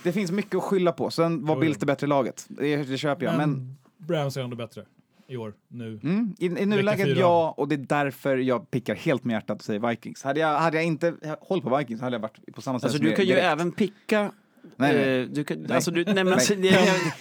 det 0.04 0.12
finns 0.12 0.32
mycket 0.32 0.56
att 0.56 0.64
skylla 0.64 0.92
på. 0.92 1.10
Sen 1.10 1.46
var 1.46 1.64
jo. 1.66 1.74
det 1.80 1.86
bättre 1.86 2.08
laget. 2.08 2.46
Det, 2.48 2.76
det 2.84 2.98
köper 2.98 3.26
jag. 3.26 3.38
Men, 3.38 3.78
Men 3.98 4.18
Rams 4.18 4.38
är 4.38 4.42
ändå 4.42 4.56
bättre 4.56 4.86
i 5.30 5.38
år, 5.38 5.54
nu. 5.68 6.00
Mm, 6.04 6.36
I, 6.40 6.46
I 6.46 6.66
nuläget 6.66 7.18
ja, 7.18 7.54
och 7.58 7.68
det 7.68 7.76
är 7.76 7.78
därför 7.78 8.38
jag 8.38 8.72
pickar 8.72 8.96
helt 8.96 9.24
med 9.24 9.34
hjärtat 9.34 9.58
och 9.58 9.64
säger 9.64 9.90
Vikings. 9.90 10.24
Hade 10.24 10.40
jag, 10.40 10.60
hade 10.60 10.78
jag 10.78 10.86
inte 10.86 11.14
hållit 11.42 11.64
på 11.64 11.78
Vikings 11.78 12.02
hade 12.02 12.16
jag 12.16 12.22
varit 12.22 12.56
på 12.56 12.62
samma 12.62 12.80
sätt 12.80 12.84
Alltså 12.84 12.98
som 12.98 13.06
du 13.08 13.16
kan 13.16 13.26
ju 13.26 13.32
direkt. 13.34 13.46
även 13.46 13.72
picka... 13.72 14.32
Nej, 14.76 14.96
nej. 14.96 15.22
eh, 15.22 15.28
du 15.28 15.44
kan, 15.44 15.62
Nej. 15.62 15.76
Alltså, 15.76 15.92
du, 15.92 16.04
nej, 16.06 16.14
men, 16.14 16.34
alltså, 16.34 16.56
det, 16.56 16.72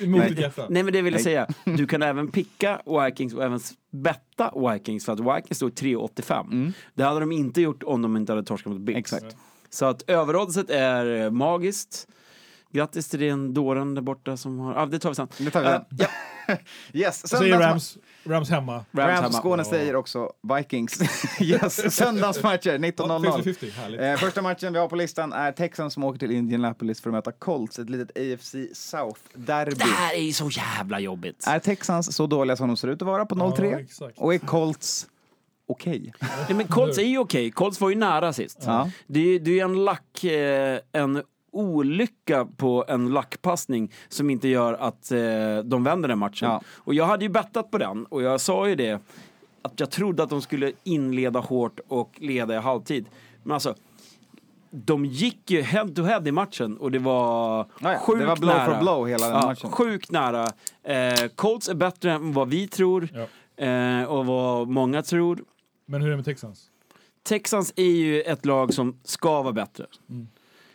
Nej. 0.00 0.28
ditt 0.28 0.38
hjärta. 0.38 0.66
nej 0.70 0.82
men 0.82 0.92
det 0.92 1.02
vill 1.02 1.12
jag 1.12 1.18
Nej. 1.18 1.24
säga. 1.24 1.46
Du 1.64 1.86
kan 1.86 2.02
även 2.02 2.30
picka 2.30 2.80
Vikings 3.04 3.34
och 3.34 3.44
även 3.44 3.60
betta 3.90 4.52
Vikings 4.72 5.04
för 5.04 5.12
att 5.12 5.20
Vikings 5.20 5.56
stod 5.56 5.72
3,85. 5.72 6.72
Det 6.94 7.02
hade 7.04 7.20
de 7.20 7.32
inte 7.32 7.60
gjort 7.60 7.82
om 7.82 8.02
de 8.02 8.16
inte 8.16 8.32
hade 8.32 8.44
torskat 8.44 8.72
mot 8.72 8.82
Bills. 8.82 9.12
Mm. 9.12 9.24
Exakt. 9.24 9.36
Så 9.70 9.84
att 9.86 10.10
överoddset 10.10 10.70
är 10.70 11.24
eh, 11.24 11.30
magiskt. 11.30 12.08
Grattis 12.72 13.08
till 13.08 13.20
den 13.20 13.54
dåren 13.54 13.94
där 13.94 14.02
borta 14.02 14.36
som 14.36 14.58
har... 14.58 14.74
Ja, 14.74 14.86
det 14.86 14.98
tar 14.98 15.08
vi 15.08 15.14
sen. 15.14 15.28
Det 15.38 15.50
tar 15.50 15.60
vi 15.62 15.66
Eh, 15.68 15.72
sen. 15.72 15.84
ja, 15.98 16.06
Yes, 16.92 17.28
Säger 17.28 17.44
söndagsma- 17.54 17.60
Rams, 17.70 17.98
Rams 18.24 18.50
hemma. 18.50 18.72
Rams 18.74 18.86
Rams 19.08 19.20
hemma. 19.20 19.32
Skåne 19.32 19.64
säger 19.64 19.96
också 19.96 20.32
Vikings. 20.56 21.00
yes, 21.40 21.94
söndagsmatcher 21.96 22.70
Ja, 22.72 22.78
19.00. 22.78 23.42
50-50, 23.42 23.70
härligt. 23.70 24.00
Eh, 24.00 24.16
första 24.16 24.42
matchen 24.42 24.72
vi 24.72 24.78
har 24.78 24.88
på 24.88 24.96
listan 24.96 25.32
är 25.32 25.52
Texans 25.52 25.94
som 25.94 26.04
åker 26.04 26.18
till 26.18 26.30
Indianapolis 26.30 27.00
för 27.00 27.10
att 27.10 27.14
möta 27.14 27.32
Colts, 27.32 27.78
ett 27.78 27.90
litet 27.90 28.10
AFC 28.18 28.54
South-derby. 28.74 29.74
Det 29.78 29.84
här 29.84 30.14
är 30.14 30.20
ju 30.22 30.32
så 30.32 30.48
jävla 30.50 31.00
jobbigt. 31.00 31.44
Är 31.46 31.58
Texans 31.58 32.16
så 32.16 32.26
dåliga 32.26 32.56
som 32.56 32.68
de 32.68 32.76
ser 32.76 32.88
ut 32.88 33.02
att 33.02 33.06
vara 33.08 33.26
på 33.26 33.34
0-3? 33.34 33.86
Ja, 34.00 34.10
och 34.16 34.34
är 34.34 34.38
Colts 34.38 35.06
okej? 35.68 36.12
Nej, 36.20 36.56
men 36.56 36.66
Colts 36.68 36.98
är 36.98 37.02
ju 37.02 37.18
okej. 37.18 37.50
Colts 37.50 37.80
var 37.80 37.90
ju 37.90 37.96
nära 37.96 38.32
sist. 38.32 38.58
Ja. 38.66 38.90
Det 39.06 39.20
är 39.20 39.24
ju 39.24 39.38
det 39.38 39.50
är 39.50 39.54
ju 39.54 39.60
en 39.60 39.84
lack, 39.84 40.24
eh, 40.24 40.78
en 40.92 41.22
olycka 41.58 42.46
på 42.56 42.84
en 42.88 43.08
lackpassning 43.10 43.92
som 44.08 44.30
inte 44.30 44.48
gör 44.48 44.72
att 44.74 45.12
eh, 45.12 45.18
de 45.64 45.84
vänder 45.84 46.08
den 46.08 46.18
matchen. 46.18 46.48
Ja. 46.50 46.60
Och 46.68 46.94
jag 46.94 47.04
hade 47.06 47.24
ju 47.24 47.28
bettat 47.28 47.70
på 47.70 47.78
den 47.78 48.06
och 48.06 48.22
jag 48.22 48.40
sa 48.40 48.68
ju 48.68 48.74
det 48.74 49.00
att 49.62 49.80
jag 49.80 49.90
trodde 49.90 50.22
att 50.22 50.30
de 50.30 50.42
skulle 50.42 50.72
inleda 50.84 51.40
hårt 51.40 51.80
och 51.88 52.10
leda 52.20 52.54
i 52.54 52.58
halvtid. 52.58 53.06
Men 53.42 53.52
alltså, 53.54 53.74
de 54.70 55.04
gick 55.04 55.50
ju 55.50 55.62
head 55.62 55.88
to 55.88 56.02
head 56.02 56.22
i 56.28 56.32
matchen 56.32 56.76
och 56.76 56.90
det 56.90 56.98
var 56.98 57.58
Ja, 57.80 57.92
ja. 57.92 57.98
sjukt 57.98 58.20
Det 58.20 58.26
var 58.26 58.36
blow 58.36 58.54
nära. 58.54 58.72
for 58.74 58.80
blow 58.82 59.08
hela 59.08 59.26
den 59.26 59.36
ja, 59.36 59.46
matchen. 59.46 59.70
Sjukt 59.70 60.10
nära. 60.10 60.46
Eh, 60.82 61.28
Colts 61.34 61.68
är 61.68 61.74
bättre 61.74 62.12
än 62.12 62.32
vad 62.32 62.48
vi 62.48 62.68
tror 62.68 63.08
Ja. 63.14 63.64
eh, 63.66 64.04
och 64.04 64.26
vad 64.26 64.68
många 64.68 65.02
tror. 65.02 65.44
Men 65.86 66.00
hur 66.00 66.06
är 66.08 66.10
det 66.10 66.16
med 66.16 66.24
Texans? 66.24 66.70
Texans 67.22 67.72
är 67.76 67.82
ju 67.84 68.22
ett 68.22 68.44
lag 68.46 68.74
som 68.74 69.00
ska 69.04 69.42
vara 69.42 69.52
bättre. 69.52 69.86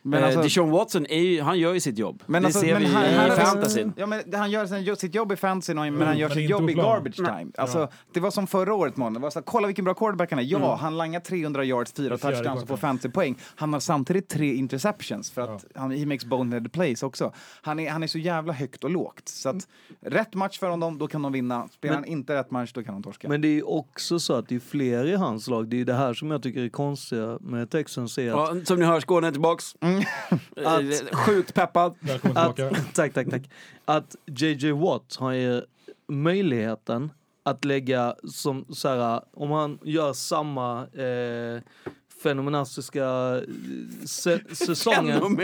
Men 0.02 0.20
eh, 0.20 0.26
alltså- 0.26 0.42
Deshaun 0.42 0.70
Watson, 0.70 1.06
är 1.10 1.20
ju, 1.20 1.42
han 1.42 1.60
gör 1.60 1.74
ju 1.74 1.80
sitt 1.80 1.98
jobb. 1.98 2.24
Men 2.26 2.42
det 2.42 2.48
alltså, 2.48 2.62
ser 2.62 2.74
men 2.74 2.82
vi 2.82 2.88
han- 2.88 3.06
i 3.06 3.14
han- 3.14 3.38
fantasyn. 3.38 3.94
Ja, 3.98 4.06
men 4.06 4.24
han 4.34 4.52
gör 4.52 4.66
sin, 4.66 4.96
sitt 4.96 5.16
jobb 5.16 5.32
i 5.32 5.36
fantasyn, 5.36 5.76
men 5.76 6.08
han 6.08 6.18
gör 6.18 6.30
men 6.30 6.38
sitt 6.38 6.50
jobb 6.50 6.70
i 6.70 6.74
plan. 6.74 6.86
garbage 6.86 7.16
time. 7.16 7.52
Alltså, 7.58 7.88
Det 8.14 8.20
var 8.20 8.32
som 8.32 8.48
förra 8.48 8.74
året, 8.74 8.98
man. 8.98 9.14
Det 9.14 9.20
var 9.20 9.30
så 9.30 9.40
här, 9.40 9.44
kolla 9.44 9.68
vilken 9.68 9.86
bra 9.86 9.94
quarterback 9.94 10.30
han 10.32 10.40
är. 10.40 10.44
Ja, 10.44 10.76
han 10.76 10.98
langar 10.98 11.20
300 11.20 11.64
yards, 11.66 11.94
fyra 11.94 12.18
touchdowns 12.18 12.62
och 12.62 12.68
får 12.68 12.78
fantasy-poäng. 12.78 13.36
Han 13.56 13.74
har 13.74 13.80
samtidigt 13.80 14.30
tre 14.30 14.54
interceptions 14.56 15.32
för 15.32 15.42
att 15.42 15.66
han, 15.76 15.92
he 15.92 16.06
makes 16.06 16.26
bonehead 16.26 16.70
plays 16.70 17.04
också. 17.04 17.34
Han 17.62 17.80
är, 17.80 17.90
han 17.92 18.04
är 18.04 18.08
så 18.08 18.18
jävla 18.18 18.54
högt 18.54 18.84
och 18.84 18.90
lågt. 18.90 19.28
Så 19.30 19.50
att 19.50 19.68
rätt 20.02 20.34
match 20.34 20.60
för 20.60 20.70
honom, 20.70 20.98
då 20.98 21.08
kan 21.08 21.22
de 21.22 21.32
vinna. 21.32 21.68
Spelar 21.68 21.96
han 21.96 22.06
inte 22.06 22.36
rätt 22.36 22.52
match, 22.52 22.72
då 22.74 22.84
kan 22.84 22.94
de 22.94 23.04
torska. 23.04 23.30
Men 23.30 23.42
det 23.42 23.48
är 23.48 23.54
ju 23.54 23.64
också 23.64 24.20
så 24.20 24.34
att 24.34 24.48
det 24.48 24.56
är 24.56 24.60
fler 24.60 25.06
i 25.08 25.16
hans 25.16 25.48
lag. 25.48 25.68
Det 25.68 25.82
är 25.82 25.86
det 25.86 25.94
här 25.94 26.14
som 26.14 26.32
jag 26.32 26.44
tycker 26.44 26.62
är 26.62 26.70
konstiga 26.70 27.38
med 27.42 27.70
Texans. 27.70 28.18
Att, 28.18 28.24
Ja, 28.24 28.56
som 28.64 28.80
ni 28.80 28.86
hör, 28.86 29.00
Skåne 29.00 29.28
är 29.28 29.32
tillbaks. 29.32 29.76
Eh, 30.56 31.16
Sjukt 31.16 31.54
peppad. 31.54 31.96
Att, 32.36 32.56
tack, 32.94 33.14
tack, 33.14 33.30
tack. 33.30 33.50
Att 33.86 34.16
JJ 34.26 34.72
Watt 34.72 35.16
har 35.20 35.32
ju 35.32 35.62
möjligheten 36.08 37.12
att 37.44 37.66
lägga 37.66 38.16
som 38.28 38.66
så 38.70 38.88
här, 38.88 39.22
om 39.34 39.52
han 39.52 39.80
gör 39.84 40.14
samma 40.14 40.88
eh, 40.88 41.62
fenomenastiska 42.24 43.06
eh, 43.06 43.44
se, 44.06 44.40
säsongen. 44.56 45.38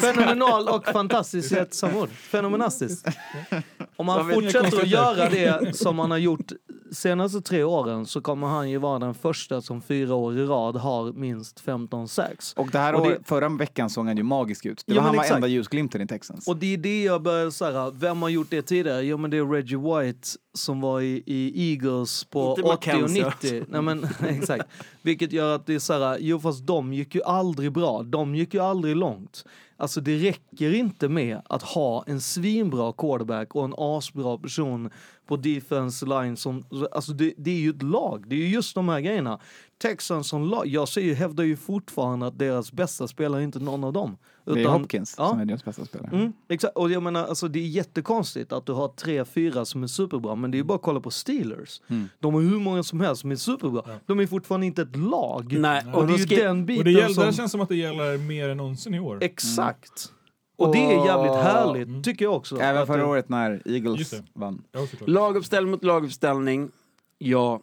Fenomenal 0.00 0.68
och 0.68 0.86
fantastisk 0.86 1.52
i 1.52 1.58
ett 1.58 1.74
samma 1.74 1.98
ord. 1.98 2.08
Fenomenastiskt. 2.08 3.08
Om 3.96 4.08
han 4.08 4.30
fortsätter 4.30 4.80
att 4.80 4.88
göra 4.88 5.28
det 5.28 5.76
som 5.76 5.98
han 5.98 6.10
har 6.10 6.18
gjort 6.18 6.52
senaste 6.92 7.40
tre 7.40 7.64
åren 7.64 8.06
så 8.06 8.20
kommer 8.20 8.46
han 8.46 8.70
ju 8.70 8.78
vara 8.78 8.98
den 8.98 9.14
första 9.14 9.60
som 9.62 9.82
fyra 9.82 10.14
år 10.14 10.38
i 10.38 10.44
rad 10.44 10.76
har 10.76 11.12
minst 11.12 11.60
15 11.60 12.08
sax. 12.08 12.52
Och 12.52 12.68
det 12.72 12.78
här 12.78 12.94
Och 12.94 13.02
det- 13.06 13.16
år, 13.16 13.22
förra 13.24 13.48
veckan 13.48 13.90
såg 13.90 14.06
han 14.06 14.16
ju 14.16 14.22
magisk 14.22 14.66
ut. 14.66 14.82
Det 14.86 14.94
Ja, 14.94 15.00
var 15.00 15.06
han 15.06 15.16
var 15.16 15.22
exakt. 15.22 15.34
enda 15.36 15.48
ljusglimten 15.48 16.00
i 16.00 16.06
Texans. 16.06 16.48
Och 16.48 16.56
det 16.56 16.74
är 16.74 16.76
det 16.78 17.02
jag 17.04 17.22
börjar 17.22 17.50
säga, 17.50 17.90
vem 17.90 18.22
har 18.22 18.28
gjort 18.28 18.50
det 18.50 18.62
tidigare? 18.62 19.02
Jo 19.02 19.16
men 19.16 19.30
det 19.30 19.36
är 19.36 19.44
Reggie 19.46 19.78
White 19.78 20.28
som 20.54 20.80
var 20.80 21.00
i, 21.00 21.22
i 21.26 21.70
Eagles 21.72 22.24
på 22.24 22.40
Inte 22.58 22.62
80 22.62 22.62
och 22.62 22.68
Mackenzie, 22.68 23.24
90. 23.42 23.64
Nej 23.68 23.82
men 23.82 24.06
exakt. 24.28 24.64
Vilket 25.02 25.32
gör 25.32 25.54
att 25.54 25.66
det 25.66 25.74
är 25.74 25.78
så 25.78 25.92
här, 25.92 26.18
jo 26.20 26.40
fast 26.40 26.66
de 26.66 26.92
gick 26.92 27.14
ju 27.14 27.22
aldrig 27.22 27.72
bra, 27.72 28.02
de 28.02 28.34
gick 28.34 28.54
ju 28.54 28.60
aldrig 28.60 28.96
långt. 28.96 29.44
Alltså 29.80 30.00
det 30.00 30.16
räcker 30.16 30.74
inte 30.74 31.08
med 31.08 31.40
att 31.44 31.62
ha 31.62 32.04
en 32.06 32.20
svinbra 32.20 32.92
quarterback 32.92 33.54
och 33.54 33.64
en 33.64 33.74
asbra 33.76 34.38
person 34.38 34.90
på 35.26 35.36
defense 35.36 36.06
line 36.06 36.36
som, 36.36 36.64
alltså 36.92 37.12
det, 37.12 37.34
det 37.36 37.50
är 37.50 37.60
ju 37.60 37.70
ett 37.70 37.82
lag, 37.82 38.24
det 38.28 38.34
är 38.34 38.38
ju 38.38 38.48
just 38.48 38.74
de 38.74 38.88
här 38.88 39.00
grejerna. 39.00 39.40
Texans 39.82 40.28
som 40.28 40.44
lag, 40.44 40.66
jag 40.66 40.88
säger, 40.88 41.14
hävdar 41.14 41.44
ju 41.44 41.56
fortfarande 41.56 42.26
att 42.26 42.38
deras 42.38 42.72
bästa 42.72 43.08
spelare 43.08 43.40
är 43.40 43.44
inte 43.44 43.58
någon 43.58 43.84
av 43.84 43.92
dem 43.92 44.16
det 44.54 44.62
är 44.62 44.68
Hopkins 44.68 45.14
ja. 45.18 45.28
som 45.28 45.40
är 45.40 45.44
deras 45.44 45.64
bästa 45.64 45.84
spelare. 45.84 46.16
Mm, 46.16 46.32
exakt, 46.48 46.76
och 46.76 46.90
jag 46.90 47.02
menar 47.02 47.24
alltså 47.26 47.48
det 47.48 47.58
är 47.58 47.66
jättekonstigt 47.66 48.52
att 48.52 48.66
du 48.66 48.72
har 48.72 48.88
tre, 48.88 49.24
fyra 49.24 49.64
som 49.64 49.82
är 49.82 49.86
superbra, 49.86 50.34
men 50.34 50.50
det 50.50 50.54
är 50.56 50.58
ju 50.58 50.64
bara 50.64 50.74
att 50.74 50.82
kolla 50.82 51.00
på 51.00 51.10
Steelers. 51.10 51.80
Mm. 51.88 52.08
De 52.20 52.34
har 52.34 52.40
hur 52.40 52.58
många 52.60 52.82
som 52.82 53.00
helst 53.00 53.20
som 53.20 53.30
är 53.30 53.36
superbra. 53.36 53.82
De 54.06 54.20
är 54.20 54.26
fortfarande 54.26 54.66
inte 54.66 54.82
ett 54.82 54.96
lag. 54.96 55.56
Nej, 55.58 55.82
och 55.92 55.98
och 55.98 56.06
det 56.06 56.12
är 56.12 56.18
ju 56.18 56.26
ska- 56.26 56.36
den 56.36 56.66
biten 56.66 56.80
Och 56.80 56.84
det, 56.84 56.90
gäller, 56.92 57.14
som... 57.14 57.26
det 57.26 57.32
känns 57.32 57.52
som 57.52 57.60
att 57.60 57.68
det 57.68 57.76
gäller 57.76 58.18
mer 58.18 58.48
än 58.48 58.56
någonsin 58.56 58.94
i 58.94 59.00
år. 59.00 59.18
Exakt. 59.22 60.12
Och 60.56 60.72
det 60.72 60.78
är 60.78 61.06
jävligt 61.06 61.32
härligt, 61.32 62.04
tycker 62.04 62.24
jag 62.24 62.34
också. 62.34 62.56
Även 62.60 62.86
förra 62.86 62.96
det- 62.96 63.04
året 63.08 63.28
när 63.28 63.62
Eagles 63.64 64.14
vann. 64.34 64.62
Ja. 64.72 64.86
Laguppställning 65.06 65.70
mot 65.70 65.84
laguppställning. 65.84 66.70
Ja, 67.18 67.60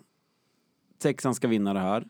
Texan 1.01 1.35
ska 1.35 1.47
vinna 1.47 1.73
det 1.73 1.79
här. 1.79 2.05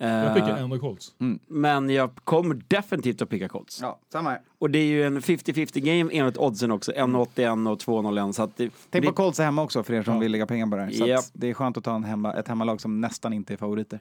Jag 0.00 0.34
pickar 0.34 0.48
Eh, 0.56 0.62
ändå 0.62 0.78
Colts. 0.78 1.14
men 1.48 1.90
jag 1.90 2.10
kommer 2.24 2.60
definitivt 2.68 3.22
att 3.22 3.28
picka 3.28 3.48
Colts. 3.48 3.78
Ja, 3.82 4.00
samma 4.12 4.30
här. 4.30 4.40
Och 4.58 4.70
det 4.70 4.78
är 4.78 4.84
ju 4.86 5.04
en 5.04 5.20
50-50 5.20 5.80
game 5.80 6.10
enligt 6.14 6.36
oddsen 6.36 6.70
också. 6.70 6.92
1,81 6.92 7.70
och 7.72 7.78
2,01. 7.78 8.32
Så 8.32 8.42
att 8.42 8.56
det, 8.56 8.70
Tänk 8.90 9.04
det, 9.04 9.08
på 9.10 9.14
Colts 9.14 9.38
hemma 9.38 9.62
också 9.62 9.82
för 9.82 9.94
er 9.94 10.02
som 10.02 10.14
Ja. 10.14 10.20
vill 10.20 10.32
lägga 10.32 10.46
pengar 10.46 10.66
på 10.66 10.76
det 10.76 10.82
här. 10.82 10.90
Så 10.90 11.14
att 11.14 11.30
det 11.32 11.50
är 11.50 11.54
skönt 11.54 11.76
att 11.76 11.84
ta 11.84 11.94
en 11.94 12.04
hemma, 12.04 12.34
ett 12.34 12.48
hemmalag 12.48 12.80
som 12.80 13.00
nästan 13.00 13.32
inte 13.32 13.52
är 13.52 13.56
favoriter. 13.56 14.00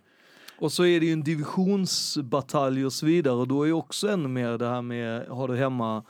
Och 0.60 0.72
så 0.72 0.86
är 0.86 1.00
det 1.00 1.06
ju 1.06 1.14
en 1.14 1.24
divisionsbatalj 1.24 2.86
och 2.86 2.94
så 2.94 3.06
vidare 3.06 3.34
och 3.36 3.48
då 3.48 3.64
är 3.64 3.68
ju 3.68 3.74
också 3.74 4.10
ännu 4.10 4.28
mer 4.28 4.58
det 4.58 4.68
här 4.70 4.82
med 4.82 5.28
har 5.28 5.48
du 5.48 5.56
hemma 5.58 6.04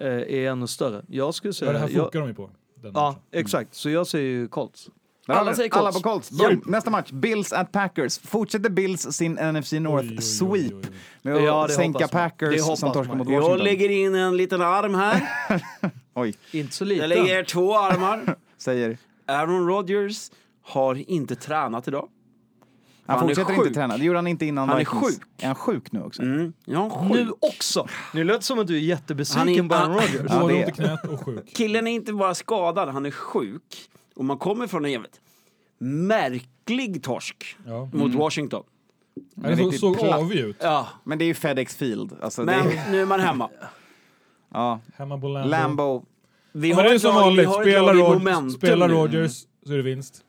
eh, 0.00 0.06
är 0.08 0.50
ännu 0.50 0.66
större. 0.66 1.02
Jag 1.08 1.34
skulle 1.34 1.48
Ja, 1.48 1.52
säga... 1.52 1.72
det 1.72 1.78
här 1.78 1.88
jag, 1.88 2.04
fokar 2.04 2.20
de 2.20 2.28
ju 2.28 2.34
på. 2.34 2.50
Den 2.82 2.92
ja, 2.94 3.08
matchen. 3.10 3.20
exakt. 3.32 3.74
Så 3.74 3.90
jag 3.90 4.06
säger 4.06 4.30
ju 4.30 4.48
Colts. 4.48 4.90
Alla 5.26 5.54
säger 5.54 5.74
alla 5.74 5.92
Colts. 5.92 6.02
på 6.02 6.08
Colts. 6.08 6.30
Boom. 6.30 6.62
Nästa 6.66 6.90
match, 6.90 7.10
Bills 7.10 7.52
at 7.52 7.72
Packers. 7.72 8.18
Fortsätter 8.18 8.70
Bills 8.70 9.00
sin 9.12 9.32
NFC 9.32 9.72
North 9.72 10.04
Oj, 10.04 10.10
oj, 10.10 10.16
oj, 10.16 10.22
sweep 10.22 10.72
oj, 10.72 10.80
oj. 10.84 10.90
med 11.22 11.34
att 11.36 11.42
Ja, 11.42 11.68
sänka. 11.68 12.08
Packers 12.08 12.78
som 12.78 12.92
torskar 12.92 13.14
mot 13.14 13.28
Jag 13.28 13.40
Washington. 13.40 13.64
lägger 13.64 13.88
in 13.90 14.14
en 14.14 14.36
liten 14.36 14.62
arm 14.62 14.94
här. 14.94 15.22
Oj, 16.14 16.34
Inte 16.50 16.74
så 16.74 16.84
Jag 16.84 16.88
lite. 16.88 17.06
lägger 17.06 17.44
två 17.44 17.76
armar. 17.78 18.36
säger... 18.58 18.98
Aaron 19.26 19.66
Rodgers 19.68 20.30
har 20.62 21.10
inte 21.10 21.36
tränat 21.36 21.88
idag. 21.88 22.08
Han, 23.06 23.18
Han 23.18 23.28
fortsätter 23.28 23.54
inte 23.54 23.70
träna. 23.74 23.96
Det 23.96 24.04
gjorde 24.04 24.18
han 24.18 24.26
inte 24.26 24.46
innan 24.46 24.68
Han 24.68 24.80
är 24.80 24.84
sjuk. 24.84 25.20
Är 25.38 25.46
han 25.46 25.54
sjuk 25.54 25.92
nu 25.92 26.02
också? 26.02 26.22
Mm. 26.22 26.52
Ja, 26.64 27.06
Nu 27.10 27.24
sjuk. 27.26 27.34
också! 27.40 27.86
Nu 28.14 28.24
det 28.24 28.42
som 28.42 28.58
att 28.58 28.66
du 28.66 28.74
är 28.76 28.80
jättebesviken 28.80 29.68
på 29.68 29.74
Aaron 29.74 29.94
Rodgers. 29.94 30.22
Ja, 30.28 30.46
det 30.48 30.70
knät 30.74 31.04
och 31.04 31.24
sjuk. 31.24 31.54
Killen 31.56 31.86
är 31.86 31.90
inte 31.92 32.12
bara 32.12 32.34
skadad, 32.34 32.88
han 32.88 33.06
är 33.06 33.10
sjuk. 33.10 33.88
Och 34.16 34.24
man 34.24 34.38
kommer 34.38 34.66
från 34.66 34.84
en 34.84 34.92
jävligt 34.92 35.20
märklig 35.78 37.02
torsk 37.02 37.56
Ja. 37.66 37.88
mot 37.92 38.14
Washington. 38.14 38.62
Ja, 39.34 39.48
Det 39.48 39.72
såg. 39.78 39.98
Mm. 39.98 40.12
avig 40.12 40.38
ut. 40.38 40.56
Ja, 40.60 40.88
Men 41.04 41.18
det 41.18 41.24
är 41.24 41.26
ju 41.26 41.34
FedEx 41.34 41.76
Field. 41.76 42.12
Alltså, 42.22 42.42
men 42.42 42.68
det 42.68 42.76
är, 42.76 42.90
nu 42.90 43.02
är 43.02 43.06
man 43.06 43.20
hemma. 43.20 43.50
ja. 44.52 44.80
Hemma 44.96 45.18
på 45.20 45.28
Lambo. 45.28 45.48
Lambo. 45.50 46.04
Vi 46.52 46.74
Men 46.74 46.84
det 46.84 46.94
är 46.94 46.98
som 46.98 47.14
vanligt. 47.14 47.46
har 47.46 47.62
Spelar, 47.62 47.94
Rod 47.94 48.04
momentum 48.18 48.50
spelar. 48.50 48.88
Rodgers 48.88 49.44
så 49.66 49.72
är 49.72 49.76
det 49.76 49.82
vinst. 49.82 50.22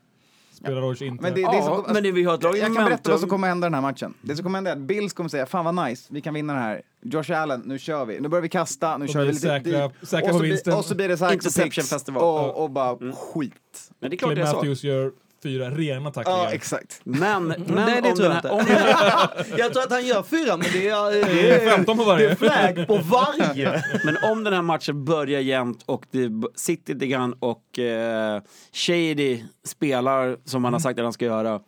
Spelar 0.58 0.82
Rodgers 0.82 1.02
inte. 1.02 1.24
Men 1.24 1.34
det, 1.34 1.42
det 1.42 1.48
är 1.58 1.62
så, 1.62 1.74
alltså, 1.74 1.94
men 1.94 2.04
det, 2.04 2.12
vi 2.12 2.24
har 2.24 2.34
ett 2.36 2.44
lag 2.44 2.56
i 2.58 2.60
jag 2.60 2.76
kan 2.76 2.86
berätta 2.86 3.12
vad 3.12 3.20
som 3.20 3.30
kommer 3.30 3.48
hända 3.48 3.66
den 3.66 3.74
här 3.74 3.82
matchen. 3.82 4.14
Det 4.22 4.36
som 4.36 4.44
kommer 4.44 4.58
hända 4.58 4.72
är 4.72 4.76
att 4.76 4.82
Bills 4.82 5.14
kommer 5.14 5.30
säga 5.30 5.46
fan 5.46 5.66
vad 5.76 5.88
nice, 5.90 6.08
vi 6.14 6.22
kan 6.22 6.34
vinna 6.34 6.54
det 6.54 6.60
här. 6.60 6.82
Josh 7.02 7.32
Allen, 7.42 7.62
nu 7.66 7.80
kör 7.80 8.06
vi. 8.06 8.20
Nu 8.20 8.28
börjar 8.30 8.42
vi 8.42 8.50
kasta, 8.50 8.98
nu 8.98 9.06
Och 9.06 9.12
kör 9.12 9.20
vi 9.26 9.28
lite 9.32 9.48
säkra- 9.48 9.88
dit. 10.00 10.10
säkra 10.10 10.26
och, 10.26 10.28
på 10.28 10.34
så 10.34 10.40
blir, 10.40 10.50
vinsten. 10.50 10.74
och 10.74 10.86
så 10.86 10.96
blir 10.96 11.08
det 11.08 11.14
Interception 11.34 11.64
picks 11.72 11.90
festival. 11.90 12.24
och, 12.24 12.64
och 12.64 12.70
bara 12.72 12.98
skit. 13.14 13.54
Men 14.00 14.10
det 14.10 14.16
är 14.16 14.18
klart 14.18 14.30
det 14.30 14.36
Clay 14.36 14.48
är 14.48 14.52
så. 14.52 14.56
Matthews 14.58 14.84
gör 14.84 15.12
fyra 15.48 15.70
rena 15.70 16.12
tacklingar. 16.12 16.40
Ja, 16.44 16.52
exakt. 16.52 17.02
Men, 17.04 17.44
men 17.48 17.64
Nej, 17.68 18.02
det 18.02 18.10
om 18.10 18.16
tror 18.16 18.28
jag 18.30 18.38
inte. 18.38 18.50
om 18.50 18.58
den 18.66 18.78
här, 18.78 19.30
Jag 19.58 19.74
tror 19.74 19.84
att 19.84 19.92
han 19.92 20.06
gör 20.06 20.24
fyra, 20.24 20.58
men 20.58 20.68
det 20.74 20.88
är, 20.90 21.12
Det 21.12 21.34
det 21.34 21.52
är 21.52 21.68
är 21.68 21.70
15 21.70 21.98
på 21.98 22.04
varje. 22.04 22.36
flagg 22.36 22.88
på 22.88 22.98
varje. 22.98 23.84
Men 24.06 24.18
om 24.32 24.44
den 24.44 24.54
här 24.54 24.62
matchen 24.62 25.06
börjar 25.06 25.40
jämnt 25.42 25.84
och 25.86 26.06
det 26.12 26.30
sitter 26.56 26.94
lite 26.94 27.08
grann 27.08 27.34
och 27.40 27.80
eh, 27.80 28.42
Shady 28.74 29.44
spelar 29.66 30.38
som 30.46 30.64
han 30.64 30.74
har 30.74 30.80
sagt 30.80 31.00
att 31.00 31.04
han 31.06 31.14
ska 31.14 31.26
göra. 31.26 31.60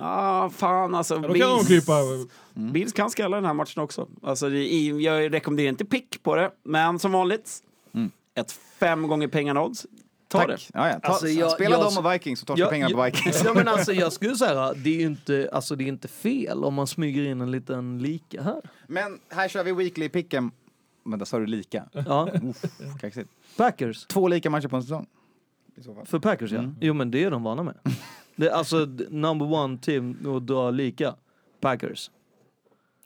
Ah, 0.00 0.50
fan 0.50 0.94
alltså. 0.94 1.14
Ja, 1.14 1.20
då 1.28 1.34
kan 1.56 1.64
krypa. 1.66 1.92
Bills 2.54 2.92
kan 2.92 3.10
skalla 3.10 3.36
den 3.36 3.44
här 3.44 3.54
matchen 3.54 3.82
också. 3.82 4.08
Alltså, 4.22 4.48
det, 4.48 4.64
jag 4.86 5.34
rekommenderar 5.34 5.68
inte 5.68 5.84
pick 5.84 6.22
på 6.22 6.36
det, 6.36 6.50
men 6.64 6.98
som 6.98 7.12
vanligt, 7.12 7.50
ett 8.38 8.52
fem 8.80 9.08
gånger 9.08 9.28
pengarna 9.28 9.62
odds. 9.62 9.86
Ta 10.28 10.46
det. 10.46 10.52
Tack. 10.52 10.70
Ja, 10.74 10.88
ja. 10.88 11.00
Ta, 11.00 11.08
Alltså, 11.08 11.28
jag- 11.28 11.50
spela 11.50 11.76
jag- 11.76 11.84
dem 11.94 12.04
och 12.06 12.12
Vikings 12.12 12.40
och 12.42 12.46
torska 12.48 12.66
pengar 12.66 12.90
på 12.90 13.02
Vikings. 13.02 13.44
Ja, 13.44 13.54
men 13.54 13.68
alltså, 13.68 13.92
jag 13.92 14.12
skulle 14.12 14.36
säga 14.36 14.72
det 14.72 14.90
är 14.90 15.00
ju 15.00 15.06
inte, 15.06 15.50
alltså, 15.52 15.76
det 15.76 15.84
är 15.84 15.88
inte 15.88 16.08
fel 16.08 16.64
om 16.64 16.74
man 16.74 16.86
smyger 16.86 17.22
in 17.24 17.40
en 17.40 17.50
liten 17.50 17.98
lika 17.98 18.42
här. 18.42 18.60
Men 18.86 19.18
här 19.28 19.48
kör 19.48 19.64
vi 19.64 19.72
weekly 19.72 20.08
picken. 20.08 20.50
Men 21.04 21.18
då 21.18 21.24
sa 21.24 21.38
du 21.38 21.46
lika. 21.46 21.84
Ja, 21.92 22.28
Uff, 22.42 22.62
kaxigt. 23.00 23.30
Packers. 23.56 24.06
Två 24.06 24.28
lika 24.28 24.50
matcher 24.50 24.68
på 24.68 24.76
en 24.76 24.82
säsong. 24.82 25.06
I 25.76 25.82
så 25.82 25.94
fall. 25.94 26.06
För 26.06 26.18
Packers 26.18 26.52
ja. 26.52 26.64
Jo 26.80 26.94
men 26.94 27.10
det 27.10 27.24
är 27.24 27.30
de 27.30 27.42
vana 27.42 27.62
med. 27.62 27.74
Det 28.36 28.50
alltså 28.50 28.76
number 29.10 29.52
one 29.52 29.78
team 29.78 30.36
att 30.36 30.46
dra 30.46 30.70
lika. 30.70 31.14
Packers. 31.60 32.10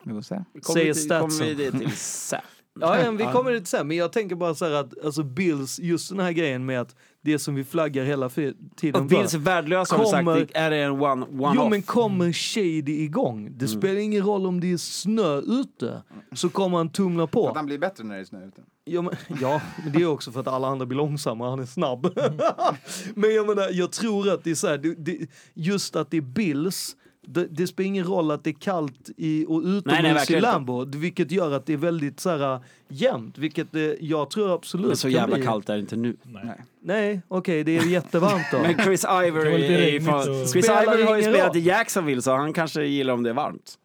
Vi 0.05 0.13
får 0.15 0.23
se. 0.23 0.35
Kommer 0.63 0.81
Säger 0.81 0.95
kommer 1.21 1.31
statsen. 1.31 1.47
vi 1.47 1.55
det 1.55 1.71
till 1.71 1.91
sen. 1.97 2.41
Ja, 2.81 3.01
ja 3.01 3.11
vi 3.11 3.25
kommer 3.25 3.51
dit 3.53 3.69
sen, 3.69 3.89
men 3.89 3.97
jag 3.97 4.13
tänker 4.13 4.37
bara 4.37 4.55
så 4.55 4.65
här 4.65 4.73
att 4.73 5.05
alltså 5.05 5.23
Bills, 5.23 5.79
just 5.79 6.09
den 6.11 6.21
här 6.21 6.33
grejen 6.33 6.67
med 6.67 6.81
att 6.81 6.97
det 7.23 7.39
som 7.39 7.55
vi 7.55 7.65
flaggar 7.65 8.05
hela 8.05 8.29
tiden 8.77 9.01
Och 9.03 9.07
Bills 9.07 9.25
är 9.35 9.39
för. 9.39 9.45
värdelösa 9.45 9.97
sagt, 9.99 10.11
Kommer- 10.11 10.35
det 10.37 10.57
är 10.59 10.71
det 10.71 10.77
en 10.77 10.91
one, 11.03 11.27
one 11.27 11.53
Jo 11.57 11.63
off. 11.63 11.71
men 11.71 11.83
kommer 11.83 12.33
Shady 12.33 13.03
igång, 13.05 13.45
det 13.59 13.65
Mm. 13.67 13.81
spelar 13.81 14.01
ingen 14.01 14.23
roll 14.25 14.47
om 14.47 14.61
det 14.61 14.73
är 14.73 14.77
snö 14.77 15.39
ute, 15.41 16.03
så 16.33 16.49
kommer 16.49 16.77
han 16.79 16.89
tumla 16.89 17.25
Att 17.25 17.31
på. 17.31 17.53
han 17.55 17.67
blir 17.67 17.79
bättre 17.79 18.05
när 18.05 18.15
det 18.15 18.21
är 18.21 18.25
snö 18.25 18.47
ute. 18.47 18.63
Ja 18.85 19.03
men, 19.03 19.13
ja, 19.41 19.61
men 19.85 19.93
det 19.93 20.03
är 20.03 20.07
också 20.07 20.33
för 20.33 20.41
att 20.41 20.49
alla 20.49 20.69
andra 20.69 20.87
blir 20.87 20.97
långsamma, 20.97 21.51
han 21.51 21.61
är 21.61 21.67
snabb. 21.67 22.13
men 23.15 23.35
jag 23.35 23.47
menar, 23.47 23.69
jag 23.73 23.93
tror 23.93 24.29
att 24.33 24.45
det 24.45 24.51
är 24.51 24.55
så 24.55 24.67
här, 24.69 24.79
det, 24.79 24.95
det, 24.95 25.19
just 25.55 25.97
att 25.97 26.11
det 26.11 26.17
är 26.17 26.21
Bills, 26.21 26.97
det, 27.33 27.47
det 27.51 27.67
spelar 27.67 27.87
ingen 27.87 28.05
roll 28.05 28.31
att 28.31 28.45
det 28.45 28.51
är 28.51 28.55
kallt 28.55 29.11
i, 29.17 29.45
och 29.49 29.63
Nej, 29.63 29.71
nej, 29.73 29.79
utomhus 29.79 30.11
i 30.11 30.15
verkligen 30.15 30.39
inte. 30.45 30.53
Lambo, 30.53 30.85
vilket 30.85 31.31
gör 31.31 31.53
att 31.53 31.67
det 31.67 31.73
är 31.73 31.77
väldigt 31.77 32.21
så 32.21 32.31
här, 32.37 32.61
jämnt, 32.89 33.39
vilket 33.39 33.75
eh, 33.75 33.83
jag 33.83 34.31
tror 34.31 34.55
absolut 34.55 34.87
Men 34.87 34.97
så 34.97 35.09
jävla 35.09 35.37
bli. 35.37 35.45
kallt 35.47 35.69
är 35.69 35.75
det 35.75 35.81
inte 35.81 35.97
nu. 35.97 36.17
Nej. 36.23 36.61
Nej, 36.83 37.23
okej, 37.29 37.65
det 37.65 37.77
är 37.79 37.87
jättevarmt 37.87 38.47
då. 38.53 38.59
Men 38.63 38.79
Chris 38.85 39.03
Det 39.03 39.27
Ivory 39.27 39.97
är 39.97 40.01
från... 40.01 40.15
och- 40.43 40.49
Chris 40.49 40.69
Ivory 40.69 41.03
har 41.03 41.17
ju 41.17 41.23
spelat 41.23 41.49
roll. 41.49 41.57
i 41.57 41.61
Jacksonville 41.61 42.23
så 42.23 42.37
han 42.37 42.53
kanske 42.53 42.85
gillar 42.85 43.15
om 43.15 43.23
det 43.23 43.31
är 43.31 43.35
varmt. 43.35 43.79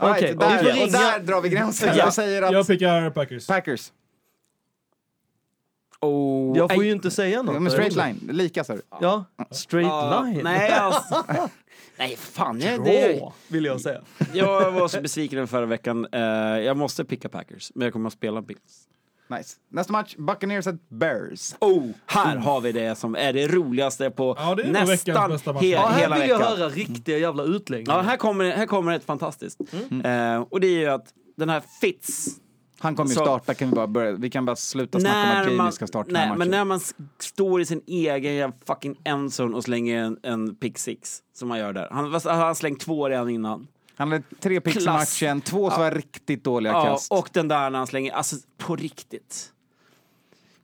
Okej, 0.00 0.22
right, 0.22 0.40
där, 0.40 0.58
och 0.58 0.64
ringa- 0.74 0.86
där 0.92 1.20
drar 1.20 1.40
vi 1.40 1.48
gränsen. 1.48 1.88
Ja. 1.88 1.96
Jag 2.04 2.14
säger 2.14 2.42
att 2.42 2.52
Jag 2.52 2.66
pickar 2.66 3.10
Packers. 3.10 3.46
Packers. 3.46 3.92
Oh, 6.00 6.56
jag 6.58 6.70
får 6.74 6.80
aj. 6.80 6.86
ju 6.86 6.92
inte 6.92 7.10
säga 7.10 7.42
något. 7.42 7.54
Ja, 7.54 7.60
men 7.60 7.72
straight 7.72 7.96
line, 7.96 8.20
lika 8.32 8.64
sa 8.64 8.74
du. 8.74 8.82
Ja, 9.00 9.24
straight 9.50 9.88
Ja, 9.88 10.22
line. 10.24 10.40
nej, 10.44 10.70
alltså. 10.72 11.24
nej, 11.98 12.16
fan. 12.16 12.60
Jag, 12.60 12.84
det, 12.84 13.12
Draw, 13.18 13.32
vill 13.48 13.64
jag 13.64 13.80
säga. 13.80 14.00
jag 14.34 14.72
var 14.72 14.88
så 14.88 15.00
besviken 15.00 15.48
förra 15.48 15.66
veckan. 15.66 16.06
Eh, 16.12 16.20
jag 16.60 16.76
måste 16.76 17.04
picka 17.04 17.28
Packers, 17.28 17.72
men 17.74 17.84
jag 17.84 17.92
kommer 17.92 18.06
att 18.06 18.12
spela 18.12 18.42
Bills. 18.42 18.84
Nice. 19.30 19.56
Nästa 19.70 19.92
match, 19.92 20.14
Buccaneers 20.18 20.66
at 20.66 20.88
Bears. 20.88 21.54
Oh, 21.60 21.86
här 22.06 22.36
har 22.36 22.60
vi 22.60 22.72
det 22.72 22.98
som 22.98 23.14
är 23.16 23.32
det 23.32 23.48
roligaste 23.48 24.10
på 24.10 24.34
Ja, 24.38 24.54
det 24.54 24.62
nästan 24.72 25.30
bästa 25.30 25.52
he- 25.52 25.64
Ja, 25.64 25.86
här 25.86 26.00
hela 26.00 26.18
vill 26.18 26.28
jag 26.28 26.38
veckan. 26.38 26.56
höra 26.58 26.68
riktiga 26.68 27.18
jävla 27.18 27.42
utläggningar. 27.42 27.96
Ja, 27.98 28.02
här 28.02 28.16
kommer, 28.16 28.50
här 28.50 28.66
kommer 28.66 28.92
ett 28.96 29.04
fantastiskt. 29.04 29.60
Eh, 30.04 30.40
och 30.50 30.60
det 30.60 30.66
är 30.66 30.78
ju 30.80 30.86
att 30.86 31.06
den 31.36 31.48
här 31.48 31.62
Fitz, 31.80 32.26
Han 32.80 32.96
kommer 32.96 33.10
ju 33.10 33.14
Så- 33.14 33.24
starta, 33.24 33.54
kan 33.54 33.68
vi 33.70 33.74
bara 33.74 33.86
börja. 33.86 34.12
Vi 34.12 34.30
kan 34.30 34.44
bara 34.44 34.56
sluta 34.56 35.00
snacka 35.00 35.22
om 35.22 35.28
att 35.38 35.44
Jamie 35.44 35.56
man, 35.56 35.72
ska 35.72 35.86
starta 35.86 36.04
den 36.06 36.12
nej, 36.12 36.22
här 36.22 36.28
matchen. 36.28 36.38
men 36.38 36.50
när 36.50 36.64
man 36.64 36.80
står 37.18 37.60
i 37.60 37.66
sin 37.66 37.82
egen 37.86 38.52
fucking 38.66 38.96
endzone 39.04 39.56
och 39.56 39.64
slänger 39.64 40.02
en, 40.04 40.18
en 40.22 40.54
pick 40.54 40.78
six, 40.78 41.22
som 41.34 41.50
han 41.50 41.58
gör 41.58 41.72
där. 41.72 41.88
Han, 41.90 42.04
har 42.40 42.54
slängt 42.54 42.80
två 42.80 43.08
redan 43.08 43.28
innan. 43.30 43.66
Han 43.96 44.12
hade 44.12 44.24
tre 44.40 44.60
picks 44.60 44.82
i 44.82 44.86
matchen, 44.86 45.40
två 45.40 45.70
som 45.70 45.80
var 45.80 45.90
riktigt 45.90 46.44
dåliga 46.44 46.72
Ja, 46.72 46.84
kast. 46.84 47.12
och 47.12 47.28
den 47.32 47.48
där 47.48 47.70
när 47.70 47.78
han 47.78 47.86
slänger, 47.86 48.12
alltså 48.12 48.36
på 48.56 48.76
riktigt. 48.76 49.52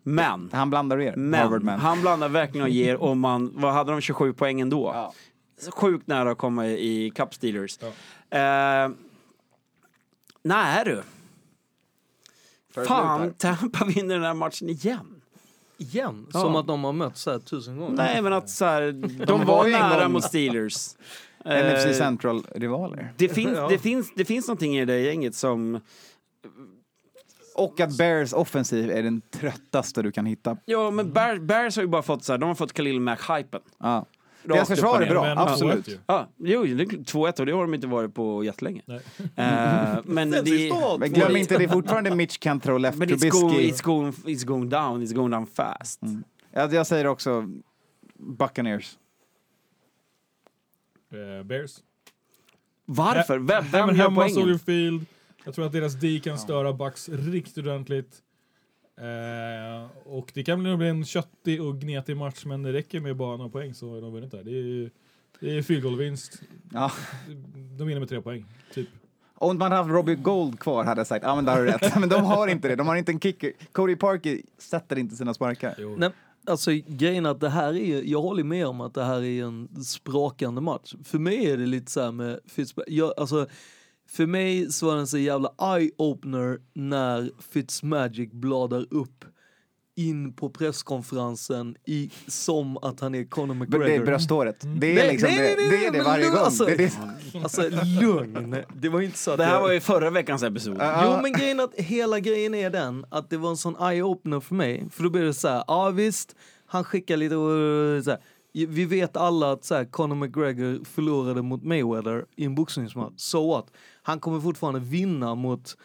Men, 0.02 0.50
Han 0.52 0.70
blandar 0.70 0.96
och 0.96 1.02
er, 1.02 1.36
Harvard 1.36 1.62
men, 1.62 1.80
han 1.80 2.00
blandar 2.00 2.28
verkligen 2.28 2.62
och 2.64 2.70
ger 2.70 3.02
om 3.02 3.20
man, 3.20 3.52
vad 3.54 3.72
hade 3.72 3.92
de 3.92 4.00
27 4.00 4.32
poäng 4.32 4.60
ändå? 4.60 4.90
Ja. 4.94 5.12
Sjukt 5.70 6.06
nära 6.06 6.30
att 6.30 6.38
komma 6.38 6.66
i 6.66 7.12
Cup 7.14 7.34
Steelers. 7.34 7.78
Ja. 8.30 8.84
Eh, 8.84 8.90
nej 10.42 10.82
du. 10.84 11.02
Fan. 12.75 13.35
Tampa 13.35 13.85
vinner 13.85 14.14
den 14.14 14.25
här 14.25 14.35
matchen 14.35 14.68
igen. 14.68 15.20
Igen, 15.79 16.27
Ja. 16.33 16.41
som 16.41 16.57
att 16.57 16.66
de 16.66 16.85
har 16.85 16.93
mötts 16.93 17.22
så 17.22 17.31
här 17.31 17.39
tusen 17.39 17.79
gånger. 17.79 17.97
Nej, 17.97 18.22
men 18.22 18.33
att 18.33 18.51
så 18.51 18.64
här, 18.64 18.93
de, 19.27 19.39
var 19.47 19.57
var 19.57 19.68
nära 19.68 20.09
mot 20.09 20.25
Steelers. 20.25 20.89
NFC 21.45 21.87
Eh, 21.87 21.93
Central-rivaler. 21.93 23.12
Det 23.16 23.29
finns, 23.29 23.57
Ja. 23.57 23.68
det, 23.68 23.79
finns, 23.79 24.12
det 24.16 24.25
finns 24.25 24.49
någonting 24.49 24.79
i 24.79 24.85
det 24.85 25.01
gänget 25.01 25.35
som... 25.35 25.81
Och 27.57 27.81
att 27.81 27.97
Bears 27.97 28.33
offensiv 28.33 28.91
är 28.91 29.03
den 29.03 29.20
tröttaste 29.20 30.03
du 30.03 30.12
kan 30.12 30.27
hitta. 30.27 30.57
Ja, 30.64 30.91
men 30.91 31.12
Bears, 31.12 31.41
Bears 31.41 31.77
har 31.77 31.83
ju 31.83 31.89
bara 31.89 32.03
fått 32.03 32.25
så 32.25 32.33
här, 32.33 32.39
de 32.39 32.47
har 32.49 32.55
fått 32.55 32.72
Khalil 32.72 33.01
Mack-hypen. 33.01 33.61
Ja. 33.79 34.07
Rakt 34.45 34.55
Deras 34.55 34.68
försvar 34.68 35.01
är 35.01 35.11
bra, 35.11 35.22
Men 35.22 35.38
absolut. 35.38 35.86
2-1 35.86 35.90
ju. 35.90 35.99
Ja, 36.07 36.28
jo, 36.38 36.64
det 36.64 36.82
är 36.82 36.86
2-1 36.86 37.40
och 37.40 37.47
det 37.47 37.53
har 37.53 37.61
de 37.61 37.74
inte 37.74 37.86
varit 37.86 38.14
på 38.14 38.45
jättelänge. 38.45 38.82
Eh, 38.86 38.97
men 40.05 40.30
det, 40.30 40.72
Men 40.99 41.12
glöm 41.12 41.36
inte, 41.36 41.59
det 41.59 41.64
är 41.64 41.68
fortfarande 41.68 42.14
Mitch 42.14 42.38
Cantrell, 42.38 42.82
left 42.82 42.99
men 42.99 43.09
it's 43.09 43.30
going, 43.30 43.55
Trubisky. 43.55 43.72
it's, 43.72 43.84
going, 43.84 44.12
it's 44.12 44.45
going 44.45 44.68
down, 44.68 45.03
it's 45.03 45.14
going 45.14 45.30
down 45.30 45.47
fast. 45.47 46.01
Ja, 46.53 46.72
jag 46.72 46.86
säger 46.86 47.07
också 47.07 47.49
Buccaneers. 48.14 48.99
Eh, 51.12 51.45
Bears. 51.45 51.78
Varför? 52.84 53.38
Vem, 53.38 53.64
vem 53.72 53.86
men 53.86 53.97
gör 53.97 54.03
hemma 54.03 54.16
poängen? 54.16 54.34
Soldier 54.34 54.59
Field. 54.59 55.07
Jag 55.45 55.55
tror 55.55 55.66
att 55.66 55.72
deras 55.72 55.95
D 55.95 56.20
kan 56.24 56.38
störa 56.38 56.72
Bucks 56.72 57.09
riktigt 57.09 57.59
ordentligt. 57.59 58.22
Eh, 58.97 59.86
och 60.05 60.30
det 60.34 60.45
kan 60.45 60.62
nog 60.62 60.78
bli 60.78 60.88
en 60.88 61.05
köttig 61.05 61.62
och 61.62 61.80
gnetig 61.80 62.16
match, 62.16 62.45
men 62.45 62.62
det 62.62 62.72
räcker 62.72 63.01
med 63.01 63.16
bara 63.16 63.36
några 63.36 63.51
poäng 63.51 63.74
så 63.74 63.95
har 63.95 64.01
de 64.01 64.12
vunnit 64.12 64.30
där. 64.30 64.45
Det 64.45 64.51
är, 64.51 64.90
det 65.40 65.59
är 65.59 65.62
field. 65.62 66.18
Ja. 66.72 66.92
De 67.78 67.86
vinner 67.86 68.01
med 68.01 68.09
tre 68.09 68.20
poäng, 68.20 68.47
typ. 68.74 68.88
Om 69.34 69.59
man 69.59 69.72
hade 69.72 69.82
haft 69.82 69.90
Robbie 69.90 70.14
Gold 70.14 70.59
kvar 70.59 70.84
hade 70.84 71.01
jag 71.01 71.07
sagt, 71.07 71.24
ja 71.24 71.34
men 71.34 71.45
där 71.45 71.53
har 71.53 71.62
du 71.62 71.70
rätt. 71.70 71.97
Men 72.01 72.09
de 72.09 72.24
har 72.24 72.49
inte 72.49 72.68
det, 72.68 72.76
de 72.76 72.86
har 72.86 72.97
inte 72.97 73.12
en 73.12 73.20
kicker. 73.20 73.53
Cody 73.72 73.97
Parker 73.97 74.40
sätter 74.59 74.99
inte 74.99 75.16
sina 75.16 75.34
sparkar. 75.34 75.74
Jo. 75.78 75.95
Nej, 75.99 76.11
alltså 76.47 76.70
grejen 76.86 77.26
att 77.26 77.40
det 77.40 77.49
här 77.49 77.76
är, 77.76 78.03
jag 78.03 78.22
håller 78.22 78.45
med 78.45 78.66
om 78.66 78.80
att 78.80 78.95
det 78.95 79.05
här 79.05 79.22
är 79.22 79.45
en 79.45 79.84
sprakande 79.84 80.61
match. 80.61 80.95
För 81.05 81.18
mig 81.18 81.51
är 81.51 81.57
det 81.57 81.66
lite 81.66 81.90
så 81.90 82.01
här 82.01 82.12
med 82.12 82.40
Fitzpatrick, 82.47 82.99
jag, 82.99 83.12
alltså 83.16 83.47
för 84.09 84.26
mig 84.26 84.72
så 84.72 84.86
var 84.86 84.94
det 84.94 85.00
en 85.00 85.07
så 85.07 85.18
jävla 85.18 85.48
eye-opener 85.59 86.59
när 86.74 87.30
Fitzmagic 87.52 88.30
bladar 88.32 88.86
upp 88.90 89.24
in 89.96 90.32
på 90.32 90.50
presskonferensen 90.50 91.76
i, 91.86 92.11
som 92.26 92.76
att 92.76 93.00
han 93.00 93.14
är 93.14 93.24
Conor 93.24 93.55
Det 93.55 93.61
McGregor. 93.61 94.02
är 94.02 94.07
brösthåret. 94.07 94.57
Det 94.61 94.90
är 94.90 94.94
Nej, 94.94 95.12
liksom 95.12 95.28
nej, 95.30 95.38
nej, 95.38 95.57
det, 95.57 95.62
nej, 95.70 95.80
det, 95.80 95.86
är 95.86 95.92
det 95.92 96.02
varje 96.02 96.24
lugn, 96.24 96.34
gång. 96.36 96.44
alltså. 96.44 96.64
Det 96.64 96.76
det. 96.76 96.92
Alltså 97.42 97.62
lugn, 98.00 98.57
det 98.74 98.88
var 98.88 99.00
inte 99.00 99.18
så 99.18 99.30
att 99.30 99.38
Det 99.38 99.44
här 99.44 99.55
jag- 99.55 99.61
var 99.62 99.72
ju 99.72 99.80
förra 99.80 100.11
veckans 100.11 100.42
episod. 100.42 100.76
Ja. 100.78 101.02
Jo 101.16 101.22
men 101.22 101.32
grejen 101.32 101.61
att 101.61 101.74
hela 101.74 102.20
grejen 102.20 102.55
är 102.55 102.70
den 102.70 103.07
att 103.09 103.30
det 103.30 103.36
var 103.36 103.50
en 103.50 103.57
sån 103.57 103.76
eye-opener 103.76 104.40
för 104.40 104.55
mig. 104.55 104.88
För 104.92 105.02
då 105.02 105.11
blir 105.11 105.22
det 105.22 105.34
så 105.34 105.48
här, 105.48 105.64
ja 105.66 105.90
visst, 105.90 106.34
han 106.66 106.84
skickar 106.84 107.16
lite 107.16 107.36
och 107.36 108.05
så 108.05 108.11
här. 108.11 108.20
Vi 108.55 108.84
vet 108.84 109.16
alla 109.16 109.52
att 109.52 109.64
så 109.64 109.74
här, 109.74 109.84
Conor 109.84 110.16
McGregor 110.16 110.84
förlorade 110.84 111.42
mot 111.42 111.62
Mayweather 111.62 112.24
i 112.36 112.44
en 112.44 112.55
boxningsmatch. 112.55 113.12
So 113.16 113.48
what? 113.48 113.66
Han 114.02 114.20
kommer 114.20 114.40
fortfarande 114.40 114.80
vinna 114.80 115.34
mot 115.34 115.76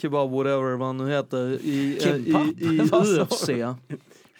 Kebab 0.00 0.30
whatever 0.30 0.76
vad 0.76 0.86
han 0.86 0.96
nu 0.96 1.10
heter 1.10 1.48
i, 1.62 1.98
eh, 2.02 2.16
i, 2.16 2.82
i 2.82 2.88
sa 2.88 3.02
UFC. 3.04 3.48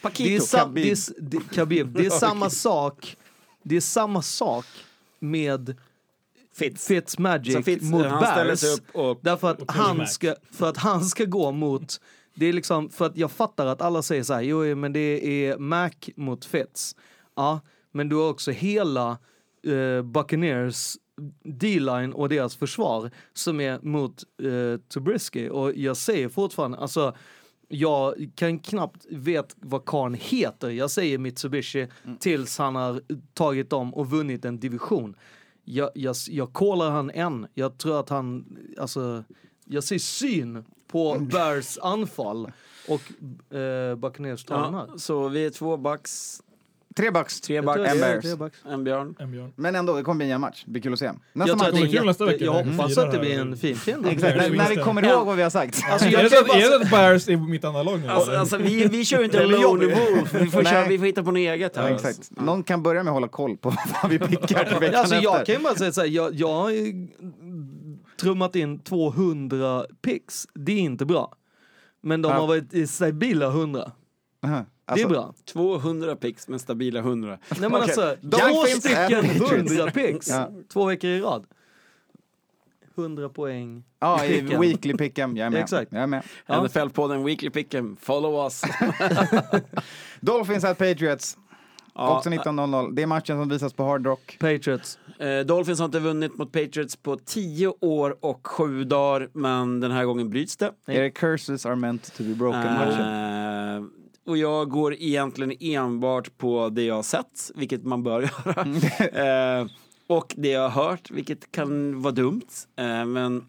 Paquito, 0.02 0.28
Det 0.28 0.36
är, 0.36 0.40
sa, 0.40 0.58
Khabib. 0.58 0.84
det, 0.84 0.90
är, 0.90 1.22
det, 1.22 1.54
Khabib. 1.54 1.88
det 1.92 2.06
är 2.06 2.10
samma 2.10 2.50
sak. 2.50 3.16
Det 3.62 3.76
är 3.76 3.80
samma 3.80 4.22
sak 4.22 4.66
med 5.18 5.76
Fitz. 6.54 6.86
Fitzmagic 6.86 7.54
Så 7.54 7.62
Fitz, 7.62 7.82
mot 7.90 8.06
han 8.06 8.22
ställer 8.26 8.44
Bears. 8.44 8.60
sig 8.60 8.70
upp 8.74 8.84
och... 8.96 9.18
Därför 9.22 9.50
att, 9.50 9.70
han 9.70 10.06
ska, 10.06 10.34
för 10.52 10.68
att 10.68 10.76
han 10.76 11.04
ska 11.04 11.24
gå 11.24 11.52
mot... 11.52 12.00
Det 12.34 12.46
är 12.46 12.52
liksom, 12.52 12.90
för 12.90 13.06
att 13.06 13.16
jag 13.16 13.30
fattar 13.30 13.66
att 13.66 13.82
alla 13.82 14.02
säger 14.02 14.22
så 14.22 14.34
här, 14.34 14.40
jo 14.42 14.76
men 14.76 14.92
det 14.92 15.46
är 15.46 15.58
Mac 15.58 15.90
mot 16.16 16.44
Fitz. 16.44 16.96
Ja, 17.38 17.60
men 17.92 18.08
du 18.08 18.16
har 18.16 18.30
också 18.30 18.50
hela 18.50 19.18
eh, 19.66 20.02
Buccaneers 20.02 20.96
D-line 21.44 22.12
och 22.12 22.28
deras 22.28 22.56
försvar 22.56 23.10
som 23.32 23.60
är 23.60 23.80
mot 23.82 24.24
eh, 24.42 24.80
Trubisky. 24.88 25.48
Och 25.48 25.76
jag 25.76 25.96
säger 25.96 26.28
fortfarande, 26.28 26.78
alltså 26.78 27.14
jag 27.68 28.30
kan 28.34 28.58
knappt 28.58 29.06
vet 29.10 29.56
vad 29.56 29.84
karln 29.84 30.14
heter. 30.14 30.70
Jag 30.70 30.90
säger 30.90 31.18
Mitsubishi 31.18 31.88
tills 32.20 32.58
han 32.58 32.76
har 32.76 33.02
tagit 33.34 33.70
dem 33.70 33.94
och 33.94 34.10
vunnit 34.10 34.44
en 34.44 34.60
division. 34.60 35.16
Jag, 35.64 35.90
jag, 35.94 36.16
jag 36.28 36.52
kollar 36.52 36.90
han 36.90 37.10
än. 37.10 37.46
Jag 37.54 37.78
tror 37.78 38.00
att 38.00 38.08
han, 38.08 38.58
alltså, 38.78 39.24
jag 39.64 39.84
ser 39.84 39.98
syn 39.98 40.64
på 40.88 41.18
Bears 41.32 41.78
anfall 41.78 42.52
och 42.88 43.32
eh, 43.56 43.96
Buccaneers. 43.96 44.44
Ja, 44.48 44.88
så 44.96 45.28
vi 45.28 45.46
är 45.46 45.50
två 45.50 45.76
backs, 45.76 46.42
Tre 46.98 47.10
bucks. 47.10 47.40
tre 47.40 47.60
det 47.60 47.86
en 47.88 48.00
Bears. 48.00 48.24
tre 48.24 48.34
backs. 48.36 48.58
en 48.70 48.84
björn. 48.84 49.14
En 49.18 49.30
björn. 49.30 49.52
Men 49.56 49.74
ändå, 49.74 49.96
det 49.96 50.02
kommer 50.02 50.16
bli 50.16 50.24
en 50.24 50.30
jämn 50.30 50.40
match. 50.40 50.62
Det 50.64 50.70
blir 50.70 50.82
kul 50.82 50.92
att 50.92 50.98
se. 50.98 51.06
Nästa 51.06 51.18
Jag 51.34 51.46
tror 51.46 51.56
match. 51.56 51.66
att 51.68 51.72
det 51.74 51.78
är 51.78 51.86
kommer 51.86 51.98
kul 51.98 52.06
nästa 52.06 52.24
vecka 52.24 52.44
jag 52.44 52.64
vi 52.64 52.70
hoppas 52.70 52.98
att 52.98 53.12
det 53.12 53.18
blir 53.18 53.38
en 53.40 53.56
fin 53.56 53.76
film. 53.76 54.04
Exakt, 54.04 54.36
när, 54.36 54.50
när 54.50 54.68
vi 54.68 54.76
kommer 54.76 55.04
ihåg 55.04 55.26
vad 55.26 55.36
vi 55.36 55.42
har 55.42 55.50
sagt. 55.50 55.82
Alltså, 55.90 56.08
Är 56.08 56.12
jag 56.12 56.24
det, 56.24 56.28
kan 56.30 56.38
att, 56.38 56.48
bara 56.48 56.58
är 56.58 56.70
det 56.70 56.76
att 56.84 56.90
Bears 56.90 57.28
är 57.28 57.36
mitt 57.36 57.64
andra 57.64 57.82
lag 57.82 58.00
nu? 58.00 58.08
Alltså, 58.08 58.30
alltså 58.32 58.56
vi, 58.56 58.88
vi 58.88 59.04
kör 59.04 59.18
ju 59.18 59.24
inte 59.24 59.38
Eller 59.38 59.58
lone 59.58 59.84
jag. 59.84 60.12
wolf, 60.16 60.34
vi 60.34 60.46
får, 60.50 60.62
Nej. 60.62 60.72
köra, 60.72 60.88
vi 60.88 60.98
får 60.98 61.06
hitta 61.06 61.22
på 61.22 61.30
något 61.30 61.38
eget 61.38 61.76
här. 61.76 61.88
Ja, 61.88 61.94
exakt. 61.94 62.30
Någon 62.30 62.62
kan 62.62 62.82
börja 62.82 63.02
med 63.02 63.10
att 63.10 63.14
hålla 63.14 63.28
koll 63.28 63.56
på 63.56 63.68
vad 64.02 64.10
vi 64.10 64.18
pickar 64.18 64.64
till 64.64 64.78
veckan 64.78 65.00
Alltså 65.00 65.14
jag 65.14 65.40
efter. 65.40 65.46
kan 65.46 65.54
ju 65.54 65.62
bara 65.68 65.74
säga 65.74 65.92
så 65.92 66.00
här, 66.00 66.08
jag, 66.08 66.34
jag 66.34 66.52
har 66.54 66.70
ju 66.70 67.08
trummat 68.20 68.56
in 68.56 68.78
200 68.78 69.84
picks. 70.02 70.46
Det 70.54 70.72
är 70.72 70.78
inte 70.80 71.04
bra. 71.06 71.32
Men 72.02 72.22
de 72.22 72.28
Ja. 72.32 72.38
har 72.38 72.46
varit 72.46 72.74
i 72.74 72.86
stabila 72.86 73.46
100. 73.46 73.92
Aha. 74.44 74.64
Det 74.88 74.92
Alltså, 74.92 75.06
är 75.06 75.10
bra. 75.10 75.34
200 75.44 76.16
pix 76.16 76.48
med 76.48 76.60
stabila 76.60 76.98
100. 77.00 77.38
Nej 77.50 77.60
men 77.60 77.74
Okej. 77.74 77.82
alltså, 77.82 78.16
två 78.30 78.64
stycken 78.80 79.18
and 79.18 79.38
Patriots. 79.38 79.72
100 79.72 79.90
picks. 79.90 80.28
Ja. 80.28 80.50
Två 80.72 80.84
veckor 80.84 81.10
i 81.10 81.20
rad. 81.20 81.46
100 82.96 83.28
poäng. 83.28 83.84
Ja, 84.00 84.24
i 84.24 84.40
picken. 84.40 84.60
weekly 84.60 84.92
pick'em. 84.94 85.36
Jag 85.38 85.46
är 85.46 85.50
med. 85.50 85.62
Exakt. 85.62 85.92
Jag 85.92 86.02
är 86.02 86.06
med. 86.06 86.22
Ja. 86.46 86.66
NFL-podden 86.66 87.24
Weekly 87.24 87.48
Pick'em, 87.50 87.96
follow 88.00 88.44
us. 88.44 88.62
Dolphins 90.20 90.64
at 90.64 90.78
Patriots. 90.78 91.38
Ja, 91.94 92.16
Också 92.16 92.30
19.00. 92.30 92.92
Det 92.94 93.02
är 93.02 93.06
matchen 93.06 93.40
som 93.40 93.48
visas 93.48 93.72
på 93.72 93.84
Hard 93.84 94.06
Rock. 94.06 94.36
Patriots. 94.40 94.98
eh, 95.18 95.40
Dolphins 95.46 95.78
har 95.78 95.86
inte 95.86 96.00
vunnit 96.00 96.38
mot 96.38 96.52
Patriots 96.52 96.96
på 96.96 97.16
10 97.16 97.68
år 97.80 98.16
och 98.20 98.46
7 98.46 98.84
dagar, 98.84 99.28
men 99.32 99.80
den 99.80 99.90
här 99.90 100.04
gången 100.04 100.30
bryts 100.30 100.56
det. 100.56 100.72
Är 100.86 101.02
det 101.02 101.10
curses 101.10 101.66
are 101.66 101.76
meant 101.76 102.14
to 102.16 102.22
be 102.22 102.34
broken 102.34 102.74
matchen? 102.74 103.90
Och 104.28 104.38
jag 104.38 104.70
går 104.70 104.94
egentligen 104.94 105.56
enbart 105.60 106.38
på 106.38 106.68
det 106.68 106.82
jag 106.82 106.94
har 106.94 107.02
sett, 107.02 107.50
vilket 107.54 107.84
man 107.84 108.02
bör 108.02 108.20
göra. 108.46 109.60
eh, 109.60 109.66
och 110.06 110.34
det 110.36 110.48
jag 110.48 110.68
har 110.68 110.84
hört, 110.84 111.10
vilket 111.10 111.52
kan 111.52 112.02
vara 112.02 112.12
dumt. 112.12 112.46
Eh, 112.76 113.04
men 113.04 113.48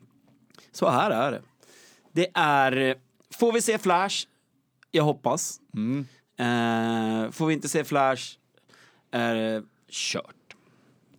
så 0.72 0.90
här 0.90 1.12
är 1.12 1.32
det. 1.32 1.42
Det 2.12 2.28
är... 2.34 2.96
Får 3.34 3.54
vi 3.54 3.62
se 3.62 3.78
Flash? 3.78 4.26
Jag 4.92 5.04
hoppas. 5.04 5.60
Mm. 5.76 6.06
Eh, 6.38 7.32
får 7.32 7.46
vi 7.46 7.54
inte 7.54 7.70
se 7.70 7.84
Flash? 7.84 8.24
Är 9.12 9.36
det 9.36 9.64
kört. 9.90 10.56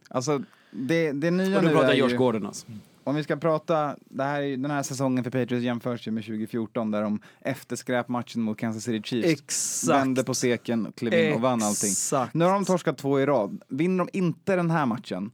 Alltså, 0.08 0.42
det, 0.70 1.12
det 1.12 1.30
nya 1.30 1.58
Och 1.58 1.64
nu 1.64 1.70
pratar 1.70 1.88
är 1.88 1.94
ju, 1.94 2.16
Gordon 2.16 2.46
alltså. 2.46 2.66
Om 3.04 3.14
vi 3.14 3.22
ska 3.22 3.36
prata, 3.36 3.96
det 4.00 4.22
här, 4.24 4.42
är- 4.42 4.56
den 4.56 4.70
här 4.70 4.82
säsongen 4.82 5.24
för 5.24 5.30
Patriots 5.30 5.64
jämförs 5.64 6.06
ju 6.06 6.10
med 6.10 6.24
2014 6.24 6.90
där 6.90 7.02
de 7.02 7.20
efter 7.40 7.76
skräpmatchen 7.76 8.42
mot 8.42 8.58
Kansas 8.58 8.84
City 8.84 9.02
Chiefs 9.08 9.28
Exakt. 9.42 9.98
vände 10.00 10.24
på 10.24 10.34
steken, 10.34 10.92
klev 10.96 11.14
in 11.14 11.34
och 11.34 11.40
vann 11.40 11.62
allting. 11.62 11.90
Nu 12.34 12.44
har 12.44 12.52
de 12.52 12.64
torskat 12.64 12.98
två 12.98 13.20
i 13.20 13.26
rad. 13.26 13.62
Vinner 13.68 14.04
de 14.04 14.18
inte 14.18 14.56
den 14.56 14.70
här 14.70 14.86
matchen, 14.86 15.30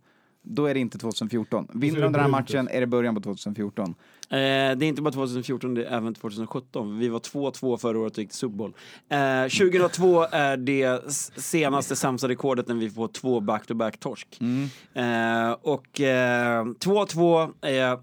då 0.49 0.67
är 0.67 0.75
det 0.75 0.81
inte 0.81 0.99
2014. 0.99 1.69
Vinner 1.75 2.01
de 2.01 2.13
den 2.13 2.21
här 2.21 2.29
matchen 2.29 2.69
är 2.69 2.81
det 2.81 2.87
början 2.87 3.15
på 3.15 3.21
2014. 3.21 3.89
Eh, 3.89 3.95
det 4.29 4.39
är 4.39 4.83
inte 4.83 5.03
bara 5.03 5.13
2014, 5.13 5.75
det 5.75 5.85
är 5.85 5.97
även 5.97 6.15
2017. 6.15 6.99
Vi 6.99 7.09
var 7.09 7.19
2-2 7.19 7.77
förra 7.77 7.99
året 7.99 8.13
och 8.13 8.19
gick 8.19 8.29
till 8.29 8.39
Super 8.39 8.57
Bowl. 8.57 8.73
Eh, 9.09 9.43
2002 9.43 10.27
är 10.31 10.57
det 10.57 11.13
senaste 11.37 11.97
sämsta 11.97 12.29
rekordet 12.29 12.69
när 12.69 12.75
vi 12.75 12.91
får 12.91 13.09
två 13.09 13.41
back-to-back-torsk. 13.41 14.41
Eh, 14.95 15.51
och 15.63 16.01
eh, 16.01 16.65
2-2, 16.65 17.43
eh, 17.93 18.01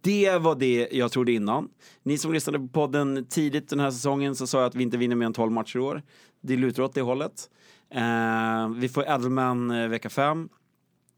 det 0.00 0.38
var 0.38 0.54
det 0.54 0.88
jag 0.92 1.12
trodde 1.12 1.32
innan. 1.32 1.68
Ni 2.02 2.18
som 2.18 2.32
lyssnade 2.32 2.58
på 2.58 2.68
podden 2.68 3.26
tidigt 3.28 3.68
den 3.68 3.80
här 3.80 3.90
säsongen 3.90 4.34
så 4.34 4.46
sa 4.46 4.58
jag 4.58 4.66
att 4.66 4.74
vi 4.74 4.82
inte 4.82 4.96
vinner 4.96 5.16
mer 5.16 5.26
än 5.26 5.32
12 5.32 5.52
matcher 5.52 5.76
i 5.76 5.80
år. 5.80 6.02
Det 6.40 6.56
lutar 6.56 6.82
åt 6.82 6.94
det 6.94 7.00
hållet. 7.00 7.50
Eh, 7.94 8.68
vi 8.76 8.88
får 8.88 9.08
Edelman 9.08 9.70
eh, 9.70 9.88
vecka 9.88 10.10
5. 10.10 10.48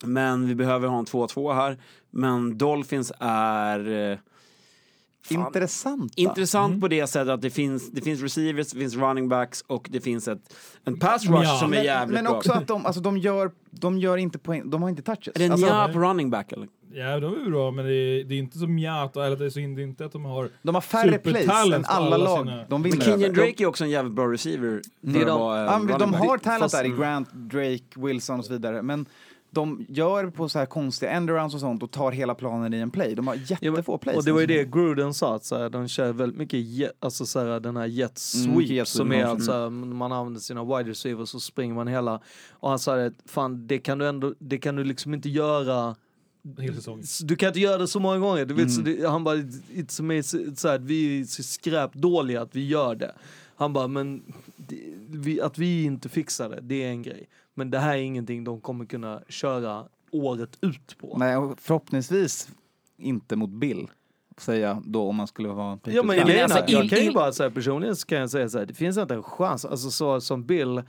Men 0.04 0.46
vi 0.48 0.54
behöver 0.54 0.88
ha 0.88 0.98
en 0.98 1.04
2-2 1.06 1.54
här. 1.54 1.78
Men 2.10 2.58
Dolphins 2.58 3.12
är 3.20 4.10
eh, 4.10 4.18
fan, 5.24 5.46
Intressant. 5.46 6.12
intressant 6.16 6.80
på 6.80 6.88
det 6.88 7.06
sättet 7.06 7.28
att 7.28 7.40
det 7.42 7.50
finns, 7.50 7.90
det 7.90 8.00
finns 8.02 8.22
receivers, 8.22 8.70
det 8.70 8.78
finns 8.78 8.94
running 8.96 9.28
backs 9.28 9.64
och 9.66 9.88
det 9.90 10.00
finns 10.00 10.28
ett, 10.28 10.54
en 10.84 10.98
pass 10.98 11.24
rush 11.26 11.42
Ja. 11.42 11.56
som 11.60 11.72
är 11.72 11.76
Men, 11.76 11.84
jävligt 11.84 12.14
men 12.14 12.24
bra. 12.24 12.34
också 12.36 12.52
att 12.52 12.66
de, 12.66 12.86
alltså, 12.86 13.00
de, 13.02 13.18
gör, 13.18 13.50
de 13.70 13.98
gör 13.98 14.16
inte 14.16 14.38
poäng, 14.38 14.70
de 14.70 14.82
har 14.82 14.88
inte 14.88 15.02
touches. 15.02 15.28
är 15.34 15.38
det 15.38 15.48
Alltså, 15.52 15.66
nja 15.66 15.88
på 15.92 15.98
running 15.98 16.30
back 16.30 16.52
eller? 16.52 16.68
Ja, 16.94 17.20
de 17.20 17.34
är 17.46 17.50
bra, 17.50 17.70
men 17.70 17.84
det 17.84 17.92
är, 17.94 18.24
det 18.24 18.34
är 18.34 18.38
inte 18.38 18.58
så 18.58 18.66
mjat, 18.66 19.16
eller 19.16 19.36
det 19.36 19.44
är 19.46 19.50
så 19.50 19.58
det 19.58 19.64
är 19.64 19.78
inte 19.80 20.04
att 20.04 20.12
de 20.12 20.24
har... 20.24 20.48
de 20.62 20.74
har 20.74 20.82
färre 20.82 21.18
plays 21.18 21.44
än 21.44 21.50
alla, 21.50 21.82
alla 21.88 22.16
lag 22.16 22.38
sina- 22.38 22.64
de 22.68 22.82
Men 22.82 22.90
vinner 22.90 23.04
Kenyon. 23.04 23.34
Drake 23.34 23.62
är 23.62 23.66
också 23.66 23.84
en 23.84 23.90
jävligt 23.90 24.14
bra 24.14 24.32
receiver. 24.32 24.80
Det 25.00 25.20
är 25.20 25.26
de- 25.26 25.40
vara 25.40 25.64
men 25.78 25.88
running 25.88 25.98
de 25.98 26.14
har 26.14 26.38
talent 26.38 26.72
där 26.72 26.84
i 26.84 26.88
Grant, 26.88 27.32
Drake, 27.32 27.82
Wilson 27.96 28.38
och 28.38 28.44
så 28.44 28.52
vidare. 28.52 28.82
Men 28.82 29.06
de 29.54 29.86
gör 29.88 30.30
på 30.30 30.48
så 30.48 30.58
här 30.58 30.66
konstiga 30.66 31.10
endarounds 31.12 31.54
och 31.54 31.60
sånt 31.60 31.82
och 31.82 31.90
tar 31.90 32.12
hela 32.12 32.34
planen 32.34 32.74
i 32.74 32.78
en 32.78 32.90
play. 32.90 33.14
De 33.14 33.26
har 33.26 33.34
jättefå 33.34 33.98
plays. 33.98 34.16
Och 34.18 34.24
det 34.24 34.32
var 34.32 34.40
ju 34.40 34.46
det 34.46 34.70
Gruden 34.70 35.14
sa, 35.14 35.34
att 35.34 35.44
så 35.44 35.58
här, 35.58 35.68
de 35.70 35.88
kör 35.88 36.12
väldigt 36.12 36.38
mycket 36.38 36.60
jet, 36.60 36.92
alltså 37.00 37.26
så 37.26 37.38
här, 37.40 37.60
den 37.60 37.76
här 37.76 37.86
jet 37.86 38.20
Mm, 38.34 38.54
sweep 38.54 38.70
jet 38.70 38.88
som 38.88 39.12
är 39.12 39.24
alltså, 39.24 39.70
man 39.70 40.12
använder 40.12 40.40
sina 40.40 40.64
wide 40.64 40.90
receivers 40.90 41.28
så 41.28 41.40
springer 41.40 41.74
man 41.74 41.88
hela. 41.88 42.20
Och 42.50 42.68
han 42.70 42.78
sa 42.78 42.96
det, 42.96 43.12
fan 43.26 43.66
det 43.66 43.78
kan 43.78 43.98
du 43.98 44.08
ändå, 44.08 44.34
det 44.38 44.58
kan 44.58 44.76
du 44.76 44.84
liksom 44.84 45.14
inte 45.14 45.28
göra 45.28 45.96
du 47.24 47.36
kan 47.36 47.46
inte 47.48 47.60
göra 47.60 47.78
det 47.78 47.88
så 47.88 48.00
många 48.00 48.18
gånger. 48.18 48.44
Du 48.44 48.54
vet, 48.54 48.62
Mm. 48.62 48.70
så 48.70 48.80
det, 48.80 49.08
han 49.08 49.24
bara, 49.24 49.36
it's 49.36 50.00
amazing, 50.00 50.56
så 50.56 50.68
här, 50.68 50.78
vi 50.78 51.20
är 51.20 51.24
så 51.24 51.42
skräp 51.42 51.92
dåliga 51.94 52.42
att 52.42 52.56
vi 52.56 52.66
gör 52.66 52.94
det. 52.94 53.14
Han 53.56 53.72
bara, 53.72 53.86
men 53.88 54.22
det, 54.56 55.40
att 55.40 55.58
vi 55.58 55.84
inte 55.84 56.08
fixar 56.08 56.48
det, 56.48 56.60
det 56.60 56.84
är 56.84 56.88
en 56.88 57.02
grej. 57.02 57.28
Men 57.54 57.70
det 57.70 57.78
här 57.78 57.96
är 57.96 58.02
ingenting 58.02 58.44
de 58.44 58.60
kommer 58.60 58.84
kunna 58.84 59.22
köra 59.28 59.84
året 60.10 60.58
ut 60.60 60.98
på. 60.98 61.18
Nej, 61.18 61.36
och 61.36 61.60
förhoppningsvis 61.60 62.48
inte 62.96 63.36
mot 63.36 63.50
Bill. 63.50 63.88
Säger 64.38 64.68
jag 64.68 64.82
då 64.86 65.08
om 65.08 65.16
man 65.16 65.26
skulle 65.26 65.48
vara 65.48 65.78
Ja 65.84 66.02
men 66.02 66.26
grejen 66.26 66.52
alltså, 66.52 66.64
jag 66.72 66.90
kan 66.90 67.04
ju 67.04 67.12
bara 67.12 67.32
säga 67.32 67.50
personligen 67.50 67.96
så 67.96 68.06
kan 68.06 68.18
jag 68.18 68.30
säga 68.30 68.48
så 68.48 68.58
här, 68.58 68.66
det 68.66 68.74
finns 68.74 68.98
inte 68.98 69.14
en 69.14 69.22
chans, 69.22 69.64
alltså 69.64 69.90
så 69.90 70.20
som 70.20 70.44
Bill 70.44 70.82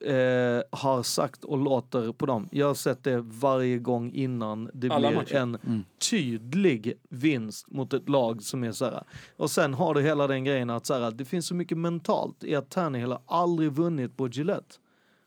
eh, 0.00 0.62
har 0.72 1.02
sagt 1.02 1.44
och 1.44 1.58
låter 1.58 2.12
på 2.12 2.26
dem. 2.26 2.48
Jag 2.52 2.66
har 2.66 2.74
sett 2.74 3.04
det 3.04 3.20
varje 3.20 3.78
gång 3.78 4.12
innan 4.12 4.70
det 4.74 4.90
Alla 4.90 5.08
blir 5.08 5.18
matcher. 5.18 5.36
en 5.36 5.84
tydlig 6.10 6.92
vinst 7.08 7.70
mot 7.70 7.92
ett 7.92 8.08
lag 8.08 8.42
som 8.42 8.64
är 8.64 8.72
så 8.72 8.84
här. 8.84 9.02
Och 9.36 9.50
sen 9.50 9.74
har 9.74 9.94
du 9.94 10.02
hela 10.02 10.26
den 10.26 10.44
grejen 10.44 10.70
att 10.70 10.86
så 10.86 10.94
här, 10.94 11.10
det 11.10 11.24
finns 11.24 11.46
så 11.46 11.54
mycket 11.54 11.78
mentalt 11.78 12.44
i 12.44 12.54
att 12.54 12.70
Tannehill 12.70 13.10
har 13.10 13.22
aldrig 13.26 13.72
vunnit 13.72 14.16
på 14.16 14.28
Gillette. 14.28 14.74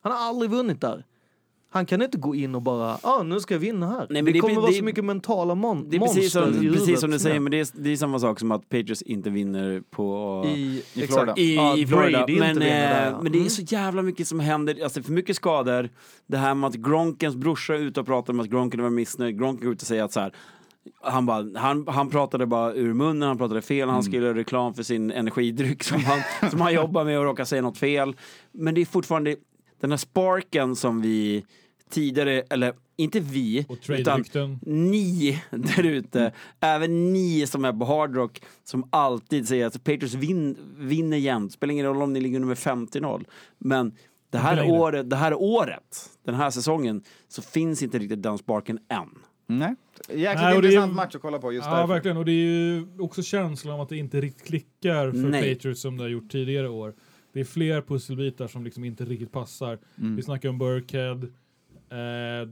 Han 0.01 0.11
har 0.11 0.20
aldrig 0.20 0.51
vunnit 0.51 0.82
där. 0.82 1.05
Han 1.72 1.86
kan 1.86 2.01
inte 2.01 2.17
gå 2.17 2.36
in 2.36 2.55
och 2.55 2.61
bara, 2.61 2.97
ah, 3.03 3.24
nu 3.24 3.39
ska 3.39 3.53
jag 3.53 3.59
vinna 3.59 3.88
här. 3.89 4.07
men 4.09 4.26
det, 4.26 4.32
det 4.32 4.39
kommer 4.39 4.53
pre- 4.53 4.57
vara 4.59 4.67
det 4.72 4.78
så 4.78 4.84
mycket 4.84 5.05
mentala 5.05 5.55
mon- 5.55 5.86
Det 5.89 5.97
är 5.97 5.99
precis 6.01 6.32
som, 6.32 6.63
i 6.63 6.70
precis 6.72 6.99
som 6.99 7.11
du 7.11 7.20
säger, 7.20 7.39
men 7.39 7.51
det 7.51 7.59
är, 7.59 7.67
det 7.74 7.89
är 7.91 7.95
samma 7.95 8.20
sak 8.20 8.39
som 8.39 8.51
att 8.51 8.70
Patriots 8.70 9.01
inte 9.01 9.30
vinner 9.30 9.82
på... 9.91 10.43
I, 10.47 10.84
I. 10.93 11.07
Florida. 11.07 11.34
i, 11.38 11.55
Ja, 11.55 11.78
i 11.78 11.88
Florida. 11.88 12.17
Brady 12.26 12.39
Men, 12.39 12.53
vinner 12.59 12.70
där, 12.70 13.05
eh, 13.05 13.11
ja. 13.11 13.22
men 13.22 13.32
det 13.32 13.38
är 13.38 13.39
Mm. 13.39 13.49
så 13.49 13.61
jävla 13.61 14.01
mycket 14.01 14.28
som 14.28 14.39
händer. 14.39 14.84
Alltså 14.84 15.03
för 15.03 15.11
mycket 15.11 15.36
skador. 15.36 15.89
Det 16.28 16.38
här 16.38 16.53
med 16.55 16.67
att 16.67 16.76
Gronkens 16.76 17.36
brorsa 17.36 17.74
är 17.76 17.80
ute 17.80 17.99
och 17.99 18.05
pratar 18.05 18.34
om 18.34 18.39
att 18.39 18.47
Gronken 18.49 18.82
var 18.84 18.89
missnöjd. 18.89 19.38
Gronken 19.39 19.65
går 19.65 19.74
ut 19.74 19.82
och 19.82 19.88
säger 19.88 20.03
att 20.03 20.13
så 20.13 20.20
här, 20.20 20.34
han, 21.01 21.26
bara, 21.26 21.59
han, 21.59 21.88
han 21.88 22.09
pratade 22.09 22.45
bara 22.45 22.74
ur 22.74 22.93
munnen, 22.93 23.28
han 23.28 23.38
pratade 23.38 23.61
fel, 23.61 23.78
Mm. 23.84 23.93
han 23.93 24.03
skulle 24.03 24.26
göra 24.26 24.38
reklam 24.38 24.74
för 24.74 24.84
sin 24.84 25.11
energidryck 25.11 25.84
som 25.84 26.03
han, 26.03 26.49
som 26.49 26.61
han 26.61 26.74
jobbar 26.82 27.05
med 27.05 27.20
och 27.20 27.26
råkar 27.26 27.45
säga 27.45 27.61
något 27.61 27.78
fel. 27.78 28.15
Men 28.51 28.76
det 28.76 28.82
är 28.82 28.86
fortfarande 28.86 29.36
den 29.82 29.89
här 29.91 29.97
sparken 29.97 30.75
som 30.75 31.01
vi 31.01 31.46
tidigare, 31.89 32.41
eller 32.49 32.74
inte 32.95 33.20
vi, 33.20 33.66
utan 33.89 34.25
ni 34.61 35.41
där 35.51 35.83
ute, 35.86 36.32
även 36.59 37.13
ni 37.13 37.47
som 37.47 37.66
är 37.66 37.74
på 37.74 37.86
hardrock, 37.86 38.41
som 38.63 38.87
alltid 38.89 39.47
säger 39.47 39.66
att 39.67 39.83
Patriots 39.83 40.13
vin, 40.13 40.57
vinner 40.78 41.17
jämt, 41.17 41.51
spelar 41.53 41.71
ingen 41.71 41.86
roll 41.86 42.01
om 42.01 42.13
ni 42.13 42.21
ligger 42.21 42.39
med 42.39 42.57
50-0. 42.57 43.25
Men 43.57 43.91
det 44.29 44.37
här, 44.37 44.70
året, 44.71 45.09
det 45.09 45.16
här 45.16 45.33
året, 45.33 46.09
den 46.25 46.36
här 46.36 46.49
säsongen, 46.49 47.03
så 47.28 47.41
finns 47.41 47.83
inte 47.83 47.99
riktigt 47.99 48.24
den 48.24 48.37
sparken 48.37 48.79
än. 48.89 49.09
Nej. 49.47 49.75
Jäkligt 50.09 50.41
Nej, 50.41 50.55
och 50.55 50.61
det 50.61 50.67
är- 50.67 50.71
intressant 50.71 50.93
match 50.95 51.16
att 51.16 51.21
kolla 51.21 51.39
på 51.39 51.53
just 51.53 51.66
Ja, 51.67 51.75
därför. 51.75 51.93
verkligen. 51.93 52.17
Och 52.17 52.25
det 52.25 52.32
är 52.32 52.45
ju 52.45 52.87
också 52.99 53.24
känslan 53.24 53.74
av 53.75 53.82
att 53.82 53.89
det 53.89 53.97
inte 53.97 54.21
riktigt 54.21 54.47
klickar 54.47 55.11
för 55.11 55.17
Nej. 55.17 55.55
Patriots 55.55 55.82
som 55.82 55.97
det 55.97 56.03
har 56.03 56.09
gjort 56.09 56.32
tidigare 56.32 56.70
år. 56.70 56.93
Det 57.33 57.39
är 57.39 57.45
fler 57.45 57.82
pusselbitar 57.82 58.47
som 58.47 58.63
liksom 58.63 58.83
inte 58.83 59.05
riktigt 59.05 59.32
passar. 59.32 59.79
Mm. 59.97 60.16
Vi 60.16 60.21
snackar 60.24 60.49
om 60.49 60.57
Burkhead, 60.57 61.21
eh, 61.91 62.49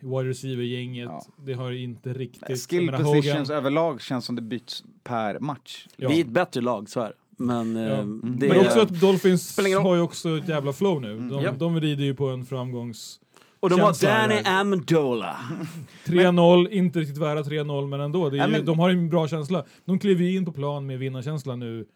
wide 0.00 0.30
receiver-gänget. 0.30 1.08
Ja. 1.08 1.22
Det 1.44 1.52
har 1.52 1.72
inte 1.72 2.12
riktigt... 2.12 2.68
Skill 2.70 2.86
menar, 2.86 2.98
positions 3.04 3.48
Hogan- 3.50 3.56
överlag 3.56 4.00
känns 4.02 4.24
som 4.24 4.36
det 4.36 4.42
byts 4.42 4.84
per 5.04 5.38
match. 5.40 5.86
Ja. 5.96 6.08
Vi 6.08 6.16
är 6.20 6.24
ett 6.24 6.30
bättre 6.30 6.60
lag, 6.60 6.88
så 6.88 7.00
är 7.00 7.06
det. 7.08 7.12
Men, 7.44 7.76
eh, 7.76 7.82
Ja. 7.82 7.96
det 8.22 8.48
Men 8.48 8.60
också 8.60 8.80
att 8.80 9.00
Dolphins 9.00 9.56
har 9.82 9.94
ju 9.94 10.00
också 10.00 10.36
ett 10.38 10.48
jävla 10.48 10.72
flow 10.72 11.00
nu. 11.00 11.16
De, 11.18 11.42
Ja. 11.42 11.52
de 11.52 11.80
rider 11.80 12.04
ju 12.04 12.14
på 12.14 12.26
en 12.28 12.44
framgångs... 12.46 13.20
och 13.60 13.70
de 13.70 13.80
har 13.80 14.02
Danny 14.02 14.34
här. 14.44 14.60
Amendola. 14.60 15.36
3-0, 16.04 16.68
inte 16.70 17.00
riktigt 17.00 17.18
värda 17.18 17.42
3-0 17.42 17.86
men 17.88 18.00
ändå. 18.00 18.26
Är 18.26 18.30
ju, 18.32 18.46
men- 18.46 18.64
De 18.64 18.78
har 18.78 18.90
en 18.90 19.08
bra 19.08 19.28
känsla. 19.28 19.64
De 19.84 19.98
kliver 19.98 20.24
ju 20.24 20.36
in 20.36 20.44
på 20.44 20.52
plan 20.52 20.86
med 20.86 20.98
vinnarkänsla 20.98 21.56
nu 21.56 21.80
eh, 21.80 21.86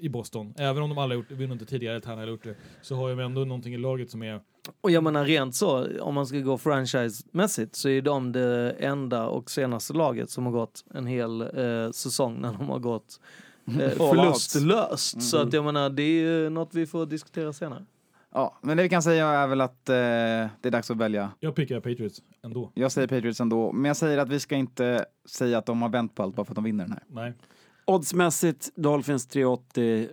i 0.00 0.08
Boston. 0.08 0.54
Även 0.58 0.82
om 0.82 0.88
de 0.88 0.98
alla 0.98 1.14
gjort 1.14 1.28
det, 1.28 1.34
vi 1.34 1.44
inte 1.44 1.66
tidigare, 1.66 2.00
han 2.04 2.18
har 2.18 2.26
gjort 2.26 2.44
det, 2.44 2.54
så 2.82 2.94
har 2.94 3.10
de 3.10 3.20
ändå 3.20 3.44
någonting 3.44 3.74
i 3.74 3.78
laget 3.78 4.10
som 4.10 4.22
är... 4.22 4.40
Och 4.80 4.90
jag 4.90 5.04
menar 5.04 5.24
rent 5.24 5.54
så, 5.54 6.00
om 6.00 6.14
man 6.14 6.26
ska 6.26 6.38
gå 6.38 6.58
franchise-mässigt 6.58 7.74
så 7.74 7.88
är 7.88 8.02
de 8.02 8.32
det 8.32 8.70
enda 8.70 9.26
och 9.26 9.50
senaste 9.50 9.92
laget 9.92 10.30
som 10.30 10.44
har 10.44 10.52
gått 10.52 10.84
en 10.94 11.06
hel 11.06 11.40
eh, 11.40 11.90
säsong 11.90 12.40
när 12.40 12.52
de 12.52 12.68
har 12.68 12.78
gått 12.78 13.20
eh, 13.66 13.90
förlustlöst. 13.90 15.22
Så 15.22 15.38
att 15.38 15.52
jag 15.52 15.64
menar, 15.64 15.90
det 15.90 16.02
är 16.02 16.22
ju 16.22 16.50
något 16.50 16.74
vi 16.74 16.86
får 16.86 17.06
diskutera 17.06 17.52
senare. 17.52 17.84
Ja, 18.32 18.58
men 18.62 18.76
det 18.76 18.82
vi 18.82 18.88
kan 18.88 19.02
säga 19.02 19.28
är 19.28 19.46
väl 19.46 19.60
att 19.60 19.88
eh, 19.88 19.94
det 19.94 20.62
är 20.62 20.70
dags 20.70 20.90
att 20.90 20.96
välja. 20.96 21.30
Jag 21.40 21.54
pickar 21.54 21.80
Patriots 21.80 22.22
ändå. 22.42 22.72
Jag 22.74 22.92
säger 22.92 23.08
Patriots 23.08 23.40
ändå, 23.40 23.72
men 23.72 23.84
jag 23.84 23.96
säger 23.96 24.18
att 24.18 24.28
vi 24.28 24.40
ska 24.40 24.56
inte 24.56 25.04
säga 25.24 25.58
att 25.58 25.66
de 25.66 25.82
har 25.82 25.88
vänt 25.88 26.14
på 26.14 26.22
allt 26.22 26.36
bara 26.36 26.44
för 26.44 26.52
att 26.52 26.56
de 26.56 26.64
vinner 26.64 26.84
den 26.84 26.92
här. 26.92 27.02
Nej. 27.08 27.32
Oddsmässigt, 27.84 28.70
Dolphins 28.74 29.26
380, 29.26 30.08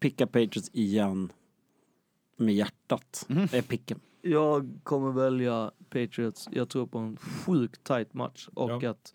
picka 0.00 0.26
Patriots 0.26 0.70
igen. 0.72 1.32
Med 2.36 2.54
hjärtat. 2.54 3.24
Mhm. 3.28 3.48
Det 3.50 3.58
är 3.58 3.62
picken. 3.62 4.00
Jag 4.22 4.70
kommer 4.82 5.12
välja 5.12 5.70
Patriots. 5.90 6.48
Jag 6.52 6.68
tror 6.68 6.86
på 6.86 6.98
en 6.98 7.16
sjukt 7.16 7.84
tight 7.84 8.14
match 8.14 8.48
och 8.54 8.70
Ja. 8.84 8.90
att, 8.90 9.14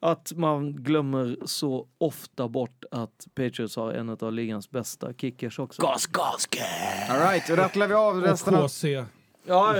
att 0.00 0.32
man 0.36 0.72
glömmer 0.72 1.36
så 1.44 1.86
ofta 1.98 2.48
bort 2.48 2.84
att 2.90 3.26
Patriots 3.34 3.76
har 3.76 3.92
en 3.92 4.08
av 4.10 4.32
ligans 4.32 4.70
bästa 4.70 5.12
kickers 5.14 5.58
också. 5.58 5.82
Gas, 5.82 6.06
gas, 6.06 6.48
All 7.10 7.18
right, 7.20 7.46
då 7.48 7.56
rattlar 7.56 7.88
vi 7.88 7.94
av 7.94 8.16
Och 8.16 8.22
resten 8.22 8.54
av... 8.54 8.68
KC. 8.68 9.04
Ja, 9.48 9.74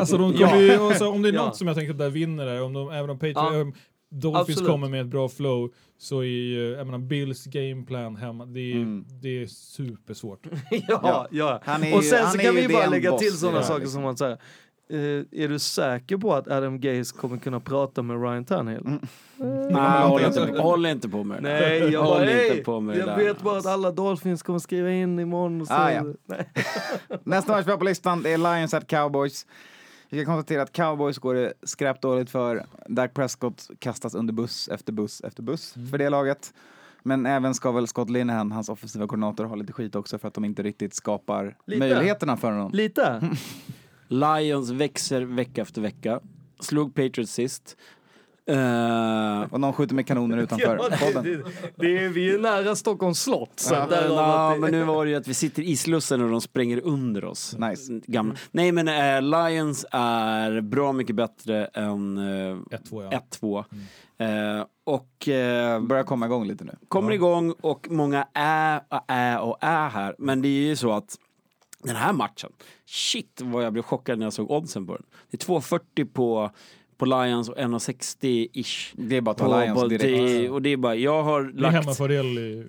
Alltså 0.00 0.18
de 0.18 0.32
Ja. 0.38 0.56
ju, 0.60 0.72
alltså, 0.72 1.08
om 1.08 1.22
det 1.22 1.28
är 1.28 1.32
Ja. 1.32 1.44
något 1.46 1.56
som 1.56 1.66
jag 1.66 1.76
tänker 1.76 1.90
att 1.92 1.98
där 1.98 2.10
vinner 2.10 2.46
där, 2.46 2.62
om 2.62 2.72
de, 2.72 2.90
även 2.90 3.10
om 3.10 3.18
Patriots, 3.18 3.40
Ja. 3.54 3.72
Dolphins 4.10 4.48
Absolut. 4.48 4.70
kommer 4.70 4.88
med 4.88 5.00
ett 5.00 5.06
bra 5.06 5.28
flow, 5.28 5.70
så 5.98 6.20
är 6.20 6.24
ju, 6.26 6.70
jag 6.70 6.86
menar, 6.86 6.98
Bills 6.98 7.44
gameplan 7.44 8.16
hemma, 8.16 8.46
det 8.46 8.60
är, 8.72 8.76
Mm. 8.76 9.04
det 9.22 9.42
är 9.42 9.46
supersvårt. 9.46 10.46
ja, 10.88 11.26
ja. 11.30 11.60
Han 11.64 11.84
är 11.84 11.96
Och 11.96 12.02
ju- 12.02 12.08
sen 12.08 12.22
han 12.24 12.32
så 12.32 12.38
kan 12.38 12.54
ju 12.56 12.66
vi 12.66 12.74
bara 12.74 12.86
lägga 12.86 13.10
boss 13.10 13.20
till 13.20 13.32
sådana 13.32 13.62
saker 13.62 13.80
liksom. 13.80 14.02
som 14.02 14.06
att 14.10 14.18
säga 14.18 14.38
eh, 14.90 15.42
är 15.44 15.48
du 15.48 15.58
säker 15.58 16.16
på 16.16 16.34
att 16.34 16.48
Adam 16.48 16.80
Gaze 16.80 17.16
kommer 17.16 17.36
kunna 17.36 17.60
prata 17.60 18.02
med 18.02 18.22
Ryan 18.22 18.44
Tannehill? 18.44 18.80
Mm. 18.86 19.00
Nej, 19.72 20.02
håll 20.08 20.22
inte, 20.24 20.60
håll 20.62 20.86
inte 20.86 21.08
på 21.08 21.24
med 21.24 21.42
det. 21.42 21.48
Nej, 21.48 21.78
jag, 21.92 22.02
håll 22.02 22.18
bara, 22.18 22.22
inte 22.30 22.54
"Hey, 22.54 22.62
på 22.64 22.80
med 22.80 22.94
det 22.94 22.98
jag 22.98 23.08
där. 23.08 23.16
vet 23.24 23.42
bara 23.42 23.58
att 23.58 23.66
alla 23.66 23.90
Dolphins 23.90 24.42
kommer 24.42 24.58
skriva 24.58 24.90
in 24.90 25.18
imorgon. 25.18 25.60
Och 25.60 25.66
så. 25.66 25.74
Ah, 25.74 25.92
ja. 25.92 26.04
Nej. 26.26 26.48
Nästa 27.24 27.52
match 27.52 27.66
vi 27.66 27.70
har 27.70 27.78
på 27.78 27.84
listan 27.84 28.22
det 28.22 28.30
är 28.30 28.38
Lions 28.38 28.74
at 28.74 28.86
Cowboys. 28.86 29.46
Vi 30.10 30.18
kan 30.18 30.26
konstatera 30.34 30.62
att 30.62 30.72
Cowboys 30.72 31.18
går 31.18 31.34
det 31.34 31.52
skräpdåligt 31.62 32.30
för. 32.30 32.66
Dak 32.86 33.14
Prescott 33.14 33.70
kastas 33.78 34.14
under 34.14 34.32
buss 34.34 34.68
efter 34.68 34.92
buss 34.92 35.20
efter 35.20 35.42
buss 35.42 35.76
Mm. 35.76 35.88
för 35.88 35.98
det 35.98 36.08
laget. 36.10 36.54
Men 37.02 37.26
även 37.26 37.54
ska 37.54 37.72
väl 37.72 37.86
Scott 37.86 38.10
Linehan, 38.10 38.52
hans 38.52 38.68
offensiva 38.68 39.06
koordinator, 39.06 39.44
ha 39.44 39.54
lite 39.54 39.72
skit 39.72 39.94
också 39.94 40.18
för 40.18 40.28
att 40.28 40.34
de 40.34 40.44
inte 40.44 40.62
riktigt 40.62 40.94
skapar 40.94 41.56
Lite. 41.66 41.78
möjligheterna 41.78 42.36
för 42.36 42.52
honom. 42.52 42.72
Lite. 42.72 43.30
Lions 44.08 44.70
växer 44.70 45.22
vecka 45.22 45.62
efter 45.62 45.80
vecka. 45.82 46.20
Slog 46.60 46.94
Patriots 46.94 47.32
sist. 47.32 47.76
Eh, 48.48 49.52
Och 49.52 49.60
någon 49.60 49.72
skjuter 49.72 49.94
med 49.94 50.06
kanoner 50.06 50.36
utanför 50.38 50.76
Ja, 50.82 50.88
det, 50.88 50.96
podden. 50.98 51.24
det, 51.24 51.42
det 51.76 52.04
är, 52.04 52.08
vi 52.08 52.34
är 52.34 52.38
nära 52.38 52.76
Stockholms 52.76 53.22
slott. 53.22 53.52
Så 53.56 53.74
Ja. 53.74 53.80
att 53.80 53.90
det- 53.90 54.60
men 54.60 54.70
nu 54.70 54.84
var 54.84 55.04
det 55.04 55.10
ju 55.10 55.16
att 55.16 55.28
vi 55.28 55.34
sitter 55.34 55.62
i 55.62 55.76
Slussen 55.76 56.22
och 56.22 56.30
de 56.30 56.40
spränger 56.40 56.80
under 56.84 57.24
oss. 57.24 57.56
Nice. 57.58 58.00
Gamla. 58.06 58.34
Nej 58.50 58.72
men 58.72 58.88
eh, 58.88 59.22
Lions 59.22 59.86
är 59.90 60.60
bra 60.60 60.92
mycket 60.92 61.16
bättre 61.16 61.64
än 61.66 62.18
eh, 62.18 62.56
1-2 62.70 63.08
ja. 63.12 63.20
1-2. 63.40 63.64
Eh, 64.18 64.64
och 64.84 65.28
eh, 65.28 65.80
Börjar 65.82 66.04
komma 66.04 66.26
igång 66.26 66.46
lite 66.48 66.64
nu. 66.64 66.72
kommer 66.88 67.12
igång 67.12 67.54
och 67.60 67.86
många 67.90 68.26
är 68.34 68.80
och 68.88 69.00
är 69.08 69.40
och 69.40 69.56
är 69.60 69.88
här. 69.88 70.14
Men 70.18 70.42
det 70.42 70.48
är 70.48 70.66
ju 70.68 70.76
så 70.76 70.92
att 70.92 71.16
den 71.82 71.96
här 71.96 72.12
matchen, 72.12 72.50
shit 72.86 73.40
vad 73.44 73.64
jag 73.64 73.72
blev 73.72 73.82
chockad 73.82 74.18
när 74.18 74.26
jag 74.26 74.32
såg 74.32 74.50
oddsen 74.50 74.86
på 74.86 74.92
den. 74.94 75.02
Det 75.30 75.42
är 75.42 75.46
2,40 75.46 76.04
på, 76.12 76.50
på 76.98 77.04
Lions 77.06 77.48
och 77.48 77.56
1,60-ish. 77.56 78.92
Det 78.96 79.16
är 79.16 79.20
bara 79.20 79.30
att 79.30 79.36
På, 79.36 79.44
ta 79.44 79.60
Lions 79.64 79.88
direkt. 79.88 80.02
det, 80.02 80.50
och 80.50 80.62
det 80.62 80.70
är 80.70 80.76
bara, 80.76 80.94
jag 80.94 81.22
har 81.22 81.42
Det 81.42 81.48
är 81.58 81.62
lagt... 81.62 81.74
hemmafördel 81.74 82.38
i, 82.38 82.66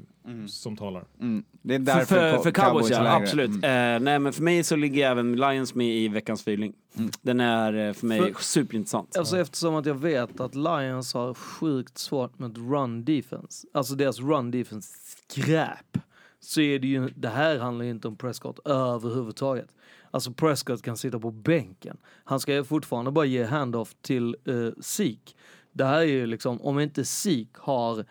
som 0.47 0.77
talar. 0.77 1.03
Mm. 1.21 1.43
Det 1.61 1.75
är 1.75 1.79
För, 1.79 1.85
därför 1.85 2.05
för, 2.05 2.37
Co- 2.37 2.43
för 2.43 2.51
cowboys, 2.51 2.89
ja, 2.89 3.15
absolut. 3.15 3.49
Mm. 3.49 3.95
Eh, 3.95 3.99
nej 4.05 4.19
men 4.19 4.33
för 4.33 4.43
mig 4.43 4.63
så 4.63 4.75
ligger 4.75 5.11
även 5.11 5.35
Lions 5.35 5.75
med 5.75 5.87
i 5.87 6.07
veckans 6.07 6.41
feeling. 6.41 6.73
Mm. 6.97 7.11
Den 7.21 7.39
är 7.39 7.87
eh, 7.87 7.93
för 7.93 8.05
mig 8.07 8.19
För- 8.33 8.41
superintressant. 8.43 9.17
Alltså 9.17 9.37
eftersom 9.37 9.75
att 9.75 9.85
jag 9.85 9.95
vet 9.95 10.39
att 10.39 10.55
Lions 10.55 11.13
har 11.13 11.33
sjukt 11.33 11.97
svårt 11.97 12.39
med 12.39 12.57
run 12.71 13.05
defense. 13.05 13.67
Alltså 13.73 13.95
deras 13.95 14.19
run 14.19 14.51
defense 14.51 14.89
skräp. 15.27 15.97
Så 16.39 16.61
är 16.61 16.79
det 16.79 16.87
ju, 16.87 17.09
det 17.15 17.29
här 17.29 17.59
handlar 17.59 17.85
ju 17.85 17.91
inte 17.91 18.07
om 18.07 18.15
Prescott 18.15 18.59
överhuvudtaget. 18.67 19.67
Alltså 20.11 20.33
Prescott 20.33 20.81
kan 20.81 20.97
sitta 20.97 21.19
på 21.19 21.31
bänken. 21.31 21.97
Han 22.23 22.39
ska 22.39 22.53
ju 22.53 22.63
fortfarande 22.63 23.11
bara 23.11 23.25
ge 23.25 23.43
handoff 23.43 23.95
till 24.01 24.35
uh, 24.47 24.71
Zeke. 24.81 25.33
Det 25.71 25.85
här 25.85 25.99
är 25.99 26.05
ju 26.05 26.25
liksom, 26.25 26.61
om 26.61 26.79
inte 26.79 27.05
Zeke 27.05 27.59
har 27.59 28.05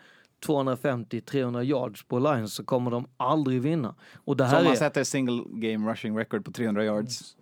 250-300 0.45 1.63
yards 1.63 2.03
på 2.03 2.19
Lions 2.19 2.53
så 2.53 2.63
kommer 2.63 2.91
de 2.91 3.07
aldrig 3.17 3.61
vinna. 3.61 3.95
Och 4.25 4.37
det 4.37 4.43
Så 4.43 4.49
här 4.49 4.57
om 4.57 4.63
man 4.63 4.73
är... 4.73 4.77
sätter 4.77 5.03
single 5.03 5.43
game 5.47 5.91
rushing 5.91 6.17
record 6.17 6.45
på 6.45 6.51
300 6.51 6.85
yards. 6.85 7.35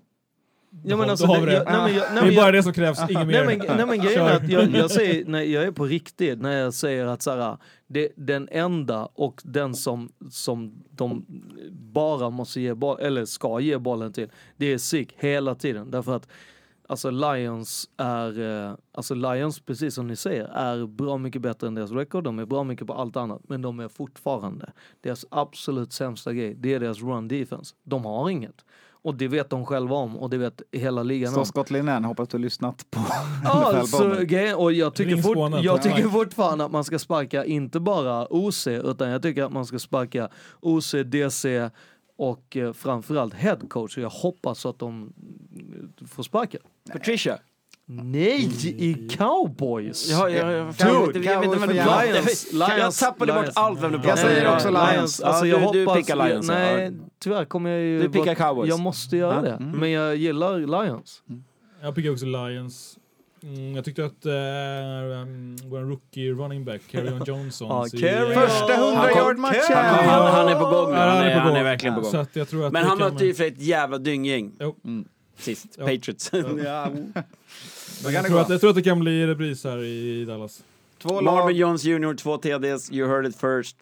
Ja, 0.84 0.98
men 0.98 1.10
alltså, 1.10 1.28
det, 1.28 1.54
jag, 1.54 1.66
nej, 1.66 1.82
men 1.82 1.96
jag, 1.96 2.06
nej, 2.14 2.22
Det 2.22 2.28
är 2.28 2.32
jag, 2.32 2.36
bara 2.36 2.52
det 2.52 2.64
som 2.64 2.74
krävs, 2.74 3.00
inget 3.10 3.28
mer. 3.28 3.46
Nej 3.46 3.58
men, 3.58 3.78
nej, 3.78 3.86
men 3.86 4.02
grejen 4.02 4.22
är 4.22 4.30
Kör. 4.30 4.36
att 4.36 4.50
jag, 4.50 4.70
jag, 4.76 4.92
säger, 4.92 5.26
nej, 5.28 5.52
jag 5.52 5.64
är 5.64 5.72
på 5.72 5.86
riktigt 5.86 6.42
när 6.42 6.58
jag 6.58 6.74
säger 6.74 7.06
att 7.06 7.22
så 7.22 7.32
här, 7.32 7.58
det, 7.88 8.12
den 8.16 8.48
enda 8.52 9.06
och 9.14 9.42
den 9.44 9.76
som, 9.76 10.12
som 10.30 10.84
de 10.90 11.26
bara 11.72 12.30
måste 12.30 12.62
ge 12.62 12.74
boll, 12.74 13.00
eller 13.00 13.26
ska 13.26 13.60
ge 13.60 13.78
bollen 13.78 14.14
till, 14.14 14.28
det 14.58 14.74
är 14.74 14.78
Zeke 14.78 15.16
hela 15.18 15.56
tiden. 15.56 15.92
Därför 15.92 16.16
att 16.16 16.28
alltså 16.88 17.10
Lions 17.10 17.90
är, 17.98 18.40
eh, 18.40 18.74
alltså 18.92 19.16
Lions 19.16 19.60
precis 19.60 19.94
som 19.94 20.08
ni 20.08 20.16
säger, 20.16 20.46
är 20.46 20.86
bra 20.86 21.18
mycket 21.18 21.42
bättre 21.42 21.68
än 21.68 21.76
deras 21.76 21.92
record. 21.92 22.24
De 22.24 22.40
är 22.40 22.46
bra 22.46 22.64
mycket 22.64 22.88
på 22.88 22.94
allt 22.94 23.16
annat, 23.16 23.42
men 23.48 23.62
de 23.62 23.80
är 23.80 23.88
fortfarande 23.88 24.72
deras 25.02 25.26
absolut 25.32 25.94
sämsta 25.94 26.34
grej. 26.34 26.56
Det 26.56 26.74
är 26.74 26.80
deras 26.80 27.02
run 27.02 27.28
defense. 27.28 27.76
De 27.84 28.06
har 28.06 28.30
inget. 28.30 28.66
Och 29.08 29.16
det 29.16 29.28
vet 29.28 29.50
de 29.50 29.66
själva 29.66 29.96
om 29.96 30.18
och 30.18 30.30
det 30.30 30.38
vet 30.38 30.62
hela 30.72 31.04
ligan 31.04 31.34
Så 31.34 31.40
om. 31.40 31.46
Scott 31.46 31.72
Linnén, 31.72 32.06
hoppas 32.06 32.28
du 32.30 32.38
har 32.38 32.42
lyssnat 32.42 32.86
på 32.92 33.00
Ja, 33.44 33.50
alltså, 33.80 34.16
grejen- 34.24 34.56
och 34.56 34.74
jag 34.74 34.96
tycker, 34.96 35.18
fort, 35.18 35.64
jag 35.64 35.82
tycker 35.82 36.10
fortfarande 36.10 36.66
att 36.66 36.72
man 36.72 36.84
ska 36.84 37.00
sparka 37.00 37.46
inte 37.46 37.80
bara 37.80 38.28
OC, 38.34 38.68
utan 38.68 39.10
jag 39.10 39.22
tycker 39.22 39.44
att 39.44 39.52
man 39.52 39.66
ska 39.66 39.80
sparka 39.80 40.30
OC, 40.60 40.92
DC 41.06 41.70
och 42.18 42.58
eh, 42.58 42.74
framförallt 42.74 43.34
headcoach. 43.34 43.98
Och 43.98 44.04
jag 44.04 44.10
hoppas 44.10 44.66
att 44.66 44.80
de 44.80 45.14
eh, 46.02 46.08
får 46.08 46.24
sparken. 46.24 46.62
Patricia. 46.92 47.38
Nej, 47.90 48.50
i 48.64 49.08
cowboys! 49.18 50.10
Ja, 50.12 50.30
ja, 50.30 50.52
ja, 50.52 50.64
Dude, 50.64 50.76
jag 50.90 51.08
vet 51.08 51.16
inte 51.16 51.30
jag 51.30 51.40
vet 51.40 51.46
inte 51.46 51.60
vem 51.60 51.70
du 51.70 51.76
Cowboys 51.84 52.14
Lions, 52.14 52.48
Jag, 52.54 52.70
jag 52.70 52.78
Lions, 52.78 53.00
tappade 53.00 53.34
bort 53.34 53.46
allt 53.56 53.84
vem 53.84 53.92
du 53.92 53.98
Jag 53.98 54.04
pratade 54.06 54.28
säger 54.28 54.48
om. 54.48 54.54
också 54.56 54.70
Ja, 54.70 54.92
Lions. 54.92 55.22
Alltså, 55.22 55.46
Ja, 55.46 55.60
jag 55.62 55.74
du- 55.74 55.80
du 55.80 55.86
hoppas, 55.86 55.98
pickar 56.02 56.28
Lions. 56.30 56.48
Nej, 56.48 56.92
tyvärr 57.20 57.46
kommer 57.46 57.70
jag 57.70 57.82
ju... 57.82 58.02
Du 58.02 58.10
pickar 58.10 58.36
Cowboys. 58.36 58.70
Jag 58.70 58.80
måste 58.80 59.18
göra 59.18 59.42
det, 59.42 59.52
Mm. 59.52 59.72
men 59.80 59.92
jag 59.92 60.16
gillar 60.16 60.84
Lions. 60.86 61.22
Jag 61.82 61.96
pickar 61.96 62.10
också 62.12 62.26
Lions. 62.26 62.98
Mm, 63.44 63.76
jag 63.76 63.86
tyckte 63.86 64.06
att 64.06 64.26
uh, 64.26 64.32
um, 65.22 65.56
vår 65.64 65.80
rookie 65.90 66.32
running 66.32 66.66
back, 66.66 66.82
Carrion 66.92 67.24
Johnson. 67.26 67.90
Ser- 67.90 67.98
Carry 68.00 68.34
Första 68.36 68.84
on. 68.84 68.94
100 68.96 69.12
yard 69.12 69.38
matchen! 69.38 69.62
Han, 69.70 69.86
han, 70.10 70.32
han 70.34 70.48
är 70.48 70.60
på 70.60 70.66
gång 70.70 70.92
nu. 70.92 70.98
Ja, 70.98 71.02
Han 71.04 71.18
är, 71.26 71.36
han 71.36 71.50
är 71.52 71.56
gång. 71.56 71.64
verkligen 71.64 71.96
på 71.96 72.04
Så 72.04 72.12
gång. 72.12 72.22
att 72.22 72.36
jag 72.36 72.50
tror 72.50 72.66
att 72.68 72.74
Men 72.74 72.84
han 72.86 72.98
mötte 72.98 73.26
ju 73.26 73.34
för 73.34 73.44
ett 73.44 73.62
jävla 73.62 73.98
dynggäng 73.98 74.52
Jo. 74.60 74.76
Mm. 74.86 75.08
sist. 75.38 75.66
Ja. 75.78 75.86
Patriots. 75.88 76.32
Då 78.04 78.12
jag, 78.12 78.26
tror 78.26 78.42
att, 78.42 78.50
jag 78.50 78.60
tror 78.60 78.70
att 78.70 78.76
det 78.76 78.82
kan 78.84 79.00
bli 79.00 79.28
repris 79.28 79.64
här 79.64 79.84
i 79.84 80.26
Dallas. 80.26 80.64
Två 81.02 81.10
Marvin 81.22 81.26
lag. 81.26 81.52
Jones 81.52 81.84
Jr, 81.84 82.14
två 82.16 82.38
TDs, 82.38 82.92
you 82.92 83.10
heard 83.10 83.26
it 83.26 83.36
first. 83.36 83.78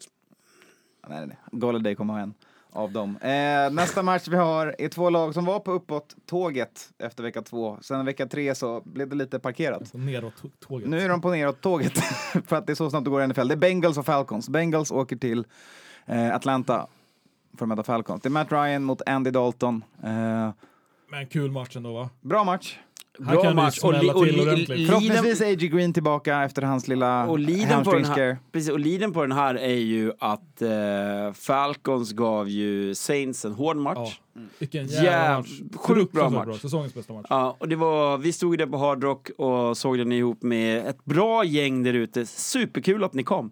Nej, 1.08 1.18
nej, 1.18 1.26
nej. 1.26 1.36
Golladay 1.60 1.94
kommer 1.94 2.14
ha 2.14 2.20
en 2.20 2.34
av 2.72 2.92
dem. 2.92 3.16
Eh, 3.16 3.70
nästa 3.72 4.02
match 4.02 4.28
vi 4.28 4.36
har 4.36 4.74
är 4.78 4.88
två 4.88 5.10
lag 5.10 5.34
som 5.34 5.44
var 5.44 5.60
på 5.60 5.72
uppåt-tåget 5.72 6.88
efter 6.98 7.22
vecka 7.22 7.42
två. 7.42 7.78
Sen 7.80 8.04
vecka 8.06 8.26
tre 8.26 8.54
så 8.54 8.82
blev 8.84 9.08
det 9.08 9.16
lite 9.16 9.38
parkerat. 9.38 9.88
Så 9.88 9.98
neråt 9.98 10.32
tå- 10.42 10.48
tåget. 10.68 10.88
Nu 10.88 11.00
är 11.00 11.08
de 11.08 11.20
på 11.20 11.30
neråt-tåget 11.30 11.98
för 12.46 12.56
att 12.56 12.66
det 12.66 12.72
är 12.72 12.74
så 12.74 12.90
snabbt 12.90 13.04
det 13.04 13.10
går 13.10 13.22
i 13.22 13.26
NFL. 13.26 13.48
Det 13.48 13.54
är 13.54 13.56
Bengals 13.56 13.98
och 13.98 14.06
Falcons. 14.06 14.48
Bengals 14.48 14.90
åker 14.90 15.16
till 15.16 15.44
eh, 16.06 16.34
Atlanta 16.34 16.86
för 17.58 17.64
att 17.64 17.68
möta 17.68 17.82
Falcons. 17.82 18.22
Det 18.22 18.28
är 18.28 18.30
Matt 18.30 18.52
Ryan 18.52 18.84
mot 18.84 19.02
Andy 19.06 19.30
Dalton. 19.30 19.84
Eh, 20.04 20.50
Men 21.10 21.26
kul 21.30 21.50
match 21.50 21.76
ändå 21.76 21.92
va? 21.92 22.10
bra 22.20 22.44
match. 22.44 22.78
Här 23.24 23.32
Bra 23.32 23.42
kan 23.42 23.56
det 23.56 23.62
match. 23.62 23.78
Och, 23.82 23.92
li, 23.92 24.10
och, 24.10 24.26
li, 24.26 24.32
liden, 24.32 24.86
Förhoppningsvis 24.86 25.40
är 25.40 25.46
A.J. 25.46 25.68
Green 25.68 25.92
tillbaka 25.92 26.42
efter 26.44 26.62
hans 26.62 26.88
lilla 26.88 27.26
och, 27.26 27.38
liden 27.38 27.84
på 27.84 27.92
den 27.94 28.04
här, 28.04 28.38
precis, 28.52 28.70
och 28.70 28.80
liden 28.80 29.12
på 29.12 29.22
den 29.22 29.32
här 29.32 29.54
är 29.54 29.74
ju 29.76 30.12
att 30.18 30.62
eh, 30.62 31.32
Falcons 31.34 32.12
gav 32.12 32.48
ju 32.48 32.94
Saints 32.94 33.44
en 33.44 33.52
hård 33.52 33.76
match. 33.76 34.20
Ja. 34.34 34.40
Vilken 34.58 34.86
Jäv- 34.86 35.04
jävla 35.04 35.38
match. 35.38 35.48
sjukt 35.76 36.12
bra 36.12 36.30
match. 36.30 36.60
Säsongens 36.60 36.94
bästa 36.94 37.12
match. 37.12 37.26
Ja, 37.30 37.56
och 37.58 37.68
det 37.68 37.76
var, 37.76 38.18
vi 38.18 38.32
stod 38.32 38.52
ju 38.52 38.56
där 38.56 38.66
på 38.66 38.76
Hard 38.76 39.02
Rock 39.04 39.30
och 39.38 39.76
såg 39.76 39.98
den 39.98 40.12
ihop 40.12 40.42
med 40.42 40.86
ett 40.86 41.04
bra 41.04 41.44
gäng 41.44 41.82
där 41.82 41.92
ute. 41.94 42.26
Superkul 42.26 43.04
att 43.04 43.14
ni 43.14 43.22
kom. 43.22 43.50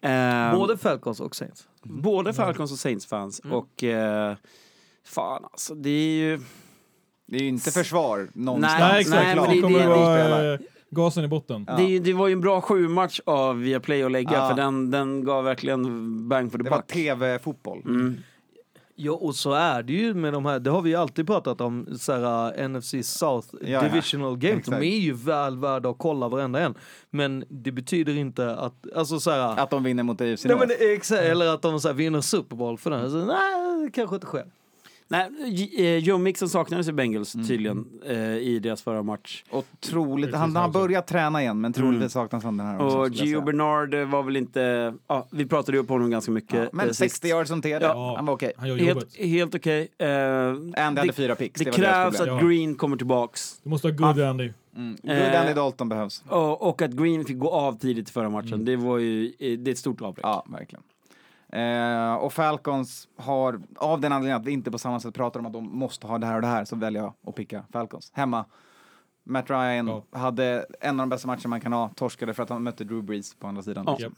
Eh, 0.00 0.54
Både 0.54 0.76
Falcons 0.76 1.20
och 1.20 1.36
Saints. 1.36 1.64
både 1.82 2.32
Falcons 2.32 2.72
och 2.72 2.78
Saints-fans. 2.78 3.40
Och 3.50 3.84
eh, 3.84 4.34
fan 5.04 5.44
alltså, 5.44 5.74
det 5.74 5.90
är 5.90 6.14
ju... 6.14 6.40
Det 7.32 7.38
är 7.38 7.42
ju 7.42 7.48
inte 7.48 7.70
försvar 7.70 8.28
någonstans. 8.32 8.74
Nej, 8.80 8.88
Nej 8.92 9.00
exakt, 9.00 9.22
nej, 9.22 9.36
men 9.36 9.48
det 9.48 9.54
det- 9.54 9.60
kommer 9.62 9.78
det- 9.78 9.86
vara 9.88 10.52
eh, 10.54 10.60
gasen 10.90 11.24
i 11.24 11.28
botten. 11.28 11.64
Ja. 11.68 11.76
Det, 11.76 11.98
det 11.98 12.12
var 12.12 12.26
ju 12.28 12.32
en 12.32 12.40
bra 12.40 12.60
sju-match 12.60 13.20
av 13.26 13.58
Viaplay 13.60 14.02
att 14.02 14.12
lägga, 14.12 14.32
Ja. 14.32 14.48
för 14.48 14.56
den, 14.56 14.90
den 14.90 15.24
gav 15.24 15.44
verkligen 15.44 16.28
bang 16.28 16.50
for 16.52 16.58
the 16.58 16.64
Det 16.64 16.70
var 16.70 16.76
buck. 16.76 16.86
tv-fotboll. 16.86 17.82
Mm. 17.84 18.16
Ja, 18.96 19.12
och 19.12 19.34
så 19.34 19.52
är 19.52 19.82
det 19.82 19.92
ju 19.92 20.14
med 20.14 20.32
de 20.32 20.46
här, 20.46 20.58
det 20.58 20.70
har 20.70 20.82
vi 20.82 20.90
ju 20.90 20.96
alltid 20.96 21.26
pratat 21.26 21.60
om, 21.60 21.86
så 21.98 22.12
här, 22.12 22.62
uh, 22.62 22.68
NFC 22.68 22.94
South 23.02 23.48
ja. 23.60 23.82
Divisional 23.82 24.36
Games. 24.38 24.58
Exakt. 24.58 24.80
De 24.80 24.86
är 24.86 24.98
ju 24.98 25.12
väl 25.12 25.58
värda 25.58 25.88
att 25.90 25.98
kolla 25.98 26.28
varenda 26.28 26.60
en. 26.60 26.74
Men 27.10 27.44
det 27.48 27.72
betyder 27.72 28.16
inte 28.16 28.56
att, 28.56 28.74
alltså 28.96 29.20
så 29.20 29.30
här, 29.30 29.60
Att 29.60 29.70
de 29.70 29.82
vinner 29.84 30.02
mot 30.02 30.20
AFC 30.20 30.44
nej, 30.44 30.56
men, 30.58 30.68
North. 30.68 31.12
det 31.12 31.30
eller 31.30 31.46
att 31.54 31.62
de 31.62 31.80
så 31.80 31.88
här, 31.88 31.94
vinner 31.94 32.20
Super 32.20 32.56
Bowl 32.56 32.78
för 32.78 32.90
den. 32.90 33.10
Så, 33.10 33.24
nej, 33.24 33.84
det 33.84 33.90
kanske 33.90 34.16
inte 34.16 34.26
sker. 34.26 34.44
Nej, 35.12 35.30
J- 35.46 35.86
eh, 35.86 35.98
Joe 35.98 36.18
Mixon 36.18 36.48
saknades 36.48 36.88
i 36.88 36.92
Bengals 36.92 37.34
Mm. 37.34 37.46
tydligen 37.46 37.84
eh, 38.06 38.16
i 38.36 38.58
deras 38.62 38.82
förra 38.82 39.02
match. 39.02 39.44
Otroligt. 39.50 40.34
Han 40.34 40.42
Precis, 40.48 40.56
har 40.56 40.68
också. 40.68 40.80
börjat 40.80 41.06
träna 41.06 41.42
igen, 41.42 41.60
men 41.60 41.72
troligtvis 41.72 42.00
Mm. 42.00 42.10
saknas 42.10 42.44
han 42.44 42.56
den 42.56 42.66
här 42.66 42.84
också. 42.86 42.98
Och 42.98 43.08
Gio. 43.08 43.40
Bernard 43.40 43.94
eh, 43.94 44.04
var 44.04 44.22
väl 44.22 44.36
inte... 44.36 44.94
Ja, 45.06 45.26
vi 45.30 45.46
pratade 45.46 45.76
ju 45.76 45.82
upp 45.82 45.88
honom 45.88 46.10
ganska 46.10 46.30
mycket. 46.32 46.54
Ja, 46.54 46.62
eh, 46.62 46.68
men 46.72 46.86
sist. 46.88 46.98
60 46.98 47.28
yards 47.28 47.48
som 47.48 47.62
TD. 47.62 47.84
Ja. 47.86 48.14
Han 48.16 48.26
var 48.26 48.34
okej. 48.34 48.52
Han 48.56 48.68
jobbet. 48.68 48.84
Helt, 48.86 49.16
helt 49.16 49.54
okej. 49.54 49.88
Eh, 49.98 50.08
Andy 50.48 50.72
hade 50.82 51.02
det, 51.06 51.12
fyra 51.12 51.34
picks. 51.34 51.58
det 51.60 51.64
deras 51.64 51.76
krävs 51.76 52.20
att. 52.20 52.42
Green 52.42 52.74
kommer 52.74 52.96
tillbaks. 52.96 53.60
Du 53.62 53.70
måste 53.70 53.88
ha 53.88 53.94
good 53.94 54.20
Andy. 54.24 54.50
Mm. 54.76 54.96
Eh, 55.04 55.18
Good 55.24 55.34
Andy 55.40 55.52
Dalton 55.54 55.88
behövs. 55.88 56.22
Och, 56.28 56.68
och 56.68 56.82
att 56.82 56.90
Green 56.92 57.24
fick 57.24 57.38
gå 57.38 57.50
av 57.50 57.78
tidigt 57.78 58.08
i 58.08 58.12
förra 58.12 58.30
matchen. 58.30 58.64
Det 58.64 58.76
var 58.76 58.98
ju 58.98 59.26
eh, 59.38 59.58
det 59.58 59.70
är 59.70 59.72
ett 59.72 59.78
stort 59.78 60.00
avbräck. 60.02 60.24
Ja, 60.26 60.44
verkligen. 60.48 60.82
Eh, 61.52 62.14
och 62.14 62.32
Falcons 62.32 63.08
har, 63.16 63.60
av 63.76 64.00
den 64.00 64.12
anledningen 64.12 64.40
att 64.40 64.46
vi 64.46 64.50
inte 64.52 64.70
på 64.70 64.78
samma 64.78 65.00
sätt 65.00 65.14
pratar 65.14 65.40
om 65.40 65.46
att 65.46 65.52
de 65.52 65.78
måste 65.78 66.06
ha 66.06 66.18
det 66.18 66.26
här 66.26 66.34
och 66.36 66.40
det 66.42 66.46
här, 66.48 66.64
så 66.64 66.76
väljer 66.76 67.02
jag 67.02 67.14
att 67.26 67.34
picka 67.34 67.64
Falcons. 67.72 68.10
Hemma. 68.14 68.44
Matt 69.24 69.50
Ryan 69.50 69.86
Ja. 69.86 70.04
hade 70.18 70.66
en 70.80 71.00
av 71.00 71.06
de 71.06 71.08
bästa 71.08 71.26
matcherna 71.26 71.48
man 71.48 71.60
kan 71.60 71.72
ha, 71.72 71.88
torskade 71.96 72.34
för 72.34 72.42
att 72.42 72.48
han 72.48 72.62
mötte 72.62 72.84
Drew 72.84 73.02
Brees 73.04 73.34
på 73.34 73.46
andra 73.46 73.62
sidan. 73.62 73.84
Ja. 73.86 73.96
Japp. 74.00 74.12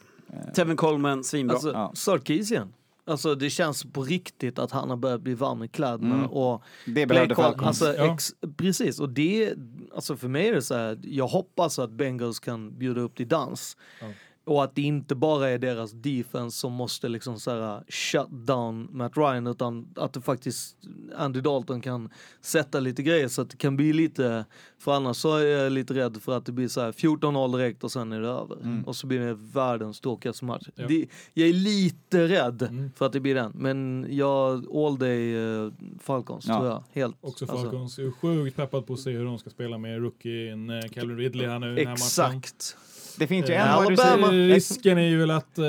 Tevin 0.55 0.77
Coleman, 0.77 1.25
svinbra. 1.25 1.55
Alltså, 1.55 1.73
Ja. 1.73 1.93
Sarkisian. 1.95 2.75
Alltså 3.07 3.35
det 3.35 3.51
känns 3.51 3.85
på 3.93 4.03
riktigt 4.03 4.59
att 4.59 4.71
han 4.71 4.91
har 4.91 4.97
börjat 4.97 5.21
bli 5.21 5.35
varm 5.35 5.63
i 5.63 5.69
kläderna 5.69 6.15
Mm. 6.15 6.27
och 6.31 6.63
Det 6.87 7.07
behövde 7.07 7.35
Falcons. 7.35 7.67
alltså, 7.67 7.95
Ja. 7.95 8.15
ex, 8.15 8.31
precis, 8.57 9.01
och 9.01 9.09
det, 9.09 9.55
alltså 9.95 10.17
för 10.17 10.29
mig 10.29 10.49
är 10.49 10.53
det 10.55 10.63
så 10.63 10.75
här, 10.75 10.99
jag 11.03 11.27
hoppas 11.27 11.79
att 11.79 11.91
Bengals 11.91 12.41
kan 12.41 12.79
bjuda 12.79 13.01
upp 13.01 13.15
till 13.17 13.29
dans. 13.29 13.77
Ja. 14.01 14.07
Och 14.47 14.65
att 14.65 14.75
det 14.75 14.83
inte 14.83 15.15
bara 15.15 15.51
är 15.51 15.59
deras 15.59 15.93
defense 15.93 16.59
som 16.59 16.73
måste 16.73 17.09
liksom 17.09 17.41
så 17.41 17.51
här 17.51 17.85
shut 17.89 18.31
down 18.31 18.89
Matt 18.93 19.17
Ryan 19.17 19.47
utan 19.47 19.89
att 19.97 20.13
det 20.13 20.21
faktiskt 20.21 20.77
Andy 21.17 21.41
Dalton 21.41 21.81
kan 21.81 22.11
sätta 22.41 22.81
lite 22.81 23.03
grejer 23.03 23.29
så 23.29 23.43
att 23.43 23.51
det 23.51 23.57
kan 23.57 23.77
bli 23.77 23.93
lite, 23.93 24.45
för 24.79 24.93
annars 24.93 25.17
så 25.17 25.37
är 25.37 25.45
jag 25.47 25.73
lite 25.73 25.95
rädd 25.95 26.23
för 26.23 26.37
att 26.37 26.47
det 26.47 26.53
blir 26.53 26.69
så 26.69 26.81
här 26.81 26.93
14-0 26.93 27.57
direkt 27.57 27.85
och 27.85 27.93
sen 27.93 28.13
är 28.13 28.21
det 28.21 28.29
över. 28.29 28.57
Mm. 28.57 28.85
Och 28.85 28.97
så 28.97 29.07
blir 29.07 29.21
det 29.21 29.35
världens 29.35 30.01
tråkigaste 30.01 30.45
match. 30.45 30.69
Ja. 30.75 30.87
Det, 30.89 31.07
jag 31.35 31.49
är 31.49 31.53
lite 31.53 32.29
rädd 32.29 32.63
Mm. 32.63 32.91
för 32.97 33.07
att 33.07 33.13
det 33.13 33.21
blir 33.21 33.35
den, 33.35 33.53
men 33.55 34.07
jag, 34.11 34.77
all 34.77 34.99
day 34.99 35.35
eh, 35.65 35.71
Falcons 36.01 36.45
Ja. 36.49 36.59
tror 36.59 36.69
jag. 36.71 36.85
Helt. 36.93 37.17
Också 37.21 37.45
Alltså, 37.45 37.57
Falcons. 37.71 37.99
Jag 37.99 38.07
är 38.07 38.11
sjukt 38.13 38.57
peppad 38.57 38.87
på 38.87 38.93
att 38.93 39.01
se 39.01 39.11
hur 39.11 39.25
de 39.25 39.39
ska 39.39 39.51
spela 39.51 39.79
med 39.79 39.99
rookien 40.03 40.71
eh, 40.71 40.81
Calvin 40.93 41.17
Ridley 41.17 41.47
här 41.47 41.59
nu 41.59 41.67
i 41.73 41.85
den 41.85 41.87
här 41.87 41.93
matchen. 41.93 42.41
Det 43.19 43.27
finns 43.27 43.51
ju 43.51 43.55
Eh, 43.55 43.63
en 43.63 43.69
Alabama. 43.69 43.87
wide 43.91 44.03
receiver- 44.03 44.55
Risken 44.55 44.99
är 44.99 45.03
ju 45.09 45.19
väl 45.19 45.31
att 45.31 45.59
eh, 45.59 45.65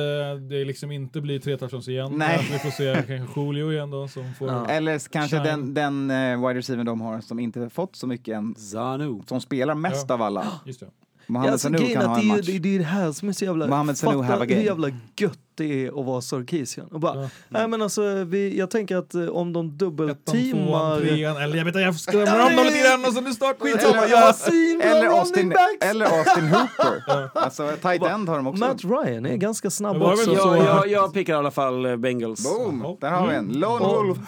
det 0.49 0.65
liksom 0.65 0.91
inte 0.91 1.21
blir 1.21 1.39
tre 1.39 1.57
touchdowns 1.57 1.87
igen. 1.87 2.13
Nej. 2.15 2.35
Att 2.35 2.55
vi 2.55 2.59
får 2.59 2.69
se 2.69 2.93
kanske 3.07 3.41
Julio 3.41 3.71
igen 3.71 3.91
då 3.91 4.07
som 4.07 4.33
får... 4.33 4.47
Ja. 4.49 4.65
Eller 4.69 5.09
kanske 5.11 5.35
Shine. 5.37 5.73
den, 5.73 6.07
den 6.07 6.11
uh, 6.39 6.47
wide 6.47 6.59
receiver 6.59 6.83
de 6.83 7.01
har 7.01 7.21
som 7.21 7.39
inte 7.39 7.69
fått 7.69 7.95
så 7.95 8.07
mycket 8.07 8.35
än, 8.37 8.55
Zanu. 8.55 9.21
som 9.27 9.41
spelar 9.41 9.75
mest 9.75 10.05
Ja. 10.09 10.13
av 10.15 10.21
alla. 10.21 10.45
Just 10.65 10.79
det. 10.79 10.85
Mohamed 11.27 11.47
Ja, 11.49 11.51
alltså, 11.51 11.67
Sanu 11.67 11.77
kan 11.93 12.01
är 12.01 12.07
ha 12.07 12.19
en 12.19 12.27
match. 12.27 12.45
det, 12.45 12.59
det 12.59 12.75
är 12.75 12.79
det 12.79 12.85
här 12.85 13.11
som 13.11 13.29
är 13.29 13.33
så 13.33 13.45
jävla... 13.45 13.67
Mohamed 13.67 13.97
Sanu 13.97 14.21
have 14.23 14.43
a 14.43 14.45
game. 14.45 14.61
jävla 14.61 14.87
gött 15.19 15.39
det 15.57 15.85
är 15.85 15.99
att 15.99 16.05
vara 16.05 16.21
Sarkisian. 16.21 16.87
Och 16.87 16.99
bara, 16.99 17.21
Ja. 17.21 17.29
nej 17.49 17.67
men 17.67 17.81
alltså, 17.81 18.01
vi, 18.23 18.57
jag 18.57 18.69
tänker 18.69 18.95
att 18.97 19.15
eh, 19.15 19.27
om 19.27 19.53
de 19.53 19.77
dubbelteamar... 19.77 20.97
eller 21.01 21.57
jag 21.57 21.65
vet 21.65 21.67
inte, 21.67 21.79
jag 21.79 21.95
skrämmer 21.95 22.45
om 22.49 22.55
dem 22.55 22.65
lite 22.65 22.79
grann 22.89 23.05
och 23.05 23.13
så 23.13 23.21
nu 23.21 23.33
snart 23.33 23.59
skitsamma. 23.59 23.97
Eller- 23.97 24.09
Ja, 24.09 24.33
svinbra 24.33 24.87
Eller 24.87 25.07
Austin, 25.07 25.53
eller 25.81 26.05
Austin 26.05 26.43
Hooper. 26.47 27.29
Alltså 27.39 27.71
tight 27.81 28.03
end 28.03 28.29
har 28.29 28.35
de 28.35 28.47
också. 28.47 28.59
Matt 28.59 28.83
Ryan 28.83 29.25
är 29.25 29.35
ganska 29.37 29.69
snabb 29.69 30.01
också. 30.01 30.23
så- 30.25 30.31
Jag, 30.35 30.65
jag, 30.65 30.87
jag 30.87 31.13
pickar 31.13 31.33
i 31.33 31.35
alla 31.35 31.51
fall 31.51 31.85
eh, 31.85 31.95
Bengals. 31.95 32.43
Boom! 32.43 32.97
Där 33.01 33.09
har 33.09 33.27
vi 33.27 33.35
en. 33.35 33.47
Lone 33.53 33.85
Och- 33.85 34.05
Wolf. 34.05 34.17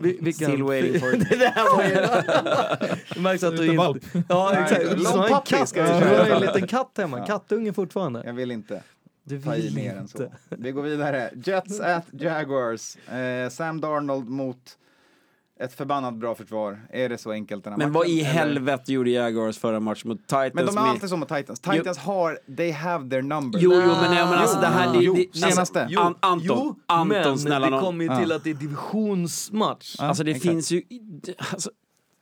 Vi, 0.00 0.18
vilken... 0.20 0.48
Still 0.48 0.62
waiting 0.62 1.00
for 1.00 1.14
it. 1.14 1.30
det 1.30 1.36
där 1.36 1.76
var 1.76 1.84
ju... 1.84 1.94
Det 3.14 3.20
märks 3.20 3.42
att 3.42 3.56
du 3.56 3.66
inte... 3.66 4.00
Ja, 4.28 4.52
exakt. 4.54 4.80
Du 4.96 5.06
har 5.06 5.24
en 5.24 5.42
katt. 5.46 5.74
Du 5.74 5.82
vi 5.82 6.16
har 6.16 6.36
en 6.36 6.40
liten 6.42 6.66
katt 6.66 6.90
hemma. 6.98 7.18
Ja. 7.18 7.24
Kattunge 7.26 7.72
fortfarande. 7.72 8.22
Jag 8.26 8.32
vill 8.32 8.50
inte 8.50 8.82
Du 9.24 9.40
ta 9.42 9.56
i 9.56 9.60
vill 9.62 9.74
mer 9.74 9.94
än 9.96 10.08
så. 10.08 10.22
inte. 10.22 10.36
Vi 10.48 10.72
går 10.72 10.82
vidare. 10.82 11.30
Jets 11.44 11.80
at 11.80 12.04
Jaguars. 12.12 12.96
Eh, 12.96 13.48
Sam 13.50 13.80
Darnold 13.80 14.28
mot 14.28 14.78
ett 15.60 15.74
förbannat 15.74 16.14
bra 16.14 16.34
försvar. 16.34 16.80
Är 16.90 17.08
det 17.08 17.18
så 17.18 17.30
enkelt 17.30 17.64
den 17.64 17.72
här 17.72 17.78
Men 17.78 17.88
matchen? 17.88 17.92
vad 17.94 18.06
i 18.08 18.20
Eller- 18.20 18.30
helvete 18.30 18.92
gjorde 18.92 19.10
Jaguars 19.10 19.58
förra 19.58 19.80
match 19.80 20.04
mot 20.04 20.18
Titans? 20.26 20.54
Men 20.54 20.66
de 20.66 20.76
är 20.76 20.80
med- 20.82 20.90
alltid 20.90 21.08
så 21.08 21.16
med 21.16 21.28
Titans. 21.28 21.60
Titans 21.60 21.98
har, 21.98 22.38
they 22.56 22.70
have 22.70 23.10
their 23.10 23.22
number. 23.22 23.58
Jo, 23.58 23.72
jo, 23.72 23.78
men, 23.80 23.88
nej, 24.14 24.24
men 24.24 24.34
alltså 24.34 24.56
Jo, 24.56 24.60
det 24.60 24.66
här... 24.66 24.92
Det, 24.92 24.98
jo, 25.04 25.14
det, 25.14 25.26
alltså, 25.26 25.50
senaste. 25.50 25.86
Jo, 25.90 26.00
An- 26.00 26.14
Anton, 26.20 26.40
jo, 26.46 26.76
Anton, 26.86 27.08
men 27.08 27.38
snälla 27.38 27.70
det 27.70 27.78
kommer 27.80 28.04
ju 28.04 28.16
till 28.20 28.32
att 28.32 28.44
det 28.44 28.50
är 28.50 28.54
divisionsmatch. 28.54 29.94
Ja, 29.98 30.04
Alltså 30.04 30.24
det 30.24 30.30
exakt. 30.30 30.46
finns 30.50 30.70
ju... 30.72 30.82
Alltså, 31.52 31.70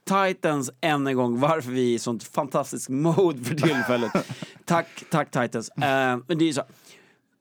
Titans 0.05 0.71
än 0.81 1.07
en 1.07 1.17
gång, 1.17 1.41
varför 1.41 1.71
vi 1.71 1.91
är 1.91 1.95
i 1.95 1.99
sånt 1.99 2.23
fantastiskt 2.25 2.89
mode 2.89 3.45
för 3.45 3.55
tillfället. 3.55 4.13
tack, 4.65 4.87
tack 5.11 5.31
Titans. 5.31 5.69
Eh, 5.69 5.81
men 6.29 6.39
det 6.39 6.45
är 6.45 6.47
ju 6.47 6.53
så. 6.53 6.63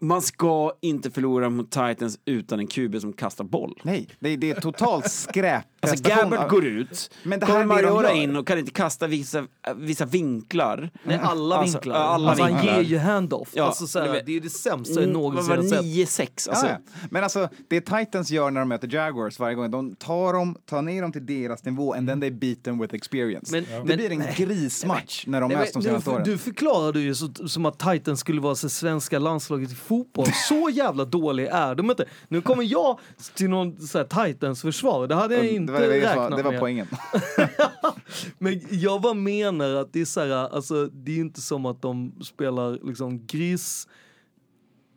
Man 0.03 0.21
ska 0.21 0.71
inte 0.81 1.11
förlora 1.11 1.49
mot 1.49 1.71
Titans 1.71 2.19
utan 2.25 2.59
en 2.59 2.67
QB 2.67 3.01
som 3.01 3.13
kastar 3.13 3.43
boll. 3.43 3.79
Nej, 3.83 4.07
det, 4.19 4.35
det 4.35 4.49
är 4.51 4.61
totalt 4.61 5.11
skräp. 5.11 5.63
Alltså. 5.83 6.09
Gabbard 6.09 6.49
går 6.49 6.65
ut, 6.65 7.11
Men 7.23 7.39
det 7.39 7.45
här 7.45 7.61
kommer 7.61 7.81
gör. 7.83 8.15
in 8.15 8.35
och 8.35 8.47
kan 8.47 8.59
inte 8.59 8.71
kasta 8.71 9.07
vissa, 9.07 9.43
vissa 9.75 10.05
vinklar. 10.05 10.89
Nej, 11.03 11.19
alla 11.23 11.55
Alltså, 11.55 11.77
vinklar. 11.77 11.95
alla 11.95 12.29
alltså, 12.29 12.43
han 12.43 12.53
vinklar. 12.53 12.75
ger 12.75 12.81
ju 12.83 12.97
handoff. 12.97 13.49
Ja, 13.53 13.63
alltså, 13.63 13.87
så 13.87 13.99
du 13.99 14.05
här, 14.05 14.11
vet. 14.13 14.25
det 14.25 14.31
är 14.31 14.33
ju 14.33 14.39
det 14.39 14.49
sämsta 14.49 14.93
jag 14.93 15.03
Mm, 15.03 15.13
någonsin 15.13 15.55
har 15.55 15.63
sett. 15.63 15.81
9-6 15.85 16.49
alltså. 16.49 16.65
Ja, 16.65 16.71
ja. 16.71 17.07
Men 17.09 17.23
alltså, 17.23 17.49
det 17.69 17.81
Titans 17.81 18.31
gör 18.31 18.51
när 18.51 18.59
de 18.61 18.69
möter 18.69 18.93
Jaguars 18.95 19.39
varje 19.39 19.55
gång, 19.55 19.71
de 19.71 19.95
tar 19.95 20.33
dem, 20.33 20.55
tar 20.65 20.81
ner 20.81 21.01
dem 21.01 21.11
till 21.11 21.25
deras 21.25 21.65
nivå 21.65 21.93
and 21.93 22.07
then 22.09 22.21
they 22.21 22.31
beat 22.31 22.63
them 22.63 22.79
with 22.81 22.95
experience. 22.95 23.51
Men- 23.55 23.63
det 23.63 23.77
men- 23.77 23.97
blir 23.97 24.11
en 24.11 24.19
nej. 24.19 24.33
grismatch 24.37 25.23
när 25.27 25.41
de 25.41 25.47
möts 25.51 25.73
de 25.73 25.83
senaste 25.83 26.09
du, 26.09 26.13
åren. 26.15 26.23
du 26.25 26.37
förklarade 26.37 26.99
ju 26.99 27.15
så, 27.15 27.29
som 27.47 27.65
att 27.65 27.79
Titans 27.79 28.19
skulle 28.19 28.41
vara 28.41 28.55
så 28.55 28.69
svenska 28.69 29.19
landslaget 29.19 29.71
i 29.71 29.75
fotboll. 29.91 30.25
Så 30.49 30.69
jävla 30.73 31.05
dålig 31.05 31.45
är 31.51 31.75
de 31.75 31.89
inte. 31.91 32.05
Nu 32.27 32.41
kommer 32.41 32.63
jag 32.63 32.99
till 33.35 33.49
någon 33.49 33.77
så 33.79 33.97
här, 33.97 34.25
Titans 34.25 34.61
försvar. 34.61 35.07
Det 35.07 35.15
hade 35.15 35.35
jag 35.35 35.47
inte 35.47 35.73
det 35.73 35.79
var, 35.79 35.87
det, 35.87 36.01
räknat 36.01 36.37
det 36.37 36.43
var 36.43 36.51
med. 36.51 36.59
poängen. 36.59 36.87
Men 38.37 38.61
jag 38.69 39.01
bara 39.01 39.13
menar 39.13 39.75
att 39.75 39.93
det 39.93 40.01
är 40.01 40.05
så 40.05 40.19
här, 40.19 40.29
alltså 40.29 40.85
det 40.85 41.11
är 41.11 41.17
inte 41.19 41.41
som 41.41 41.65
att 41.65 41.81
de 41.81 42.13
spelar 42.23 42.87
liksom 42.87 43.25
gris... 43.25 43.87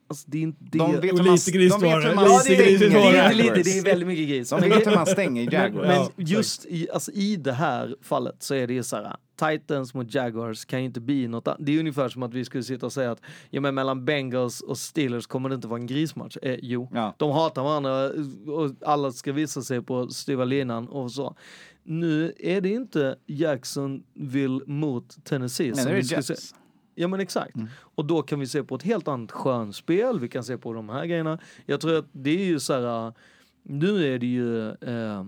Alltså 0.09 0.25
det 0.31 0.39
är 0.39 0.43
inte 0.43 0.65
det. 0.65 0.79
De 0.79 0.93
vet 0.93 1.13
Och 1.13 1.19
hur 1.19 1.25
man, 1.25 1.35
lite 1.35 1.51
gris 1.51 1.73
de 1.73 1.81
vet 1.83 1.93
var 1.93 2.01
det. 2.01 2.09
hur 2.09 2.15
man 2.15 2.25
ja, 2.25 2.39
lite 2.49 2.49
det 2.63 2.75
är, 2.75 3.29
det 3.29 3.35
lite, 3.35 3.63
det 3.71 3.81
väldigt 3.85 4.09
mycket 4.09 4.29
gris. 4.29 4.49
De 4.51 4.61
Men- 4.61 4.71
vet 4.71 4.87
hur 4.87 4.95
man 4.95 5.07
stänger 5.07 5.45
Men, 5.45 5.55
Jaguars. 5.55 5.87
men 5.87 5.97
Ja, 5.97 6.11
just 6.17 6.67
i, 6.67 6.89
alltså, 6.91 7.13
i 7.13 7.37
det 7.37 7.53
här 7.53 7.97
fallet 8.03 8.37
så 8.39 8.55
är 8.55 8.67
det 8.67 8.75
ju 8.75 8.83
så 8.83 8.97
här. 8.97 9.17
Titans 9.37 9.95
mot 9.95 10.15
Jaguars 10.15 10.65
kan 10.65 10.79
ju 10.81 10.87
inte 10.87 11.01
bli 11.01 11.29
något 11.29 11.49
annat. 11.49 11.59
Det 11.63 11.73
är 11.75 11.79
ungefär 11.81 12.09
som 12.09 12.23
att 12.23 12.35
vi 12.35 12.45
skulle 12.45 12.63
sitta 12.65 12.87
och 12.87 12.93
säga 12.93 13.11
att 13.11 13.21
ja, 13.51 13.61
men 13.61 13.75
mellan 13.75 14.05
Bengals 14.05 14.61
och 14.61 14.79
Steelers 14.79 15.27
kommer 15.27 15.49
det 15.49 15.55
inte 15.55 15.69
vara 15.69 15.81
en 15.81 15.87
grismatch. 15.87 16.37
Eh, 16.43 16.59
jo, 16.63 16.89
Ja. 16.95 17.15
de 17.19 17.31
hatar 17.31 17.63
varandra 17.63 18.07
och 18.53 18.71
alla 18.81 19.13
ska 19.13 19.33
visa 19.33 19.63
sig 19.63 19.83
på 19.83 20.09
styva 20.09 20.45
linan 20.45 20.89
och 20.89 21.13
så. 21.13 21.37
Nu 21.83 22.33
är 22.39 22.61
det 22.61 22.69
inte 22.69 23.17
Jacksonville 23.27 24.61
mot 24.67 25.25
Tennessee 25.25 25.67
Nej, 25.67 25.77
som 25.77 25.85
nu 25.85 25.91
är 25.91 25.95
vi 25.95 26.01
det 26.01 26.07
ska 26.09 26.23
se. 26.23 26.33
Jets. 26.33 26.55
Ja 26.95 27.09
men 27.09 27.21
exakt. 27.21 27.55
Mm. 27.57 27.69
Och 27.79 28.05
då 28.05 28.23
kan 28.23 28.41
vi 28.41 28.47
se 28.47 28.63
på 28.65 28.75
ett 28.75 28.83
helt 28.83 29.09
annat 29.09 29.33
skönspel, 29.33 30.21
vi 30.21 30.29
kan 30.29 30.45
se 30.45 30.59
på 30.59 30.73
de 30.73 30.89
här 30.89 31.07
grejerna. 31.07 31.39
Jag 31.67 31.81
tror 31.81 31.99
att 31.99 32.07
det 32.13 32.31
är 32.31 32.45
ju 32.45 32.61
så 32.61 32.73
här, 32.73 33.07
äh, 33.07 33.13
nu 33.63 34.15
är 34.15 34.19
det 34.19 34.27
ju, 34.27 34.69
eh, 34.69 35.25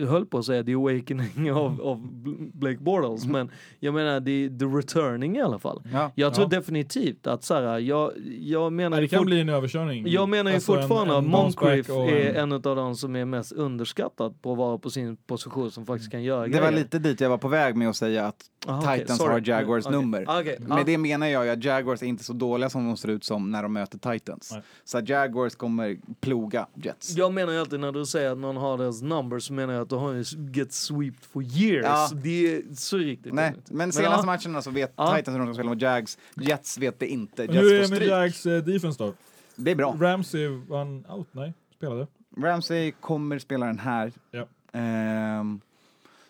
jag 0.00 0.06
höll 0.06 0.26
på 0.26 0.38
att 0.38 0.44
säga 0.44 0.64
the 0.64 0.74
awakening 0.74 1.52
av, 1.52 1.80
av 1.82 2.08
Blake 2.54 2.78
Bortles, 2.80 3.26
men 3.26 3.50
jag 3.80 3.94
menar 3.94 4.10
är 4.16 4.58
the 4.58 4.64
returning 4.64 5.36
i 5.36 5.40
alla 5.42 5.58
fall. 5.58 5.82
Mm. 5.84 5.96
Ja. 5.96 6.12
Jag 6.14 6.34
tror 6.34 6.48
Ja. 6.52 6.58
definitivt 6.58 7.26
att 7.26 7.44
så 7.44 7.54
här, 7.54 7.78
jag, 7.78 8.12
jag 8.40 8.72
menar 8.72 8.90
Nej, 8.90 8.98
det 8.98 9.02
ju 9.04 9.08
kan 9.08 9.24
bli 9.26 9.40
en 9.40 9.48
överkörning. 9.48 10.04
jag 10.08 10.28
menar 10.28 10.50
ju 10.50 10.54
Alltså 10.54 10.72
en- 10.72 10.78
fortfarande 10.82 11.14
en 11.14 11.18
att 11.24 11.30
Moncrief 11.30 11.88
är 11.90 12.34
en 12.34 12.52
av 12.52 12.60
de 12.60 12.96
som 12.96 13.16
är 13.16 13.24
mest 13.24 13.52
underskattad 13.52 14.42
på 14.42 14.52
att 14.52 14.58
vara 14.58 14.78
på 14.78 14.90
sin 14.90 15.16
position 15.16 15.70
som 15.70 15.86
faktiskt 15.86 16.10
kan 16.10 16.22
göra 16.22 16.46
Det 16.46 16.60
var 16.60 16.68
grejer. 16.70 16.72
lite 16.84 16.98
dit 16.98 17.20
jag 17.20 17.30
var 17.30 17.38
på 17.38 17.48
väg 17.48 17.76
med 17.76 17.88
att 17.88 17.96
säga 17.96 18.26
att 18.26 18.36
Aha, 18.66 18.96
Titans 18.96 19.18
sorry. 19.18 19.32
har 19.32 19.42
Jaguars 19.48 19.86
Okej. 19.86 20.00
nummer. 20.00 20.24
Okej, 20.28 20.58
ja. 20.68 20.74
Med 20.74 20.86
det 20.86 20.98
menar 20.98 21.26
jag 21.26 21.44
ju 21.44 21.50
att 21.50 21.64
Jaguars 21.64 22.02
är 22.02 22.06
inte 22.06 22.24
så 22.24 22.32
dåliga 22.32 22.70
som 22.70 22.86
de 22.86 22.96
ser 22.96 23.08
ut 23.08 23.24
som 23.24 23.50
när 23.50 23.62
de 23.62 23.72
möter 23.72 23.98
Titans. 24.12 24.50
Nej. 24.52 24.62
Så 24.84 25.00
Jaguars 25.06 25.54
kommer 25.54 25.96
ploga 26.20 26.66
Jets. 26.74 27.16
Jag 27.16 27.32
menar 27.34 27.52
ju 27.52 27.58
alltid 27.58 27.80
när 27.80 27.92
du 27.92 28.06
säger 28.06 28.32
att 28.32 28.38
någon 28.38 28.56
har 28.56 28.78
deras 28.78 29.01
number 29.02 29.38
så 29.38 29.52
menar 29.52 29.74
jag 29.74 29.82
att 29.82 29.88
du 29.88 29.94
har 29.96 30.12
ju 30.12 30.24
get 30.52 30.72
swept 30.72 31.24
for 31.24 31.42
years. 31.42 31.84
Ja. 31.84 32.10
Det 32.22 32.54
är 32.56 32.62
så 32.74 32.96
riktigt. 32.96 33.32
Nej, 33.34 33.54
men 33.70 33.92
senaste 33.92 34.26
ja. 34.26 34.26
matcherna 34.26 34.62
så 34.62 34.70
vet 34.70 34.92
Ja. 34.96 35.16
Titans 35.16 35.34
hur 35.34 35.38
de 35.38 35.46
ska 35.46 35.54
spela 35.54 35.70
mot 35.70 35.82
Jags. 35.82 36.18
Jets 36.34 36.78
vet 36.78 36.98
det 36.98 37.06
inte. 37.06 37.42
Jets 37.42 37.54
Hur 37.54 37.74
är 37.74 37.82
det 37.82 37.88
med. 37.88 38.02
Jags 38.02 38.46
eh, 38.46 38.62
defense 38.62 39.04
då? 39.04 39.14
Det 39.56 39.70
är 39.70 39.74
bra. 39.74 39.96
Ramsey 40.00 40.46
vann 40.46 41.04
out? 41.08 41.28
Nej, 41.32 41.52
spelade. 41.76 42.06
Ramsey 42.36 42.92
kommer 43.00 43.38
spela 43.38 43.66
den 43.66 43.78
här. 43.78 44.12
Ja. 44.30 44.46
Ehm, 44.72 45.60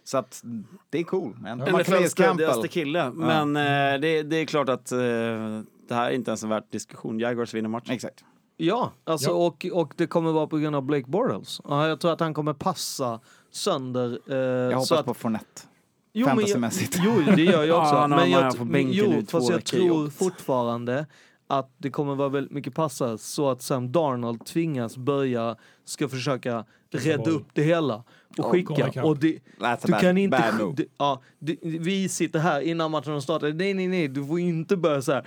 så 0.05 0.19
att 0.19 0.44
det 0.90 0.99
är 0.99 1.05
cool. 1.05 1.36
Ja. 1.44 1.55
NFLs 1.55 1.86
stödigaste 1.86 2.23
Campbell. 2.23 2.69
kille. 2.69 3.11
Men 3.11 3.57
eh, 3.57 4.01
det, 4.01 4.23
det 4.23 4.36
är 4.36 4.44
klart 4.44 4.69
att 4.69 4.93
eh, 4.93 4.99
det 5.89 5.94
här 5.94 6.11
är 6.11 6.11
inte 6.11 6.31
ens 6.31 6.43
en 6.43 6.49
värt 6.49 6.73
diskussion. 6.73 7.19
Jaguars 7.19 7.55
vinner 7.55 7.69
matchen. 7.69 7.94
Exakt. 7.94 8.24
Ja, 8.66 8.93
alltså, 9.05 9.30
Ja. 9.30 9.34
Och, 9.34 9.66
och 9.72 9.94
det 9.97 10.06
kommer 10.06 10.32
vara 10.32 10.47
på 10.47 10.59
grund 10.59 10.76
av 10.76 10.82
Blake 10.82 11.05
Bortles. 11.10 11.60
Ja, 11.64 11.89
jag 11.89 12.01
tror 12.01 12.12
att 12.12 12.20
han 12.20 12.34
kommer 12.34 12.52
passa 12.52 13.20
sönder. 13.51 14.18
Eh, 14.30 14.36
Jag 14.36 14.70
hoppas 14.72 14.89
så 14.89 14.94
att, 14.94 15.06
på 15.06 15.14
Fournette. 15.14 15.62
jo, 16.12 16.26
men 16.26 16.28
jag, 16.28 16.39
fantasymässigt. 16.39 16.98
jo, 17.05 17.12
det 17.36 17.43
gör 17.43 17.64
jag 17.64 17.78
också. 17.82 17.94
Ja, 17.94 18.06
men 18.06 18.30
jag, 18.30 18.55
jo, 18.93 19.22
fast 19.28 19.51
jag 19.51 19.64
tror 19.64 20.10
fortfarande 20.10 21.06
att 21.47 21.74
det 21.78 21.90
kommer 21.90 22.14
vara 22.14 22.28
väldigt 22.28 22.52
mycket 22.52 22.74
passa 22.74 23.18
så 23.18 23.51
att 23.51 23.62
Sam 23.62 23.93
Darnold 23.93 24.44
tvingas 24.47 24.97
börja, 24.97 25.56
ska 25.84 26.09
försöka 26.09 26.64
rädda 26.90 27.30
upp 27.30 27.47
det 27.52 27.62
hela 27.62 28.05
och 28.39 28.44
skicka. 28.47 29.05
Och 29.05 29.18
det, 29.18 29.39
That's 29.59 29.74
a 29.74 29.78
Du 29.82 29.93
bad, 29.93 30.01
kan 30.01 30.18
inte... 30.18 30.39
bad 30.39 30.60
move. 30.60 30.74
Du, 30.76 30.86
ja, 30.98 31.22
vi 31.62 32.09
sitter 32.09 32.39
här 32.39 32.60
innan 32.60 32.90
matchen 32.90 33.22
startar. 33.22 33.52
Nej, 33.52 33.74
nej, 33.74 33.89
nej, 33.89 34.09
du 34.09 34.26
får 34.26 34.40
inte 34.40 34.76
börja 34.76 35.02
så 35.02 35.12
här. 35.12 35.26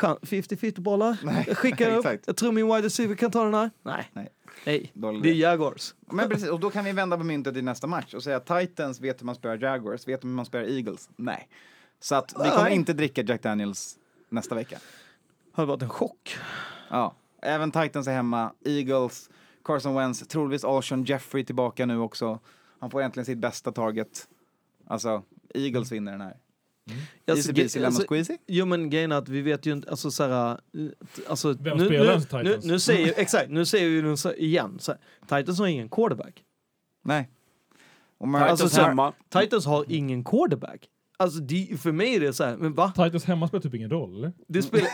Chan- 0.00 0.18
50-50 0.22 0.80
bollar. 0.80 1.16
Jag 1.46 1.56
skickar 1.56 1.90
upp. 1.96 2.04
exakt. 2.06 2.24
Jag 2.26 2.36
tror 2.36 2.52
min 2.52 2.66
wide 2.66 2.82
receiver 2.82 3.14
kan 3.14 3.30
ta 3.30 3.44
den 3.44 3.54
här. 3.54 3.70
Nej. 3.82 4.10
Nej. 4.12 4.28
Nej. 4.66 4.90
Dålig 4.94 5.22
Det 5.22 5.28
är. 5.30 5.34
Jaguars. 5.34 5.94
Men 6.10 6.28
precis, 6.28 6.48
och 6.48 6.60
då 6.60 6.70
kan 6.70 6.84
vi 6.84 6.92
vända 6.92 7.16
på 7.16 7.24
myntet 7.24 7.56
i 7.56 7.62
nästa 7.62 7.86
match 7.86 8.14
och 8.14 8.22
säga 8.22 8.40
Titans 8.40 9.00
vet 9.00 9.20
hur 9.20 9.26
man 9.26 9.34
spelar 9.34 9.58
Jaguars, 9.58 10.08
vet 10.08 10.24
hur 10.24 10.28
man 10.28 10.44
spelar 10.46 10.64
Eagles. 10.64 11.08
Nej. 11.16 11.48
Så 12.00 12.14
att 12.14 12.32
vi 12.44 12.50
kommer 12.50 12.62
Nej. 12.64 12.74
inte 12.74 12.92
dricka 12.92 13.22
Jack 13.22 13.42
Daniels 13.42 13.98
nästa 14.28 14.54
vecka. 14.54 14.78
Har 15.52 15.66
varit 15.66 15.82
en 15.82 15.88
chock. 15.88 16.36
Ja, 16.90 17.14
även 17.42 17.70
Titans 17.72 18.06
är 18.08 18.12
hemma. 18.12 18.52
Eagles, 18.64 19.30
Carson 19.64 19.94
Wentz, 19.94 20.20
troligtvis 20.28 20.64
Alshon 20.64 21.04
Jeffrey 21.04 21.44
tillbaka 21.44 21.86
nu 21.86 21.98
också. 21.98 22.38
Han 22.80 22.90
får 22.90 23.02
äntligen 23.02 23.24
sitt 23.26 23.38
bästa 23.38 23.72
target. 23.72 24.28
Alltså, 24.86 25.22
Eagles 25.54 25.92
vinner 25.92 26.12
den 26.12 26.20
här. 26.20 26.36
Easy 27.26 27.52
peasy 27.54 27.78
lemon 27.80 28.00
squeezy. 28.08 28.36
Jo 28.46 28.66
men 28.66 28.90
grejen 28.90 29.12
är 29.12 29.16
att 29.16 29.28
vi 29.28 29.42
vet 29.42 29.66
ju 29.66 29.72
inte, 29.72 29.90
alltså 29.90 30.10
såhär, 30.10 30.58
alltså, 31.28 31.52
Vem 31.52 31.78
nu, 31.78 31.86
spelar 31.86 32.04
nu, 32.04 32.10
ens 32.10 32.32
nu, 32.32 32.42
Titans? 32.44 32.64
nu 32.64 32.78
säger, 32.80 33.14
exakt, 33.20 33.50
nu 33.50 33.64
säger 33.64 33.88
vi 33.90 34.02
nu 34.02 34.16
så, 34.16 34.32
igen, 34.34 34.76
så 34.80 34.92
här, 34.92 35.38
Titans 35.40 35.58
har 35.58 35.66
ingen 35.66 35.88
quarterback. 35.88 36.42
Nej. 37.04 37.28
Mar- 38.20 38.38
Titans 38.38 38.50
Alltså, 38.50 38.68
så 38.68 38.80
här- 38.80 38.88
hemma. 38.88 39.12
Titans 39.40 39.66
har 39.66 39.84
ingen 39.88 40.24
quarterback. 40.24 40.88
Alltså 41.18 41.40
det, 41.40 41.80
för 41.80 41.92
mig 41.92 42.14
är 42.14 42.20
det 42.20 42.32
så 42.32 42.44
här, 42.44 42.56
men 42.56 42.74
va? 42.74 42.88
Titans 42.96 43.24
hemma 43.24 43.48
spelar 43.48 43.62
typ 43.62 43.74
ingen 43.74 43.90
roll, 43.90 44.16
eller? 44.16 44.32
Det 44.48 44.62
spelar... 44.62 44.88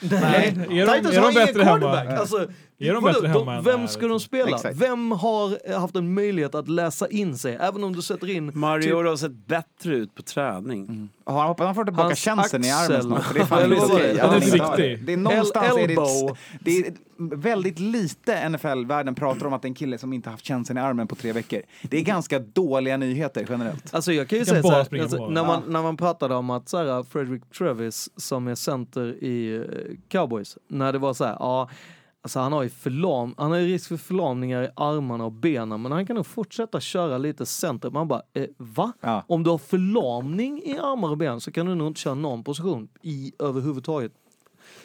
Nej. 0.20 0.48
Är 0.48 0.86
de- 0.86 0.92
Titans 0.96 1.06
är 1.06 1.10
de 1.12 1.16
har 1.18 1.30
ingen 1.30 1.46
bättre 1.46 1.62
hemma? 1.62 1.78
quarterback! 1.78 2.18
Alltså, 2.20 2.48
Är 2.80 2.94
de 2.94 3.04
bättre 3.04 3.28
hemma 3.28 3.54
än 3.54 3.64
Vem 3.64 3.80
här, 3.80 3.86
ska 3.86 4.00
de 4.00 4.06
liksom? 4.06 4.20
spela? 4.20 4.56
Exakt. 4.56 4.76
Vem 4.76 5.12
har 5.12 5.78
haft 5.78 5.96
en 5.96 6.14
möjlighet 6.14 6.54
att 6.54 6.68
läsa 6.68 7.08
in 7.08 7.38
sig? 7.38 7.58
Även 7.60 7.84
om 7.84 7.96
du 7.96 8.02
sätter 8.02 8.30
in... 8.30 8.50
Mariota 8.54 9.08
har 9.08 9.16
sett 9.16 9.46
bättre 9.46 9.96
ut 9.96 10.14
på 10.14 10.22
träning. 10.22 11.08
Ja, 11.26 11.38
han 11.38 11.48
hoppas 11.48 11.66
han 11.66 11.74
får 11.74 11.84
tillbaka 11.84 12.04
Hans 12.04 12.18
känslan 12.18 12.64
i 12.64 12.70
armen 12.70 13.02
snart. 13.02 13.22
För 13.24 13.34
det 13.34 13.40
är 13.40 13.44
fan 13.44 13.70
det? 13.70 13.76
är 13.76 14.76
det. 14.76 14.96
Det 14.96 15.12
är 15.12 15.16
någonstans 15.16 15.66
är 15.66 15.76
det, 15.76 15.82
elbow. 15.82 16.36
det 16.60 16.78
är 16.78 16.94
väldigt 17.36 17.78
lite 17.78 18.48
NFL-världen 18.48 19.14
pratar 19.14 19.46
om 19.46 19.52
att 19.52 19.62
det 19.62 19.66
är 19.66 19.70
en 19.70 19.74
kille 19.74 19.98
som 19.98 20.12
inte 20.12 20.30
haft 20.30 20.44
känslan 20.44 20.78
i 20.78 20.80
armen 20.80 21.06
på 21.06 21.14
tre 21.14 21.32
veckor. 21.32 21.62
Det 21.82 21.98
är 21.98 22.02
ganska 22.02 22.38
dåliga 22.38 22.96
nyheter 22.96 23.46
generellt. 23.48 23.94
Alltså 23.94 24.12
jag 24.12 24.28
kan 24.28 24.38
ju 24.38 24.44
säga 24.44 24.62
så 24.62 24.70
här, 24.70 25.00
alltså, 25.02 25.28
när, 25.28 25.44
man, 25.44 25.62
när 25.66 25.82
man 25.82 25.96
pratade 25.96 26.34
om 26.34 26.50
att 26.50 26.68
så 26.68 26.76
här, 26.76 27.02
Frederick 27.02 27.42
Travis 27.58 28.08
som 28.16 28.48
är 28.48 28.54
center 28.54 29.24
i 29.24 29.56
eh, 29.56 29.62
Cowboys, 30.08 30.58
när 30.68 30.92
det 30.92 30.98
var 30.98 31.14
så 31.14 31.24
här, 31.24 31.36
ja, 31.38 31.68
alltså 32.22 32.38
han 32.38 32.52
har 32.52 32.62
ju 32.62 32.68
förlam, 32.68 33.34
han 33.38 33.50
har 33.50 33.58
ju 33.58 33.66
risk 33.66 33.88
för 33.88 33.96
förlamningar 33.96 34.62
i 34.62 34.68
armarna 34.76 35.24
och 35.24 35.32
benen, 35.32 35.82
men 35.82 35.92
han 35.92 36.06
kan 36.06 36.16
nog 36.16 36.26
fortsätta 36.26 36.80
köra 36.80 37.18
lite 37.18 37.46
center. 37.46 37.90
Man 37.90 38.08
bara, 38.08 38.22
eh, 38.34 38.46
va? 38.56 38.92
Ja. 39.00 39.24
Om 39.28 39.42
du 39.42 39.50
har 39.50 39.58
förlamning 39.58 40.62
i 40.62 40.78
armar 40.78 41.10
och 41.10 41.18
ben 41.18 41.40
så 41.40 41.52
kan 41.52 41.66
du 41.66 41.74
nog 41.74 41.86
inte 41.86 42.00
köra 42.00 42.14
någon 42.14 42.44
position 42.44 42.88
i 43.02 43.32
överhuvudtaget. 43.38 44.12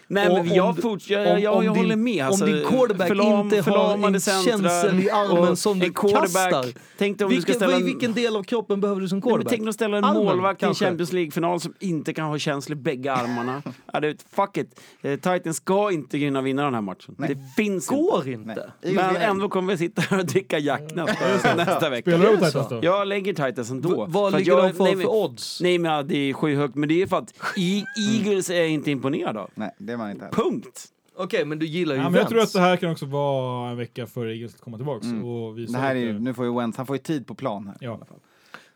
Nej, 0.07 0.27
men 0.29 0.39
om 0.41 0.47
jag, 0.47 0.75
du- 0.75 0.81
fort, 0.81 1.09
jag, 1.09 1.27
jag, 1.27 1.39
jag, 1.39 1.53
om 1.55 1.61
din- 1.63 1.75
håller 1.75 1.95
med. 1.95 2.25
Alltså, 2.25 2.45
om 2.45 2.51
din 2.51 2.65
quarterback 2.65 3.09
förlam- 3.09 3.45
inte 3.45 3.71
har 3.71 3.93
en 4.07 4.19
känsel 4.19 4.99
i 4.99 5.09
armen 5.09 5.55
som 5.55 5.79
du 5.79 5.91
kastar. 5.93 6.65
Tänk 6.97 7.17
dig 7.17 7.25
om 7.25 7.31
du 7.31 7.41
ska 7.41 7.51
Vilken, 7.51 7.55
ställa 7.69 7.85
vilken 7.85 8.13
del 8.13 8.35
av 8.35 8.43
kroppen 8.43 8.81
behöver 8.81 9.01
du 9.01 9.07
som 9.07 9.17
Nej, 9.17 9.21
men 9.23 9.31
quarterback? 9.31 9.49
tänk 9.51 9.61
dig 9.61 9.69
att 9.69 9.75
ställa 9.75 9.97
en 9.97 10.03
Armen, 10.03 10.23
målvakt 10.25 10.63
i 10.63 10.65
en. 10.65 10.73
Champions 10.75 11.11
League-final 11.13 11.59
som 11.59 11.73
inte 11.79 12.13
kan 12.13 12.25
ha 12.25 12.37
känsla 12.37 12.73
i 12.73 12.75
bägge 12.75 13.13
armarna. 13.13 13.61
ja, 13.93 13.99
det, 13.99 14.25
fuck 14.35 14.57
it. 14.57 14.79
Eh, 15.01 15.15
Titans 15.15 15.57
ska 15.57 15.91
inte 15.91 16.19
kunna 16.19 16.41
vinna 16.41 16.63
den 16.63 16.73
här 16.73 16.81
matchen. 16.81 17.15
Nej. 17.17 17.29
Det 17.35 17.63
finns 17.63 17.87
Går 17.87 18.27
inte. 18.29 18.49
inte. 18.51 18.71
Nej. 18.83 18.93
Men 18.93 19.15
ändå 19.15 19.49
kommer 19.49 19.73
vi 19.73 19.77
sitta 19.77 20.01
här 20.01 20.19
och 20.19 20.25
dricka 20.25 20.59
Jack 20.59 20.81
nästa, 20.95 21.55
nästa 21.55 21.89
vecka. 21.89 22.11
Spelar 22.11 22.31
det 22.31 22.45
Titans 22.45 22.69
då? 22.69 22.79
Jag 22.83 23.07
lägger 23.07 23.33
Titans 23.33 23.69
ändå. 23.71 23.89
V- 24.05 24.11
vad 24.11 24.33
ligger 24.37 24.51
jag, 24.51 24.63
de 24.63 24.73
för, 24.73 24.83
nej, 24.83 24.95
men- 24.95 25.03
för 25.05 25.13
odds? 25.13 25.61
Nej 25.61 25.77
men 25.77 25.91
ja, 25.91 26.03
det 26.03 26.17
är 26.29 26.33
skyhögt, 26.33 26.75
men 26.75 26.89
det 26.89 27.01
är 27.01 27.07
för 27.07 27.17
att 27.17 27.33
E- 27.57 27.83
Eagles 28.15 28.49
är 28.49 28.63
inte 28.65 28.91
imponerad 28.91 29.37
av. 29.37 29.49
Nej, 29.55 29.75
det 29.79 29.94
är 29.95 29.97
man 29.97 30.11
inte 30.11 30.25
heller. 30.25 30.37
Punkt. 30.37 30.85
Okej, 31.17 31.45
men 31.45 31.59
du 31.59 31.65
gillar 31.65 31.95
ju 31.95 32.01
Ja, 32.01 32.09
men 32.09 32.19
jag 32.19 32.29
tror 32.29 32.39
att 32.41 32.53
det 32.53 32.59
här 32.59 32.77
kan 32.77 32.91
också 32.91 33.05
vara 33.05 33.69
en 33.69 33.77
vecka 33.77 34.07
för 34.07 34.25
Eagles 34.27 34.55
att 34.55 34.61
komma 34.61 34.77
tillbaks 34.77 35.05
Mm. 35.05 35.25
och 35.25 35.57
visa 35.57 35.73
Det 35.73 35.79
här 35.79 35.95
är, 35.95 35.99
ju- 35.99 36.07
lite- 36.11 36.19
nu 36.23 36.33
får 36.33 36.45
ju 36.45 36.53
Wentz, 36.55 36.77
han 36.77 36.85
får 36.85 36.95
ju 36.95 37.01
tid 37.01 37.27
på 37.27 37.35
plan 37.35 37.67
här. 37.67 37.77
Ja. 37.79 37.99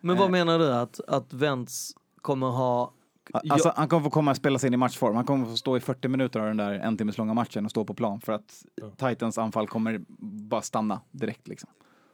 Men 0.01 0.15
Eh. 0.15 0.19
vad 0.21 0.31
menar 0.31 0.59
du 0.59 0.73
att, 0.73 0.99
att 1.07 1.33
Vents 1.33 1.91
kommer 2.21 2.47
ha 2.47 2.93
Alltså, 3.49 3.73
han 3.75 3.87
kommer 3.87 4.03
få 4.03 4.09
komma 4.09 4.31
och 4.31 4.37
spela 4.37 4.59
sig 4.59 4.67
in 4.67 4.73
i 4.73 4.77
matchform. 4.77 5.15
Han 5.15 5.25
kommer 5.25 5.45
få 5.45 5.57
stå 5.57 5.77
i 5.77 5.79
40 5.79 6.07
minuter 6.07 6.39
av 6.39 6.45
den 6.47 6.57
där 6.57 6.71
en 6.73 6.97
timmes 6.97 7.17
långa 7.17 7.33
matchen 7.33 7.65
och 7.65 7.71
stå 7.71 7.85
på 7.85 7.93
plan 7.93 8.21
för 8.21 8.33
att 8.33 8.63
Titans 8.97 9.37
anfall 9.37 9.67
kommer 9.67 10.01
bara 10.47 10.61
stanna 10.61 11.01
direkt 11.11 11.47
liksom. 11.47 11.69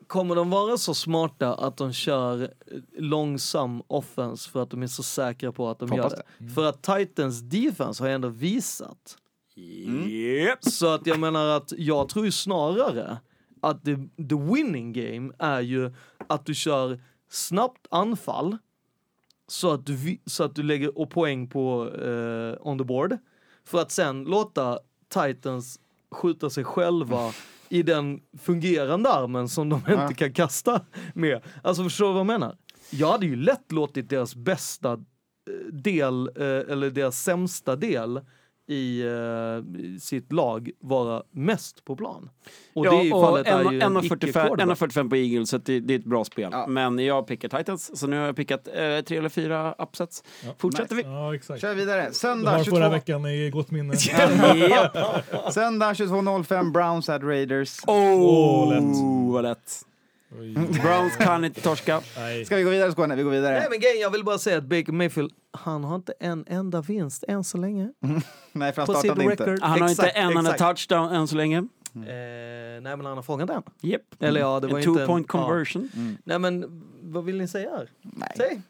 Kommer 0.08 0.36
de 0.36 0.50
vara 0.50 0.78
så 0.78 0.94
smarta 0.94 1.54
att 1.54 1.78
de 1.78 1.94
kör 1.94 2.54
långsam 2.98 3.84
offense 3.88 4.50
för 4.50 4.64
att 4.64 4.70
de 4.70 4.84
är 4.84 4.88
så 4.88 5.04
säkra 5.04 5.52
på 5.52 5.70
att 5.70 5.80
de 5.80 5.92
Hoppas 5.92 6.14
gör 6.14 6.24
det? 6.38 6.54
För 6.54 6.66
att 6.66 6.82
Titans 6.82 7.42
defense 7.42 8.04
har 8.04 8.08
ju 8.08 8.16
ändå 8.16 8.28
visat. 8.28 9.18
Yep. 9.58 10.64
Så 10.64 10.88
att 10.88 11.08
jag 11.08 11.20
menar 11.20 11.48
att 11.48 11.74
jag 11.78 12.10
tror 12.10 12.26
ju 12.26 12.32
snarare 12.32 13.18
att 13.62 13.86
the, 13.86 13.96
the 14.30 14.36
winning 14.36 14.94
game 14.94 15.34
är 15.40 15.62
ju 15.62 15.94
att 16.28 16.46
du 16.46 16.56
kör 16.56 17.02
snabbt 17.30 17.88
anfall 17.92 18.58
så 19.48 19.72
att 19.72 19.86
du, 19.86 20.18
så 20.26 20.44
att 20.44 20.56
du 20.56 20.64
lägger 20.64 20.98
och 20.98 21.10
poäng 21.10 21.48
på 21.48 21.90
eh, 21.90 22.68
on 22.68 22.78
the 22.78 22.84
board 22.84 23.18
för 23.64 23.82
att 23.82 23.92
sen 23.92 24.24
låta 24.24 24.80
Titans 25.08 25.80
skjuta 26.12 26.50
sig 26.50 26.64
själva 26.64 27.34
i 27.70 27.84
den 27.84 28.20
fungerande 28.40 29.10
armen 29.10 29.50
som 29.50 29.70
de 29.70 29.76
inte 29.90 30.14
kan 30.14 30.34
kasta 30.34 30.82
med. 31.14 31.42
Alltså 31.64 31.84
förstår 31.84 32.06
du 32.06 32.12
vad 32.12 32.20
jag 32.20 32.28
menar? 32.28 32.58
Jag 32.90 33.12
hade 33.12 33.26
ju 33.26 33.36
lätt 33.36 33.72
låtit 33.72 34.10
deras 34.10 34.36
bästa 34.36 34.92
eh, 34.94 34.98
del, 35.74 36.30
eh, 36.36 36.46
eller 36.46 36.90
deras 36.90 37.24
sämsta 37.24 37.76
del 37.76 38.22
i 38.68 39.02
eh, 39.02 40.00
sitt 40.02 40.32
lag 40.32 40.72
vara 40.80 41.24
mest 41.32 41.86
på 41.86 41.96
plan. 41.96 42.30
Och 42.74 42.86
Ja, 42.86 42.92
det 42.92 43.04
i 43.04 43.14
och 43.14 43.22
fallet 43.22 43.48
är 43.48 43.72
ju 43.72 43.82
en 43.82 43.98
1,45 43.98 44.06
icke-quarterback. 44.06 44.80
1,45 44.80 45.10
på 45.10 45.16
Eagles, 45.16 45.50
så 45.50 45.58
det, 45.58 45.80
det 45.80 45.94
är 45.94 46.00
ett 46.00 46.06
bra 46.06 46.26
spel. 46.26 46.50
Ja. 46.52 46.68
Men 46.68 47.00
jag 47.00 47.28
pickar 47.28 47.58
Titans, 47.58 48.00
så 48.00 48.08
nu 48.08 48.18
har 48.18 48.26
jag 48.26 48.36
pickat 48.36 48.68
eh, 48.68 48.74
tre 48.74 49.18
eller 49.18 49.30
fyra 49.30 49.76
upsets. 49.78 50.24
Fortsätter 50.58 50.96
Ja, 51.04 51.36
exakt. 51.36 51.62
Kör 51.62 51.76
vidare. 51.76 52.14
Söndag 52.14 52.52
har 52.52 52.64
22, 52.64 52.76
förra 52.76 52.90
veckan 52.90 53.26
i 53.26 53.50
gott 53.50 53.72
minne. 53.72 53.94
vi. 54.54 54.76
Söndag 55.52 55.94
22.05 55.94 56.72
Browns 56.72 57.10
at 57.10 57.24
Raiders. 57.24 57.80
Åh, 57.88 58.70
lätt. 58.70 58.84
Oh, 58.84 59.34
vad 59.34 59.44
lätt. 59.44 59.86
Browns 60.82 61.16
kan 61.18 61.46
inte 61.46 61.62
torska. 61.62 62.02
Nej. 62.18 62.46
Ska 62.46 62.56
vi 62.56 62.64
gå 62.64 62.70
vidare 62.70 62.92
Skåne? 62.92 63.16
Vi 63.16 63.24
går 63.24 63.32
vidare. 63.32 63.60
Nej 63.60 63.68
men 63.70 63.80
grejen, 63.80 64.00
jag 64.02 64.10
vill 64.10 64.24
bara 64.24 64.38
säga 64.38 64.58
att 64.58 64.64
Baker 64.64 64.92
Mayfield, 64.92 65.32
han 65.52 65.84
har 65.84 65.96
inte 65.96 66.14
en 66.20 66.46
enda 66.48 66.82
vinst 66.82 67.24
än 67.28 67.44
så 67.44 67.58
länge. 67.58 67.90
Nej, 68.52 68.74
för 68.74 68.82
han 68.82 68.86
På 68.86 68.94
sitt 68.94 69.00
startade 69.00 69.32
inte. 69.32 69.44
record. 69.44 69.60
Han 69.62 69.82
har 69.82 69.90
Exakt, 69.90 70.08
inte 70.08 70.20
en 70.20 70.38
enda 70.38 70.52
exakt. 70.52 70.60
touchdown 70.60 71.12
än 71.12 71.28
så 71.28 71.36
länge. 71.36 71.58
Eh, 71.96 72.02
nej 72.82 72.82
men 72.82 73.06
han 73.06 73.16
har 73.16 73.22
fångat 73.24 73.50
en. 73.50 73.64
Yep. 73.82 74.02
Eller 74.20 74.40
ja, 74.40 74.60
det 74.60 74.68
var 74.68 74.80
en 74.80 74.90
inte 74.90 75.00
two 75.02 75.06
point 75.08 75.28
ja. 75.34 75.40
conversion. 75.40 75.90
Nej 76.24 76.40
men 76.40 76.84
vad 77.02 77.24
vill 77.26 77.38
ni 77.38 77.48
säga 77.48 77.70
här? 77.70 77.90
Nej. 78.02 78.32
Säg. 78.38 78.62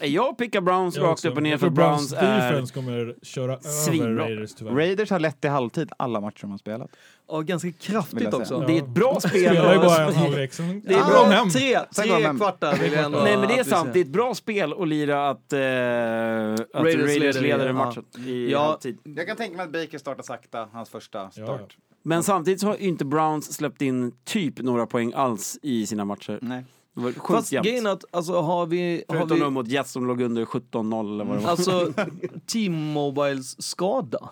Jag 0.00 0.38
pickar 0.38 0.60
Browns 0.60 0.96
Jag 0.96 1.04
rakt 1.04 1.12
också. 1.12 1.28
upp 1.28 1.36
och 1.36 1.42
ner 1.42 1.56
för 1.56 1.66
tror 1.66 1.70
Browns 1.70 2.12
är... 2.12 2.50
defense 2.50 2.74
kommer 2.74 3.14
köra 3.22 3.52
över. 3.52 4.14
Raiders 4.14 4.54
tyvärr. 4.54 4.72
Raiders 4.72 5.10
har 5.10 5.18
lett 5.20 5.44
i 5.44 5.48
halvtid 5.48 5.90
alla 5.96 6.20
matcher 6.20 6.40
de 6.40 6.50
har 6.50 6.58
spelat. 6.58 6.90
Ja, 7.28 7.40
ganska 7.40 7.72
kraftigt 7.72 8.34
också. 8.34 8.60
Det 8.60 8.72
är 8.72 8.82
ett 8.82 8.88
bra 8.88 9.20
spel. 9.20 9.30
Spelar 9.30 9.72
ju 9.72 9.78
bara 9.78 10.06
en 10.06 10.14
halvlek, 10.14 10.52
sen 10.52 10.82
Det 10.86 10.94
är 10.94 10.98
går 11.04 11.24
de 11.24 11.30
hem. 11.34 11.46
Ja, 11.54 11.86
tre, 11.94 12.06
tre 12.18 12.34
kvartar 12.36 12.76
vill 12.76 12.92
jag 12.92 13.04
ändå 13.04 13.20
Nej 13.20 13.36
men 13.36 13.48
det 13.48 13.58
är 13.58 13.64
sant, 13.64 13.90
det 13.92 13.98
är 14.00 14.04
ett 14.04 14.10
bra 14.10 14.34
spel 14.34 14.72
att 14.78 14.88
lira 14.88 15.28
att, 15.30 15.52
eh, 15.52 15.58
att 15.58 16.84
Raiders, 16.84 17.18
leder 17.18 17.38
i- 17.38 17.42
leder 17.42 17.66
ja. 17.66 17.72
matchen 17.72 18.04
i 18.26 18.50
Ja. 18.52 18.58
halvtid. 18.64 18.98
Jag 19.04 19.26
kan 19.26 19.36
tänka 19.36 19.56
mig 19.56 19.64
att 19.66 19.72
Baker 19.72 19.98
startar 19.98 20.22
sakta, 20.22 20.68
hans 20.72 20.88
första 20.90 21.30
start. 21.30 21.46
Ja, 21.76 21.82
Men 22.02 22.22
samtidigt 22.22 22.60
så 22.60 22.66
har 22.66 22.76
inte 22.76 23.04
Browns 23.04 23.52
släppt 23.54 23.82
in 23.82 24.12
typ 24.24 24.58
några 24.62 24.86
poäng 24.86 25.12
alls 25.16 25.58
i 25.62 25.86
sina 25.86 26.04
matcher. 26.04 26.38
Nej. 26.42 26.64
Det 26.98 27.04
var 27.04 27.12
sjukt 27.12 27.26
Fast 27.26 27.52
jämnt. 27.52 27.66
grejen 27.66 27.86
är 27.86 27.90
att, 27.90 28.04
alltså 28.10 28.40
har 28.40 28.66
vi... 28.66 29.04
Har 29.08 29.16
Förutom 29.16 29.38
vi 29.38 29.50
mot 29.50 29.68
Jets 29.68 29.92
som 29.92 30.06
låg 30.06 30.20
under 30.20 30.44
17-0 30.44 31.14
eller 31.14 31.24
vad 31.24 31.36
det 31.38 31.42
var. 31.42 31.50
alltså, 31.50 31.92
T-Mobiles 32.52 33.62
skada, 33.62 34.30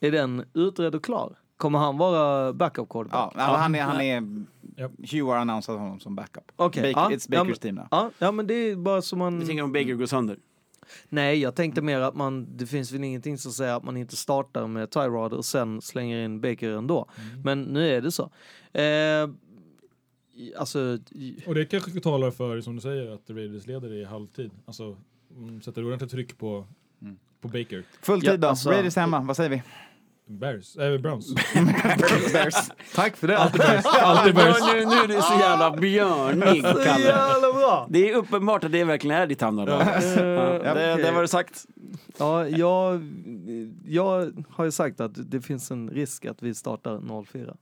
är 0.00 0.10
den 0.10 0.44
utredd 0.54 0.94
och 0.94 1.04
klar? 1.04 1.38
Kommer 1.56 1.78
han 1.78 1.98
vara 1.98 2.52
backup 2.52 2.88
quarterback? 2.88 3.32
Ja, 3.36 3.46
men 3.46 3.56
han 3.60 3.74
är, 3.74 3.82
han 3.82 4.00
är 4.00 4.46
Japp. 4.76 4.92
Hugh 5.12 5.26
har 5.26 5.36
annonsat 5.36 5.78
honom 5.78 6.00
som 6.00 6.14
backup. 6.14 6.52
Okej, 6.56 6.94
Baker, 6.94 7.10
ja, 7.12 7.16
it's 7.16 7.26
ja, 7.30 7.38
Bakers 7.44 7.48
men- 7.48 7.58
team 7.58 7.74
now. 7.74 7.86
Ja, 7.90 8.10
ja, 8.18 8.32
men 8.32 8.46
det 8.46 8.54
är 8.54 8.76
bara 8.76 9.02
som 9.02 9.18
man... 9.18 9.38
Vi 9.38 9.46
tänker 9.46 9.62
om 9.64 9.72
Baker 9.72 9.94
går 9.94 10.06
sönder. 10.06 10.38
Nej, 11.08 11.38
jag 11.40 11.54
tänkte 11.54 11.82
mer 11.82 12.00
att 12.00 12.14
man, 12.14 12.56
det 12.56 12.66
finns 12.66 12.92
väl 12.92 13.04
ingenting 13.04 13.38
som 13.38 13.52
säger 13.52 13.74
att 13.74 13.84
man 13.84 13.96
inte 13.96 14.16
startar 14.16 14.66
med 14.66 14.90
Tyrod 14.90 15.32
och 15.32 15.44
sen 15.44 15.80
slänger 15.82 16.24
in 16.24 16.40
Baker 16.40 16.70
ändå. 16.70 17.06
Men 17.44 17.62
nu 17.62 17.88
är 17.96 18.00
det 18.00 18.12
så. 18.12 18.22
Eh, 18.72 19.28
alltså, 20.56 20.98
Och 21.46 21.54
det 21.54 21.64
kanske 21.64 22.00
talar 22.00 22.30
för, 22.30 22.60
som 22.60 22.74
du 22.76 22.82
säger, 22.82 23.14
att 23.14 23.30
Raiders 23.30 23.66
leder 23.66 23.92
i 23.92 24.04
halvtid. 24.04 24.50
Alltså, 24.64 24.96
mm, 25.36 25.62
sätter 25.62 25.84
ordentligt 25.86 26.10
tryck 26.10 26.38
på, 26.38 26.66
på 27.40 27.48
Baker. 27.48 27.82
Full 28.02 28.20
tid 28.20 28.30
Ja, 28.30 28.36
då. 28.36 28.48
alltså- 28.48 28.70
Raiders 28.70 28.96
hemma, 28.96 29.20
vad 29.20 29.36
säger 29.36 29.50
vi? 29.50 29.62
Bears, 30.28 30.76
äh, 30.76 30.98
Browns. 31.00 31.34
Bears. 32.32 32.54
tack 32.94 33.16
för 33.16 33.28
det. 33.28 33.38
Alltid 33.38 34.34
Bears. 34.34 34.56
Nu, 34.72 34.78
nu 34.84 34.94
är 34.94 35.08
du 35.08 35.14
så 35.22 35.34
jävla 35.40 35.76
björnig, 35.76 36.62
Kalle. 36.62 37.86
Det 37.88 38.10
är 38.10 38.16
uppenbart 38.16 38.64
att 38.64 38.72
det 38.72 38.84
verkligen 38.84 39.16
är 39.16 39.26
ditt 39.26 39.40
hamnarlag. 39.40 39.82
Ja. 39.82 40.00
Ja, 40.64 40.74
det, 40.74 40.92
okej. 40.92 41.04
det 41.04 41.12
var 41.12 41.22
det 41.22 41.28
sagt. 41.28 41.66
Ja, 42.18 42.48
jag, 42.48 43.00
jag 43.84 44.32
har 44.50 44.64
ju 44.64 44.70
sagt 44.70 45.00
att 45.00 45.30
det 45.30 45.40
finns 45.40 45.70
en 45.70 45.90
risk 45.90 46.24
att 46.24 46.42
vi 46.42 46.54
startar 46.54 47.24
04. 47.24 47.56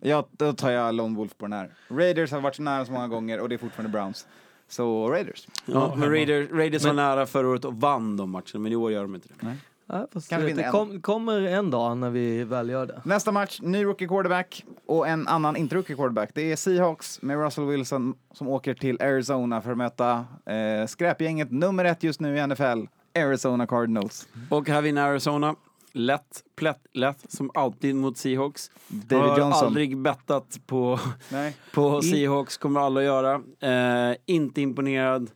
Ja, 0.00 0.28
då 0.30 0.52
tar 0.52 0.70
jag 0.70 0.94
Lone 0.94 1.16
Wolf 1.16 1.36
på 1.38 1.44
den 1.46 1.52
här. 1.52 1.70
Raiders 1.88 2.32
har 2.32 2.40
varit 2.40 2.54
så 2.56 2.62
nära 2.62 2.84
så 2.86 2.92
många 2.92 3.08
gånger 3.08 3.40
och 3.40 3.48
det 3.48 3.54
är 3.54 3.58
fortfarande 3.58 3.92
Browns. 3.92 4.26
Så 4.68 5.10
Raiders. 5.10 5.48
Ja, 5.66 5.94
men. 5.96 6.10
Raiders, 6.10 6.50
Raiders 6.50 6.84
Men- 6.84 6.96
var 6.96 7.02
nära 7.02 7.26
förra 7.26 7.48
året 7.48 7.64
och 7.64 7.74
vann 7.74 8.16
de 8.16 8.30
matcherna, 8.30 8.58
men 8.60 8.72
i 8.72 8.76
år 8.76 8.92
gör 8.92 9.02
de 9.02 9.14
inte 9.14 9.28
det. 9.40 9.56
Ja, 9.90 10.06
fast 10.12 10.30
Kanske 10.30 10.52
det 10.52 10.62
en. 10.62 10.72
kom, 10.72 11.00
kommer 11.00 11.40
en 11.42 11.70
dag 11.70 11.96
när 11.96 12.10
vi 12.10 12.44
väl 12.44 12.68
gör 12.70 12.86
det. 12.86 13.02
Nästa 13.04 13.32
match, 13.32 13.58
ny 13.62 13.84
rookie 13.84 14.08
quarterback 14.08 14.64
och 14.86 15.08
en 15.08 15.28
annan 15.28 15.56
inte 15.56 15.74
rookie 15.76 15.96
quarterback. 15.96 16.30
Det 16.34 16.52
är 16.52 16.56
Seahawks 16.56 17.22
med 17.22 17.38
Russell 17.44 17.64
Wilson 17.64 18.14
som 18.34 18.48
åker 18.48 18.74
till 18.74 19.02
Arizona 19.02 19.60
för 19.62 19.70
att 19.72 19.78
möta 19.78 20.24
eh, 20.46 20.86
skräpgänget 20.86 21.50
nummer 21.50 21.84
ett 21.84 22.02
just 22.02 22.20
nu 22.20 22.36
i 22.38 22.46
NFL, 22.46 22.80
Arizona 23.18 23.66
Cardinals. 23.66 24.28
Och 24.50 24.68
här 24.68 24.82
vinner 24.82 25.02
Arizona. 25.02 25.54
Lätt, 25.98 26.44
plätt, 26.56 26.86
lätt, 26.92 27.24
som 27.28 27.50
alltid 27.54 27.94
mot 27.94 28.18
Seahawks. 28.18 28.70
David 28.88 29.30
har 29.30 29.38
Johnson. 29.38 29.66
aldrig 29.66 29.96
bettat 29.98 30.60
på, 30.66 31.00
Nej. 31.32 31.56
på 31.72 32.02
Seahawks, 32.02 32.56
kommer 32.56 32.80
alla 32.80 33.02
göra. 33.02 33.34
Eh, 33.60 34.16
inte 34.26 34.60
imponerad. 34.60 35.30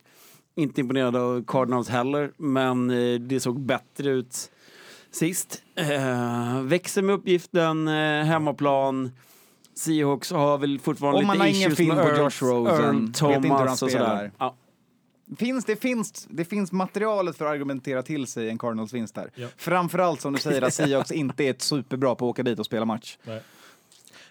Inte 0.55 0.81
imponerad 0.81 1.15
av 1.15 1.43
Cardinals 1.47 1.89
heller, 1.89 2.31
men 2.37 2.89
eh, 2.89 3.19
det 3.19 3.39
såg 3.39 3.59
bättre 3.59 4.09
ut 4.09 4.51
sist. 5.11 5.63
Eh, 5.75 6.61
växer 6.61 7.01
med 7.01 7.15
uppgiften, 7.15 7.87
eh, 7.87 8.23
hemmaplan. 8.23 9.11
Seahawks 9.75 10.31
har 10.31 10.57
väl 10.57 10.79
fortfarande 10.79 11.27
Och 11.27 11.33
lite 11.35 11.49
issues 11.49 11.79
med 11.79 11.97
Earl. 11.97 12.07
Earl 12.07 12.65
Vet 12.65 12.93
inte 12.93 13.25
hur 13.25 13.33
han 13.33 13.43
Thomas 13.43 13.81
och 13.81 13.91
sådär. 13.91 14.31
Ja. 14.37 14.55
Finns, 15.37 15.65
det, 15.65 15.75
finns, 15.75 16.27
det 16.29 16.45
finns 16.45 16.71
materialet 16.71 17.37
för 17.37 17.45
att 17.45 17.51
argumentera 17.51 18.03
till 18.03 18.27
sig 18.27 18.49
en 18.49 18.57
Cardinals 18.57 18.93
vinst 18.93 19.15
där. 19.15 19.31
Ja. 19.35 19.47
Framförallt 19.57 20.21
som 20.21 20.33
du 20.33 20.39
säger 20.39 20.61
att 20.61 20.73
Seahawks 20.73 21.11
inte 21.11 21.43
är 21.43 21.49
ett 21.49 21.61
superbra 21.61 22.15
på 22.15 22.25
att 22.25 22.29
åka 22.29 22.43
dit 22.43 22.59
och 22.59 22.65
spela 22.65 22.85
match. 22.85 23.17
Nej. 23.23 23.41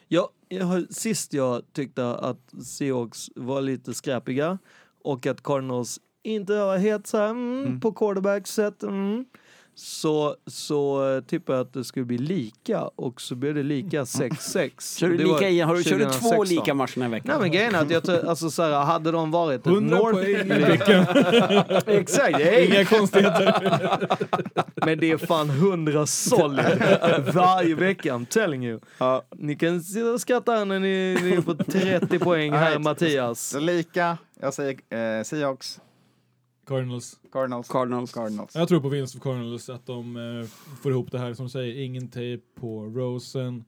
Jag, 0.08 0.28
jag 0.48 0.94
sist 0.94 1.32
jag 1.32 1.62
tyckte 1.72 2.06
att 2.06 2.54
Seahawks 2.64 3.28
var 3.34 3.60
lite 3.60 3.94
skräpiga 3.94 4.58
och 5.02 5.26
att 5.26 5.42
Cardinals 5.42 6.00
inte 6.22 6.58
var 6.58 6.78
helt 6.78 7.06
så 7.06 7.18
här, 7.18 7.28
mm, 7.28 7.80
på 7.80 7.92
quarterback-sätt. 7.92 8.82
Mm, 8.82 9.24
så, 9.74 10.36
så 10.46 11.22
tippade 11.26 11.58
jag 11.58 11.66
att 11.66 11.72
det 11.72 11.84
skulle 11.84 12.04
bli 12.06 12.18
lika 12.18 12.82
och 12.82 13.20
så 13.20 13.34
blev 13.34 13.54
det 13.54 13.62
lika 13.62 14.02
6-6. 14.04 14.98
Kör 14.98 15.08
du, 15.08 15.16
Det 15.16 15.24
lika, 15.24 15.48
igen? 15.48 15.68
har 15.68 15.76
du, 15.76 15.84
kör 15.84 15.98
du 15.98 16.04
två 16.04 16.10
2016. 16.10 16.46
lika 16.48 16.74
matcher 16.74 16.94
den 16.94 17.02
här 17.02 17.10
veckan? 17.10 17.26
Nej 17.30 17.40
men 17.40 17.50
grejen 17.50 17.74
är 17.74 17.96
att 17.96 18.08
jag, 18.08 18.26
alltså, 18.26 18.50
så 18.50 18.62
här, 18.62 18.84
hade 18.84 19.10
de 19.10 19.30
varit 19.30 19.60
ett 19.60 19.66
100 19.66 19.96
North... 19.96 20.12
poäng 20.18 20.60
i 20.60 20.64
veckan. 20.70 21.06
Exakt! 21.98 22.40
Inga 22.40 22.84
konstigheter. 22.84 24.08
Men 24.74 24.98
det 24.98 25.10
är 25.10 25.18
fan 25.18 25.50
100 25.50 26.06
solid 26.06 26.64
varje 27.34 27.74
vecka, 27.74 28.14
I'm 28.14 28.26
telling 28.26 28.66
you. 28.66 28.80
Ni 29.36 29.56
kan 29.56 29.80
sitta 29.82 30.12
och 30.12 30.20
skratta 30.20 30.64
när 30.64 30.80
ni, 30.80 31.18
ni 31.22 31.32
är 31.32 31.40
på 31.40 31.54
30 31.54 32.18
poäng 32.18 32.52
här. 32.52 32.78
Mattias. 32.78 33.48
Så 33.48 33.60
lika, 33.60 34.18
jag 34.40 34.54
säger 34.54 34.72
eh, 35.18 35.22
Seahawks, 35.24 35.80
Cardinals. 36.66 37.20
Cardinals, 37.32 37.68
Cardinals. 37.68 38.12
Cardinals. 38.12 38.54
Jag 38.54 38.68
tror 38.68 38.80
på 38.80 38.88
vinst 38.88 39.12
för 39.12 39.20
Cardinals, 39.20 39.68
att 39.68 39.86
de 39.86 40.16
eh, 40.16 40.46
får 40.82 40.92
ihop 40.92 41.10
det 41.12 41.18
här. 41.18 41.34
Som 41.34 41.44
du 41.46 41.50
säger, 41.50 41.82
ingen 41.84 42.08
tejp 42.08 42.42
på 42.60 42.84
Rosen. 42.84 43.64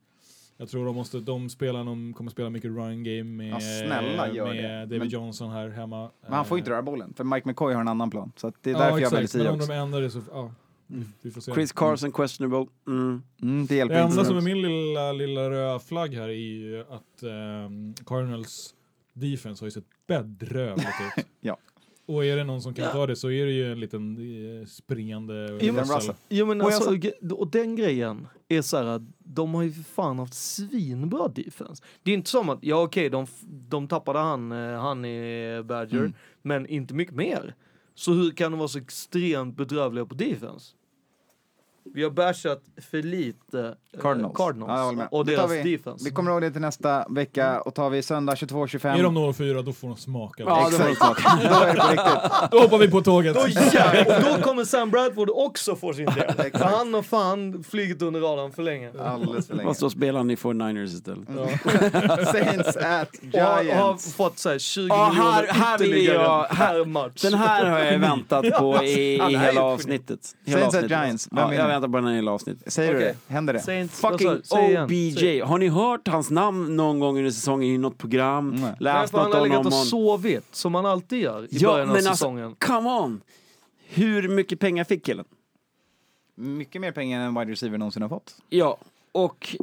Jag 0.57 0.69
tror 0.69 0.87
de, 0.87 0.95
måste, 0.97 1.21
de 1.21 1.51
spelar, 1.51 1.85
de 1.85 2.15
kommer 2.15 2.31
spela 2.31 2.51
mycket 2.51 2.71
run 2.71 3.05
game 3.05 3.23
med, 3.25 3.49
Ja, 3.51 3.61
snälla, 3.61 4.33
gör 4.33 4.47
med 4.47 4.65
det. 4.65 4.79
David 4.81 4.99
Men- 4.99 5.09
Johnson 5.09 5.51
här 5.51 5.69
hemma. 5.69 6.11
Men 6.23 6.33
han 6.33 6.45
får 6.45 6.59
ju 6.59 6.61
inte 6.61 6.71
Eh, 6.71 6.73
röra 6.73 6.83
bollen, 6.83 7.15
för 7.17 7.25
Mike 7.25 7.49
McCoy 7.49 7.75
har 7.75 7.81
en 7.81 7.89
annan 7.89 8.11
plan. 8.11 8.33
Så 8.37 8.47
att 8.47 8.55
det 8.63 8.71
är 8.71 8.75
ja, 8.75 8.79
därför 8.81 8.99
jag 8.99 9.11
väljer 9.11 9.25
exakt. 9.25 9.45
Men 9.45 9.53
om 9.53 9.59
de 9.59 9.73
ändrar 9.73 10.01
det 10.01 10.11
så, 10.11 10.23
ja, 10.33 10.53
vi, 10.87 11.05
vi 11.23 11.31
får 11.31 11.41
se. 11.41 11.53
Chris 11.53 11.73
Carson 11.73 12.13
questionable. 12.13 12.67
Mm. 12.87 13.23
Mm, 13.43 13.67
det 13.67 13.75
hjälper 13.77 13.95
Det 13.95 14.03
inte. 14.03 14.13
enda 14.13 14.25
som 14.25 14.37
är 14.37 14.41
min 14.41 14.63
lilla, 14.63 15.13
lilla 15.13 15.51
röda 15.51 15.79
flagg 15.79 16.15
här 16.15 16.29
är 16.29 16.33
ju 16.33 16.81
att 16.81 17.23
ehm, 17.23 17.95
Cardinals 18.07 18.75
defense 19.13 19.63
har 19.63 19.67
ju 19.67 19.71
sett 19.71 19.85
bedrövligt 20.07 20.87
ut. 21.19 21.27
Och 22.07 22.25
är 22.25 22.37
det 22.37 22.45
någon 22.45 22.63
som 22.63 22.75
kan 22.75 22.85
Ja. 22.85 22.93
ta 22.93 23.07
det 23.07 23.17
så 23.17 23.31
är 23.31 23.47
det 23.47 23.53
ju 23.53 23.73
en 23.73 23.81
liten 23.81 24.17
eh, 24.61 24.67
springande 24.67 25.59
Jo, 25.61 25.73
men-. 25.73 25.85
Russell. 25.85 26.15
Jo 26.29 26.47
men 26.47 26.61
Och 26.61 26.67
alltså, 26.67 26.91
sa- 27.01 27.35
och 27.35 27.51
den 27.51 27.77
grejen 27.77 28.27
är 28.49 28.63
så 28.63 28.77
här 28.77 28.85
att 28.85 29.03
de 29.19 29.55
har 29.55 29.63
ju 29.63 29.73
för 29.73 29.83
fan 29.83 30.19
haft 30.19 30.35
svinbra 30.35 31.29
defense. 31.29 31.83
Det 32.03 32.11
är 32.11 32.15
inte 32.15 32.31
som 32.31 32.49
att, 32.49 32.59
ja 32.63 32.83
okej, 32.83 33.11
de, 33.11 33.25
f- 33.25 33.41
de 33.69 33.89
tappade 33.89 34.19
han, 34.19 34.53
eh, 34.53 34.81
han 34.81 35.05
i 35.05 35.63
Badger, 35.65 35.99
Mm. 35.99 36.13
men 36.43 36.67
inte 36.67 36.95
mycket 36.95 37.15
mer. 37.15 37.55
Så 37.95 38.13
hur 38.13 38.31
kan 38.31 38.53
de 38.53 38.59
vara 38.59 38.69
så 38.69 38.79
extremt 38.79 39.57
bedrövliga 39.57 40.07
på 40.07 40.15
defense? 40.15 40.73
Vi 41.95 42.03
har 42.03 42.11
bashat 42.11 42.63
för 42.91 43.03
lite 43.03 43.75
eh, 43.95 44.01
Cardinals. 44.01 44.37
Cardinals 44.37 44.97
Ja, 44.99 45.09
och 45.11 45.27
Det 45.27 45.37
deras 45.37 45.51
vi. 45.53 45.77
defense. 45.77 46.05
Vi 46.05 46.11
kommer 46.11 46.31
ihåg 46.31 46.43
det 46.43 46.51
till 46.51 46.61
nästa 46.61 47.07
vecka 47.09 47.61
och 47.61 47.75
tar 47.75 47.91
vi 47.91 48.03
söndag 48.03 48.35
22.25. 48.35 48.99
Är 48.99 49.03
de 49.03 49.19
0-4 49.19 49.63
då 49.63 49.73
får 49.73 49.89
de 49.89 49.97
smaka. 49.97 50.43
Ja, 50.47 50.69
det 50.71 50.79
var 50.79 50.89
Exakt. 50.89 51.23
Då 51.43 51.55
är 51.55 51.75
det 51.75 51.81
på 51.81 51.87
riktigt. 51.91 52.51
Då 52.51 52.59
hoppar 52.61 52.79
vi 52.79 52.91
på 52.91 53.01
tåget. 53.03 53.35
Då 53.35 53.41
och 53.41 54.37
då 54.37 54.43
kommer 54.43 54.65
Sam 54.75 54.91
Bradford 54.91 55.31
också 55.31 55.77
få 55.77 55.93
sin 55.93 56.05
del. 56.07 56.51
För 56.53 56.65
han 56.65 56.95
har 56.95 57.03
fan 57.03 57.65
flugit 57.65 58.03
under 58.03 58.21
radarn 58.21 58.53
för 58.53 58.63
länge. 58.63 58.93
Alldeles 59.05 59.47
för 59.47 59.55
länge. 59.55 59.69
Fast 59.69 59.81
då 59.81 59.91
spelar 59.91 60.19
han 60.21 60.31
i 60.31 60.35
49ers 60.35 60.85
istället. 60.85 61.29
Saints 62.29 62.77
at 62.77 63.09
Och 63.35 63.41
har, 63.41 63.63
Giants. 63.63 64.15
fått 64.15 64.39
så 64.39 64.49
här 64.51 64.59
20 64.59 64.87
Ja, 64.89 65.09
miljoner 65.09 65.31
här- 65.33 65.47
här 65.55 65.75
ytterligare 65.83 66.23
jag- 66.23 66.49
per 66.49 66.85
match. 66.85 67.23
Den 67.23 67.35
här 67.35 67.65
har 67.71 67.79
jag 67.79 67.99
väntat 67.99 68.45
på 68.59 68.83
i, 68.85 69.15
i 69.31 69.37
hela 69.37 69.63
avsnittet. 69.63 70.21
Hela 70.45 70.59
Saints 70.61 70.75
at 70.77 70.85
avsnittet. 70.85 71.05
Giants. 71.05 71.29
Vem 71.31 71.53
Ja, 71.53 71.74
väntar 71.75 71.89
på 71.89 71.97
den 71.97 72.05
här 72.07 72.15
hela 72.15 72.33
avsnittet. 72.33 72.73
Säger 72.73 72.93
du 72.93 72.99
Okej. 72.99 73.17
det? 73.29 73.35
Händer 73.35 73.53
det? 73.53 73.61
Saints, 73.61 74.03
vad 74.03 74.13
Fucking 74.13 74.31
du? 74.31 74.43
Säg 74.45 74.69
igen. 74.69 74.85
OBJ. 74.85 75.41
Har 75.41 75.59
ni 75.59 75.69
hört 75.69 76.09
hans 76.09 76.31
namn 76.31 76.77
någon 76.77 76.99
gång 77.01 77.19
under 77.19 77.31
säsongen 77.31 77.69
i 77.75 77.79
något 77.79 77.99
program? 77.99 78.51
Nej. 78.51 78.75
Läst 78.81 79.11
för 79.11 79.19
han 79.19 79.27
något 79.31 79.35
har 79.37 79.43
om 79.43 79.49
legat 79.49 79.67
och 79.67 79.73
honom? 79.73 79.87
sovit, 79.87 80.47
som 80.55 80.75
han 80.75 80.87
alltid 80.87 81.19
gör 81.23 81.43
i 81.45 81.49
Ja, 81.51 81.69
början 81.69 81.89
av 81.89 81.95
men 81.95 81.97
alltså, 81.97 82.11
säsongen. 82.13 82.57
come 82.59 82.89
on! 82.91 83.21
Hur 83.89 84.29
mycket 84.29 84.61
pengar 84.61 84.85
fick 84.85 85.05
killen? 85.07 85.25
Mycket 86.35 86.81
mer 86.81 86.93
pengar 86.93 87.21
än 87.21 87.35
wide 87.39 87.53
receiver 87.53 87.79
någonsin 87.79 88.03
har 88.03 88.09
fått. 88.09 88.37
Ja, 88.49 88.79
och 89.13 89.57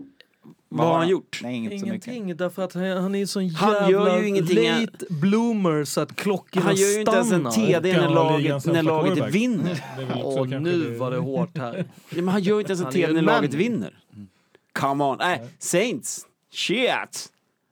vad 0.74 0.88
har 0.88 0.98
han 0.98 1.08
gjort? 1.08 1.40
Nej, 1.44 1.62
mycket. 1.62 1.82
Ingenting, 1.84 2.38
därför 2.38 2.64
att 2.64 2.74
han, 2.74 2.84
han 2.98 3.16
är 3.16 3.26
sån 3.26 3.50
Han 3.50 3.74
jävla 3.74 3.90
gör 3.92 4.20
ju 4.20 4.28
ingenting. 4.28 4.72
late 4.82 5.06
bloomer 5.10 5.84
så 5.84 6.02
att 6.02 6.16
klockorna 6.16 6.66
Han 6.66 6.76
gör 6.76 6.88
ju 6.88 7.00
inte 7.00 7.12
ens 7.12 7.32
en 7.32 7.52
stannar. 7.52 7.68
TD 7.82 7.98
när 7.98 8.10
laget, 8.10 8.66
när 8.66 8.84
laget 8.84 9.34
vinner. 9.36 9.84
Åh, 10.24 10.48
nu 10.48 10.84
det- 10.92 10.98
var 10.98 11.12
det 11.12 11.18
hårt 11.18 11.58
här. 11.58 11.74
Ja, 12.10 12.16
men 12.16 12.28
han 12.28 12.42
gör 12.42 12.56
ju 12.56 12.60
inte 12.60 12.72
ens 12.74 12.86
en 12.86 12.92
ju 12.92 13.08
TD 13.08 13.14
när 13.14 13.22
laget 13.22 13.54
vinner. 13.54 13.94
Come 14.74 15.04
on. 15.04 15.18
Nej, 15.20 15.42
Saints. 15.60 16.26
Shit! 16.54 17.28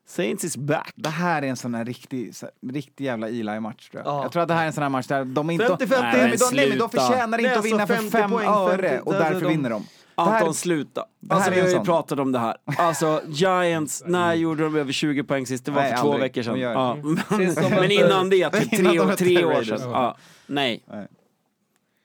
Saints 0.07 0.43
is 0.43 0.57
back. 0.57 0.93
Det 0.95 1.09
här 1.09 1.41
är 1.41 1.47
en 1.47 1.55
sån 1.57 1.73
här 1.75 1.85
riktig, 1.85 2.35
så 2.35 2.45
här, 2.45 2.71
riktig 2.73 3.05
jävla 3.05 3.29
Eli-match 3.29 3.89
tror 3.89 4.03
jag. 4.05 4.13
Ja. 4.13 4.21
Jag 4.23 4.31
tror 4.31 4.41
att 4.41 4.47
det 4.47 4.53
här 4.53 4.61
är 4.63 4.67
en 4.67 4.73
sån 4.73 4.81
här 4.83 4.89
match 4.89 5.07
där 5.07 5.25
de 5.25 5.49
inte... 5.49 5.65
50-50. 5.65 5.77
Nej, 6.01 6.29
men 6.29 6.37
de, 6.37 6.55
nej, 6.55 6.69
men 6.69 6.77
de 6.77 6.89
förtjänar 6.89 7.37
inte 7.37 7.49
Nej, 7.49 7.57
att 7.59 7.65
vinna 7.65 7.81
alltså 7.81 7.95
för 7.95 8.01
50 8.01 8.17
fem 8.17 8.31
poäng, 8.31 8.47
öre 8.47 8.89
50, 8.89 9.03
och 9.05 9.13
där 9.13 9.19
är 9.21 9.23
därför 9.23 9.41
de- 9.41 9.47
vinner 9.47 9.69
de. 9.69 9.85
Det 10.25 10.31
här- 10.31 10.39
Anton, 10.39 10.53
sluta. 10.53 11.05
här 11.29 11.35
Alltså, 11.35 11.51
vi 11.51 11.59
har 11.61 11.67
ju 11.67 11.79
pratat 11.79 12.19
om 12.19 12.31
det 12.31 12.39
här. 12.39 12.55
Alltså, 12.77 13.21
Giants, 13.27 14.03
när 14.05 14.33
gjorde 14.33 14.63
de 14.63 14.75
över 14.75 14.91
20 14.91 15.23
poäng 15.23 15.45
sist? 15.45 15.65
Det 15.65 15.71
var 15.71 15.81
Nej, 15.81 15.91
för 15.91 15.97
två 16.01 16.07
aldrig. 16.13 16.21
veckor 16.21 16.41
sedan. 16.43 16.59
Ja. 16.59 16.97
Men 17.69 17.91
innan 17.91 18.29
det, 18.29 18.49
typ 18.49 18.71
tre, 18.77 19.03
mötte 19.03 19.15
tre 19.23 19.45
år 19.45 19.63
sedan. 19.63 19.79
Ja. 19.91 20.17
Nej. 20.47 20.83
Nej. 20.87 21.07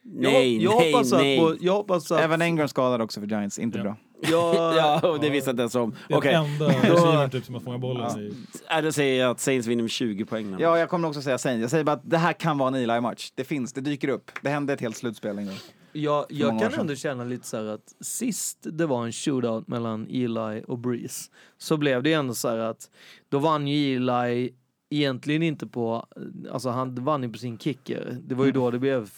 Nej, 0.06 0.62
jag, 0.64 0.74
nej, 0.80 0.92
hoppas 0.92 1.12
nej. 1.12 1.38
Att 1.40 1.46
på, 1.46 1.56
jag 1.60 1.72
hoppas 1.72 2.12
att... 2.12 2.20
Evan 2.20 2.42
Engram 2.42 2.68
skadad 2.68 3.02
också 3.02 3.20
för 3.20 3.26
Giants, 3.26 3.58
inte 3.58 3.78
Ja. 3.78 3.84
bra. 3.84 3.96
Jag, 4.22 4.54
Ja, 4.76 5.08
och 5.08 5.20
det 5.20 5.30
visste 5.30 5.48
jag 5.50 5.52
inte 5.52 5.60
ens 5.62 5.74
om. 5.74 5.94
Det 6.08 6.14
är 6.14 6.32
enda 6.32 6.66
receivern 6.68 7.30
typ 7.30 7.44
som 7.44 7.54
har 7.54 7.62
fångat 7.62 7.80
bollen 7.80 8.20
i... 8.20 8.34
ja. 8.70 8.82
då 8.82 8.92
säger 8.92 9.20
jag 9.22 9.30
att 9.30 9.40
Saints 9.40 9.66
vinner 9.68 9.82
med 9.82 9.90
20 9.90 10.24
poäng. 10.24 10.56
Ja, 10.58 10.78
jag 10.78 10.88
kommer 10.88 11.08
också 11.08 11.22
säga 11.22 11.38
Saints. 11.38 11.60
Jag 11.60 11.70
säger 11.70 11.84
bara 11.84 11.92
att 11.92 12.10
det 12.10 12.18
här 12.18 12.32
kan 12.32 12.58
vara 12.58 12.68
en 12.68 12.74
Eli-match. 12.74 13.32
Det 13.34 13.44
finns, 13.44 13.72
det 13.72 13.80
dyker 13.80 14.08
upp. 14.08 14.30
Det 14.42 14.48
hände 14.50 14.72
ett 14.72 14.80
helt 14.80 14.96
slutspel 14.96 15.38
en 15.38 15.46
gång. 15.46 15.56
Jag, 15.96 16.26
jag 16.28 16.60
kan 16.60 16.74
ändå 16.80 16.94
känna 16.94 17.24
lite 17.24 17.46
så 17.46 17.68
att 17.68 17.94
sist 18.00 18.58
det 18.72 18.86
var 18.86 19.04
en 19.06 19.12
shootout 19.12 19.68
mellan 19.68 20.06
Eli 20.10 20.64
och 20.68 20.78
Breeze 20.78 21.30
så 21.58 21.76
blev 21.76 22.02
det 22.02 22.12
ändå 22.12 22.34
så 22.34 22.48
här 22.48 22.58
att 22.58 22.90
då 23.28 23.38
vann 23.38 23.68
ju 23.68 23.96
Eli 23.96 24.54
egentligen 24.90 25.42
inte 25.42 25.66
på, 25.66 26.06
alltså 26.50 26.68
han 26.68 26.94
vann 27.04 27.22
ju 27.22 27.28
på 27.32 27.38
sin 27.38 27.58
kicker. 27.58 28.18
Det 28.26 28.34
var 28.34 28.44
ju 28.44 28.52
då 28.52 28.70
det 28.70 28.78
blev 28.78 29.10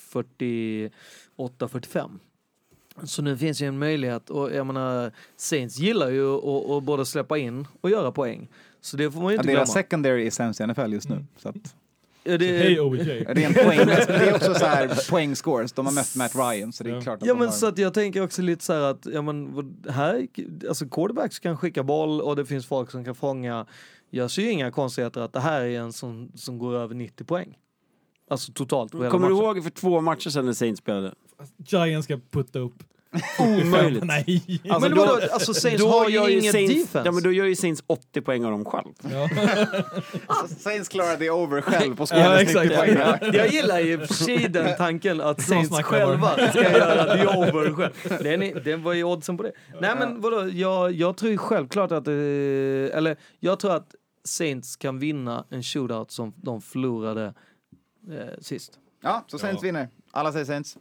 48-45. 1.38 2.10
Så 3.04 3.22
nu 3.22 3.36
finns 3.36 3.62
ju 3.62 3.66
en 3.66 3.78
möjlighet 3.78 4.30
och 4.30 4.52
jag 4.54 4.66
menar 4.66 5.12
Saints 5.36 5.78
gillar 5.78 6.10
ju 6.10 6.34
att 6.76 6.82
både 6.84 7.06
släppa 7.06 7.38
in 7.38 7.66
och 7.80 7.90
göra 7.90 8.12
poäng. 8.12 8.48
Så 8.80 8.96
det 8.96 9.10
får 9.10 9.20
man 9.20 9.32
ju 9.32 9.36
Ja, 9.36 9.42
inte 9.42 9.52
deras 9.52 9.68
glömma. 9.74 9.82
secondary 9.82 10.26
är 10.26 10.30
sämst 10.30 10.60
i 10.60 10.66
NFL 10.66 10.92
just 10.92 11.08
nu. 11.08 11.24
Så 11.36 11.48
att, 11.48 11.56
Ja, 11.56 11.70
det- 12.38 12.58
Hej 12.58 12.80
OBJ. 12.80 13.00
rent 13.28 13.56
poäng, 13.56 13.78
det 13.86 13.92
är 14.08 14.34
också 14.34 14.54
så 14.54 14.64
här 14.66 15.10
poängscores. 15.10 15.72
De 15.72 15.86
har 15.86 15.92
mött 15.92 16.16
Matt 16.16 16.34
Ryan, 16.34 16.72
så 16.72 16.84
det 16.84 16.90
är 16.90 16.94
Ja. 16.94 17.00
klart 17.00 17.22
att 17.22 17.28
Ja 17.28 17.34
men 17.34 17.46
har... 17.46 17.52
så 17.52 17.66
att 17.66 17.78
jag 17.78 17.94
tänker 17.94 18.22
också 18.22 18.42
lite 18.42 18.64
så 18.64 18.72
här 18.72 18.80
att, 18.80 19.06
ja 19.12 19.22
men 19.22 19.66
här, 19.88 20.26
alltså 20.68 20.88
quarterbacks 20.88 21.38
kan 21.38 21.56
skicka 21.56 21.82
boll 21.82 22.20
och 22.20 22.36
det 22.36 22.44
finns 22.46 22.66
folk 22.66 22.90
som 22.90 23.04
kan 23.04 23.14
fånga. 23.14 23.66
Jag 24.10 24.30
ser 24.30 24.42
ju 24.42 24.50
inga 24.50 24.70
konstigheter 24.70 25.20
att 25.20 25.32
det 25.32 25.40
här 25.40 25.60
är 25.60 25.80
en 25.80 25.92
som, 25.92 26.32
som 26.34 26.58
går 26.58 26.74
över 26.74 26.94
90 26.94 27.24
poäng. 27.24 27.56
Alltså 28.30 28.52
totalt 28.52 28.92
Kommer 28.92 29.28
du 29.28 29.34
ihåg 29.34 29.62
för 29.62 29.70
två 29.70 30.00
matcher 30.00 30.30
sedan 30.30 30.46
när 30.46 30.52
Saints 30.52 30.78
spelade? 30.80 31.14
Giants 31.66 32.04
ska 32.04 32.18
putta 32.30 32.58
upp. 32.58 32.82
Omöjligt. 33.38 34.04
Nej. 34.04 34.42
Alltså, 34.68 34.88
men 34.88 34.98
då- 34.98 35.06
vadå, 35.06 35.20
alltså 35.32 35.54
Saints 35.54 35.82
Då 35.82 35.88
har 35.88 36.08
gör 36.08 36.28
ju 36.28 36.38
ingen 36.38 36.52
Saints, 36.52 36.74
defense. 36.74 37.02
Ja, 37.04 37.12
men 37.12 37.22
då 37.22 37.32
gör 37.32 37.44
ju 37.44 37.56
Saints 37.56 37.82
80 37.86 38.20
poäng 38.20 38.44
av 38.44 38.50
dem 38.50 38.64
själv. 38.64 38.92
Ja. 39.12 39.28
Alltså, 40.26 40.54
Saints 40.58 40.88
klarar 40.88 41.16
det 41.16 41.30
over 41.30 41.60
själv 41.60 41.96
på 41.96 42.06
Ja, 42.10 42.40
exakt. 42.40 42.64
90 42.70 42.76
poäng. 42.76 42.96
Ja, 42.98 43.18
Jag 43.32 43.48
gillar 43.48 43.78
ju 43.80 44.06
i 44.28 44.48
den 44.48 44.76
tanken 44.76 45.20
att 45.20 45.42
Saints 45.42 45.82
själva 45.82 46.30
ska 46.50 46.62
göra 46.62 47.16
the 47.16 47.26
over 47.26 47.72
själv. 47.72 48.22
Den, 48.22 48.42
är, 48.42 48.60
den 48.60 48.82
var 48.82 48.92
ju 48.92 49.04
oddsen 49.04 49.36
på 49.36 49.42
det. 49.42 49.52
Nej 49.80 49.94
men 49.98 50.20
vadå, 50.20 50.48
jag, 50.48 50.92
jag 50.92 51.16
tror 51.16 51.30
ju 51.32 51.38
självklart 51.38 51.92
att, 51.92 52.08
eh, 52.08 52.12
eller 52.14 53.16
jag 53.40 53.58
tror 53.60 53.74
att 53.76 53.94
Saints 54.24 54.76
kan 54.76 54.98
vinna 54.98 55.44
en 55.50 55.62
shootout 55.62 56.10
som 56.10 56.32
de 56.36 56.60
förlorade 56.62 57.34
eh, 58.10 58.40
sist. 58.40 58.72
Ja, 59.02 59.24
så 59.26 59.38
Saints 59.38 59.62
Ja. 59.62 59.66
vinner. 59.66 59.88
Alla 60.12 60.32
säger 60.32 60.44
Saints. 60.44 60.76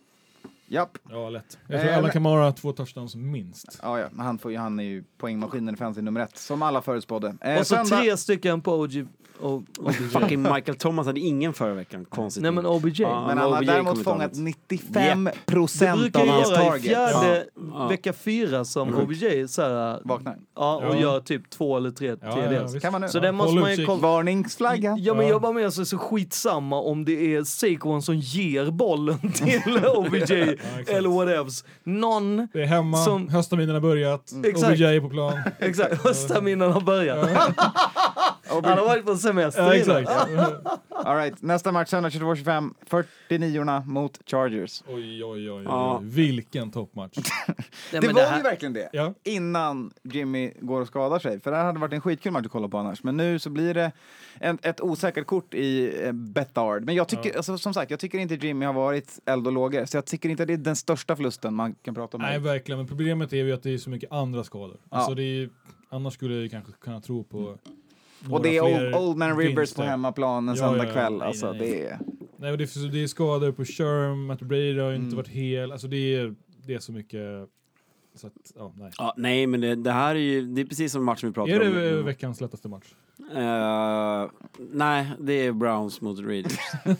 Japp. 0.67 0.97
ja, 1.09 1.29
lätt. 1.29 1.57
Jag 1.67 1.81
tror 1.81 1.91
Eh, 1.91 1.97
alla 1.97 2.09
Kamara 2.09 2.43
har 2.43 2.51
två 2.51 2.71
touchdowns 2.71 3.15
minst. 3.15 3.79
Ja, 3.81 3.99
ja, 3.99 4.07
men 4.11 4.25
han, 4.25 4.37
får, 4.37 4.51
ju- 4.51 4.57
han 4.57 4.79
är 4.79 4.83
ju 4.83 5.03
poängmaskinen 5.17 5.73
i 5.75 5.77
fantasy 5.77 6.01
nummer 6.01 6.19
ett, 6.21 6.37
som 6.37 6.61
alla 6.61 6.81
förutspådde. 6.81 7.35
Eh, 7.41 7.59
Och 7.59 7.67
så 7.67 7.75
söndag- 7.75 8.01
tre 8.01 8.17
stycken 8.17 8.61
på 8.61 8.73
OG, 8.73 9.05
o, 9.41 9.63
OBJ. 9.79 9.93
Fucking 10.11 10.41
Michael 10.41 10.77
Thomas 10.77 11.07
hade 11.07 11.19
ingen 11.19 11.53
förra 11.53 11.73
veckan. 11.73 12.05
Konstigt. 12.05 12.43
Nej 12.43 12.51
men 12.51 12.65
OBJ. 12.65 13.01
Ja. 13.01 13.27
Men 13.27 13.37
han 13.37 13.51
har 13.51 13.57
OBJ 13.59 13.65
däremot 13.67 13.91
kommer 13.93 14.03
fångat 14.03 14.33
ta 14.33 14.39
95 14.39 15.23
Det 15.23 15.31
procent 15.45 16.01
brukar 16.01 16.21
av 16.21 16.27
hans 16.27 16.51
vara 16.51 16.61
i 16.61 16.65
target. 16.69 16.81
fjärde 16.83 17.45
Ja. 17.73 17.87
vecka 17.87 18.13
fyra 18.13 18.65
som 18.65 18.87
Mm. 18.87 18.99
OBJ 19.01 19.47
så 19.47 19.61
här, 19.61 19.99
Vaknar. 20.03 20.37
ja, 20.55 20.75
och 20.75 20.95
Ja. 20.95 20.99
gör 21.01 21.19
typ 21.19 21.49
två 21.49 21.77
eller 21.77 21.91
tre 21.91 22.07
Ja, 22.07 22.15
ja, 22.21 22.35
TDs. 22.35 22.81
Kan 22.81 22.91
man 22.91 23.01
nu? 23.01 23.07
Så 23.09 23.17
Ja. 23.17 23.21
den 23.21 23.35
måste 23.35 23.55
man 23.59 23.75
ju 23.75 23.85
kolla. 23.85 24.01
Varningsflagga. 24.01 24.95
Ja 24.99 25.13
men 25.13 25.23
Ja. 25.25 25.29
jag 25.31 25.41
bara 25.41 25.51
med 25.53 25.73
så, 25.73 25.85
så 25.85 25.97
skitsamma 25.97 26.79
om 26.81 27.05
det 27.05 27.35
är 27.35 27.43
Saquon 27.43 28.01
som 28.01 28.15
ger 28.15 28.71
bollen 28.71 29.31
till 29.31 29.61
OBJ 29.95 30.54
eller 30.87 31.09
whatevs. 31.09 31.63
Någon, 31.83 32.47
Det 32.53 32.61
är 32.61 32.65
hemma, 32.65 32.97
Som- 32.97 33.29
höstterminen 33.29 33.73
har 33.75 33.81
börjat, 33.81 34.31
Exakt. 34.45 34.71
OBJ 34.71 34.83
är 34.83 34.99
på 35.01 35.09
plan. 35.09 35.39
exakt, 35.59 36.03
höstterminen 36.03 36.71
har 36.71 36.81
börjat. 36.81 37.29
Han 38.49 38.63
har 38.65 38.85
varit 38.85 39.05
på 39.05 39.15
semester 39.15 39.61
Ja, 39.63 39.73
exakt. 39.75 40.09
All 40.89 41.15
right. 41.17 41.41
Nästa 41.41 41.71
match 41.71 41.89
söndag 41.89 42.09
22-25. 42.09 42.73
49 42.85 43.83
mot 43.85 44.19
Chargers. 44.25 44.83
Oj, 44.87 45.23
oj, 45.23 45.51
oj. 45.51 45.63
Ja. 45.63 45.97
oj. 46.01 46.05
Vilken 46.07 46.71
toppmatch. 46.71 47.17
Det 47.91 48.01
men 48.01 48.15
var 48.15 48.21
här- 48.21 48.37
ju 48.37 48.43
verkligen 48.43 48.73
det. 48.73 48.89
Ja. 48.93 49.13
Innan 49.23 49.91
Jimmy 50.03 50.51
går 50.61 50.81
och 50.81 50.87
skadar 50.87 51.19
sig. 51.19 51.39
För 51.39 51.51
det 51.51 51.57
här 51.57 51.65
hade 51.65 51.79
varit 51.79 51.93
en 51.93 52.01
skitkul 52.01 52.31
match 52.31 52.45
att 52.45 52.51
kolla 52.51 52.67
på 52.67 52.77
annars. 52.77 53.03
Men 53.03 53.17
nu 53.17 53.39
så 53.39 53.49
blir 53.49 53.73
det 53.73 53.91
en, 54.39 54.57
ett 54.61 54.81
osäkert 54.81 55.25
kort 55.27 55.53
i 55.53 55.95
eh, 56.05 56.11
Betard. 56.11 56.83
Men 56.85 56.95
jag 56.95 57.07
tycker, 57.07 57.29
Ja. 57.29 57.37
alltså, 57.37 57.57
som 57.57 57.73
sagt, 57.73 57.91
jag 57.91 57.99
tycker 57.99 58.17
inte 58.17 58.35
Jimmy 58.35 58.65
har 58.65 58.73
varit 58.73 59.19
eld 59.25 59.47
och 59.47 59.53
lågor. 59.53 59.85
Så 59.85 59.97
jag 59.97 60.05
tycker 60.05 60.29
inte 60.29 60.43
att 60.43 60.47
det 60.47 60.53
är 60.53 60.57
den 60.57 60.75
största 60.75 61.15
förlusten 61.15 61.53
man 61.53 61.73
kan 61.73 61.95
prata 61.95 62.17
om. 62.17 62.23
Nej, 62.23 62.39
verkligen. 62.39 62.77
Men 62.79 62.87
problemet 62.87 63.33
är 63.33 63.37
ju 63.37 63.53
att 63.53 63.63
det 63.63 63.73
är 63.73 63.77
så 63.77 63.89
mycket 63.89 64.11
andra 64.11 64.43
skador. 64.43 64.77
Alltså, 64.89 65.13
det 65.15 65.23
är, 65.23 65.49
annars 65.89 66.13
skulle 66.13 66.33
jag 66.33 66.43
ju 66.43 66.49
kanske 66.49 66.71
kunna 66.71 67.01
tro 67.01 67.23
på 67.23 67.37
några 67.39 67.57
och 68.29 68.41
det 68.41 68.57
är 68.57 68.61
old, 68.61 68.95
old 68.95 69.17
Man 69.17 69.37
Rivers 69.37 69.73
på 69.73 69.81
hemmaplan 69.81 70.49
en 70.49 70.55
Ja, 70.55 70.61
söndag 70.61 70.83
ja, 70.83 70.87
ja. 70.87 70.93
kväll. 70.93 71.13
Nej, 71.17 71.27
Alltså, 71.27 71.51
nej, 71.51 71.59
nej. 71.59 71.69
det 71.71 71.85
är... 71.87 71.99
Nej, 72.37 72.51
och 72.51 72.57
det, 72.57 72.63
är, 72.75 72.91
det 72.91 73.03
är 73.03 73.07
skador 73.07 73.51
på 73.51 73.65
Sherm, 73.65 74.25
Matt 74.25 74.41
Brady 74.41 74.79
har 74.79 74.93
inte 74.93 75.03
Mm. 75.05 75.15
varit 75.15 75.27
hel. 75.27 75.71
Alltså 75.71 75.87
det 75.87 76.15
är, 76.15 76.35
det 76.65 76.73
är 76.73 76.79
så 76.79 76.91
mycket... 76.91 77.49
Så 78.15 78.27
att, 78.27 78.33
ja, 78.55 78.73
nej. 78.77 78.91
Ja, 78.97 79.13
nej, 79.17 79.47
men 79.47 79.61
det, 79.61 79.75
det 79.75 79.91
här 79.91 80.15
är 80.15 80.19
ju 80.19 80.41
det 80.41 80.61
är 80.61 80.65
precis 80.65 80.91
som 80.91 81.05
matchen 81.05 81.29
vi 81.29 81.33
pratade 81.33 81.55
Är 81.57 81.67
om. 81.67 81.73
det 81.75 81.79
nu. 81.81 81.99
eh, 81.99 82.03
veckans 82.05 82.41
lättaste 82.41 82.67
match? 82.67 82.85
Eh, 83.35 84.29
nej, 84.71 85.11
det 85.19 85.33
är 85.33 85.51
Browns 85.51 86.01
mot 86.01 86.19
Raiders. 86.19 86.57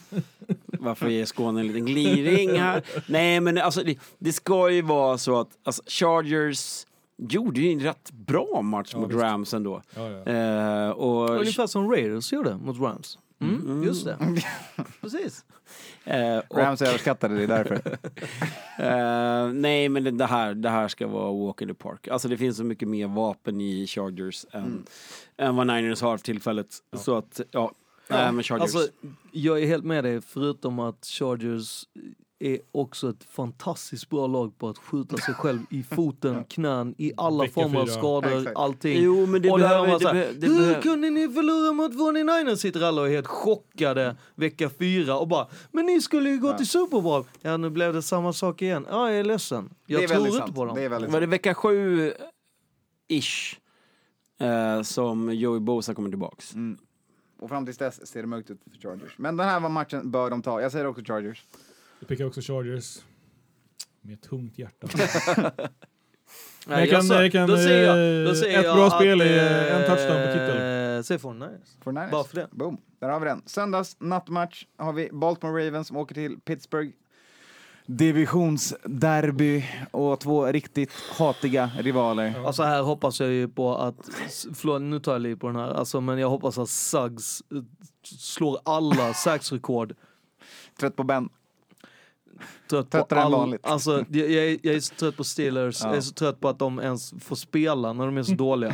Varför 0.80 1.07
ger 1.10 1.26
Skåne 1.26 1.60
en 1.60 1.68
liten 1.68 1.85
gliring 1.85 2.60
här? 2.60 2.81
Nej, 3.07 3.39
men 3.39 3.57
alltså 3.57 3.84
det, 3.84 3.97
det 4.19 4.34
ska 4.34 4.69
ju 4.69 4.81
vara 4.81 5.18
så 5.18 5.39
att 5.39 5.49
alltså, 5.64 5.84
Chargers 5.88 6.85
gjorde 7.18 7.62
ju 7.62 7.72
en 7.72 7.80
rätt 7.80 8.12
bra 8.12 8.62
match 8.62 8.90
Ja, 8.94 9.00
mot 9.00 9.10
visst. 9.10 9.22
Rams 9.22 9.54
ändå. 9.54 9.82
Ja, 9.96 10.10
ja. 10.10 10.32
Eh, 10.32 10.90
och 10.90 11.30
Ungefär 11.30 11.68
som 11.68 11.92
Raiders 11.92 12.34
gjorde 12.34 12.58
mot 12.58 12.80
Rams. 12.80 13.18
Mm, 13.42 13.84
just 13.84 14.06
det. 14.06 14.18
Precis. 15.02 15.46
Eh, 16.04 16.38
och, 16.38 16.58
Rams 16.58 16.82
överskattade, 16.82 17.36
det 17.36 17.44
är 17.44 17.48
därför. 17.48 17.98
eh, 19.48 19.54
nej, 19.54 19.90
men 19.90 20.04
det, 20.04 20.12
det, 20.12 20.26
här, 20.26 20.54
det 20.54 20.70
här 20.70 20.88
ska 20.88 21.08
vara 21.08 21.46
walk 21.46 21.62
in 21.62 21.68
the 21.68 21.74
park. 21.74 22.08
Alltså 22.08 22.28
det 22.28 22.38
finns 22.38 22.58
så 22.58 22.64
mycket 22.64 22.88
mer 22.88 23.08
vapen 23.08 23.62
i 23.62 23.88
Chargers 23.88 24.46
än, 24.52 24.86
än 25.38 25.56
vad 25.56 25.68
Niners 25.68 26.02
har 26.02 26.18
för 26.18 26.26
tillfället. 26.26 26.68
Så 26.94 27.18
att, 27.18 27.42
ja. 27.52 27.72
Nej, 28.08 28.32
men 28.32 28.44
Chargers. 28.44 28.62
Alltså, 28.62 28.92
jag 29.32 29.62
är 29.62 29.68
helt 29.68 29.86
med 29.86 30.04
dig, 30.04 30.22
förutom 30.22 30.80
att 30.80 31.06
Chargers 31.06 31.86
är 32.40 32.60
också 32.72 33.10
ett 33.10 33.24
fantastiskt 33.24 34.10
bra 34.10 34.28
lag 34.28 34.57
på 34.57 34.70
att 34.70 34.78
skjuta 34.78 35.18
sig 35.18 35.34
själv 35.34 35.60
i 35.70 35.84
foten, 35.95 36.44
knän, 36.44 36.95
i 36.98 37.12
alla 37.18 37.48
former 37.48 37.80
av 37.80 37.86
skador, 37.86 38.38
Exakt. 38.40 38.57
allting. 38.57 39.03
jo, 39.03 39.26
men 39.26 39.41
det 39.41 39.52
och 39.52 39.60
behöver... 39.60 39.88
Det 39.94 39.99
så 39.99 40.07
här, 40.07 40.14
behöver- 40.14 40.34
det 40.34 40.48
Hur 40.48 40.57
behöver- 40.57 40.82
kunde 40.82 41.10
ni 41.10 41.30
förlora 41.30 41.74
mot 41.74 41.94
49ers? 41.94 42.56
Sitter 42.56 42.82
alla 42.82 43.02
och 43.02 43.07
är 43.07 43.12
helt 43.12 43.28
chockade 43.28 44.16
vecka 44.36 44.70
fyra 44.70 45.18
och 45.18 45.28
bara 45.28 45.48
Men 45.72 45.86
ni 45.86 46.02
skulle 46.02 46.30
ju 46.30 46.38
gå 46.40 46.53
till 46.53 46.68
Super 46.68 47.02
Bowl. 47.02 47.24
Ja 47.41 47.57
nu 47.57 47.70
blev 47.70 47.94
det 47.94 48.02
samma 48.02 48.34
sak 48.34 48.62
igen. 48.62 48.86
Ja 48.90 49.10
jag 49.12 49.20
är 49.20 49.24
ledsen. 49.24 49.70
Jag 49.86 49.99
det 50.02 50.03
är 50.03 50.07
tror 50.07 50.16
väldigt 50.18 50.34
inte 50.34 50.45
sant. 50.45 50.56
på 50.56 50.66
dem. 50.66 50.76
Det 50.76 50.84
är 50.84 50.90
väldigt 50.90 51.12
Var 51.12 51.22
det 51.22 51.28
vecka 51.28 51.53
sju 51.53 52.14
ish 53.07 53.57
eh, 54.40 54.82
som 54.82 55.34
Joey 55.34 55.60
Bosa 55.60 55.94
kommer 55.94 56.10
tillbaks? 56.10 56.53
Och 57.40 57.49
fram 57.49 57.66
tills 57.66 57.78
dess 57.78 58.07
ser 58.07 58.22
det 58.22 58.28
mörkt 58.28 58.49
ut 58.52 58.60
för 58.72 58.80
Chargers. 58.90 59.18
Men 59.18 59.38
den 59.38 59.48
här 59.48 59.60
var 59.60 59.70
matchen 59.70 60.12
bör 60.12 60.30
de 60.30 60.41
ta. 60.41 60.62
Jag 60.62 60.72
säger 60.72 60.88
också 60.88 61.03
Chargers. 61.06 61.44
Jag 62.00 62.08
pickar 62.08 62.26
också 62.26 62.42
Chargers. 62.42 62.98
Med 64.02 64.14
ett 64.14 64.22
tungt 64.22 64.60
hjärta. 64.60 64.88
Nej, 66.68 66.80
Jag 66.80 66.90
kan- 66.90 67.04
sa- 67.04 67.22
jag 67.22 67.32
kan, 67.32 67.48
då 67.50 67.58
säger 67.58 67.88
jag, 67.88 68.22
eh, 68.22 68.28
då 68.30 68.36
säger 68.36 68.60
ett 68.60 68.66
jag 68.66 68.76
bra 68.76 68.88
att, 68.88 68.94
spel 68.94 69.22
är 69.22 69.72
eh, 69.72 69.76
en 69.82 69.88
touchdown 69.88 70.26
på 70.28 70.32
Kittel. 70.34 71.04
Säg 71.04 71.18
49ers. 71.18 71.84
For 71.84 71.92
Niners. 71.92 72.12
Bara 72.12 72.24
för 72.24 72.36
det. 72.36 72.48
Boom. 72.52 72.78
Där 73.00 73.10
har 73.10 73.20
vi 73.20 73.26
den. 73.26 73.42
Söndags 73.46 73.96
nattmatch 74.00 74.66
har 74.78 74.94
vi 74.94 75.10
Baltimore 75.12 75.68
Ravens 75.68 75.88
som 75.88 75.98
åker 75.98 76.16
till 76.16 76.40
Pittsburgh. 76.40 76.90
Divisionsderby 77.86 79.66
och 79.92 80.20
två 80.20 80.46
riktigt 80.46 80.92
hatiga 81.18 81.72
rivaler. 81.80 82.44
Alltså 82.46 82.64
här 82.64 82.82
hoppas 82.82 83.20
jag 83.20 83.30
ju 83.30 83.48
på 83.48 83.76
att, 83.78 84.10
förlåt 84.56 84.82
nu 84.82 85.00
tar 85.00 85.12
jag 85.12 85.22
lite 85.22 85.40
på 85.40 85.48
den 85.48 85.56
här, 85.56 85.68
alltså, 85.74 86.02
men 86.02 86.18
jag 86.20 86.30
hoppas 86.30 86.58
att 86.58 86.70
Suggs 86.70 87.44
eh, 87.52 87.62
slår 88.04 88.60
alla 88.66 89.14
saxrekord. 89.24 89.94
Trött 90.80 90.96
på 90.96 91.04
Ben. 91.04 91.30
Trött 92.70 92.90
på 92.90 93.16
all, 93.16 93.57
alltså, 93.64 94.06
jag, 94.12 94.32
jag, 94.32 94.45
är, 94.45 94.57
jag 94.62 94.76
är 94.76 94.80
så 94.80 94.95
trött 94.95 95.18
på 95.18 95.24
Steelers, 95.24 95.82
Ja. 95.84 95.88
jag 95.88 95.98
är 95.98 96.02
så 96.02 96.14
trött 96.14 96.40
på 96.40 96.49
att 96.49 96.60
de 96.60 96.80
ens 96.80 97.14
får 97.20 97.36
spela 97.36 97.94
när 97.94 98.06
de 98.06 98.18
är 98.18 98.24
så 98.24 98.34
dåliga. 98.36 98.70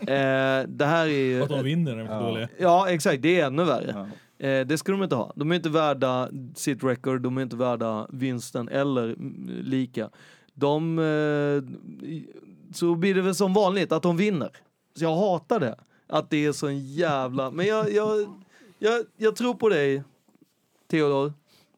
eh, 0.00 0.66
det 0.68 0.84
här 0.86 1.06
är 1.06 1.24
ju... 1.24 1.42
Att 1.42 1.48
de 1.48 1.64
vinner 1.64 1.96
när 1.96 2.04
de 2.04 2.08
är 2.10 2.14
Ja. 2.14 2.20
dåliga. 2.28 2.48
Ja 2.58 2.88
exakt, 2.90 3.22
det 3.22 3.40
är 3.40 3.46
ännu 3.46 3.64
värre. 3.64 4.06
Ja. 4.38 4.46
Eh, 4.46 4.66
det 4.66 4.78
ska 4.78 4.92
de 4.92 5.02
inte 5.02 5.16
ha. 5.16 5.32
De 5.36 5.50
är 5.52 5.56
inte 5.56 5.68
värda 5.68 6.28
sitt 6.54 6.84
record, 6.84 7.20
de 7.20 7.38
är 7.38 7.42
inte 7.42 7.56
värda 7.56 8.06
vinsten 8.10 8.68
eller 8.68 9.16
lika. 9.62 10.10
De, 10.54 10.98
eh, 10.98 11.62
så 12.74 12.94
blir 12.94 13.14
det 13.14 13.22
väl 13.22 13.34
som 13.34 13.52
vanligt 13.54 13.92
att 13.92 14.02
de 14.02 14.16
vinner. 14.16 14.50
Så 14.98 15.04
jag 15.04 15.16
hatar 15.16 15.60
det. 15.60 15.76
Att 16.08 16.30
det 16.30 16.46
är 16.46 16.52
så 16.52 16.66
en 16.66 16.78
jävla... 16.94 17.50
Men 17.50 17.66
jag, 17.66 17.92
jag, 17.92 18.40
jag, 18.78 19.04
jag 19.16 19.36
tror 19.36 19.54
på 19.54 19.68
dig, 19.68 20.02
Theodor. 20.90 21.32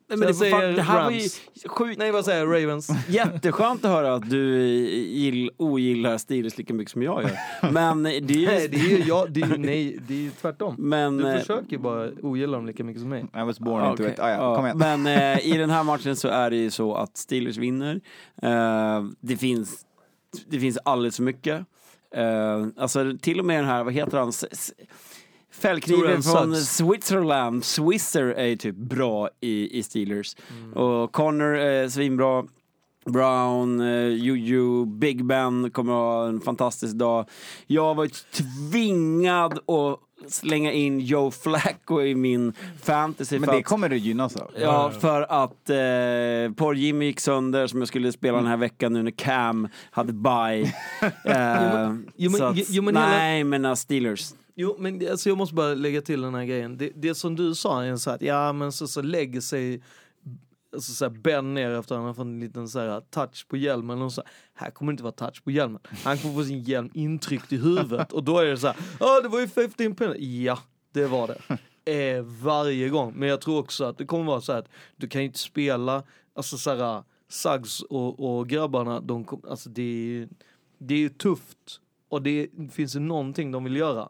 Nej, 0.08 0.18
men 0.18 0.26
det, 0.28 0.32
var 0.32 0.32
fan, 0.50 0.60
säger 0.60 0.72
det 0.72 0.82
här 0.82 1.04
var 1.04 1.10
ju 1.10 1.18
Rams. 1.18 1.40
sjukt. 1.66 1.98
Nej 1.98 2.10
vad 2.12 2.24
säger 2.24 2.46
jag? 2.46 2.62
Ravens. 2.62 2.88
Jätteskönt 3.08 3.84
att 3.84 3.90
höra 3.90 4.14
att 4.14 4.30
du 4.30 4.58
gill, 4.98 5.50
ogillar 5.56 6.18
Steelers 6.18 6.58
lika 6.58 6.74
mycket 6.74 6.92
som 6.92 7.02
jag 7.02 7.22
gör. 7.22 7.38
Men 7.72 8.02
det 8.02 8.10
är 8.10 8.32
ju... 8.32 8.46
Nej, 8.46 8.68
det 8.68 8.76
är 8.76 8.88
ju 8.98 9.04
jag, 9.04 9.32
det 9.32 9.40
är, 9.40 9.46
ju- 9.46 9.56
nej, 9.58 9.98
det 10.08 10.14
är 10.14 10.18
ju 10.18 10.30
tvärtom. 10.30 10.74
men, 10.78 11.16
Du 11.16 11.28
eh, 11.28 11.38
försöker 11.38 11.78
bara 11.78 12.10
ogilla 12.22 12.56
dem 12.56 12.66
lika 12.66 12.84
mycket 12.84 13.00
som 13.00 13.10
mig. 13.10 13.24
I 13.36 13.38
was 13.42 13.60
born 13.60 13.82
Ja, 13.84 13.90
into 13.90 14.02
okej. 14.02 14.12
it. 14.14 14.20
Ah, 14.20 14.30
ja, 14.30 14.34
Ja, 14.36 14.56
kom 14.56 14.64
igen. 14.66 14.78
Men 14.78 15.06
eh, 15.06 15.46
i 15.54 15.56
den 15.58 15.70
här 15.70 15.82
matchen 15.84 16.16
så 16.16 16.28
är 16.28 16.50
det 16.50 16.56
ju 16.56 16.70
så 16.70 16.94
att 16.94 17.16
Steelers 17.16 17.56
vinner. 17.56 18.00
Eh, 18.42 19.04
det, 19.20 19.36
finns, 19.36 19.84
det 20.46 20.60
finns 20.60 20.78
alldeles 20.84 21.16
för 21.16 21.22
mycket. 21.22 21.60
Eh, 22.16 22.66
alltså 22.76 23.12
till 23.22 23.38
och 23.40 23.46
med 23.46 23.56
den 23.58 23.64
här, 23.66 23.84
vad 23.84 23.92
heter 23.92 24.18
han? 24.18 24.28
S- 24.28 24.44
s- 24.50 24.72
Fällkniven 25.60 26.22
från. 26.22 26.56
Switzerland, 26.56 27.64
Swisser 27.64 28.22
är 28.24 28.46
ju 28.46 28.56
typ 28.56 28.76
bra 28.76 29.28
i, 29.40 29.78
i 29.78 29.82
Steelers. 29.82 30.36
Mm. 30.50 30.72
Och 30.72 31.12
Connor 31.12 31.56
är 31.56 31.88
svinbra. 31.88 32.44
Brown, 33.06 33.80
eh, 33.80 34.08
Juju, 34.08 34.86
Big 34.86 35.24
Ben 35.24 35.70
kommer 35.70 35.92
ha 35.92 36.26
en 36.28 36.40
fantastisk 36.40 36.94
dag. 36.94 37.28
Jag 37.66 37.94
var 37.94 38.04
ju 38.04 38.10
tvingad 38.70 39.52
att 39.52 40.00
slänga 40.32 40.72
in 40.72 41.00
Joe 41.00 41.30
Flacco 41.30 42.02
i 42.02 42.14
min 42.14 42.52
fantasy. 42.82 43.38
Men 43.38 43.48
det 43.48 43.56
att- 43.56 43.64
kommer 43.64 43.88
du 43.88 43.96
gynnas 43.96 44.36
av. 44.36 44.50
Ja, 44.60 44.90
för 45.00 45.22
att 45.22 45.70
eh, 45.70 46.54
Paul 46.56 46.78
Jimmy 46.78 47.04
gick 47.04 47.20
sönder 47.20 47.66
som 47.66 47.78
jag 47.78 47.88
skulle 47.88 48.12
spela 48.12 48.36
den 48.38 48.46
här 48.46 48.56
veckan 48.56 48.92
nu 48.92 49.02
när 49.02 49.10
Cam 49.10 49.68
hade 49.90 50.12
bye. 50.12 50.74
Eh, 51.24 51.94
jo, 52.16 52.30
men- 52.30 52.38
så 52.38 52.44
att, 52.44 52.56
jo, 52.70 52.82
men 52.82 52.96
hela- 52.96 53.08
nej, 53.08 53.44
men 53.44 53.64
uh, 53.64 53.74
Steelers. 53.74 54.30
Jo, 54.54 54.76
men 54.78 55.10
alltså 55.10 55.28
jag 55.28 55.38
måste 55.38 55.54
bara 55.54 55.74
lägga 55.74 56.02
till 56.02 56.20
den 56.20 56.34
här 56.34 56.44
grejen. 56.44 56.76
Det, 56.76 56.92
det 56.94 57.14
som 57.14 57.36
du 57.36 57.54
sa 57.54 57.84
är 57.84 57.96
så 57.96 58.10
att 58.10 58.22
ja, 58.22 58.52
men 58.52 58.72
så, 58.72 58.88
så 58.88 59.02
lägger 59.02 59.40
sig 59.40 59.82
alltså 60.74 60.92
så 60.92 61.04
här, 61.04 61.10
Ben 61.10 61.54
ner 61.54 61.70
efter 61.70 61.94
att 61.94 61.98
han 61.98 62.06
har 62.06 62.14
fått 62.14 62.24
en 62.24 62.40
liten 62.40 62.68
så 62.68 62.78
här, 62.78 63.00
touch 63.00 63.48
på 63.48 63.56
hjälmen. 63.56 64.02
Och 64.02 64.12
så 64.12 64.20
här, 64.20 64.30
här 64.54 64.70
kommer 64.70 64.92
det 64.92 64.94
inte 64.94 65.02
vara 65.02 65.12
touch 65.12 65.44
på 65.44 65.50
hjälmen. 65.50 65.80
Han 66.04 66.18
kommer 66.18 66.34
få 66.34 66.44
sin 66.44 66.62
hjälm 66.62 66.90
intryckt 66.94 67.52
i 67.52 67.56
huvudet. 67.56 68.12
Och 68.12 68.24
då 68.24 68.38
är 68.38 68.44
det 68.44 68.56
så 68.56 68.66
här, 68.66 68.76
ja 69.00 69.20
det 69.20 69.28
var 69.28 69.40
ju 69.40 69.48
15 69.48 69.94
pengar. 69.94 70.16
Ja, 70.18 70.58
det 70.92 71.06
var 71.06 71.26
det. 71.26 71.38
Eh, 71.86 72.22
varje 72.22 72.88
gång. 72.88 73.12
Men 73.16 73.28
jag 73.28 73.40
tror 73.40 73.58
också 73.58 73.84
att 73.84 73.98
det 73.98 74.04
kommer 74.04 74.24
vara 74.24 74.40
så 74.40 74.52
här 74.52 74.58
att 74.58 74.68
du 74.96 75.08
kan 75.08 75.20
ju 75.20 75.26
inte 75.26 75.38
spela, 75.38 76.02
alltså 76.34 76.58
så 76.58 76.74
här, 76.74 77.02
Suggs 77.28 77.82
och, 77.82 78.38
och 78.38 78.48
grabbarna, 78.48 79.00
de 79.00 79.24
kom, 79.24 79.42
alltså 79.48 79.70
det 79.70 79.82
är 79.82 80.06
ju, 80.06 80.28
det 80.78 80.94
är 80.94 80.98
ju 80.98 81.08
tufft. 81.08 81.80
Och 82.08 82.22
det 82.22 82.48
finns 82.72 82.92
det 82.92 83.00
någonting 83.00 83.52
de 83.52 83.64
vill 83.64 83.76
göra 83.76 84.08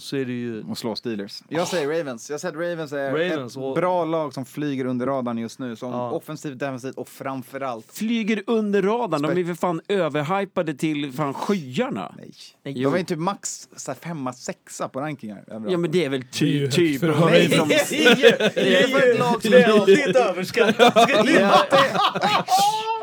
så 0.00 0.16
är 0.16 0.24
det 0.24 0.32
ju... 0.32 0.62
Och 0.70 0.78
slå 0.78 0.96
Steelers. 0.96 1.42
Jag 1.48 1.68
säger 1.68 1.88
Ravens. 1.98 2.30
Jag 2.30 2.40
säger 2.40 2.54
att 2.54 2.60
Ravens 2.70 2.92
är 2.92 3.10
Ravens 3.12 3.56
ett 3.56 3.62
och- 3.62 3.74
bra 3.74 4.04
lag 4.04 4.34
som 4.34 4.44
flyger 4.44 4.84
under 4.84 5.06
radarn 5.06 5.38
just 5.38 5.58
nu. 5.58 5.76
Som 5.76 5.90
Ja. 5.92 6.10
offensivt, 6.10 6.58
defensivt 6.58 6.96
och 6.96 7.08
framförallt... 7.08 7.86
Flyger 7.92 8.42
under 8.46 8.82
radarn, 8.82 9.22
de 9.22 9.40
är 9.40 9.44
för 9.44 9.54
fan 9.54 9.80
överhypade 9.88 10.74
till 10.74 11.12
fan 11.12 11.34
skyarna. 11.34 12.14
Nej. 12.18 12.30
Nej. 12.64 12.74
De 12.74 12.94
är 12.94 12.98
ju 12.98 13.04
typ 13.04 13.18
max 13.18 13.68
så 13.76 13.90
här, 13.90 13.98
femma, 13.98 14.32
sexa 14.32 14.88
på 14.88 15.00
rankingar. 15.00 15.44
överallt. 15.46 15.70
Ja 15.72 15.78
men 15.78 15.90
det 15.90 16.04
är 16.04 16.08
väl 16.08 16.20
Det 16.38 16.44
är 16.44 16.48
ju 16.48 16.58
ty, 16.58 16.60
högt 16.60 16.74
typ 16.76 17.00
för 17.00 17.12
som... 17.56 17.68
Det 17.68 18.82
är 18.82 18.88
för 18.88 19.10
ett 19.12 19.18
lag 19.18 19.42
som 19.42 19.52
är 19.54 19.86
riktigt 19.86 20.16
överskattat. 20.16 21.10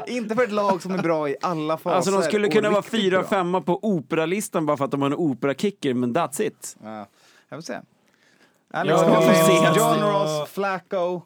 Inte 0.07 0.35
för 0.35 0.43
ett 0.43 0.51
lag 0.51 0.81
som 0.81 0.91
är 0.91 1.03
bra 1.03 1.29
i 1.29 1.35
alla 1.41 1.77
faser. 1.77 1.95
Alltså 1.95 2.11
de 2.11 2.21
skulle 2.23 2.49
kunna 2.49 2.69
vara 2.69 2.81
fyra, 2.81 3.19
bra. 3.19 3.27
femma 3.27 3.61
på 3.61 3.79
operalistan 3.83 4.65
bara 4.65 4.77
för 4.77 4.85
att 4.85 4.91
de 4.91 5.01
har 5.01 5.09
en 5.09 5.15
operakicker, 5.15 5.93
men 5.93 6.15
that's 6.15 6.41
it. 6.41 6.77
Ja, 6.83 7.07
jag 7.49 7.57
får 7.57 7.61
se. 7.61 7.73
Ja, 7.73 8.79
Alex 8.79 8.99
får 8.99 9.15
Collins, 9.15 9.45
se. 9.47 9.79
John 9.79 9.99
Ross, 9.99 10.49
Flacco, 10.49 11.21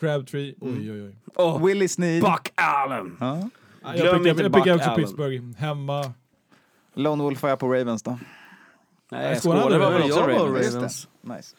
Crabtree. 0.00 0.54
Oj, 0.60 0.92
oj, 0.92 1.02
oj. 1.02 1.16
Oh, 1.36 1.66
Willie 1.66 1.88
Snead. 1.88 2.22
Buck 2.22 2.52
Allen! 2.54 3.16
Ja. 3.20 3.48
Ja, 3.82 3.92
Glöm 3.92 4.26
Jag 4.26 4.36
pickar, 4.36 4.66
jag 4.66 4.76
också 4.76 4.90
Allen. 4.90 5.04
Pittsburgh. 5.04 5.42
Hemma. 5.58 6.12
Lone 6.94 7.22
Wolf 7.22 7.42
har 7.42 7.48
jag 7.48 7.58
på 7.58 7.68
Ravens 7.68 8.02
då. 8.02 8.18
Nej, 9.10 9.40
var 9.44 9.56
hade 9.56 9.78
väl 9.78 10.08
jag 10.08 10.18
också 10.18 10.20
Ravens? 10.20 10.64
Just 10.64 10.74
Ravens. 10.74 11.08
det. 11.22 11.34
Nice. 11.34 11.56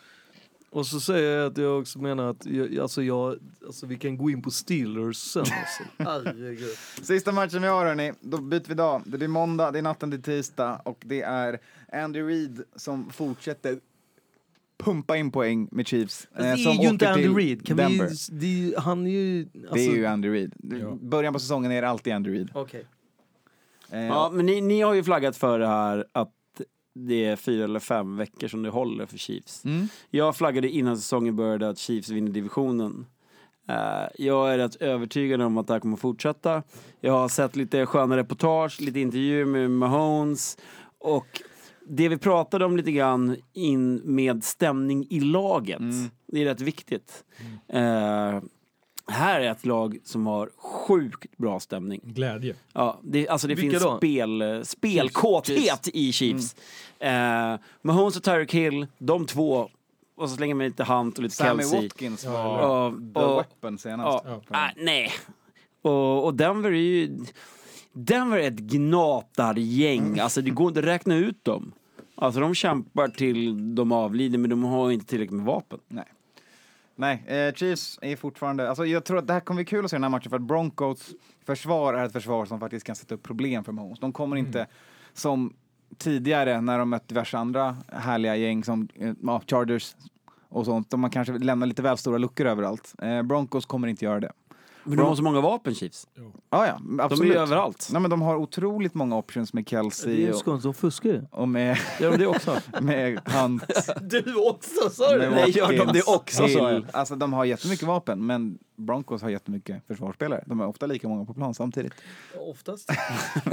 Och 0.74 0.86
så 0.88 1.00
säger 1.00 1.38
jag 1.38 1.52
att 1.52 1.58
jag 1.58 1.80
också 1.80 2.00
menar 2.00 2.30
att 2.30 2.46
jag, 2.46 2.78
alltså 2.80 3.04
jag, 3.04 3.36
alltså 3.66 3.86
vi 3.86 3.96
kan 3.98 4.18
gå 4.18 4.30
in 4.30 4.42
på 4.42 4.52
Steelers 4.52 5.18
sen 5.18 5.42
alltså. 5.42 5.84
Herregud. 6.04 6.78
Sista 7.02 7.32
matchen 7.32 7.62
vi 7.62 7.68
har 7.68 7.86
hörni, 7.86 8.12
då 8.22 8.38
byter 8.38 8.64
vi 8.68 8.74
dag. 8.74 9.02
Det 9.06 9.18
blir 9.18 9.28
måndag, 9.28 9.72
det 9.72 9.80
är 9.80 9.84
natten 9.84 10.12
till 10.12 10.22
tisdag 10.22 10.82
och 10.86 10.98
det 11.06 11.22
är 11.22 11.60
Andy 11.92 12.22
Reid 12.22 12.64
som 12.76 13.10
fortsätter 13.10 13.80
pumpa 14.84 15.18
in 15.18 15.32
poäng 15.32 15.68
med 15.72 15.88
Chiefs. 15.88 16.28
eh, 16.36 16.42
Det 16.44 16.48
är 16.50 16.56
ju 16.84 16.90
inte 16.90 17.10
Andy 17.12 17.28
Reid. 17.28 17.66
Kan 17.66 17.78
Denver. 17.78 18.08
vi, 18.10 18.38
det 18.40 18.46
är, 18.46 18.50
ju- 18.68 18.76
han 18.78 19.08
är 19.08 19.12
ju... 19.12 19.42
Alltså, 19.56 19.74
Det 19.76 19.86
är 19.86 19.96
ju 19.96 20.06
Andy 20.06 20.30
Reid. 20.30 20.54
Ja. 20.82 20.98
Början 21.02 21.34
på 21.34 21.40
säsongen 21.40 21.72
är 21.72 21.82
det 21.82 21.90
alltid 21.90 22.14
Andy 22.14 22.30
Reid. 22.34 22.50
Okej. 22.54 22.86
Eh, 23.90 24.00
Ja, 24.06 24.30
men 24.34 24.46
ni, 24.46 24.62
ni 24.62 24.82
har 24.82 24.94
ju 24.94 25.04
flaggat 25.04 25.38
för 25.38 25.60
det 25.60 25.68
här 25.68 26.06
att 26.12 26.32
det 26.96 27.26
är 27.26 27.36
fyra 27.36 27.64
eller 27.64 27.80
fem 27.80 28.18
veckor 28.18 28.48
som 28.48 28.64
det 28.64 28.70
håller 28.70 29.06
för 29.06 29.18
Chiefs. 29.18 29.66
Mm. 29.66 29.88
Jag 30.10 30.36
flaggade 30.36 30.70
innan 30.70 30.98
säsongen 30.98 31.36
började 31.36 31.70
att 31.70 31.78
Chiefs 31.78 32.10
vinner 32.10 32.32
divisionen. 32.32 33.06
Eh, 33.70 34.08
jag 34.16 34.54
är 34.54 34.58
rätt 34.58 34.76
övertygad 34.76 35.42
om 35.42 35.58
att 35.58 35.68
det 35.68 35.74
här 35.74 35.80
kommer 35.80 35.98
fortsätta. 35.98 36.64
Jag 37.02 37.14
har 37.14 37.30
sett 37.30 37.56
lite 37.56 37.86
sköna 37.86 38.18
reportage, 38.18 38.82
lite 38.82 39.00
intervjuer 39.00 39.46
med 39.46 39.72
Mahomes 39.72 40.58
och 41.00 41.42
det 41.88 42.10
vi 42.10 42.18
pratade 42.18 42.66
om 42.66 42.78
lite 42.78 42.92
grann 42.92 43.36
in 43.54 43.96
med 43.96 44.44
stämning 44.44 45.08
i 45.10 45.20
laget. 45.20 45.80
Mm. 45.80 46.10
Det 46.28 46.42
är 46.42 46.46
rätt 46.46 46.62
viktigt. 46.62 47.24
Eh, 47.68 48.40
här 49.08 49.42
är 49.42 49.52
ett 49.52 49.66
lag 49.66 49.98
som 50.04 50.28
har 50.28 50.50
sjukt 50.58 51.38
bra 51.38 51.60
stämning. 51.60 52.02
Glädje. 52.04 52.56
Ja, 52.74 53.00
det, 53.04 53.28
alltså 53.30 53.48
det 53.48 53.56
Vilka 53.56 53.72
finns 53.72 53.84
då? 53.84 53.98
spel, 53.98 54.62
spelkåthet 54.66 55.90
i 55.94 56.12
Chiefs. 56.12 56.56
Eh, 57.00 57.56
Mahomes 57.82 58.18
och 58.18 58.24
Tyreek 58.24 58.54
Hill, 58.54 58.88
de 58.98 59.26
två, 59.26 59.70
och 60.16 60.30
så 60.30 60.36
slänger 60.36 60.56
man 60.56 60.66
lite 60.66 60.84
Hunt 60.84 61.18
och 61.18 61.24
lite 61.24 61.36
Sammy 61.36 61.64
Kelsey. 61.64 61.84
Watkins 61.84 62.24
Ja. 62.24 62.32
var 62.32 62.88
Och, 62.88 62.94
the 63.14 63.20
och, 63.20 63.38
weapon 63.38 63.78
senast. 63.78 64.26
ja, 64.26 64.42
ah, 64.50 64.70
nej. 64.78 65.12
Och, 65.82 66.26
och 66.26 66.34
Denver 66.34 66.70
är 66.72 66.76
ju... 66.76 67.18
Denver 67.94 68.38
är 68.38 68.48
ett 68.48 68.60
gnatargäng. 68.60 70.20
Alltså 70.20 70.42
det 70.42 70.50
går 70.50 70.68
inte 70.68 70.80
att 70.80 70.86
räkna 70.86 71.16
ut 71.16 71.46
dem. 71.46 71.72
Alltså 72.16 72.40
de 72.40 72.56
kämpar 72.56 73.08
till 73.08 73.76
de 73.76 73.92
avlider 73.92 74.38
men 74.38 74.50
de 74.50 74.64
har 74.64 74.92
inte 74.92 75.06
tillräckligt 75.06 75.38
med 75.38 75.46
vapen. 75.46 75.80
Nej. 75.88 76.06
Nej, 76.96 77.24
eh, 77.28 77.54
Chiefs 77.54 78.00
är 78.02 78.16
fortfarande... 78.16 78.70
Alltså 78.70 78.86
jag 78.86 79.06
tror 79.06 79.18
att 79.18 79.28
det 79.28 79.34
här 79.34 79.40
kommer 79.40 79.58
bli 79.58 79.66
kul 79.66 79.86
att 79.86 79.92
se 79.92 79.96
den 79.96 80.04
här 80.04 80.10
matchen 80.10 80.30
för 80.30 80.36
att 80.36 80.42
Broncos 80.42 81.14
försvar 81.46 81.94
är 81.94 82.06
ett 82.06 82.14
försvar 82.14 82.46
som 82.46 82.60
faktiskt 82.60 82.86
kan 82.86 82.96
sätta 82.96 83.16
upp 83.16 83.24
problem 83.24 83.64
för 83.64 83.72
Mahomes. 83.72 84.00
De 84.00 84.14
kommer 84.14 84.36
inte 84.36 84.68
som 85.14 85.54
tidigare 85.98 86.62
när 86.62 86.80
de 86.80 86.90
mött 86.90 87.08
diverse 87.08 87.38
andra 87.38 87.78
härliga 87.88 88.36
gäng 88.36 88.64
som 88.64 88.88
eh, 88.96 89.40
Chargers 89.48 89.96
och 90.50 90.66
sånt. 90.66 90.90
De 90.90 91.04
har 91.04 91.10
kanske 91.10 91.34
lämnar 91.34 91.68
lite 91.68 91.82
väl 91.82 91.98
stora 91.98 92.18
luckor 92.18 92.48
överallt. 92.48 92.94
Eh, 93.02 93.22
Broncos 93.22 93.66
kommer 93.66 93.88
inte 93.88 94.06
göra 94.06 94.20
det. 94.20 94.32
Men 94.84 94.98
de 94.98 95.08
har 95.08 95.16
så 95.16 95.24
många 95.24 95.42
vapen 95.42 95.76
Chiefs. 95.76 96.08
Ja, 96.50 96.68
ja, 96.68 96.80
De 96.82 97.00
absolut. 97.00 97.32
är 97.32 97.36
ju 97.36 97.42
överallt. 97.42 97.90
Nej, 97.92 98.02
men 98.02 98.12
de 98.12 98.22
har 98.22 98.36
otroligt 98.36 98.94
många 98.94 99.18
options 99.18 99.54
med 99.54 99.64
Det 99.64 99.70
Kelsey 99.70 100.24
är 100.26 100.30
och, 100.34 100.46
skånskt, 100.46 100.64
de 100.64 100.74
fuskar 100.74 101.10
ju. 101.10 101.22
och 101.32 101.48
med, 101.50 101.78
Gör 102.00 102.12
de 102.12 102.18
det 102.18 102.28
också? 102.28 102.58
med 102.82 103.20
Hunt. 103.30 103.64
Du 104.02 104.36
också 104.36 104.90
sa 104.90 105.18
med 105.18 105.32
Nej, 105.32 105.50
gör 105.58 105.78
de 105.86 105.94
det 105.94 106.04
också, 106.08 106.48
sa 106.48 106.48
jag? 106.48 106.74
Hill. 106.74 106.86
Alltså 106.94 107.16
de 107.16 107.34
har 107.34 107.46
jättemycket 107.46 107.88
vapen, 107.88 108.26
men 108.26 108.58
Broncos 108.76 109.22
har 109.22 109.30
jättemycket 109.30 109.88
försvarsspelare. 109.88 110.44
De 110.48 110.60
är 110.62 110.68
ofta 110.68 110.86
lika 110.86 111.08
många 111.08 111.26
på 111.26 111.34
plan 111.34 111.54
samtidigt. 111.54 111.94
Oftast. 112.40 112.90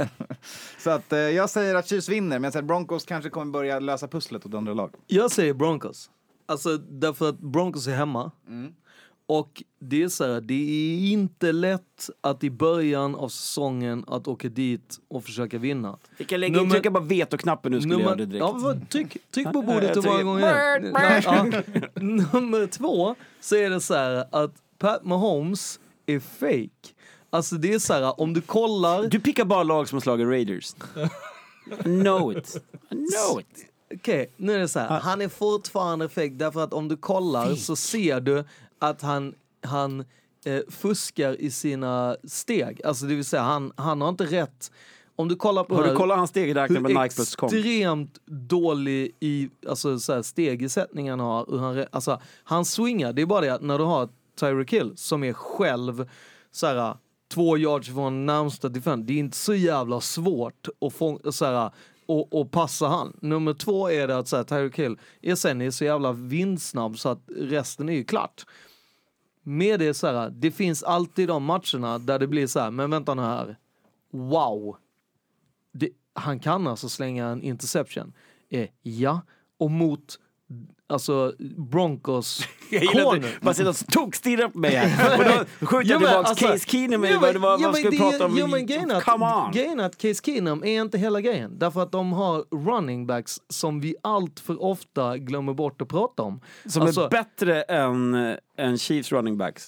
Så 0.79 0.89
att 0.89 1.13
eh, 1.13 1.19
jag 1.19 1.49
säger 1.49 1.75
att 1.75 1.87
Chiefs 1.87 2.09
vinner, 2.09 2.39
men 2.39 2.43
jag 2.43 2.53
säger 2.53 2.63
att 2.63 2.67
Broncos 2.67 3.05
kanske 3.05 3.29
kommer 3.29 3.51
börja 3.51 3.79
lösa 3.79 4.07
pusslet 4.07 4.45
åt 4.45 4.53
andra 4.53 4.73
lag. 4.73 4.91
Jag 5.07 5.31
säger 5.31 5.53
Broncos. 5.53 6.09
Alltså 6.45 6.77
därför 6.77 7.29
att 7.29 7.39
Broncos 7.39 7.87
är 7.87 7.95
hemma. 7.95 8.31
Och 9.33 9.63
det 9.79 10.03
är 10.03 10.09
så 10.09 10.33
här, 10.33 10.41
det 10.41 10.53
är 10.53 11.11
inte 11.11 11.51
lätt 11.51 12.09
att 12.21 12.43
i 12.43 12.49
början 12.49 13.15
av 13.15 13.29
säsongen 13.29 14.03
att 14.07 14.27
åka 14.27 14.49
dit 14.49 14.99
och 15.07 15.23
försöka 15.23 15.57
vinna. 15.57 15.97
Vi 16.17 16.25
kan 16.25 16.39
lägga 16.39 16.57
in, 16.59 16.63
Nummer- 16.63 16.71
trycka 16.71 16.91
bara 16.91 17.03
veto-knappen 17.03 17.71
nu 17.71 17.81
skulle 17.81 17.93
jag 17.95 18.01
göra 18.01 18.15
det 18.15 18.25
direkt. 18.25 18.39
ja, 18.63 18.75
tryck, 18.89 19.17
tryck 19.31 19.51
på 19.51 19.61
bordet 19.61 19.95
många 19.95 20.79
trycker. 20.79 21.37
gånger. 21.37 21.89
Nummer 22.33 22.67
två 22.67 23.15
så 23.41 23.55
är 23.55 23.69
det 23.69 23.81
så 23.81 23.93
här 23.93 24.25
att 24.31 24.51
Pat 24.77 25.03
Mahomes 25.05 25.79
är 26.05 26.19
fake. 26.19 26.93
Alltså 27.29 27.55
det 27.55 27.73
är 27.73 27.79
så 27.79 27.93
här, 27.93 28.21
om 28.21 28.33
du 28.33 28.41
kollar... 28.41 29.03
Du 29.07 29.19
pickar 29.19 29.45
bara 29.45 29.63
lag 29.63 29.89
som 29.89 29.95
har 29.95 30.01
slagit 30.01 30.27
Raiders. 30.27 30.73
Know 31.83 32.37
it. 32.37 32.61
Know 32.89 33.39
it. 33.39 33.65
Okej, 33.95 34.31
nu 34.37 34.53
är 34.53 34.59
det 34.59 34.67
så 34.67 34.79
här. 34.79 34.99
Han 34.99 35.21
är 35.21 35.27
fortfarande 35.27 36.09
fake 36.09 36.29
därför 36.29 36.63
att 36.63 36.73
om 36.73 36.87
du 36.87 36.97
kollar 36.97 37.55
så 37.55 37.75
ser 37.75 38.19
du 38.21 38.43
att 38.81 39.01
han, 39.01 39.35
han 39.63 40.05
eh, 40.45 40.59
fuskar 40.69 41.41
i 41.41 41.51
sina 41.51 42.17
steg. 42.23 42.81
Alltså 42.85 43.05
det 43.05 43.15
vill 43.15 43.25
säga 43.25 43.41
han, 43.41 43.73
han 43.75 44.01
har 44.01 44.09
inte 44.09 44.25
rätt. 44.25 44.71
Om 45.15 45.27
du 45.27 45.35
kollar 45.35 45.63
på 45.63 45.75
Har 45.75 45.83
du 45.83 45.89
här, 45.89 45.95
kollat 45.95 46.17
hans 46.17 46.29
stegräknare 46.29 46.79
med 46.79 46.91
hur 46.91 47.03
Nike.com? 47.03 47.47
extremt 47.47 48.19
dålig 48.25 49.17
i 49.19 49.49
alltså, 49.67 49.99
så 49.99 50.13
här, 50.13 51.09
han 51.09 51.19
har. 51.19 51.45
Hur 51.51 51.57
han, 51.57 51.85
alltså, 51.91 52.21
han 52.43 52.65
swingar, 52.65 53.13
det 53.13 53.21
är 53.21 53.25
bara 53.25 53.41
det 53.41 53.53
att 53.53 53.61
när 53.61 53.77
du 53.77 53.83
har 53.83 54.09
Tyreek 54.39 54.73
Hill 54.73 54.93
som 54.95 55.23
är 55.23 55.33
själv 55.33 56.09
så 56.51 56.67
här, 56.67 56.95
två 57.33 57.57
yards 57.57 57.87
från 57.87 58.25
närmsta 58.25 58.69
defend, 58.69 59.05
det 59.05 59.13
är 59.13 59.17
inte 59.17 59.37
så 59.37 59.53
jävla 59.53 60.01
svårt 60.01 60.67
att 60.81 60.93
fånga, 60.93 61.31
så 61.31 61.45
här, 61.45 61.71
och, 62.05 62.33
och 62.33 62.51
passa 62.51 62.87
han. 62.87 63.17
Nummer 63.21 63.53
två 63.53 63.91
är 63.91 64.07
det 64.07 64.17
att 64.17 64.27
så 64.27 64.37
här, 64.37 64.43
Tyreek 64.43 64.79
Hill 64.79 64.97
är 65.21 65.35
sen 65.35 65.61
är 65.61 65.71
så 65.71 65.85
jävla 65.85 66.11
vindsnabb 66.11 66.99
så 66.99 67.09
att 67.09 67.21
resten 67.37 67.89
är 67.89 67.93
ju 67.93 68.03
klart. 68.03 68.45
Med 69.43 69.79
det 69.79 69.93
så 69.93 70.07
här, 70.07 70.29
det 70.29 70.51
finns 70.51 70.83
alltid 70.83 71.27
de 71.27 71.43
matcherna 71.43 71.97
där 71.97 72.19
det 72.19 72.27
blir 72.27 72.47
så 72.47 72.59
här, 72.59 72.71
men 72.71 72.89
vänta 72.89 73.13
nu 73.13 73.21
här. 73.21 73.57
Wow, 74.11 74.77
det, 75.71 75.89
han 76.13 76.39
kan 76.39 76.67
alltså 76.67 76.89
slänga 76.89 77.27
en 77.27 77.41
interception. 77.41 78.13
Eh, 78.49 78.69
ja, 78.81 79.21
och 79.57 79.71
mot 79.71 80.19
alltså 80.91 81.33
Broncos 81.71 82.47
corner. 82.69 83.37
bara 83.41 83.53
sitter 83.53 83.69
och 83.69 83.77
tokstirrar 83.87 84.47
på 84.47 84.59
mig 84.59 84.75
här. 84.75 85.17
Och 85.19 85.23
då 85.59 85.65
skjuter 85.67 85.91
jag 85.91 86.01
men 86.01 86.09
tillbaks 86.09 86.29
alltså- 86.29 86.47
Case 86.47 86.69
Keenum. 86.69 87.03
Ja, 87.03 87.19
vad, 87.21 87.35
vad, 87.37 87.61
vad 87.61 87.75
ska 87.75 87.89
vi 87.89 87.97
prata 87.97 88.25
om? 88.25 88.37
Ja, 88.37 88.47
men 88.47 88.65
grejen 88.65 88.91
att- 88.91 89.03
Come 89.03 89.25
on! 89.25 89.51
Grejen 89.51 89.79
att 89.79 89.97
Case 89.97 90.21
Keenum 90.25 90.63
är 90.63 90.81
inte 90.81 90.97
hela 90.97 91.21
grejen. 91.21 91.59
Därför 91.59 91.81
att 91.83 91.91
de 91.91 92.13
har 92.13 92.45
running 92.65 93.07
backs 93.07 93.37
som 93.49 93.79
vi 93.81 93.95
allt 94.03 94.39
för 94.39 94.63
ofta 94.63 95.17
glömmer 95.17 95.53
bort 95.53 95.81
att 95.81 95.87
prata 95.87 96.23
om. 96.23 96.41
Som 96.65 96.81
Alltså- 96.81 97.05
är 97.05 97.09
bättre 97.09 97.61
än, 97.61 98.13
än 98.57 98.77
Chiefs 98.77 99.11
running 99.11 99.37
backs. 99.37 99.67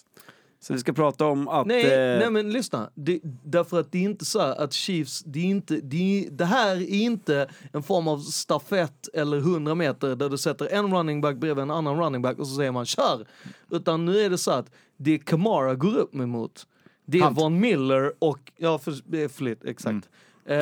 Så 0.64 0.73
vi 0.73 0.80
ska 0.80 0.94
prata 0.94 1.26
om 1.26 1.48
att... 1.48 1.68
Nej, 1.68 1.84
eh, 1.84 2.19
nej 2.19 2.31
men 2.31 2.49
lyssna. 2.49 2.90
Det, 2.95 3.19
därför 3.44 3.80
att 3.80 3.91
det 3.91 3.98
är 3.98 4.03
inte 4.03 4.26
så 4.26 4.40
att 4.40 4.73
Chiefs, 4.73 5.23
det 5.23 5.40
är 5.40 5.44
inte, 5.44 5.76
det, 5.76 6.26
är, 6.26 6.31
det 6.31 6.45
här 6.45 6.76
är 6.76 7.02
inte 7.02 7.48
en 7.72 7.84
form 7.84 8.07
av 8.07 8.19
stafett 8.19 9.10
eller 9.14 9.38
100 9.38 9.76
meter 9.76 10.15
där 10.15 10.30
du 10.30 10.38
sätter 10.38 10.68
en 10.72 10.98
running 10.98 11.22
back 11.22 11.35
bredvid 11.35 11.61
en 11.61 11.72
annan 11.72 11.99
running 11.99 12.22
back 12.22 12.40
och 12.40 12.48
så 12.48 12.56
säger 12.56 12.72
man 12.72 12.85
kör. 12.85 13.27
Utan 13.69 14.06
nu 14.06 14.19
är 14.19 14.30
det 14.30 14.38
så 14.38 14.52
att 14.52 14.72
det 14.98 15.18
Kamara 15.18 15.76
går 15.76 15.98
upp 15.98 16.15
emot. 16.15 16.68
Det 17.06 17.18
är 17.18 17.23
Hunt. 17.23 17.38
Von 17.38 17.60
Miller 17.60 18.14
och, 18.19 18.52
ja 18.57 18.77
för, 18.77 18.94
det 19.06 19.23
är 19.23 19.30
flit, 19.30 19.65
exakt. 19.65 20.10
Eh, 20.45 20.61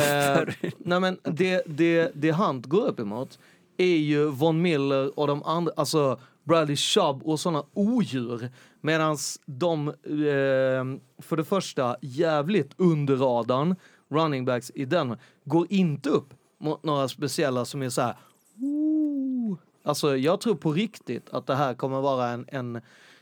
nej 0.78 1.00
men 1.00 1.18
det, 1.24 1.64
det, 1.66 2.12
det 2.16 2.32
Hunt 2.32 2.66
går 2.66 2.88
upp 2.88 3.00
emot 3.00 3.40
är 3.78 3.98
ju 3.98 4.26
Von 4.26 4.62
Miller 4.62 5.20
och 5.20 5.28
de 5.28 5.44
andra, 5.44 5.72
alltså 5.76 6.20
Bradley 6.44 6.76
Chubb 6.76 7.24
och 7.24 7.40
sådana 7.40 7.64
odjur. 7.74 8.50
Medan 8.82 9.18
de, 9.46 9.88
eh, 9.88 11.24
för 11.24 11.38
det 11.38 11.44
första, 11.44 11.96
jävligt 12.02 12.72
under 12.78 13.16
radarn, 13.16 13.76
running 14.10 14.46
backs 14.46 14.72
i 14.76 14.86
den, 14.86 15.18
går 15.44 15.68
inte 15.70 16.10
upp 16.10 16.34
mot 16.60 16.84
några 16.84 17.08
speciella 17.08 17.66
som 17.66 17.82
är 17.82 17.90
så 17.90 18.02
här. 18.02 18.16
"Ooh." 18.62 19.58
Alltså 19.84 20.18
jag 20.18 20.42
tror 20.42 20.56
på 20.56 20.72
riktigt 20.72 21.30
att 21.30 21.48
det 21.48 21.56
här 21.56 21.74
kommer 21.74 22.02
vara 22.02 22.28
en, 22.28 22.46
en 22.48 22.82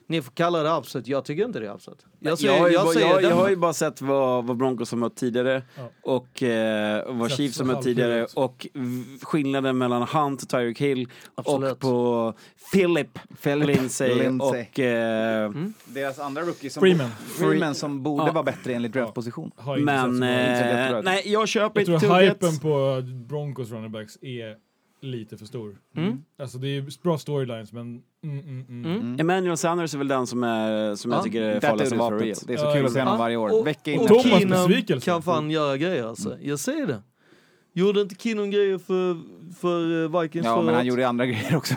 ni 0.10 0.22
får 0.22 0.32
kalla 0.32 0.64
det 0.64 0.70
upset, 0.78 1.08
jag 1.08 1.26
tycker 1.26 1.46
inte 1.46 1.60
det 1.60 1.68
är 1.68 1.74
upset. 1.74 2.06
Jag 2.20 2.32
jag, 2.32 2.40
säger, 2.40 2.60
har 2.60 2.68
ju, 2.68 2.74
jag 2.74 2.86
bara- 2.86 3.00
jag, 3.00 3.24
jag 3.24 3.36
har 3.36 3.50
ju 3.50 3.56
bara 3.56 3.74
sett 3.74 4.02
vad, 4.02 4.46
vad 4.46 4.58
Broncos 4.58 4.92
har 4.92 4.98
mött 4.98 5.16
tidigare 5.16 5.64
Ja. 5.78 5.90
och 6.04 6.44
eh, 6.44 7.14
vad 7.16 7.32
Chiefs 7.32 7.60
har 7.60 7.66
mött 7.66 7.82
tidigare 7.82 8.28
och 8.36 8.68
skillnaden 9.22 9.78
mellan 9.78 10.02
Hunt 10.02 10.42
och 10.44 10.50
Tyreek 10.50 10.82
Hill 10.82 11.08
Absolut. 11.36 11.72
och 11.72 11.80
på 11.80 12.34
Philip, 12.74 13.20
Lindsay, 13.44 14.16
Lindsay. 14.16 14.66
och... 14.74 14.80
Eh, 14.80 15.52
Deras 15.86 16.20
andra 16.20 16.42
rookie 16.42 16.70
som, 16.70 16.82
Freeman. 16.82 17.10
Freeman 17.40 17.76
som 17.76 18.04
borde 18.04 18.26
Ja. 18.26 18.32
vara 18.32 18.44
bättre 18.44 18.74
enligt 18.74 18.94
draftposition. 18.94 19.46
Inte 19.46 19.64
så 19.64 19.76
Men 19.76 20.24
eh, 20.24 21.02
nej, 21.04 21.24
jag 21.26 21.48
köper 21.48 21.80
Jag 21.80 21.86
tror 22.02 22.22
inte 22.22 22.26
hypen 22.34 22.60
på 22.60 23.02
Broncos 23.28 23.72
running 23.72 23.92
backs 23.92 24.18
är 24.22 24.56
lite 25.02 25.38
för 25.38 25.46
stor. 25.46 25.78
Mm. 25.96 26.18
Alltså 26.42 26.58
det 26.58 26.68
är 26.68 27.02
bra 27.04 27.18
storylines 27.18 27.74
men 27.74 28.02
mm, 28.24 28.40
mm, 28.40 28.66
mm. 28.70 28.86
Mm. 29.02 29.20
Emmanuel 29.20 29.58
Sanders 29.58 29.94
är 29.94 29.98
väl 29.98 30.08
den 30.08 30.28
som, 30.28 30.44
är, 30.44 30.96
som 30.96 31.12
Ja, 31.12 31.18
jag 31.18 31.24
tycker 31.24 31.42
är 31.42 31.60
farligast 31.60 31.92
real. 31.92 32.12
vapnet. 32.14 32.44
Det 32.48 32.54
är 32.54 32.58
så 32.58 32.66
Ja, 32.66 32.74
kul 32.74 32.86
att 32.86 32.92
se 32.94 33.00
honom 33.00 33.18
varje 33.18 33.36
år. 33.38 33.60
och- 33.60 33.68
Vecka 33.68 33.92
in 33.92 34.00
och. 34.00 34.22
Keenum 34.24 35.00
kan 35.02 35.22
fan 35.22 35.52
göra 35.52 35.78
grejer 35.78 36.04
alltså. 36.08 36.38
Jag 36.42 36.60
säger 36.60 36.88
det. 36.88 37.02
Gjorde 37.74 38.02
inte 38.02 38.16
Keenum 38.16 38.52
grejer 38.52 38.78
för, 38.78 39.18
för 39.62 40.04
eh, 40.16 40.22
Vikings 40.22 40.46
Ja, 40.46 40.56
förra 40.56 40.66
men 40.66 40.76
han 40.76 40.86
gjorde 40.86 41.08
andra 41.08 41.26
grejer 41.26 41.56
också. 41.56 41.76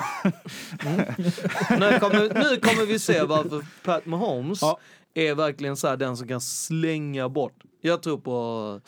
nu, 1.71 1.99
kommer, 2.01 2.51
nu 2.51 2.57
kommer 2.61 2.87
vi 2.87 2.99
se 2.99 3.23
varför 3.23 3.65
Pat 3.85 4.07
Mahomes 4.07 4.63
Ja. 4.63 4.79
är 5.15 5.35
verkligen 5.35 5.77
så 5.77 5.89
här 5.89 5.97
den 5.97 6.17
som 6.17 6.29
kan 6.29 6.41
slänga 6.41 7.29
bort. 7.29 7.55
Jag 7.81 8.03
tror 8.03 8.19
på 8.19 8.81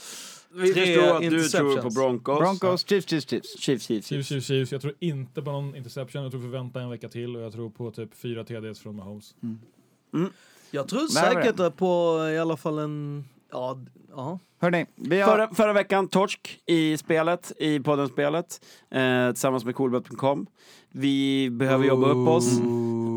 Vi 0.55 0.73
tre 0.75 0.85
förstår 0.87 1.15
att 1.17 1.23
du 1.23 1.29
tror 1.29 1.35
interceptions. 1.41 1.83
på 1.95 2.01
Broncos. 2.01 2.39
Broncos, 2.39 2.87
Chiefs, 2.89 3.09
Chiefs, 3.11 3.27
Chiefs. 3.31 3.59
Chiefs, 3.61 3.87
Chiefs, 3.87 4.07
Chiefs, 4.09 4.29
Chiefs. 4.29 4.47
Chiefs. 4.47 4.73
Jag 4.73 4.81
tror 4.81 4.95
inte 4.99 5.43
på 5.43 5.53
någon 5.53 5.77
interception. 5.77 6.23
Jag 6.23 6.31
tror 6.33 6.41
vi 6.41 6.47
får 6.47 6.53
vänta 6.53 6.81
en 6.81 6.91
vecka 6.91 7.09
till 7.09 7.37
och 7.37 7.43
jag 7.43 7.53
tror 7.53 7.71
på 7.71 7.91
typ 7.91 8.15
fyra 8.15 8.45
TDs 8.45 8.79
från 8.81 8.97
Mahomes. 8.97 9.35
Jag 10.71 10.89
tror 10.89 11.01
Nej, 11.15 11.35
men- 11.35 11.45
säkert 11.45 11.77
på 11.77 12.19
i 12.35 12.39
alla 12.39 12.57
fall 12.57 12.79
en... 12.79 13.25
Ja, 13.53 13.79
ja. 14.11 14.39
Hörni, 14.61 14.87
vi 14.95 15.21
har... 15.21 15.33
Förra, 15.37 15.55
förra 15.55 15.73
veckan, 15.73 16.09
torsk 16.09 16.59
i 16.67 16.97
spelet, 16.97 17.53
i 17.59 17.81
podden-spelet, 17.81 18.61
eh, 18.91 19.31
tillsammans 19.33 19.65
med 19.65 19.75
coolbet.com. 19.75 20.47
Vi 20.93 21.49
behöver 21.51 21.85
jobba 21.87 22.09
upp 22.09 22.29
oss, 22.29 22.59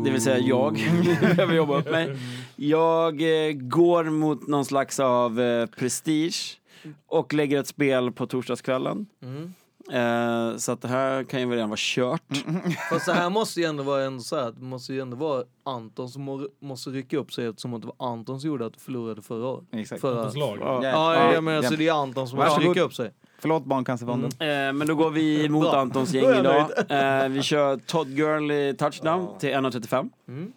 det 0.04 0.10
vill 0.10 0.20
säga 0.22 0.38
jag 0.38 0.72
behöver 1.20 1.54
jobba 1.54 1.78
upp 1.78 1.90
mig. 1.90 2.16
Jag 2.56 3.22
eh, 3.48 3.52
går 3.52 4.04
mot 4.04 4.46
någon 4.46 4.64
slags 4.64 5.00
av 5.00 5.40
eh, 5.40 5.66
prestige 5.66 6.58
och 7.06 7.34
lägger 7.34 7.60
ett 7.60 7.66
spel 7.66 8.12
på 8.12 8.26
torsdagskvällen. 8.26 9.06
Mm. 9.22 9.54
Eh, 9.92 10.56
så 10.56 10.72
att 10.72 10.82
det 10.82 10.88
här 10.88 11.24
kan 11.24 11.40
ju 11.40 11.46
väl 11.46 11.54
redan 11.54 11.70
vara 11.70 11.78
kört. 11.80 12.44
Fast 12.90 13.06
det 13.06 13.12
här 13.12 13.30
måste 13.30 13.60
ju 13.60 13.66
ändå 13.66 13.82
vara 13.82 14.04
en 14.04 14.20
så 14.20 14.36
här, 14.36 14.52
det 14.52 14.62
måste 14.62 14.92
ju 14.92 15.00
ändå 15.00 15.16
vara 15.16 15.44
Anton 15.64 16.08
som 16.08 16.22
må, 16.22 16.48
måste 16.60 16.90
rycka 16.90 17.16
upp 17.16 17.32
sig 17.32 17.46
eftersom 17.46 17.74
att 17.74 17.80
det 17.80 17.86
var 17.86 18.08
Anton 18.12 18.40
som 18.40 18.48
gjorde 18.48 18.66
att 18.66 18.72
du 18.72 18.80
förlorade 18.80 19.22
förra 19.22 19.46
året. 19.46 19.64
Exakt. 19.72 20.00
Förra. 20.00 20.30
Lag. 20.30 20.58
Ja. 20.60 20.84
Ja, 20.84 21.14
ja, 21.14 21.34
Ja, 21.34 21.40
men 21.40 21.56
alltså 21.56 21.74
ja. 21.74 21.78
det 21.78 21.88
är 21.88 21.92
Anton 21.92 22.28
som 22.28 22.38
måste 22.38 22.60
rycka 22.60 22.82
upp 22.82 22.94
sig. 22.94 23.12
Förlåt 23.38 23.64
Barncancerfonden. 23.64 24.30
Eh, 24.40 24.72
men 24.72 24.86
då 24.86 24.94
går 24.94 25.10
vi 25.10 25.48
mot 25.48 25.70
Bra. 25.70 25.80
Antons 25.80 26.14
gäng 26.14 26.38
idag. 26.38 26.70
Eh, 26.88 27.28
vi 27.28 27.42
kör 27.42 27.76
Todd 27.76 28.16
Gurley 28.16 28.74
touchdown 28.74 29.38
till 29.38 29.50
1.35. 29.50 30.10
Mm. 30.28 30.52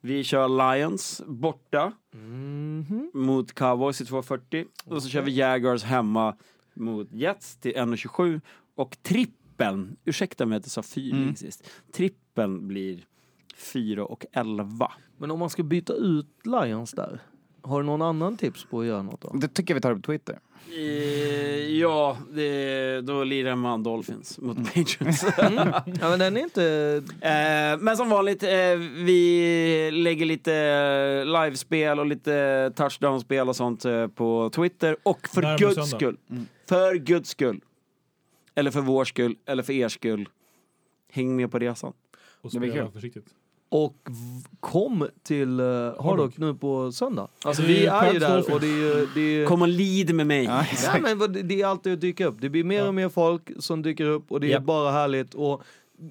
Vi 0.00 0.24
kör 0.24 0.74
Lions 0.74 1.22
borta 1.26 1.92
Mhm. 2.88 3.10
mot 3.14 3.52
Cowboys 3.54 3.96
till 3.96 4.06
2.40. 4.06 4.66
Och 4.84 5.02
så 5.02 5.08
kör 5.08 5.22
vi 5.22 5.32
Jaguars 5.36 5.82
hemma 5.82 6.36
mot 6.74 7.12
Jets 7.12 7.56
till 7.56 7.72
1.27. 7.76 8.40
Och 8.74 8.96
trippeln, 9.02 9.96
ursäkta 10.04 10.46
mig 10.46 10.56
att 10.58 10.64
jag 10.64 10.70
sa 10.70 10.82
fyrling 10.82 11.22
Mm. 11.22 11.36
sist. 11.36 11.70
Trippeln 11.92 12.68
blir 12.68 13.04
4 13.56 14.04
och 14.04 14.24
11. 14.32 14.92
Men 15.18 15.30
om 15.30 15.38
man 15.38 15.50
ska 15.50 15.62
byta 15.62 15.92
ut 15.92 16.26
Lions 16.44 16.90
där, 16.92 17.20
har 17.64 17.80
du 17.80 17.86
någon 17.86 18.02
annan 18.02 18.36
tips 18.36 18.64
på 18.64 18.80
att 18.80 18.86
göra 18.86 19.02
något 19.02 19.20
då? 19.20 19.30
Det 19.34 19.48
tycker 19.48 19.74
jag 19.74 19.76
vi 19.76 19.80
tar 19.80 19.90
upp 19.92 20.02
på 20.02 20.06
Twitter. 20.12 20.38
Eh, 20.76 21.78
ja, 21.78 22.18
det, 22.32 23.00
då 23.00 23.24
lirar 23.24 23.56
man 23.56 23.82
Dolphins 23.82 24.38
mot 24.38 24.56
Mm. 24.56 24.64
Patriots. 24.66 25.24
Ja 26.00 26.10
men 26.10 26.18
den 26.18 26.36
är 26.36 26.40
inte... 26.40 26.64
Eh, 27.20 27.78
men 27.84 27.96
som 27.96 28.08
vanligt, 28.08 28.42
eh, 28.42 28.48
vi 29.04 29.90
lägger 29.92 30.26
lite 30.26 31.24
livespel 31.24 31.98
och 32.00 32.06
lite 32.06 32.72
touchdownspel 32.76 33.48
och 33.48 33.56
sånt 33.56 33.84
eh, 33.84 34.06
på 34.06 34.50
Twitter. 34.54 34.96
Och 35.02 35.28
för 35.28 35.42
Närmare 35.42 35.58
guds 35.58 35.74
söndag. 35.74 35.96
skull, 35.96 36.16
Mm. 36.30 36.46
för 36.68 36.94
guds 36.94 37.30
skull, 37.30 37.60
eller 38.54 38.70
för 38.70 38.80
vår 38.80 39.04
skull, 39.04 39.36
eller 39.46 39.62
för 39.62 39.72
er 39.72 39.88
skull, 39.88 40.28
häng 41.12 41.36
med 41.36 41.50
på 41.50 41.58
resan. 41.58 41.92
Och 42.40 42.52
spela 42.52 42.90
försiktigt. 42.90 43.26
Och 43.74 43.96
kom 44.60 45.08
till 45.22 45.60
uh, 45.60 46.02
Hardrock 46.02 46.38
nu 46.38 46.54
på 46.54 46.92
söndag. 46.92 47.28
Alltså 47.44 47.62
Det 47.62 47.68
vi 47.68 47.86
är 47.86 48.12
ju 48.12 48.18
där 48.18 48.52
och 48.54 48.60
det 48.60 48.66
är. 48.66 49.14
Det 49.14 49.20
är, 49.20 49.46
Kom 49.46 49.62
och 49.62 49.68
lid 49.68 50.14
med 50.14 50.26
mig. 50.26 50.44
Ja, 50.44 50.64
Ja, 50.84 51.16
men 51.16 51.48
det 51.48 51.60
är 51.62 51.66
alltid 51.66 51.92
att 51.92 52.00
dyka 52.00 52.26
upp. 52.26 52.36
Det 52.40 52.48
blir 52.48 52.64
mer 52.64 52.78
Ja. 52.78 52.88
och 52.88 52.94
mer 52.94 53.08
folk 53.08 53.50
som 53.58 53.82
dyker 53.82 54.04
upp 54.04 54.32
och 54.32 54.40
det 54.40 54.46
är 54.46 54.50
Japp. 54.50 54.62
bara 54.62 54.90
härligt. 54.90 55.34
Och 55.34 55.62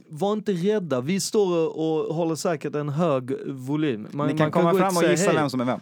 var 0.09 0.33
inte 0.33 0.51
rädda. 0.51 1.01
Vi 1.01 1.19
står 1.19 1.77
och 1.79 2.15
håller 2.15 2.35
säkert 2.35 2.75
en 2.75 2.89
hög 2.89 3.31
volym. 3.47 4.07
Man, 4.11 4.27
Ni 4.27 4.37
kan 4.37 4.45
man 4.45 4.51
komma 4.51 4.71
gå 4.71 4.77
ut 4.77 4.81
fram 4.81 4.95
och 4.95 5.01
säga 5.01 5.11
gissa 5.11 5.25
hej. 5.25 5.35
vem 5.35 5.49
som 5.49 5.61
är 5.61 5.65
vem. 5.65 5.79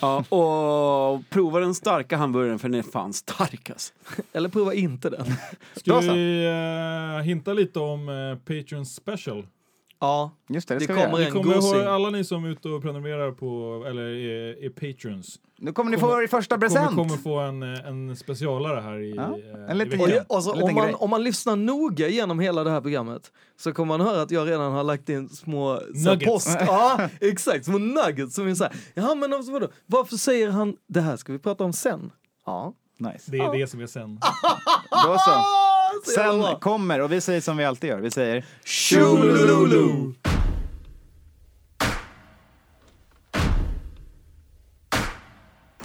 Ja, 0.00 0.16
och 0.18 1.22
prova 1.30 1.60
den 1.60 1.74
starka 1.74 2.16
hamburgaren 2.16 2.58
för 2.58 2.68
den 2.68 2.78
är 2.78 2.82
fan 2.82 3.12
stark 3.12 3.70
alltså. 3.70 3.92
Eller 4.32 4.48
prova 4.48 4.74
inte 4.74 5.10
den. 5.10 5.26
Ska 5.76 6.00
vi 6.00 6.46
uh, 6.46 7.22
hinta 7.22 7.52
lite 7.52 7.78
om 7.78 8.08
uh, 8.08 8.36
Patreon 8.36 8.86
Special? 8.86 9.46
Ja, 10.00 10.30
Just 10.48 10.68
det, 10.68 10.74
det 10.74 10.78
Det 10.78 10.84
ska 10.84 10.94
vi 10.94 11.00
kommer 11.02 11.20
en 11.26 11.32
kommer 11.32 11.54
gosing. 11.54 11.74
ihåg, 11.80 11.86
alla 11.86 12.10
ni 12.10 12.24
som 12.24 12.44
är 12.44 12.48
ute 12.48 12.68
och 12.68 12.82
prenumererar 12.82 13.32
på, 13.32 13.84
eller 13.88 14.02
är, 14.02 14.64
är 14.64 14.68
patrons, 14.70 15.36
Nu 15.58 15.72
kommer 15.72 15.90
ni 15.90 15.96
Kommer- 15.96 16.12
få 16.14 16.22
er 16.22 16.26
första 16.26 16.54
kommer, 16.54 16.68
present. 16.68 16.94
kommer 16.96 17.16
få 17.16 17.38
en, 17.38 17.62
eh, 17.74 17.86
en 17.88 18.16
specialare 18.16 18.80
här 18.80 18.98
i, 18.98 19.14
Ja, 19.16 19.22
eh, 19.22 19.70
en 19.70 19.70
i 19.70 19.84
liten 19.84 20.00
Och 20.00 20.06
veckan. 20.08 20.24
det, 20.28 20.34
alltså, 20.34 20.50
om, 20.52 20.74
man, 20.74 20.84
grej. 20.84 20.94
om 20.94 21.10
man 21.10 21.22
lyssnar 21.24 21.56
noga 21.56 22.08
genom 22.08 22.40
hela 22.40 22.64
det 22.64 22.70
här 22.70 22.80
programmet 22.80 23.32
så 23.56 23.72
kommer 23.72 23.98
man 23.98 24.06
höra 24.06 24.22
att 24.22 24.30
jag 24.30 24.48
redan 24.48 24.72
har 24.72 24.84
lagt 24.84 25.08
in 25.08 25.28
små 25.28 25.80
Nuggets. 25.94 26.24
post. 26.32 26.56
Ja, 26.66 27.00
exakt. 27.20 27.64
Små 27.64 27.78
nuggets 27.78 28.34
som 28.34 28.48
är 28.48 28.54
så 28.54 28.64
här. 28.64 28.72
Ja, 28.94 29.14
men 29.14 29.32
alltså, 29.32 29.52
vadå? 29.52 29.68
Varför 29.86 30.16
säger 30.16 30.50
han 30.50 30.76
det 30.86 31.00
här 31.00 31.16
ska 31.16 31.32
vi 31.32 31.38
prata 31.38 31.64
om 31.64 31.72
sen? 31.72 32.10
Ja. 32.46 32.72
Nice. 32.98 33.30
Det 33.30 33.38
är 33.38 33.58
det 33.58 33.66
som 33.66 33.80
är 33.80 33.86
sen. 33.86 34.18
Då 34.90 35.16
så. 35.18 35.30
Sen 36.14 36.56
kommer, 36.60 37.00
och 37.00 37.12
vi 37.12 37.20
säger 37.20 37.40
som 37.40 37.56
vi 37.56 37.64
alltid 37.64 37.90
gör, 37.90 37.98
vi 37.98 38.10
säger 38.10 38.44
Tjolululu! 38.64 40.12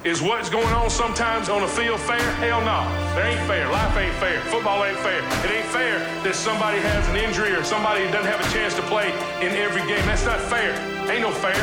Is 0.06 0.22
what's 0.22 0.50
going 0.50 0.74
on 0.74 0.90
sometimes 0.90 1.48
on 1.48 1.62
the 1.62 1.68
field 1.68 1.98
fair? 1.98 2.20
Hell 2.44 2.60
no. 2.60 2.84
There 3.16 3.24
ain't 3.24 3.40
fair. 3.48 3.72
Life 3.72 3.96
ain't 3.96 4.14
fair. 4.16 4.42
Football 4.52 4.84
ain't 4.84 4.98
fair. 4.98 5.20
It 5.46 5.52
ain't 5.52 5.66
fair 5.68 6.00
that 6.24 6.36
somebody 6.36 6.80
has 6.80 7.08
an 7.08 7.16
injury 7.16 7.56
or 7.56 7.64
somebody 7.64 8.04
doesn't 8.12 8.30
have 8.30 8.42
a 8.42 8.50
chance 8.52 8.76
to 8.76 8.82
play 8.82 9.14
in 9.40 9.56
every 9.56 9.80
game. 9.88 10.06
That's 10.06 10.26
not 10.26 10.42
fair. 10.42 10.76
Ain't 11.10 11.22
no 11.22 11.32
fair. 11.32 11.56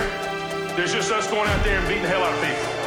There's 0.75 0.95
just 0.95 1.13
us 1.13 1.31
going 1.31 1.51
out 1.51 1.63
there 1.65 1.79
and 1.79 1.87
beating 1.87 2.05
the 2.05 2.09
hell 2.09 2.23
out 2.23 2.33
of 2.33 2.41
people. 2.41 2.80